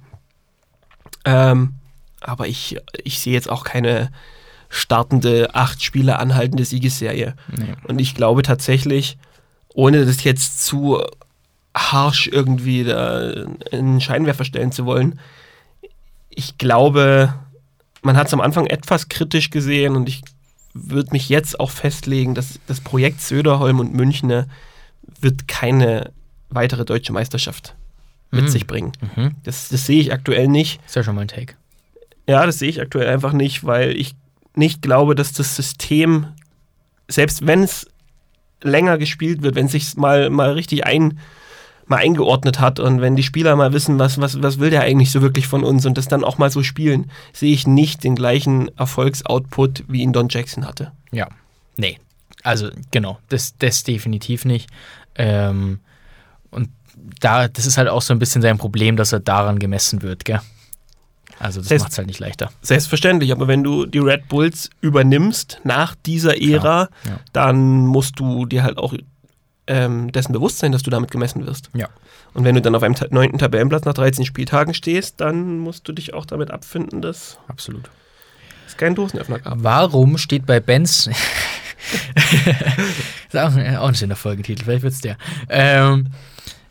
Ähm, 1.27 1.75
aber 2.21 2.49
ich, 2.49 2.79
ich 3.03 3.19
sehe 3.19 3.35
jetzt 3.35 3.51
auch 3.51 3.65
keine 3.65 4.11
startende, 4.75 5.55
acht 5.55 5.83
Spiele 5.83 6.19
anhaltende 6.19 6.65
Siegesserie. 6.65 7.35
Nee. 7.57 7.75
Und 7.87 8.01
ich 8.01 8.15
glaube 8.15 8.43
tatsächlich, 8.43 9.17
ohne 9.75 10.05
das 10.05 10.25
jetzt 10.25 10.65
zu 10.65 11.03
harsch 11.77 12.29
irgendwie 12.29 12.85
da 12.85 13.31
in 13.71 14.01
Scheinwerfer 14.01 14.45
stellen 14.45 14.73
zu 14.73 14.85
wollen, 14.87 15.19
ich 16.29 16.59
glaube, 16.59 17.35
man 18.03 18.17
hat 18.17 18.27
es 18.29 18.33
am 18.35 18.41
Anfang 18.41 18.67
etwas 18.67 19.09
kritisch 19.09 19.51
gesehen 19.51 19.97
und 19.97 20.09
ich 20.09 20.23
würde 20.75 21.11
mich 21.13 21.29
jetzt 21.29 21.61
auch 21.61 21.71
festlegen, 21.71 22.35
dass 22.35 22.59
das 22.67 22.81
Projekt 22.81 23.21
Söderholm 23.21 23.79
und 23.79 23.95
Münchner 23.95 24.47
wird 25.21 25.47
keine 25.47 26.11
weitere 26.51 26.85
deutsche 26.85 27.13
Meisterschaft 27.13 27.75
mit 28.33 28.45
Mhm. 28.45 28.49
sich 28.49 28.67
bringen. 28.67 28.93
Mhm. 29.15 29.37
Das, 29.45 29.69
das 29.69 29.87
sehe 29.87 30.01
ich 30.01 30.13
aktuell 30.13 30.49
nicht. 30.49 30.81
Ist 30.87 30.97
ja 30.97 31.05
schon 31.05 31.15
mal 31.15 31.23
ein 31.23 31.29
Take. 31.29 31.55
Ja, 32.29 32.45
das 32.47 32.59
sehe 32.59 32.69
ich 32.71 32.81
aktuell 32.81 33.09
einfach 33.09 33.33
nicht, 33.33 33.65
weil 33.65 33.97
ich 33.97 34.15
nicht 34.55 34.83
glaube, 34.83 35.15
dass 35.15 35.33
das 35.33 35.57
System, 35.57 36.27
selbst 37.09 37.47
wenn 37.47 37.63
es 37.63 37.87
länger 38.63 38.99
gespielt 38.99 39.43
wird, 39.43 39.55
wenn 39.55 39.67
es 39.67 39.73
sich 39.73 39.97
mal, 39.97 40.31
mal 40.31 40.53
richtig 40.53 40.87
ein, 40.87 41.19
mal 41.87 41.99
eingeordnet 41.99 42.61
hat 42.61 42.81
und 42.81 43.01
wenn 43.01 43.17
die 43.17 43.23
Spieler 43.23 43.57
mal 43.57 43.73
wissen, 43.73 43.99
was, 43.99 44.21
was, 44.21 44.43
was 44.43 44.59
will 44.59 44.71
der 44.71 44.83
eigentlich 44.83 45.11
so 45.11 45.21
wirklich 45.21 45.47
von 45.47 45.65
uns 45.65 45.85
und 45.85 45.99
das 45.99 46.09
dann 46.09 46.25
auch 46.25 46.39
mal 46.39 46.51
so 46.51 46.63
spielen, 46.63 47.11
sehe 47.33 47.53
ich 47.53 47.67
nicht 47.67 48.05
den 48.05 48.15
gleichen 48.15 48.77
Erfolgsoutput, 48.79 49.85
wie 49.89 50.01
ihn 50.01 50.13
Don 50.13 50.29
Jackson 50.31 50.67
hatte. 50.67 50.93
Ja. 51.13 51.29
Nee. 51.77 51.99
Also, 52.43 52.71
genau. 52.91 53.19
Das, 53.29 53.57
das 53.59 53.85
definitiv 53.85 54.45
nicht. 54.45 54.71
Ähm, 55.17 55.81
und 56.51 56.71
da, 57.21 57.49
das 57.49 57.67
ist 57.67 57.77
halt 57.77 57.89
auch 57.89 58.03
so 58.03 58.15
ein 58.15 58.19
bisschen 58.19 58.43
sein 58.43 58.59
Problem, 58.59 58.97
dass 58.97 59.13
er 59.13 59.21
daran 59.21 59.59
gemessen 59.59 60.03
wird, 60.03 60.25
gell? 60.25 60.41
Also, 61.39 61.61
das 61.61 61.69
Das 61.69 61.83
macht 61.83 61.93
es 61.93 61.99
halt 61.99 62.07
nicht 62.07 62.21
leichter. 62.21 62.51
Selbstverständlich, 62.63 63.33
aber 63.33 63.49
wenn 63.49 63.65
du 63.65 63.87
die 63.87 63.99
Red 63.99 64.29
Bulls 64.29 64.71
übernimmst 64.81 65.61
nach 65.65 65.95
dieser 65.95 66.41
Ära, 66.41 66.89
ja. 67.07 67.21
dann 67.33 67.87
musst 67.87 68.19
du 68.19 68.47
dir 68.47 68.63
halt 68.63 68.79
auch 68.79 68.95
ähm, 69.67 70.13
dessen 70.13 70.33
bewusst 70.33 70.59
sein, 70.59 70.73
dass 70.73 70.83
du 70.83 70.91
damit 70.91 71.11
gemessen 71.11 71.47
wirst. 71.47 71.71
Ja. 71.75 71.89
Und 72.35 72.45
wenn 72.45 72.55
du 72.55 72.63
dann 72.63 72.75
auf 72.75 72.83
einem 72.83 72.97
neunten 73.11 73.39
Tabellenplatz 73.39 73.85
nach 73.85 73.95
13 73.95 74.25
Spieltagen 74.25 74.75
stehst, 74.75 75.21
dann 75.21 75.59
musst 75.59 75.89
du 75.89 75.93
dich 75.93 76.15
auch 76.15 76.27
damit 76.27 76.51
abfinden, 76.51 77.01
dass 77.01 77.39
Absolut. 77.49 77.89
es 78.67 78.77
keinen 78.77 78.95
Dosenöffner 78.95 79.39
gab. 79.39 79.63
Warum 79.63 80.19
steht 80.19 80.47
bei 80.47 80.61
Benz 80.61 81.09
ist 83.29 83.37
auch, 83.37 83.53
auch 83.53 83.89
ein 83.89 83.95
schöner 83.95 84.17
Folgentitel, 84.17 84.65
vielleicht 84.65 84.83
wird's 84.83 85.01
der. 85.01 85.17
Ähm, 85.49 86.09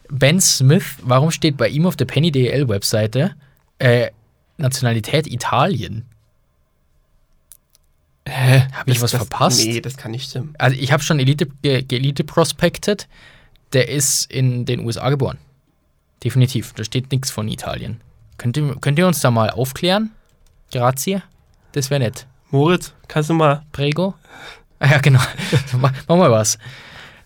ben 0.10 0.42
Smith, 0.42 0.98
warum 1.02 1.32
steht 1.32 1.58
bei 1.58 1.70
ihm 1.70 1.86
auf 1.86 1.96
der 1.96 2.06
Penny 2.06 2.32
DL 2.32 2.68
Webseite 2.68 3.36
äh, 3.80 4.10
Nationalität 4.58 5.28
Italien? 5.28 6.06
Hä? 8.28 8.68
Hab 8.74 8.88
ich 8.88 9.02
was 9.02 9.12
verpasst? 9.12 9.66
Nee, 9.66 9.82
das 9.82 9.98
kann 9.98 10.12
nicht 10.12 10.30
stimmen. 10.30 10.54
Also 10.58 10.78
ich 10.80 10.92
habe 10.92 11.04
schon 11.04 11.20
Elite, 11.20 11.46
ge- 11.62 11.86
Elite 11.92 12.24
prospected. 12.24 13.08
Der 13.74 13.90
ist 13.90 14.32
in 14.32 14.66
den 14.66 14.82
USA 14.86 15.10
geboren. 15.10 15.38
Definitiv. 16.24 16.74
Da 16.74 16.84
steht 16.84 17.12
nichts 17.12 17.32
von 17.32 17.48
Italien. 17.48 18.00
Könnt 18.38 18.56
ihr, 18.56 18.76
könnt 18.80 18.98
ihr 19.00 19.08
uns 19.08 19.20
da 19.20 19.32
mal 19.32 19.50
aufklären? 19.50 20.12
Grazie. 20.72 21.22
Das 21.74 21.90
wäre 21.90 22.00
nett. 22.00 22.28
Moritz, 22.52 22.94
kannst 23.08 23.30
du 23.30 23.34
mal. 23.34 23.64
Prego? 23.72 24.14
Ah, 24.80 24.92
ja, 24.92 24.98
genau. 25.00 25.20
Mach, 25.80 25.92
mach 26.08 26.16
mal 26.18 26.32
was. 26.32 26.58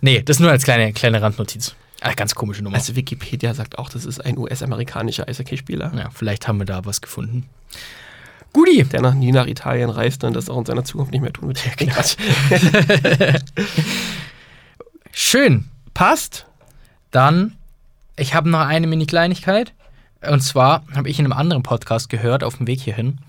Nee, 0.01 0.21
das 0.23 0.39
nur 0.39 0.49
als 0.51 0.63
kleine, 0.63 0.93
kleine 0.93 1.21
Randnotiz. 1.21 1.75
Ah, 2.01 2.13
ganz 2.13 2.35
komische 2.35 2.63
Nummer. 2.63 2.75
Also 2.75 2.95
Wikipedia 2.95 3.53
sagt 3.53 3.79
auch, 3.79 3.89
das 3.89 4.05
ist 4.05 4.23
ein 4.23 4.37
US-amerikanischer 4.37 5.27
Eishockeyspieler, 5.27 5.91
ja, 5.95 6.09
vielleicht 6.11 6.47
haben 6.47 6.59
wir 6.59 6.65
da 6.65 6.85
was 6.85 7.01
gefunden. 7.01 7.49
Guti. 8.53 8.83
der 8.85 9.01
noch 9.01 9.13
nie 9.13 9.31
nach 9.31 9.45
Italien 9.47 9.89
reist 9.89 10.23
und 10.23 10.35
das 10.35 10.49
auch 10.49 10.57
in 10.57 10.65
seiner 10.65 10.83
Zukunft 10.83 11.11
nicht 11.11 11.21
mehr 11.21 11.33
tun 11.33 11.49
wird. 11.49 11.59
Quatsch. 11.77 12.15
Schön. 15.11 15.65
Passt. 15.93 16.45
Dann, 17.11 17.55
ich 18.15 18.33
habe 18.33 18.49
noch 18.49 18.59
eine 18.59 18.87
Mini-Kleinigkeit. 18.87 19.73
Und 20.27 20.41
zwar 20.41 20.83
habe 20.95 21.09
ich 21.09 21.19
in 21.19 21.25
einem 21.25 21.33
anderen 21.33 21.63
Podcast 21.63 22.09
gehört, 22.09 22.43
auf 22.43 22.57
dem 22.57 22.67
Weg 22.67 22.81
hierhin. 22.81 23.19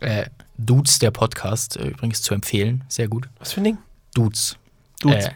Äh, 0.00 0.26
Dudes, 0.58 0.98
der 0.98 1.10
Podcast, 1.10 1.76
äh, 1.76 1.88
übrigens 1.88 2.22
zu 2.22 2.34
empfehlen. 2.34 2.84
Sehr 2.88 3.08
gut. 3.08 3.28
Was 3.38 3.52
für 3.52 3.60
ein 3.60 3.64
Ding? 3.64 3.78
Dudes. 4.14 4.56
Dudes. 5.00 5.26
Äh, 5.26 5.32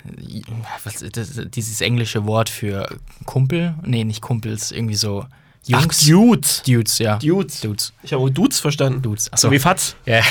was, 0.85 1.05
das, 1.13 1.41
dieses 1.51 1.81
englische 1.81 2.25
Wort 2.27 2.49
für 2.49 2.89
Kumpel? 3.27 3.75
Nee, 3.83 4.05
nicht 4.05 4.23
Kumpels, 4.23 4.73
irgendwie 4.73 4.95
so 4.95 5.27
Jungs. 5.67 6.01
Ach, 6.03 6.07
Dudes. 6.07 6.63
Dudes, 6.63 6.99
ja. 6.99 7.17
Dudes. 7.17 7.61
Dudes. 7.61 7.93
Ich 8.03 8.13
habe 8.13 8.31
Dudes 8.31 8.61
verstanden. 8.61 9.03
Dudes. 9.03 9.31
So 9.37 9.51
wie 9.51 9.59
Fatz. 9.59 9.95
Ja. 10.07 10.23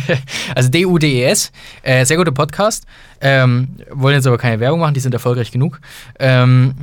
also 0.54 0.68
D-U-D-E-S. 0.68 1.50
Äh, 1.82 2.04
sehr 2.04 2.16
guter 2.16 2.30
Podcast. 2.30 2.86
Ähm, 3.20 3.68
wollen 3.90 4.14
jetzt 4.14 4.26
aber 4.26 4.38
keine 4.38 4.60
Werbung 4.60 4.80
machen, 4.80 4.94
die 4.94 5.00
sind 5.00 5.12
erfolgreich 5.12 5.50
genug. 5.50 5.80
Ähm, 6.20 6.74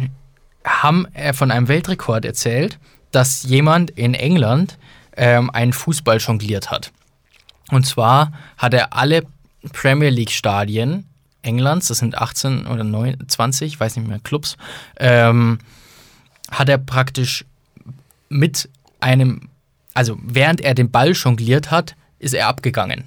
haben 0.66 1.06
äh, 1.14 1.32
von 1.34 1.50
einem 1.50 1.68
Weltrekord 1.70 2.26
erzählt, 2.26 2.78
dass 3.12 3.44
jemand 3.44 3.92
in 3.92 4.14
England 4.14 4.78
ähm, 5.16 5.50
einen 5.52 5.72
Fußball 5.72 6.18
jongliert 6.18 6.72
hat. 6.72 6.92
Und 7.72 7.86
zwar 7.86 8.34
hat 8.58 8.74
er 8.74 8.94
alle 8.94 9.24
Premier 9.72 10.10
League-Stadien 10.10 11.06
Englands, 11.44 11.88
das 11.88 11.99
sind 11.99 12.18
18 12.18 12.65
oder 12.68 12.84
9, 12.84 13.18
20, 13.28 13.74
ich 13.74 13.80
weiß 13.80 13.95
nicht 13.98 14.07
mehr, 14.07 14.20
Clubs, 14.20 14.57
ähm, 14.98 15.60
hat 16.49 16.70
er 16.70 16.78
praktisch 16.78 17.45
mit 18.30 18.70
einem, 18.99 19.49
also 19.94 20.18
während 20.24 20.61
er 20.61 20.74
den 20.74 20.90
Ball 20.91 21.11
jongliert 21.11 21.72
hat, 21.72 21.95
ist 22.20 22.34
er 22.34 22.48
abgegangen, 22.48 23.03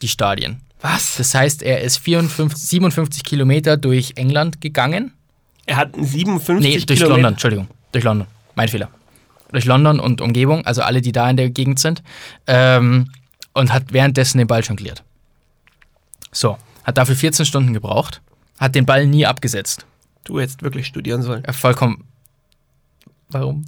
die 0.00 0.08
Stadien. 0.08 0.60
Was? 0.80 1.16
Das 1.16 1.34
heißt, 1.34 1.62
er 1.62 1.80
ist 1.82 1.98
54, 1.98 2.68
57 2.68 3.24
Kilometer 3.24 3.76
durch 3.76 4.14
England 4.16 4.60
gegangen. 4.60 5.12
Er 5.66 5.76
hat 5.76 5.94
einen 5.94 6.04
57 6.06 6.60
Nee, 6.60 6.84
durch 6.84 6.98
Kilometer. 6.98 7.08
London, 7.08 7.32
Entschuldigung. 7.34 7.68
Durch 7.92 8.04
London. 8.04 8.26
Mein 8.56 8.68
Fehler. 8.68 8.88
Durch 9.52 9.64
London 9.64 10.00
und 10.00 10.20
Umgebung, 10.20 10.66
also 10.66 10.82
alle, 10.82 11.00
die 11.00 11.12
da 11.12 11.30
in 11.30 11.36
der 11.36 11.50
Gegend 11.50 11.78
sind. 11.78 12.02
Ähm, 12.46 13.10
und 13.52 13.72
hat 13.72 13.92
währenddessen 13.92 14.38
den 14.38 14.46
Ball 14.46 14.62
jongliert. 14.62 15.04
So, 16.32 16.56
hat 16.84 16.98
dafür 16.98 17.16
14 17.16 17.46
Stunden 17.46 17.72
gebraucht, 17.72 18.22
hat 18.58 18.74
den 18.74 18.86
Ball 18.86 19.06
nie 19.06 19.26
abgesetzt. 19.26 19.86
Du 20.24 20.40
hättest 20.40 20.62
wirklich 20.62 20.86
studieren 20.86 21.22
sollen. 21.22 21.44
Äh, 21.44 21.52
Vollkommen. 21.52 22.04
Warum? 23.30 23.64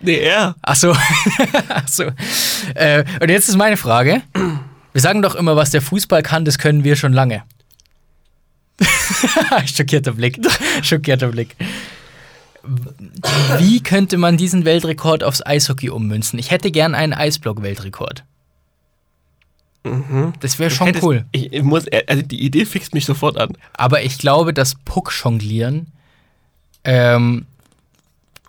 Nee, 0.00 0.18
er. 0.18 0.54
Ach 0.62 0.76
so. 0.76 0.92
Ach 1.68 1.88
so. 1.88 2.04
Äh, 2.74 3.04
und 3.20 3.30
jetzt 3.30 3.48
ist 3.48 3.56
meine 3.56 3.76
Frage. 3.76 4.22
Wir 4.92 5.00
sagen 5.00 5.22
doch 5.22 5.34
immer, 5.34 5.56
was 5.56 5.70
der 5.70 5.82
Fußball 5.82 6.22
kann, 6.22 6.44
das 6.44 6.58
können 6.58 6.84
wir 6.84 6.96
schon 6.96 7.12
lange. 7.12 7.42
Schockierter 9.66 10.12
Blick. 10.12 10.38
Schockierter 10.82 11.28
Blick. 11.28 11.56
Wie 13.58 13.80
könnte 13.80 14.18
man 14.18 14.36
diesen 14.36 14.64
Weltrekord 14.64 15.22
aufs 15.24 15.44
Eishockey 15.44 15.90
ummünzen? 15.90 16.38
Ich 16.38 16.50
hätte 16.50 16.70
gern 16.70 16.94
einen 16.94 17.14
Eisblock-Weltrekord. 17.14 18.24
Das 20.40 20.58
wäre 20.58 20.70
schon 20.70 20.92
cool. 21.02 21.24
Ich, 21.32 21.52
ich 21.52 21.62
muss, 21.62 21.86
also 22.06 22.22
die 22.22 22.44
Idee 22.44 22.64
fixt 22.64 22.94
mich 22.94 23.04
sofort 23.04 23.38
an. 23.38 23.56
Aber 23.74 24.02
ich 24.02 24.18
glaube, 24.18 24.52
das 24.52 24.74
Puck-Jonglieren 24.84 25.92
ähm, 26.84 27.46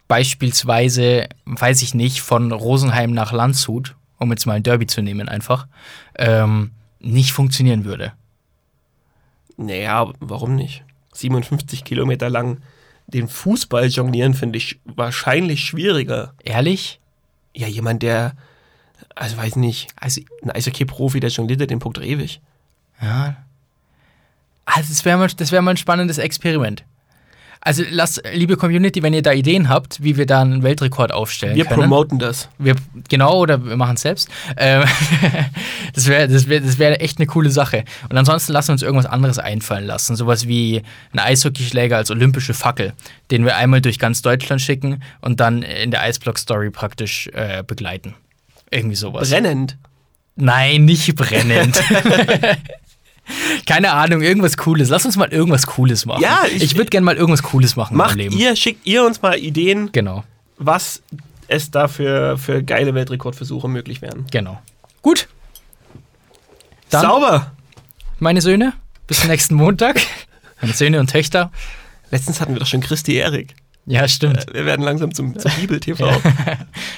beispielsweise, 0.08 1.28
weiß 1.46 1.82
ich 1.82 1.94
nicht, 1.94 2.22
von 2.22 2.52
Rosenheim 2.52 3.12
nach 3.12 3.32
Landshut, 3.32 3.96
um 4.18 4.32
jetzt 4.32 4.46
mal 4.46 4.54
ein 4.54 4.64
Derby 4.64 4.88
zu 4.88 5.02
nehmen 5.02 5.28
einfach, 5.28 5.68
ähm, 6.16 6.72
nicht 7.00 7.32
funktionieren 7.32 7.86
würde. 7.86 8.14
Naja, 9.58 10.12
warum 10.20 10.56
nicht? 10.56 10.84
57 11.14 11.84
Kilometer 11.84 12.30
lang 12.30 12.62
den 13.08 13.28
Fußball 13.28 13.88
jonglieren 13.88 14.34
finde 14.34 14.58
ich 14.58 14.80
wahrscheinlich 14.84 15.62
schwieriger. 15.62 16.34
Ehrlich? 16.44 17.00
Ja, 17.56 17.68
jemand, 17.68 18.04
der, 18.04 18.36
also 19.20 19.38
weiß 19.38 19.56
nicht, 19.58 19.90
Also, 20.00 20.22
ein 20.44 20.52
Eishockey-Profi, 20.52 21.20
der 21.20 21.30
jongliert 21.30 21.70
den 21.70 21.80
Punkt 21.80 21.98
ewig. 22.00 22.42
ja. 23.02 23.36
Also, 24.66 24.90
das 24.90 25.06
wäre 25.06 25.18
mal, 25.18 25.28
das 25.30 25.52
wär 25.54 25.62
mal 25.62 25.72
ein 25.72 25.78
spannendes 25.78 26.18
Experiment. 26.18 26.84
Also, 27.62 27.84
lasst, 27.90 28.22
liebe 28.34 28.56
Community, 28.58 29.02
wenn 29.02 29.14
ihr 29.14 29.22
da 29.22 29.32
Ideen 29.32 29.68
habt, 29.70 30.04
wie 30.04 30.18
wir 30.18 30.26
da 30.26 30.42
einen 30.42 30.62
Weltrekord 30.62 31.12
aufstellen 31.12 31.56
Wir 31.56 31.66
können. 31.66 31.80
promoten 31.82 32.20
das. 32.20 32.50
Wir, 32.58 32.76
genau, 33.10 33.40
oder 33.40 33.64
wir 33.66 33.78
machen 33.78 33.96
es 33.96 34.02
selbst. 34.02 34.30
Ähm, 34.58 34.84
das 35.94 36.08
wäre 36.08 36.28
das 36.28 36.48
wär, 36.50 36.60
das 36.62 36.80
wär 36.80 37.02
echt 37.02 37.18
eine 37.18 37.28
coole 37.28 37.50
Sache. 37.50 37.86
Und 38.10 38.18
ansonsten 38.18 38.52
lassen 38.52 38.70
wir 38.70 38.74
uns 38.74 38.84
irgendwas 38.84 39.06
anderes 39.06 39.40
einfallen 39.40 39.86
lassen. 39.86 40.16
Sowas 40.16 40.48
wie 40.48 40.84
ein 41.14 41.20
Eishockeyschläger 41.20 41.98
als 41.98 42.12
olympische 42.12 42.54
Fackel, 42.54 42.94
den 43.32 43.46
wir 43.46 43.56
einmal 43.56 43.82
durch 43.82 44.00
ganz 44.00 44.22
Deutschland 44.22 44.62
schicken 44.62 45.02
und 45.22 45.40
dann 45.40 45.64
in 45.64 45.92
der 45.92 46.02
Eisblock-Story 46.02 46.70
praktisch 46.72 47.28
äh, 47.34 47.64
begleiten. 47.66 48.14
Irgendwie 48.70 48.96
sowas. 48.96 49.30
Brennend. 49.30 49.78
Nein, 50.36 50.86
nicht 50.86 51.16
brennend. 51.16 51.82
Keine 53.66 53.92
Ahnung, 53.92 54.22
irgendwas 54.22 54.56
Cooles. 54.56 54.90
Lass 54.90 55.06
uns 55.06 55.18
mal 55.18 55.30
irgendwas 55.34 55.66
Cooles 55.68 56.06
machen. 56.06 56.22
Ja, 56.22 56.44
ich, 56.54 56.64
ich- 56.64 56.76
würde 56.78 56.90
gerne 56.90 57.04
mal 57.06 57.16
irgendwas 57.18 57.44
Cooles 57.44 57.76
machen 57.76 57.98
Macht 57.98 58.12
meinem 58.16 58.30
Leben. 58.30 58.38
ihr, 58.38 58.56
schickt 58.56 58.86
ihr 58.86 59.04
uns 59.06 59.22
mal 59.22 59.38
Ideen, 59.38 59.92
Genau, 59.92 60.24
was 60.58 61.02
es 61.50 61.70
da 61.72 61.88
für, 61.88 62.38
für 62.38 62.64
geile 62.64 62.94
Weltrekordversuche 62.94 63.68
möglich 63.68 64.02
wären. 64.02 64.26
genau. 64.32 64.62
Gut. 65.02 65.28
Dann- 66.90 67.02
Sauber! 67.02 67.52
meine 68.20 68.42
Söhne. 68.42 68.74
Bis 69.08 69.24
nächsten 69.26 69.56
Montag. 69.56 70.00
Meine 70.62 70.74
Söhne 70.74 71.00
und 71.00 71.10
Töchter. 71.12 71.52
Letztens 72.10 72.42
hatten 72.42 72.54
wir 72.54 72.60
doch 72.60 72.66
schon 72.68 72.82
Christi 72.82 73.16
Erik. 73.16 73.56
Ja, 73.88 74.06
stimmt. 74.08 74.46
Wir 74.54 74.66
werden 74.66 74.84
langsam 74.84 75.14
zum, 75.14 75.40
zum 75.40 75.52
Bibel-TV. 75.60 76.22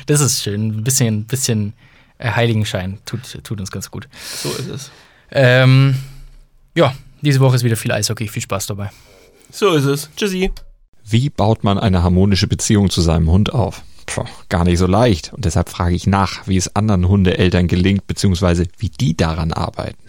Das 0.07 0.21
ist 0.21 0.43
schön. 0.43 0.69
Ein 0.69 0.83
bisschen, 0.83 1.25
bisschen 1.25 1.73
äh, 2.17 2.31
Heiligenschein 2.31 2.97
tut, 3.05 3.21
tut 3.43 3.59
uns 3.59 3.71
ganz 3.71 3.91
gut. 3.91 4.09
So 4.35 4.49
ist 4.49 4.67
es. 4.67 4.91
Ähm, 5.31 5.95
ja, 6.75 6.93
diese 7.21 7.39
Woche 7.39 7.55
ist 7.55 7.63
wieder 7.63 7.75
viel 7.75 7.91
Eishockey. 7.91 8.27
Viel 8.27 8.41
Spaß 8.41 8.67
dabei. 8.67 8.89
So 9.51 9.73
ist 9.73 9.85
es. 9.85 10.09
Tschüssi. 10.15 10.51
Wie 11.05 11.29
baut 11.29 11.63
man 11.63 11.77
eine 11.77 12.01
harmonische 12.03 12.47
Beziehung 12.47 12.89
zu 12.89 13.01
seinem 13.01 13.29
Hund 13.29 13.53
auf? 13.53 13.83
Puh, 14.07 14.25
gar 14.49 14.63
nicht 14.63 14.79
so 14.79 14.87
leicht. 14.87 15.31
Und 15.33 15.45
deshalb 15.45 15.69
frage 15.69 15.95
ich 15.95 16.07
nach, 16.07 16.47
wie 16.47 16.57
es 16.57 16.75
anderen 16.75 17.07
Hundeeltern 17.07 17.67
gelingt, 17.67 18.07
beziehungsweise 18.07 18.65
wie 18.77 18.89
die 18.89 19.15
daran 19.15 19.53
arbeiten. 19.53 20.08